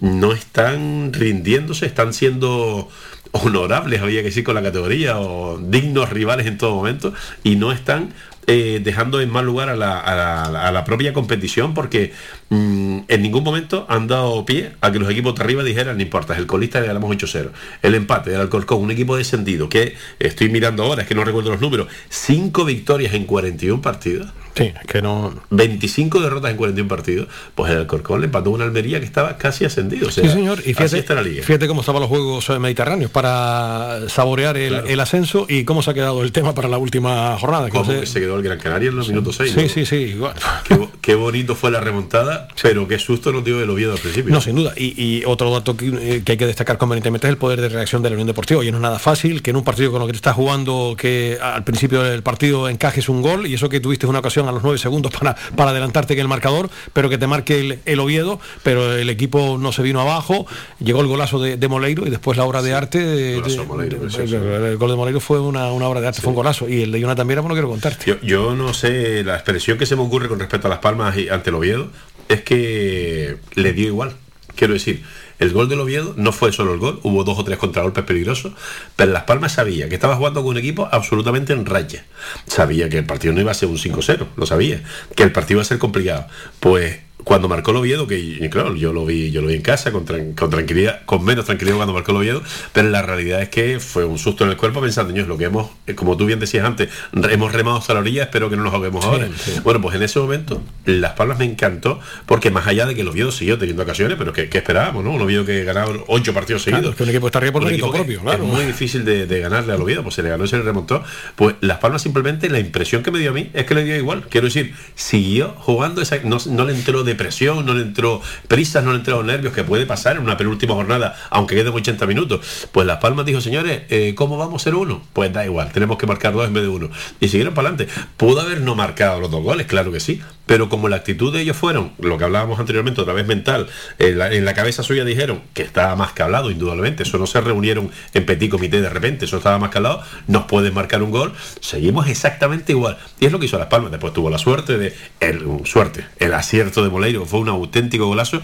no 0.00 0.32
están 0.32 1.12
rindiéndose, 1.12 1.86
están 1.86 2.12
siendo 2.12 2.88
honorables, 3.32 4.00
había 4.00 4.20
que 4.20 4.26
decir, 4.28 4.44
con 4.44 4.54
la 4.54 4.62
categoría, 4.62 5.18
o 5.20 5.58
dignos 5.58 6.10
rivales 6.10 6.46
en 6.46 6.58
todo 6.58 6.74
momento, 6.74 7.12
y 7.44 7.56
no 7.56 7.70
están 7.72 8.12
eh, 8.46 8.80
dejando 8.82 9.20
en 9.20 9.30
mal 9.30 9.44
lugar 9.44 9.68
a 9.68 9.76
la, 9.76 9.98
a 10.00 10.16
la- 10.16 10.66
a 10.66 10.72
la 10.72 10.82
propia 10.84 11.12
competición 11.12 11.72
porque 11.74 12.12
mm, 12.48 13.00
en 13.06 13.22
ningún 13.22 13.44
momento 13.44 13.86
han 13.88 14.08
dado 14.08 14.44
pie 14.44 14.72
a 14.80 14.90
que 14.90 14.98
los 14.98 15.08
equipos 15.10 15.36
de 15.36 15.44
arriba 15.44 15.62
dijeran, 15.62 15.96
no 15.96 16.02
importa, 16.02 16.36
el 16.36 16.46
colista 16.46 16.80
le 16.80 16.88
ganamos 16.88 17.14
8-0. 17.16 17.50
El 17.82 17.94
empate 17.94 18.30
del 18.30 18.40
Alcorcón, 18.40 18.80
un 18.82 18.90
equipo 18.90 19.16
descendido 19.16 19.68
que 19.68 19.94
estoy 20.18 20.48
mirando 20.48 20.82
ahora, 20.82 21.02
es 21.02 21.08
que 21.08 21.14
no 21.14 21.22
recuerdo 21.22 21.50
los 21.50 21.60
números, 21.60 21.86
5 22.08 22.64
victorias 22.64 23.14
en 23.14 23.24
41 23.26 23.80
partidos. 23.82 24.32
Sí, 24.54 24.72
que 24.88 25.00
no. 25.02 25.32
25 25.50 26.20
derrotas 26.20 26.50
en 26.50 26.56
41 26.56 26.88
partidos. 26.88 27.28
Pues 27.54 27.70
el 27.72 27.78
Alcorcón 27.78 28.20
le 28.20 28.26
empató 28.26 28.50
una 28.50 28.64
Almería 28.64 28.98
que 29.00 29.06
estaba 29.06 29.36
casi 29.36 29.64
ascendido. 29.64 30.08
O 30.08 30.10
sea, 30.10 30.24
sí, 30.24 30.30
señor. 30.30 30.58
Y 30.60 30.74
fíjate, 30.74 30.98
está 30.98 31.14
la 31.14 31.22
liga. 31.22 31.42
fíjate 31.42 31.66
cómo 31.68 31.80
estaban 31.80 32.00
los 32.00 32.08
Juegos 32.08 32.48
eh, 32.50 32.58
Mediterráneos 32.58 33.10
para 33.10 34.08
saborear 34.08 34.56
el, 34.56 34.70
Claro. 34.70 34.86
el 34.86 35.00
ascenso 35.00 35.46
y 35.48 35.64
cómo 35.64 35.82
se 35.82 35.90
ha 35.90 35.94
quedado 35.94 36.22
el 36.22 36.32
tema 36.32 36.54
para 36.54 36.68
la 36.68 36.78
última 36.78 37.36
jornada. 37.38 37.70
que 37.70 37.84
sé- 37.84 38.00
que 38.00 38.06
se 38.06 38.20
quedó 38.20 38.36
el 38.36 38.42
Gran 38.42 38.58
Canaria 38.58 38.88
en 38.90 38.96
los 38.96 39.08
minutos 39.08 39.36
6. 39.36 39.52
Sí, 39.54 39.68
sí, 39.68 39.86
sí. 39.86 39.96
igual. 39.96 40.34
Qué, 40.64 40.74
bo- 40.74 40.90
qué 41.00 41.14
bonito 41.14 41.54
fue 41.54 41.70
la 41.70 41.80
remontada, 41.80 42.48
pero 42.62 42.86
qué 42.88 42.98
susto 42.98 43.32
nos 43.32 43.44
dio 43.44 43.60
el 43.62 43.70
Oviedo 43.70 43.92
al 43.92 43.98
principio. 43.98 44.32
No, 44.32 44.40
sin 44.40 44.56
duda. 44.56 44.72
Y, 44.76 45.00
y 45.02 45.24
otro 45.26 45.50
dato 45.52 45.76
que, 45.76 45.86
eh, 45.88 46.22
que 46.24 46.32
hay 46.32 46.38
que 46.38 46.46
destacar 46.46 46.78
convenientemente 46.78 47.26
es 47.26 47.30
el 47.30 47.38
poder 47.38 47.60
de 47.60 47.68
reacción 47.68 48.02
de 48.02 48.10
la 48.10 48.14
Unión 48.14 48.26
Deportiva. 48.26 48.64
Y 48.64 48.70
no 48.70 48.78
es 48.78 48.82
nada 48.82 48.98
fácil 48.98 49.42
que 49.42 49.50
en 49.50 49.56
un 49.56 49.64
partido 49.64 49.90
con 49.90 50.00
lo 50.00 50.06
que 50.06 50.12
te 50.12 50.16
estás 50.16 50.34
jugando, 50.34 50.94
que 50.98 51.38
al 51.40 51.64
principio 51.64 52.02
del 52.02 52.22
partido 52.22 52.68
encajes 52.68 53.08
un 53.08 53.22
gol 53.22 53.46
y 53.46 53.54
eso 53.54 53.68
que 53.68 53.80
tuviste 53.80 54.06
una 54.06 54.18
ocasión 54.20 54.39
a 54.48 54.52
los 54.52 54.62
nueve 54.62 54.78
segundos 54.78 55.12
para, 55.12 55.34
para 55.56 55.70
adelantarte 55.70 56.14
que 56.14 56.20
el 56.20 56.28
marcador, 56.28 56.70
pero 56.92 57.08
que 57.10 57.18
te 57.18 57.26
marque 57.26 57.60
el, 57.60 57.78
el 57.84 58.00
Oviedo, 58.00 58.40
pero 58.62 58.92
el 58.96 59.10
equipo 59.10 59.58
no 59.58 59.72
se 59.72 59.82
vino 59.82 60.00
abajo, 60.00 60.46
llegó 60.78 61.00
el 61.00 61.06
golazo 61.06 61.38
de, 61.40 61.56
de 61.56 61.68
Moleiro 61.68 62.06
y 62.06 62.10
después 62.10 62.36
la 62.38 62.44
obra 62.44 62.62
de 62.62 62.74
arte. 62.74 62.98
de- 62.98 63.40
de- 63.40 63.60
Moleiro, 63.64 63.98
el, 64.02 64.76
gol 64.76 64.90
de 64.90 64.96
Moleiro 64.96 65.20
fue 65.20 65.40
una, 65.40 65.70
una 65.72 65.86
obra 65.88 66.00
de 66.00 66.08
arte, 66.08 66.20
fue 66.20 66.30
un 66.30 66.36
golazo. 66.36 66.68
Y 66.68 66.82
el 66.82 66.92
de 66.92 67.00
Jonathan 67.00 67.26
Viera, 67.26 67.42
pues 67.42 67.48
no 67.48 67.54
quiero 67.54 67.68
contarte. 67.68 68.04
Yo, 68.06 68.20
yo 68.22 68.54
no 68.54 68.74
sé, 68.74 69.22
la 69.24 69.34
expresión 69.34 69.78
que 69.78 69.86
se 69.86 69.96
me 69.96 70.02
ocurre 70.02 70.28
con 70.28 70.38
respecto 70.38 70.66
a 70.66 70.70
Las 70.70 70.78
Palmas 70.80 71.16
y 71.16 71.28
ante 71.28 71.50
el 71.50 71.56
Oviedo 71.56 71.88
es 72.28 72.42
que 72.42 73.36
le 73.54 73.72
dio 73.72 73.86
igual. 73.86 74.12
Quiero 74.56 74.74
decir, 74.74 75.02
el 75.40 75.52
gol 75.52 75.68
del 75.68 75.80
Oviedo 75.80 76.14
no 76.16 76.32
fue 76.32 76.52
solo 76.52 76.74
el 76.74 76.78
gol, 76.78 77.00
hubo 77.02 77.24
dos 77.24 77.38
o 77.38 77.44
tres 77.44 77.58
contragolpes 77.58 78.04
peligrosos, 78.04 78.52
pero 78.94 79.10
Las 79.10 79.24
Palmas 79.24 79.52
sabía 79.52 79.88
que 79.88 79.94
estaba 79.96 80.14
jugando 80.16 80.42
con 80.42 80.50
un 80.50 80.58
equipo 80.58 80.88
absolutamente 80.92 81.52
en 81.52 81.66
raya. 81.66 82.04
Sabía 82.46 82.88
que 82.88 82.98
el 82.98 83.06
partido 83.06 83.32
no 83.32 83.40
iba 83.40 83.50
a 83.50 83.54
ser 83.54 83.68
un 83.68 83.78
5-0, 83.78 84.26
lo 84.36 84.46
sabía, 84.46 84.82
que 85.16 85.22
el 85.22 85.32
partido 85.32 85.56
iba 85.56 85.62
a 85.62 85.64
ser 85.64 85.78
complicado. 85.78 86.26
Pues 86.60 86.98
cuando 87.24 87.48
marcó 87.48 87.70
el 87.72 87.78
Oviedo, 87.78 88.06
que 88.06 88.48
claro, 88.50 88.74
yo 88.76 88.92
lo 88.92 89.04
vi, 89.06 89.30
yo 89.30 89.40
lo 89.42 89.48
vi 89.48 89.54
en 89.54 89.62
casa 89.62 89.92
con, 89.92 90.04
con 90.04 90.50
tranquilidad, 90.50 91.02
con 91.04 91.24
menos 91.24 91.44
tranquilidad 91.46 91.76
cuando 91.76 91.92
marcó 91.94 92.12
el 92.12 92.18
Oviedo, 92.18 92.42
pero 92.72 92.88
la 92.90 93.02
realidad 93.02 93.42
es 93.42 93.48
que 93.48 93.80
fue 93.80 94.04
un 94.04 94.18
susto 94.18 94.44
en 94.44 94.50
el 94.50 94.56
cuerpo 94.56 94.80
pensando, 94.80 95.12
Dios, 95.12 95.28
lo 95.28 95.36
que 95.38 95.44
hemos, 95.44 95.70
eh, 95.86 95.94
como 95.94 96.16
tú 96.16 96.26
bien 96.26 96.40
decías 96.40 96.64
antes, 96.66 96.88
hemos 97.30 97.52
remado 97.52 97.76
hasta 97.78 97.94
la 97.94 98.00
orilla, 98.00 98.24
espero 98.24 98.50
que 98.50 98.56
no 98.56 98.62
nos 98.64 98.74
ahoguemos 98.74 99.04
ahora. 99.04 99.28
sí. 99.36 99.52
Bueno, 99.62 99.80
pues 99.80 99.94
en 99.96 100.02
ese 100.02 100.18
momento, 100.18 100.62
Las 100.84 101.12
Palmas 101.12 101.38
me 101.38 101.44
encantó, 101.44 102.00
porque 102.26 102.50
más 102.50 102.66
allá 102.66 102.86
de 102.86 102.94
que 102.94 103.02
el 103.02 103.08
Oviedo 103.08 103.32
siguió 103.32 103.58
teniendo 103.58 103.82
ocasiones, 103.82 104.16
pero 104.18 104.32
que, 104.32 104.48
que 104.48 104.58
esperábamos, 104.58 105.04
¿no? 105.04 105.12
Un 105.12 105.20
Oviedo 105.22 105.44
que 105.44 105.64
ganaba 105.64 105.92
ocho 106.08 106.32
partidos 106.34 106.64
Claro, 106.64 106.78
seguidos. 106.78 106.96
que 106.96 107.02
un 107.04 107.08
equipo 107.10 107.26
está 107.26 107.40
por 107.52 107.62
Un 107.62 107.68
equipo 107.70 107.90
propio, 107.92 108.20
claro. 108.20 108.44
Es 108.44 108.48
muy 108.50 108.64
difícil 108.64 109.04
de, 109.04 109.26
de 109.26 109.40
ganarle 109.40 109.72
al 109.72 109.80
Oviedo, 109.82 110.02
pues 110.02 110.14
se 110.14 110.22
le 110.22 110.28
ganó 110.30 110.44
y 110.44 110.48
se 110.48 110.56
le 110.56 110.62
remontó. 110.62 111.02
Pues 111.36 111.54
Las 111.60 111.78
Palmas 111.78 112.02
simplemente, 112.02 112.48
la 112.48 112.58
impresión 112.60 113.02
que 113.02 113.10
me 113.10 113.18
dio 113.18 113.30
a 113.30 113.34
mí 113.34 113.50
es 113.54 113.64
que 113.64 113.74
le 113.74 113.84
dio 113.84 113.96
igual. 113.96 114.24
Quiero 114.28 114.46
decir, 114.46 114.74
siguió 114.94 115.54
jugando, 115.58 116.00
esa, 116.02 116.18
no, 116.24 116.38
no 116.46 116.64
le 116.64 116.74
entró 116.74 117.02
depresión, 117.10 117.66
no 117.66 117.74
le 117.74 117.82
entró 117.82 118.20
prisas, 118.48 118.84
no 118.84 118.92
le 118.92 118.98
entraron 118.98 119.26
nervios, 119.26 119.52
que 119.52 119.64
puede 119.64 119.86
pasar 119.86 120.16
en 120.16 120.22
una 120.22 120.36
penúltima 120.36 120.74
jornada, 120.74 121.16
aunque 121.30 121.54
queden 121.54 121.72
80 121.72 122.06
minutos. 122.06 122.68
Pues 122.72 122.86
Las 122.86 122.98
Palmas 122.98 123.26
dijo, 123.26 123.40
señores, 123.40 123.82
eh, 123.90 124.14
¿cómo 124.14 124.38
vamos 124.38 124.62
a 124.62 124.64
ser 124.64 124.74
uno? 124.74 125.02
Pues 125.12 125.32
da 125.32 125.44
igual, 125.44 125.72
tenemos 125.72 125.98
que 125.98 126.06
marcar 126.06 126.32
dos 126.32 126.46
en 126.46 126.54
vez 126.54 126.62
de 126.62 126.68
uno. 126.68 126.90
Y 127.20 127.28
siguieron 127.28 127.54
para 127.54 127.68
adelante. 127.68 127.92
Pudo 128.16 128.40
haber 128.40 128.60
no 128.60 128.74
marcado 128.74 129.20
los 129.20 129.30
dos 129.30 129.42
goles, 129.42 129.66
claro 129.66 129.92
que 129.92 130.00
sí, 130.00 130.20
pero 130.46 130.68
como 130.68 130.88
la 130.88 130.96
actitud 130.96 131.32
de 131.32 131.42
ellos 131.42 131.56
fueron, 131.56 131.92
lo 131.98 132.18
que 132.18 132.24
hablábamos 132.24 132.58
anteriormente, 132.58 133.00
otra 133.00 133.14
vez 133.14 133.26
mental, 133.26 133.68
en 133.98 134.18
la, 134.18 134.32
en 134.32 134.44
la 134.44 134.54
cabeza 134.54 134.82
suya 134.82 135.04
dijeron 135.04 135.42
que 135.54 135.62
estaba 135.62 135.94
más 135.96 136.12
que 136.12 136.22
hablado, 136.22 136.50
indudablemente, 136.50 137.04
eso 137.04 137.18
no 137.18 137.26
se 137.26 137.40
reunieron 137.40 137.90
en 138.14 138.26
petit 138.26 138.50
comité 138.50 138.80
de 138.80 138.88
repente, 138.88 139.26
eso 139.26 139.36
estaba 139.36 139.58
más 139.58 139.70
que 139.70 139.78
hablado, 139.78 140.02
nos 140.26 140.44
pueden 140.44 140.74
marcar 140.74 141.02
un 141.02 141.10
gol, 141.10 141.32
seguimos 141.60 142.08
exactamente 142.08 142.72
igual. 142.72 142.98
Y 143.20 143.26
es 143.26 143.32
lo 143.32 143.38
que 143.38 143.46
hizo 143.46 143.58
Las 143.58 143.68
Palmas, 143.68 143.92
después 143.92 144.12
tuvo 144.12 144.28
la 144.28 144.38
suerte 144.38 144.76
de, 144.76 144.94
el, 145.20 145.44
suerte, 145.66 146.04
el 146.18 146.34
acierto 146.34 146.82
de 146.82 146.88
Fue 147.26 147.40
un 147.40 147.48
auténtico 147.48 148.06
golazo, 148.06 148.40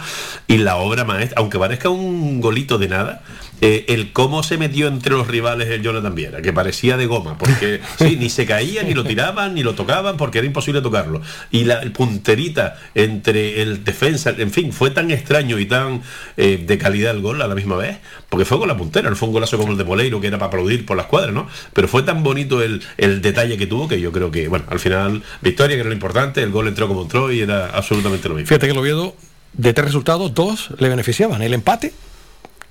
y 0.46 0.58
la 0.58 0.76
obra 0.76 1.04
maestra, 1.04 1.40
aunque 1.40 1.58
parezca 1.58 1.88
un 1.88 2.40
golito 2.40 2.78
de 2.78 2.88
nada, 2.88 3.22
eh, 3.60 3.84
el 3.88 4.12
cómo 4.12 4.42
se 4.42 4.58
metió 4.58 4.86
entre 4.88 5.12
los 5.12 5.26
rivales 5.28 5.68
el 5.68 5.82
Jonathan 5.82 6.14
Viera, 6.14 6.42
que 6.42 6.52
parecía 6.52 6.96
de 6.96 7.06
goma, 7.06 7.38
porque 7.38 7.80
sí, 7.98 8.16
ni 8.18 8.28
se 8.30 8.44
caía, 8.46 8.82
ni 8.82 8.92
lo 8.94 9.04
tiraban, 9.04 9.54
ni 9.54 9.62
lo 9.62 9.74
tocaban, 9.74 10.16
porque 10.16 10.38
era 10.38 10.46
imposible 10.46 10.80
tocarlo. 10.82 11.22
Y 11.50 11.64
la- 11.64 11.80
el 11.82 11.92
punterita 11.92 12.76
entre 12.94 13.62
el 13.62 13.84
defensa, 13.84 14.34
en 14.36 14.50
fin, 14.50 14.72
fue 14.72 14.90
tan 14.90 15.10
extraño 15.10 15.58
y 15.58 15.66
tan 15.66 16.02
eh, 16.36 16.62
de 16.66 16.78
calidad 16.78 17.14
el 17.14 17.22
gol 17.22 17.40
a 17.42 17.46
la 17.46 17.54
misma 17.54 17.76
vez, 17.76 17.98
porque 18.28 18.44
fue 18.44 18.58
con 18.58 18.68
la 18.68 18.76
puntera, 18.76 19.08
no 19.10 19.16
fue 19.16 19.28
un 19.28 19.32
golazo 19.34 19.56
como 19.58 19.72
el 19.72 19.78
de 19.78 19.84
Moleiro, 19.84 20.20
que 20.20 20.26
era 20.26 20.38
para 20.38 20.48
aplaudir 20.48 20.84
por 20.84 20.96
la 20.96 21.04
escuadra, 21.04 21.32
¿no? 21.32 21.48
Pero 21.72 21.88
fue 21.88 22.02
tan 22.02 22.22
bonito 22.22 22.62
el, 22.62 22.82
el 22.98 23.22
detalle 23.22 23.56
que 23.56 23.66
tuvo 23.66 23.88
que 23.88 24.00
yo 24.00 24.12
creo 24.12 24.30
que, 24.30 24.48
bueno, 24.48 24.64
al 24.68 24.80
final, 24.80 25.22
victoria, 25.40 25.76
que 25.76 25.80
era 25.80 25.88
lo 25.88 25.94
importante, 25.94 26.42
el 26.42 26.50
gol 26.50 26.68
entró 26.68 26.88
como 26.88 27.02
entró 27.02 27.32
y 27.32 27.40
era 27.40 27.68
absolutamente 27.70 28.28
lo 28.28 28.34
mismo. 28.34 28.48
Fíjate 28.48 28.66
que 28.66 28.72
el 28.72 28.78
Oviedo, 28.78 29.16
de 29.54 29.72
tres 29.72 29.86
resultados, 29.86 30.34
dos 30.34 30.68
le 30.78 30.88
beneficiaban. 30.88 31.40
El 31.42 31.54
empate, 31.54 31.92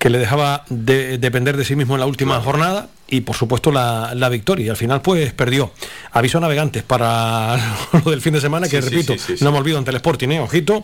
que 0.06 0.11
le 0.11 0.19
dejaba 0.19 0.65
de- 0.69 1.18
depender 1.18 1.57
de 1.57 1.65
sí 1.65 1.76
mismo 1.76 1.95
en 1.95 1.99
la 1.99 2.06
última 2.06 2.40
jornada, 2.40 2.90
y 3.07 3.22
por 3.22 3.36
supuesto 3.36 3.72
la, 3.72 4.14
la 4.15 4.30
victoria. 4.30 4.65
Y 4.68 4.69
al 4.69 4.77
final, 4.77 5.02
pues 5.02 5.32
perdió. 5.34 5.72
Aviso 6.11 6.38
a 6.38 6.41
navegantes 6.41 6.82
para 6.84 7.57
lo 8.06 8.11
del 8.11 8.22
fin 8.22 8.34
de 8.34 8.41
semana, 8.41 8.68
que 8.68 8.82
Sí, 8.82 8.90
repito, 8.90 9.14
sí, 9.14 9.19
sí, 9.19 9.38
sí. 9.38 9.44
no 9.44 9.52
me 9.52 9.57
olvido 9.60 9.77
ante 9.77 9.91
el 9.91 9.98
Sporting, 9.98 10.30
¿eh? 10.30 10.40
ojito, 10.40 10.84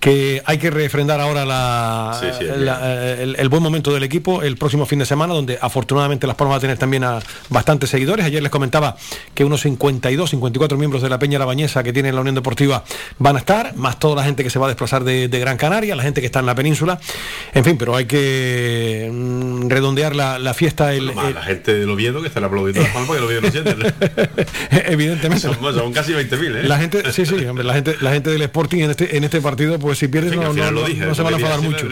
que 0.00 0.42
hay 0.44 0.58
que 0.58 0.70
refrendar 0.70 1.20
ahora 1.20 1.44
la, 1.44 2.20
el, 3.18 3.36
el 3.38 3.48
buen 3.48 3.62
momento 3.62 3.92
del 3.92 4.02
equipo 4.02 4.42
el 4.42 4.56
próximo 4.56 4.86
fin 4.86 4.98
de 4.98 5.06
semana, 5.06 5.34
donde 5.34 5.58
afortunadamente 5.60 6.26
Las 6.26 6.36
Palmas 6.36 6.54
va 6.54 6.58
a 6.58 6.60
tener 6.60 6.78
también 6.78 7.04
a 7.04 7.18
bastantes 7.48 7.90
seguidores. 7.90 8.24
Ayer 8.26 8.42
les 8.42 8.50
comentaba 8.52 8.96
que 9.34 9.44
unos 9.44 9.60
52, 9.62 10.30
54 10.30 10.78
miembros 10.78 11.02
de 11.02 11.08
la 11.08 11.18
Peña 11.18 11.38
La 11.38 11.44
Bañesa 11.44 11.82
que 11.82 11.92
tiene 11.92 12.12
la 12.12 12.20
Unión 12.20 12.34
Deportiva 12.34 12.84
van 13.18 13.36
a 13.36 13.38
estar, 13.40 13.74
más 13.76 13.98
toda 13.98 14.16
la 14.16 14.24
gente 14.24 14.42
que 14.44 14.50
se 14.50 14.58
va 14.58 14.66
a 14.66 14.68
desplazar 14.68 15.04
de, 15.04 15.28
de 15.28 15.38
Gran 15.40 15.56
Canaria, 15.56 15.96
la 15.96 16.02
gente 16.02 16.20
que 16.20 16.26
está 16.26 16.40
en 16.40 16.46
la 16.46 16.54
península. 16.54 16.98
En 17.54 17.64
fin, 17.64 17.76
pero 17.78 17.96
hay 17.96 18.04
que 18.06 19.10
mm, 19.12 19.68
redondear 19.68 20.14
la, 20.14 20.38
la 20.38 20.54
fiesta. 20.54 20.92
El, 20.94 21.10
el- 21.10 21.55
gente 21.56 21.74
del 21.74 21.90
Oviedo 21.90 22.20
que 22.22 22.28
está 22.28 22.44
aplaudiendo 22.44 22.82
las 22.82 22.90
palmas 22.92 23.10
que 23.10 23.16
el 23.18 23.24
Oviedo 23.24 23.40
no 23.42 23.50
siente. 23.50 23.76
evidentemente. 24.86 25.40
Son, 25.48 25.56
son 25.74 25.92
casi 25.92 26.12
20.000, 26.12 26.56
¿eh? 26.56 26.62
La 26.68 26.78
gente, 26.78 27.12
sí, 27.12 27.26
sí, 27.26 27.34
hombre, 27.46 27.64
la 27.64 27.74
gente, 27.74 27.96
la 28.00 28.12
gente 28.12 28.30
del 28.30 28.42
Sporting 28.42 28.78
en 28.82 28.90
este, 28.90 29.16
en 29.16 29.24
este 29.24 29.40
partido, 29.40 29.78
pues 29.78 29.98
si 29.98 30.08
pierdes 30.08 30.32
En 30.32 30.40
fin, 30.54 31.00
no, 31.00 31.14
se 31.14 31.22
van 31.22 31.34
a 31.34 31.36
enfadar 31.36 31.60
mucho. 31.60 31.86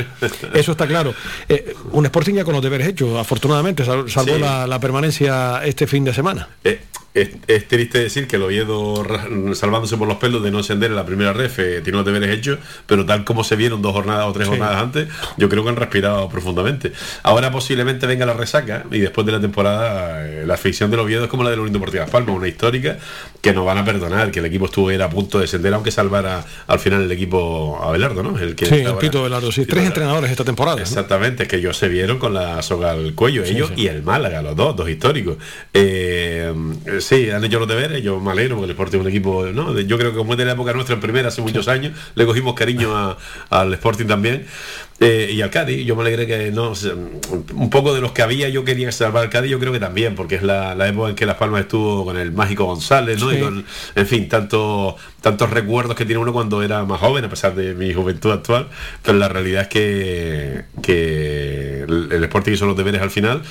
Eso 0.54 0.72
está 0.72 0.86
claro. 0.86 1.14
Eh, 1.48 1.74
un 1.92 2.04
Sporting 2.06 2.34
ya 2.34 2.44
con 2.44 2.54
los 2.54 2.62
deberes 2.62 2.88
hechos, 2.88 3.18
afortunadamente, 3.18 3.84
sal- 3.84 4.10
salvó 4.10 4.34
Sí. 4.34 4.40
la, 4.40 4.66
la 4.66 4.80
permanencia 4.80 5.60
este 5.64 5.86
fin 5.86 6.04
de 6.04 6.12
semana. 6.14 6.48
Eh, 6.64 6.80
es, 7.14 7.30
es 7.46 7.68
triste 7.68 7.98
decir 8.00 8.26
que 8.26 8.36
el 8.36 8.42
Oviedo, 8.42 9.04
salvándose 9.54 9.96
por 9.96 10.08
los 10.08 10.18
pelos 10.18 10.42
de 10.42 10.50
no 10.50 10.58
ascender 10.58 10.90
en 10.90 10.96
la 10.96 11.06
primera 11.06 11.32
ref, 11.32 11.58
eh, 11.60 11.80
tiene 11.82 11.96
los 11.98 12.04
deberes 12.04 12.30
hechos, 12.36 12.58
pero 12.86 13.06
tal 13.06 13.24
como 13.24 13.44
se 13.44 13.56
vieron 13.56 13.80
dos 13.82 13.92
jornadas 13.92 14.26
o 14.26 14.32
tres 14.32 14.46
Sí. 14.46 14.50
jornadas 14.50 14.82
antes, 14.82 15.08
yo 15.36 15.48
creo 15.48 15.62
que 15.62 15.70
han 15.70 15.76
respirado 15.76 16.28
profundamente. 16.28 16.92
Ahora 17.22 17.50
posiblemente 17.52 18.06
venga 18.06 18.26
la 18.26 18.34
resaca 18.34 18.84
y 18.90 18.98
después 18.98 19.24
de 19.26 19.32
la 19.32 19.40
temporada 19.40 20.26
eh, 20.26 20.44
la 20.46 20.54
afición 20.54 20.90
del 20.90 21.00
Oviedo 21.00 21.24
es 21.24 21.30
como 21.30 21.44
la 21.44 21.50
de 21.50 21.56
la 21.56 21.62
Unión 21.62 21.72
Deportiva 21.74 22.02
Las 22.02 22.10
Palmas, 22.10 22.36
una 22.36 22.48
histórica 22.48 22.98
que 23.40 23.52
nos 23.52 23.64
van 23.64 23.78
a 23.78 23.84
perdonar, 23.84 24.30
que 24.30 24.40
el 24.40 24.46
equipo 24.46 24.64
estuviera 24.66 25.04
a 25.04 25.10
punto 25.10 25.38
de 25.38 25.42
descender, 25.44 25.72
aunque 25.74 25.90
salvara 25.90 26.44
al 26.66 26.78
final 26.80 27.02
el 27.02 27.12
equipo 27.12 27.78
Abelardo, 27.82 28.22
¿no? 28.22 28.38
El 28.38 28.54
que 28.56 28.66
Sí, 28.66 28.74
el 28.76 28.94
Pito 28.96 29.22
Velardo, 29.22 29.52
sí. 29.52 29.66
Tres 29.66 29.86
entrenadores 29.86 30.30
esta 30.30 30.44
temporada. 30.44 30.76
¿no? 30.78 30.82
Exactamente, 30.82 31.44
es 31.44 31.48
que 31.48 31.56
ellos 31.56 31.76
se 31.76 31.88
vieron 31.88 32.18
con 32.18 32.34
la 32.34 32.60
soga 32.62 32.90
al 32.92 33.14
cuello, 33.14 33.44
Sí, 33.46 33.52
ellos 33.54 33.70
sí. 33.74 33.82
y 33.82 33.86
el 33.88 34.02
Málaga, 34.02 34.42
los 34.42 34.56
dos, 34.56 34.74
dos 34.74 34.88
históricos. 34.88 35.36
Eh, 35.72 36.52
sí, 37.04 37.30
han 37.30 37.44
hecho 37.44 37.58
los 37.58 37.68
deberes, 37.68 38.02
yo 38.02 38.18
me 38.20 38.32
alegro 38.32 38.56
porque 38.56 38.66
el 38.66 38.70
Sporting 38.72 38.98
es 38.98 39.02
un 39.02 39.08
equipo, 39.08 39.46
¿no? 39.46 39.78
Yo 39.80 39.98
creo 39.98 40.10
que 40.12 40.16
como 40.16 40.32
es 40.32 40.38
de 40.38 40.44
la 40.44 40.52
época 40.52 40.72
nuestra 40.72 40.94
en 40.94 41.00
primera, 41.00 41.28
hace 41.28 41.42
muchos 41.42 41.68
años, 41.68 41.92
le 42.14 42.26
cogimos 42.26 42.54
cariño 42.54 43.16
al 43.50 43.74
Sporting 43.74 44.06
también. 44.06 44.46
Eh, 45.00 45.30
y 45.32 45.42
al 45.42 45.50
Cádiz, 45.50 45.84
yo 45.84 45.96
me 45.96 46.02
alegré 46.02 46.26
que 46.26 46.52
no 46.52 46.72
un 47.54 47.70
poco 47.70 47.94
de 47.94 48.00
los 48.00 48.12
que 48.12 48.22
había, 48.22 48.48
yo 48.48 48.64
quería 48.64 48.92
salvar 48.92 49.24
al 49.24 49.30
Cádiz, 49.30 49.50
yo 49.50 49.58
creo 49.58 49.72
que 49.72 49.80
también, 49.80 50.14
porque 50.14 50.36
es 50.36 50.42
la, 50.42 50.74
la 50.74 50.88
época 50.88 51.10
en 51.10 51.14
que 51.16 51.26
Las 51.26 51.36
Palmas 51.36 51.62
estuvo 51.62 52.04
con 52.04 52.16
el 52.16 52.32
mágico 52.32 52.64
González, 52.64 53.20
¿no? 53.20 53.30
Sí. 53.30 53.36
Y 53.36 53.40
con, 53.40 53.64
en 53.96 54.06
fin, 54.06 54.28
tanto, 54.28 54.96
tantos 55.20 55.50
recuerdos 55.50 55.96
que 55.96 56.04
tiene 56.04 56.20
uno 56.20 56.32
cuando 56.32 56.62
era 56.62 56.84
más 56.84 57.00
joven, 57.00 57.24
a 57.24 57.28
pesar 57.28 57.54
de 57.54 57.74
mi 57.74 57.92
juventud 57.92 58.30
actual, 58.30 58.68
pero 59.02 59.18
la 59.18 59.28
realidad 59.28 59.62
es 59.62 59.68
que, 59.68 60.64
que 60.82 61.82
el, 61.82 62.08
el 62.12 62.24
Sporting 62.24 62.52
hizo 62.52 62.66
los 62.66 62.76
deberes 62.76 63.02
al 63.02 63.10
final. 63.10 63.42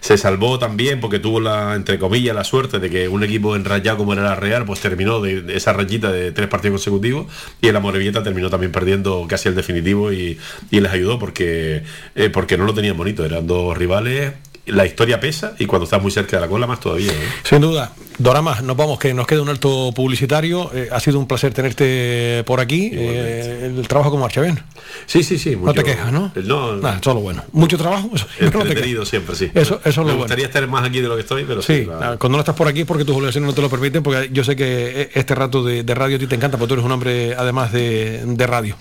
Se 0.00 0.18
salvó 0.18 0.58
también 0.58 1.00
porque 1.00 1.18
tuvo 1.18 1.40
la, 1.40 1.74
entre 1.74 1.98
comillas, 1.98 2.34
la 2.34 2.44
suerte 2.44 2.78
de 2.78 2.90
que 2.90 3.08
un 3.08 3.24
equipo 3.24 3.56
enrayado 3.56 3.96
como 3.96 4.12
era 4.12 4.22
la 4.22 4.34
Real, 4.34 4.64
pues 4.64 4.80
terminó 4.80 5.20
de, 5.20 5.42
de 5.42 5.56
esa 5.56 5.72
rayita 5.72 6.12
de 6.12 6.32
tres 6.32 6.48
partidos 6.48 6.74
consecutivos 6.74 7.26
y 7.60 7.68
el 7.68 7.76
Amorebieta 7.76 8.22
terminó 8.22 8.50
también 8.50 8.72
perdiendo 8.72 9.26
casi 9.28 9.48
el 9.48 9.54
definitivo 9.54 10.12
y, 10.12 10.38
y 10.70 10.80
les 10.90 10.94
ayudó 11.00 11.18
porque, 11.18 11.82
eh, 12.14 12.30
porque 12.30 12.56
no 12.58 12.64
lo 12.64 12.74
tenían 12.74 12.96
bonito, 12.96 13.24
eran 13.24 13.46
dos 13.46 13.76
rivales. 13.76 14.32
La 14.66 14.86
historia 14.86 15.18
pesa 15.18 15.54
y 15.58 15.66
cuando 15.66 15.84
estás 15.84 16.00
muy 16.00 16.12
cerca 16.12 16.36
de 16.36 16.42
la 16.42 16.48
cola 16.48 16.66
más 16.66 16.78
todavía. 16.78 17.10
¿eh? 17.10 17.16
Sin 17.42 17.60
duda. 17.60 17.92
Dorama, 18.18 18.60
nos 18.60 18.76
vamos, 18.76 18.98
que 18.98 19.14
nos 19.14 19.26
queda 19.26 19.40
un 19.42 19.48
alto 19.48 19.90
publicitario. 19.96 20.70
Eh, 20.74 20.90
ha 20.92 21.00
sido 21.00 21.18
un 21.18 21.26
placer 21.26 21.52
tenerte 21.54 22.44
por 22.46 22.60
aquí. 22.60 22.90
Eh, 22.92 23.72
el 23.78 23.88
trabajo 23.88 24.10
como 24.10 24.22
marcha 24.24 24.42
bien. 24.42 24.60
Sí, 25.06 25.24
sí, 25.24 25.38
sí. 25.38 25.56
No 25.60 25.72
te 25.72 25.82
quejas, 25.82 26.12
¿no? 26.12 26.30
No, 26.44 26.76
Nada, 26.76 27.00
lo 27.14 27.20
bueno. 27.20 27.42
Mucho 27.52 27.78
trabajo, 27.78 28.10
eso 28.14 28.26
no 28.38 29.04
siempre, 29.06 29.34
sí. 29.34 29.50
Eso- 29.54 29.80
eso 29.80 29.88
es 29.88 29.96
lo 29.96 30.02
Me 30.02 30.08
bueno. 30.10 30.18
gustaría 30.24 30.44
estar 30.46 30.64
más 30.68 30.84
aquí 30.86 31.00
de 31.00 31.08
lo 31.08 31.14
que 31.16 31.22
estoy, 31.22 31.44
pero 31.44 31.62
sí. 31.62 31.86
Cuando 31.86 32.28
no 32.36 32.40
estás 32.40 32.54
por 32.54 32.68
aquí 32.68 32.80
es 32.80 32.86
porque 32.86 33.04
tus 33.06 33.16
obligaciones 33.16 33.48
no 33.48 33.54
te 33.54 33.62
lo 33.62 33.70
permiten, 33.70 34.02
porque 34.02 34.28
yo 34.30 34.44
sé 34.44 34.54
que 34.54 35.00
e- 35.02 35.10
este 35.14 35.34
rato 35.34 35.64
de, 35.64 35.82
de 35.82 35.94
radio 35.94 36.16
a 36.16 36.18
ti 36.20 36.26
te 36.26 36.34
encanta, 36.36 36.58
porque 36.58 36.68
tú 36.68 36.74
eres 36.74 36.84
un 36.84 36.92
hombre 36.92 37.34
además 37.34 37.72
de, 37.72 38.22
de 38.24 38.46
radio. 38.46 38.76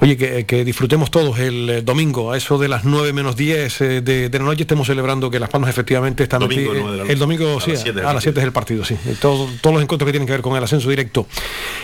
Oye, 0.00 0.16
que, 0.16 0.44
que 0.44 0.64
disfrutemos 0.64 1.10
todos 1.10 1.38
el 1.38 1.70
eh, 1.70 1.82
domingo, 1.82 2.30
a 2.32 2.36
eso 2.36 2.58
de 2.58 2.68
las 2.68 2.84
9 2.84 3.12
menos 3.14 3.34
10 3.34 3.80
eh, 3.80 4.00
de, 4.02 4.28
de 4.28 4.38
la 4.38 4.44
noche, 4.44 4.62
estemos 4.62 4.86
celebrando 4.86 5.30
que 5.30 5.40
Las 5.40 5.48
Palmas 5.48 5.70
efectivamente 5.70 6.22
están 6.22 6.40
Domingo, 6.40 6.72
nueve 6.74 6.98
de 6.98 7.04
la 7.04 7.10
El 7.12 7.18
domingo, 7.18 7.56
A 7.56 7.60
sí, 7.60 7.70
las 7.72 7.80
siete 7.82 7.98
es 8.00 8.04
el 8.04 8.06
a 8.10 8.12
las 8.12 8.22
7 8.22 8.38
es 8.40 8.44
el 8.46 8.52
partido, 8.52 8.84
sí. 8.84 8.94
Eh, 9.06 9.16
todo- 9.20 9.48
todos 9.62 9.74
los 9.74 9.82
encuentros 9.82 10.06
que 10.06 10.12
tienen 10.12 10.26
que 10.26 10.32
ver 10.32 10.42
con 10.42 10.54
el 10.56 10.62
ascenso 10.62 10.90
directo 10.90 11.26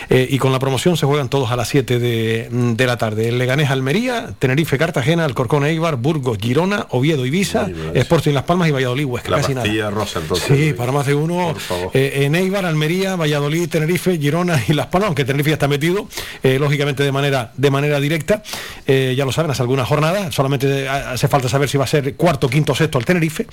eh, 0.09 0.27
y 0.29 0.37
con 0.37 0.51
la 0.51 0.59
promoción 0.59 0.95
se 0.95 1.05
juegan 1.07 1.27
todos 1.29 1.51
a 1.51 1.55
las 1.55 1.67
7 1.69 1.97
de, 1.97 2.47
de 2.51 2.85
la 2.87 2.97
tarde. 2.97 3.29
El 3.29 3.39
Leganés 3.39 3.71
Almería, 3.71 4.33
Tenerife 4.37 4.77
Cartagena, 4.77 5.25
Alcorcón 5.25 5.65
Eibar, 5.65 5.95
Burgos, 5.95 6.37
Girona, 6.39 6.85
Oviedo 6.91 7.25
Ibiza, 7.25 7.67
Sporting 7.95 8.33
Las 8.33 8.43
Palmas 8.43 8.69
y 8.69 8.71
Valladolid 8.71 9.05
Huesca, 9.05 9.31
La 9.31 9.37
casi 9.41 9.55
nada. 9.55 9.89
rosa, 9.89 10.19
entonces. 10.19 10.45
Sí, 10.55 10.73
para 10.73 10.91
más 10.91 11.07
de 11.07 11.15
uno. 11.15 11.55
Eh, 11.95 12.25
en 12.25 12.35
Eibar, 12.35 12.65
Almería, 12.65 13.15
Valladolid, 13.15 13.67
Tenerife, 13.69 14.17
Girona 14.19 14.61
y 14.67 14.73
Las 14.73 14.87
Palmas, 14.87 15.07
aunque 15.07 15.25
Tenerife 15.25 15.49
ya 15.49 15.55
está 15.55 15.67
metido, 15.67 16.07
eh, 16.43 16.59
lógicamente 16.59 17.01
de 17.03 17.11
manera, 17.11 17.51
de 17.57 17.71
manera 17.71 17.99
directa. 18.03 18.43
Eh, 18.85 19.15
ya 19.17 19.25
lo 19.25 19.31
saben, 19.31 19.49
hace 19.49 19.63
alguna 19.63 19.85
jornada, 19.85 20.31
solamente 20.31 20.87
hace 20.87 21.27
falta 21.27 21.49
saber 21.49 21.69
si 21.69 21.77
va 21.77 21.85
a 21.85 21.87
ser 21.87 22.15
cuarto, 22.15 22.47
quinto, 22.47 22.75
sexto 22.75 22.99
al 22.99 23.05
Tenerife, 23.05 23.47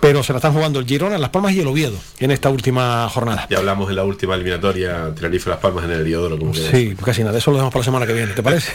pero 0.00 0.22
se 0.24 0.32
la 0.32 0.38
están 0.38 0.52
jugando 0.52 0.80
el 0.80 0.86
Girona, 0.86 1.18
Las 1.18 1.30
Palmas 1.30 1.52
y 1.52 1.60
el 1.60 1.66
Oviedo 1.68 1.96
en 2.18 2.30
esta 2.32 2.50
última 2.50 3.08
jornada. 3.08 3.46
Ya 3.50 3.58
hablamos 3.58 3.88
en 3.90 3.96
la 3.96 4.04
última 4.04 4.34
eliminatoria 4.34 5.14
Tenerife 5.14 5.48
Las 5.50 5.58
Palmas 5.60 5.84
en 5.84 5.92
el 5.92 6.04
Diodoro, 6.04 6.38
como 6.38 6.52
que 6.52 6.58
Sí, 6.70 6.96
casi 7.04 7.22
nada, 7.22 7.38
eso 7.38 7.50
lo 7.50 7.58
dejamos 7.58 7.72
para 7.72 7.80
la 7.80 7.84
semana 7.84 8.06
que 8.06 8.12
viene, 8.12 8.32
¿te 8.32 8.42
parece? 8.42 8.72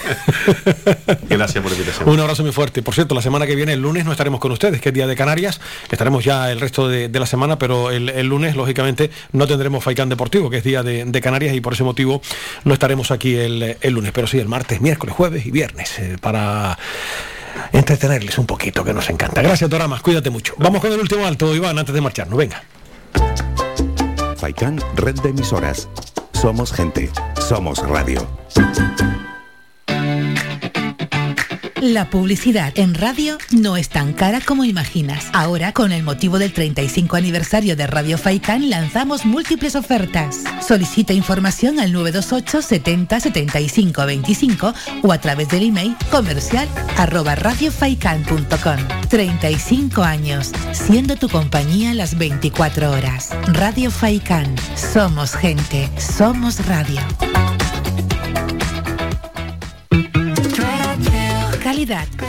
Gracias 1.30 1.61
por 1.61 1.72
la 1.72 1.77
invitación. 1.77 2.10
Un 2.10 2.19
abrazo 2.19 2.43
muy 2.43 2.52
fuerte. 2.52 2.81
Por 2.81 2.93
cierto, 2.93 3.15
la 3.15 3.22
semana 3.22 3.45
que 3.45 3.56
viene, 3.56 3.73
el 3.73 3.81
lunes, 3.81 4.06
no 4.06 4.11
estaremos 4.11 4.39
con 4.39 4.52
ustedes, 4.52 4.81
que 4.81 4.89
es 4.89 4.95
Día 4.95 5.07
de 5.07 5.15
Canarias. 5.15 5.60
Estaremos 5.91 6.23
ya 6.23 6.52
el 6.52 6.60
resto 6.60 6.88
de, 6.88 7.10
de 7.10 7.19
la 7.19 7.26
semana, 7.26 7.57
pero 7.57 7.91
el, 7.91 8.10
el 8.10 8.27
lunes, 8.27 8.56
lógicamente, 8.56 9.10
no 9.31 9.47
tendremos 9.47 9.84
Faicán 9.84 10.10
Deportivo, 10.10 10.49
que 10.49 10.57
es 10.57 10.64
Día 10.64 10.84
de, 10.84 11.06
de 11.06 11.22
Canarias, 11.22 11.56
y 11.56 11.61
por 11.61 11.73
ese 11.73 11.84
motivo 11.84 12.22
no 12.64 12.73
estaremos 12.73 13.11
aquí 13.11 13.35
el, 13.35 13.77
el 13.80 13.93
lunes. 13.93 14.11
Pero 14.14 14.27
sí, 14.27 14.39
el 14.39 14.47
martes, 14.47 14.81
miércoles, 14.81 15.14
jueves 15.15 15.45
y 15.45 15.51
viernes, 15.51 15.97
eh, 15.99 16.17
para 16.19 16.77
entretenerles 17.71 18.37
un 18.37 18.45
poquito, 18.45 18.83
que 18.83 18.93
nos 18.93 19.09
encanta. 19.09 19.41
Gracias, 19.41 19.69
Doramas. 19.69 20.01
Cuídate 20.01 20.29
mucho. 20.29 20.53
Vamos 20.57 20.81
con 20.81 20.91
el 20.91 20.99
último 20.99 21.25
alto, 21.25 21.55
Iván, 21.55 21.79
antes 21.79 21.95
de 21.95 22.01
marcharnos. 22.01 22.37
Venga. 22.37 22.61
Faikán, 24.37 24.79
red 24.95 25.15
de 25.21 25.29
emisoras. 25.29 25.87
Somos 26.33 26.73
gente, 26.73 27.09
somos 27.47 27.79
radio. 27.87 28.27
La 31.93 32.09
publicidad 32.09 32.73
en 32.77 32.95
radio 32.95 33.37
no 33.51 33.77
es 33.77 33.89
tan 33.89 34.13
cara 34.13 34.41
como 34.41 34.65
imaginas. 34.65 35.27
Ahora, 35.33 35.71
con 35.71 35.91
el 35.91 36.01
motivo 36.01 36.39
del 36.39 36.51
35 36.51 37.15
aniversario 37.15 37.75
de 37.75 37.85
Radio 37.85 38.17
Faikán, 38.17 38.71
lanzamos 38.71 39.23
múltiples 39.23 39.75
ofertas. 39.75 40.43
Solicita 40.67 41.13
información 41.13 41.79
al 41.79 41.91
928 41.91 42.63
70 42.63 43.19
75 43.19 44.03
25 44.03 44.73
o 45.03 45.11
a 45.11 45.21
través 45.21 45.49
del 45.49 45.61
email 45.61 45.95
comercial 46.09 46.67
arroba 46.97 47.35
radiofaikan.com. 47.35 49.07
35 49.07 50.01
años, 50.01 50.53
siendo 50.71 51.17
tu 51.17 51.29
compañía 51.29 51.93
las 51.93 52.17
24 52.17 52.89
horas. 52.93 53.29
Radio 53.49 53.91
Faikán. 53.91 54.55
Somos 54.75 55.35
gente, 55.35 55.87
somos 55.99 56.65
radio. 56.65 57.01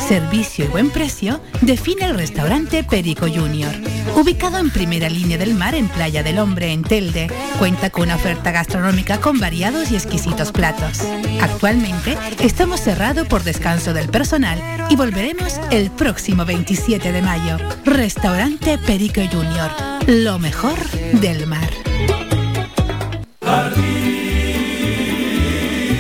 Servicio 0.07 0.67
y 0.67 0.69
buen 0.69 0.91
precio 0.91 1.41
define 1.63 2.05
el 2.05 2.15
restaurante 2.15 2.85
Perico 2.85 3.27
Junior. 3.27 3.73
Ubicado 4.15 4.59
en 4.59 4.69
primera 4.69 5.09
línea 5.09 5.39
del 5.39 5.55
mar 5.55 5.75
en 5.75 5.89
Playa 5.89 6.23
del 6.23 6.39
Hombre, 6.39 6.73
en 6.73 6.83
Telde, 6.83 7.31
cuenta 7.59 7.89
con 7.89 8.05
una 8.05 8.17
oferta 8.17 8.51
gastronómica 8.51 9.19
con 9.19 9.41
variados 9.41 9.91
y 9.91 9.95
exquisitos 9.95 10.53
platos. 10.53 11.01
Actualmente 11.41 12.19
estamos 12.41 12.81
cerrados 12.81 13.27
por 13.29 13.45
descanso 13.45 13.95
del 13.95 14.11
personal 14.11 14.61
y 14.91 14.97
volveremos 14.97 15.59
el 15.71 15.91
próximo 15.91 16.45
27 16.45 17.11
de 17.11 17.23
mayo. 17.23 17.57
Restaurante 17.87 18.77
Perico 18.77 19.23
Junior, 19.23 19.71
lo 20.07 20.39
mejor 20.39 20.79
del 21.13 21.47
mar. 21.47 21.71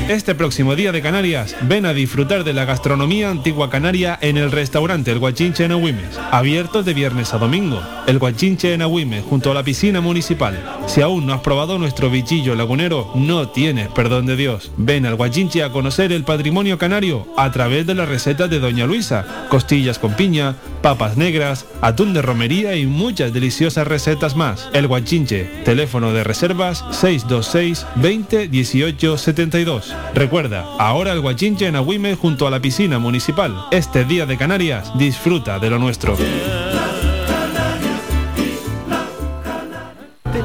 Este 0.09 0.37
próximo 0.37 0.77
día 0.77 0.93
de 0.93 1.03
Canarias, 1.03 1.57
ven 1.63 1.85
a 1.85 1.93
disfrutar 1.93 2.45
de 2.45 2.53
la 2.53 2.65
gastronomía 2.65 3.29
antigua 3.29 3.71
canaria 3.71 4.17
en 4.21 4.37
el 4.37 4.53
restaurante 4.53 5.11
El 5.11 5.19
Guachinche 5.19 5.65
en 5.65 5.73
Agüimes, 5.73 6.17
abierto 6.31 6.85
de 6.85 6.95
viernes 6.95 7.35
a 7.35 7.39
domingo. 7.39 7.83
El 8.07 8.21
Guachinche 8.21 8.73
en 8.73 8.83
Agüimes, 8.83 9.25
junto 9.25 9.51
a 9.51 9.55
la 9.55 9.65
piscina 9.65 10.01
municipal. 10.01 10.76
Si 10.87 11.03
aún 11.03 11.27
no 11.27 11.35
has 11.35 11.41
probado 11.41 11.79
nuestro 11.79 12.11
bichillo 12.11 12.55
lagunero, 12.55 13.11
no 13.15 13.49
tienes 13.49 13.89
perdón 13.89 14.25
de 14.25 14.37
Dios. 14.37 14.71
Ven 14.77 15.05
al 15.05 15.17
Guachinche 15.17 15.63
a 15.63 15.71
conocer 15.71 16.13
el 16.13 16.25
patrimonio 16.25 16.79
canario 16.79 17.27
a 17.37 17.51
través 17.51 17.87
de 17.87 17.95
la 17.95 18.07
receta 18.07 18.49
de 18.49 18.61
Doña 18.61 18.87
Luisa, 18.87 19.47
costillas 19.51 19.99
con 19.99 20.15
piña, 20.15 20.55
papas 20.83 21.17
negras, 21.17 21.67
atún 21.83 22.15
de 22.15 22.23
romería 22.23 22.77
y 22.77 22.87
muchas 22.87 23.33
deliciosas 23.33 23.87
recetas 23.87 24.37
más. 24.37 24.71
El 24.73 24.87
Guachinche, 24.87 25.45
teléfono 25.65 26.13
de 26.13 26.25
reservas 26.25 26.85
626 26.93 27.87
20 27.97 28.49
18 28.49 29.19
72. 29.19 29.95
Recuerda, 30.15 30.65
ahora 30.79 31.13
el 31.13 31.21
Guachinche 31.21 31.67
en 31.67 31.77
Agüime 31.77 32.15
junto 32.15 32.47
a 32.47 32.51
la 32.51 32.61
piscina 32.61 32.99
municipal. 32.99 33.67
Este 33.71 34.05
día 34.05 34.25
de 34.25 34.39
Canarias, 34.39 34.97
disfruta 34.97 35.59
de 35.59 35.71
lo 35.71 35.79
nuestro. 35.79 36.17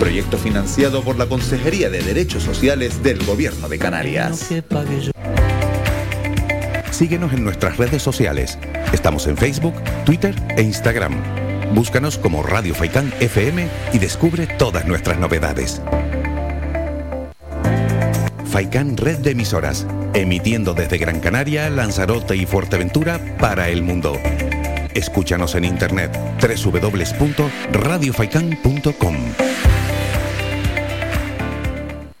Proyecto 0.00 0.36
financiado 0.38 1.02
por 1.02 1.18
la 1.18 1.26
Consejería 1.26 1.90
de 1.90 2.02
Derechos 2.02 2.42
Sociales 2.42 3.02
del 3.02 3.22
Gobierno 3.24 3.68
de 3.68 3.78
Canarias. 3.78 4.48
Síguenos 6.90 7.34
en 7.34 7.44
nuestras 7.44 7.76
redes 7.76 8.02
sociales. 8.02 8.58
Estamos 8.94 9.26
en 9.26 9.36
Facebook, 9.36 9.74
Twitter 10.06 10.34
e 10.56 10.62
Instagram. 10.62 11.12
Búscanos 11.74 12.16
como 12.16 12.42
Radio 12.42 12.74
Faicán 12.74 13.12
FM 13.20 13.68
y 13.92 13.98
descubre 13.98 14.46
todas 14.46 14.86
nuestras 14.86 15.18
novedades. 15.18 15.82
Faicán 18.46 18.96
Red 18.96 19.18
de 19.18 19.32
Emisoras, 19.32 19.86
emitiendo 20.14 20.72
desde 20.72 20.96
Gran 20.96 21.20
Canaria, 21.20 21.68
Lanzarote 21.68 22.36
y 22.36 22.46
Fuerteventura 22.46 23.20
para 23.38 23.68
el 23.68 23.82
mundo. 23.82 24.18
Escúchanos 24.94 25.54
en 25.56 25.66
internet 25.66 26.18
www.radiofaikan.com. 26.40 29.16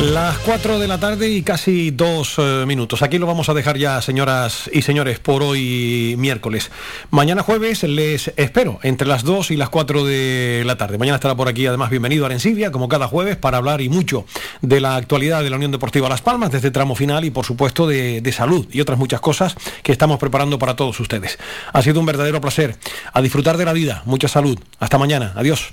las 0.00 0.38
4 0.38 0.78
de 0.78 0.88
la 0.88 1.00
tarde 1.00 1.30
y 1.30 1.42
casi 1.42 1.90
dos 1.90 2.34
eh, 2.38 2.64
minutos. 2.66 3.02
Aquí 3.02 3.18
lo 3.18 3.26
vamos 3.26 3.48
a 3.48 3.54
dejar 3.54 3.78
ya, 3.78 4.00
señoras 4.02 4.70
y 4.72 4.82
señores, 4.82 5.18
por 5.18 5.42
hoy 5.42 6.14
miércoles. 6.18 6.70
Mañana 7.10 7.42
jueves 7.42 7.82
les 7.82 8.28
espero 8.36 8.78
entre 8.82 9.08
las 9.08 9.24
2 9.24 9.52
y 9.52 9.56
las 9.56 9.70
4 9.70 10.04
de 10.04 10.62
la 10.66 10.76
tarde. 10.76 10.98
Mañana 10.98 11.16
estará 11.16 11.34
por 11.34 11.48
aquí, 11.48 11.66
además, 11.66 11.90
bienvenido 11.90 12.24
a 12.24 12.26
Arencibia, 12.26 12.70
como 12.70 12.88
cada 12.88 13.08
jueves, 13.08 13.36
para 13.36 13.56
hablar 13.56 13.80
y 13.80 13.88
mucho 13.88 14.26
de 14.60 14.80
la 14.80 14.96
actualidad 14.96 15.42
de 15.42 15.50
la 15.50 15.56
Unión 15.56 15.72
Deportiva 15.72 16.08
Las 16.08 16.22
Palmas, 16.22 16.50
de 16.50 16.58
este 16.58 16.70
tramo 16.70 16.94
final 16.94 17.24
y, 17.24 17.30
por 17.30 17.46
supuesto, 17.46 17.86
de, 17.86 18.20
de 18.20 18.32
salud 18.32 18.66
y 18.70 18.80
otras 18.80 18.98
muchas 18.98 19.20
cosas 19.20 19.56
que 19.82 19.92
estamos 19.92 20.18
preparando 20.18 20.58
para 20.58 20.76
todos 20.76 21.00
ustedes. 21.00 21.38
Ha 21.72 21.82
sido 21.82 22.00
un 22.00 22.06
verdadero 22.06 22.40
placer. 22.40 22.76
A 23.12 23.22
disfrutar 23.22 23.56
de 23.56 23.64
la 23.64 23.72
vida. 23.72 24.02
Mucha 24.04 24.28
salud. 24.28 24.58
Hasta 24.78 24.98
mañana. 24.98 25.32
Adiós. 25.36 25.72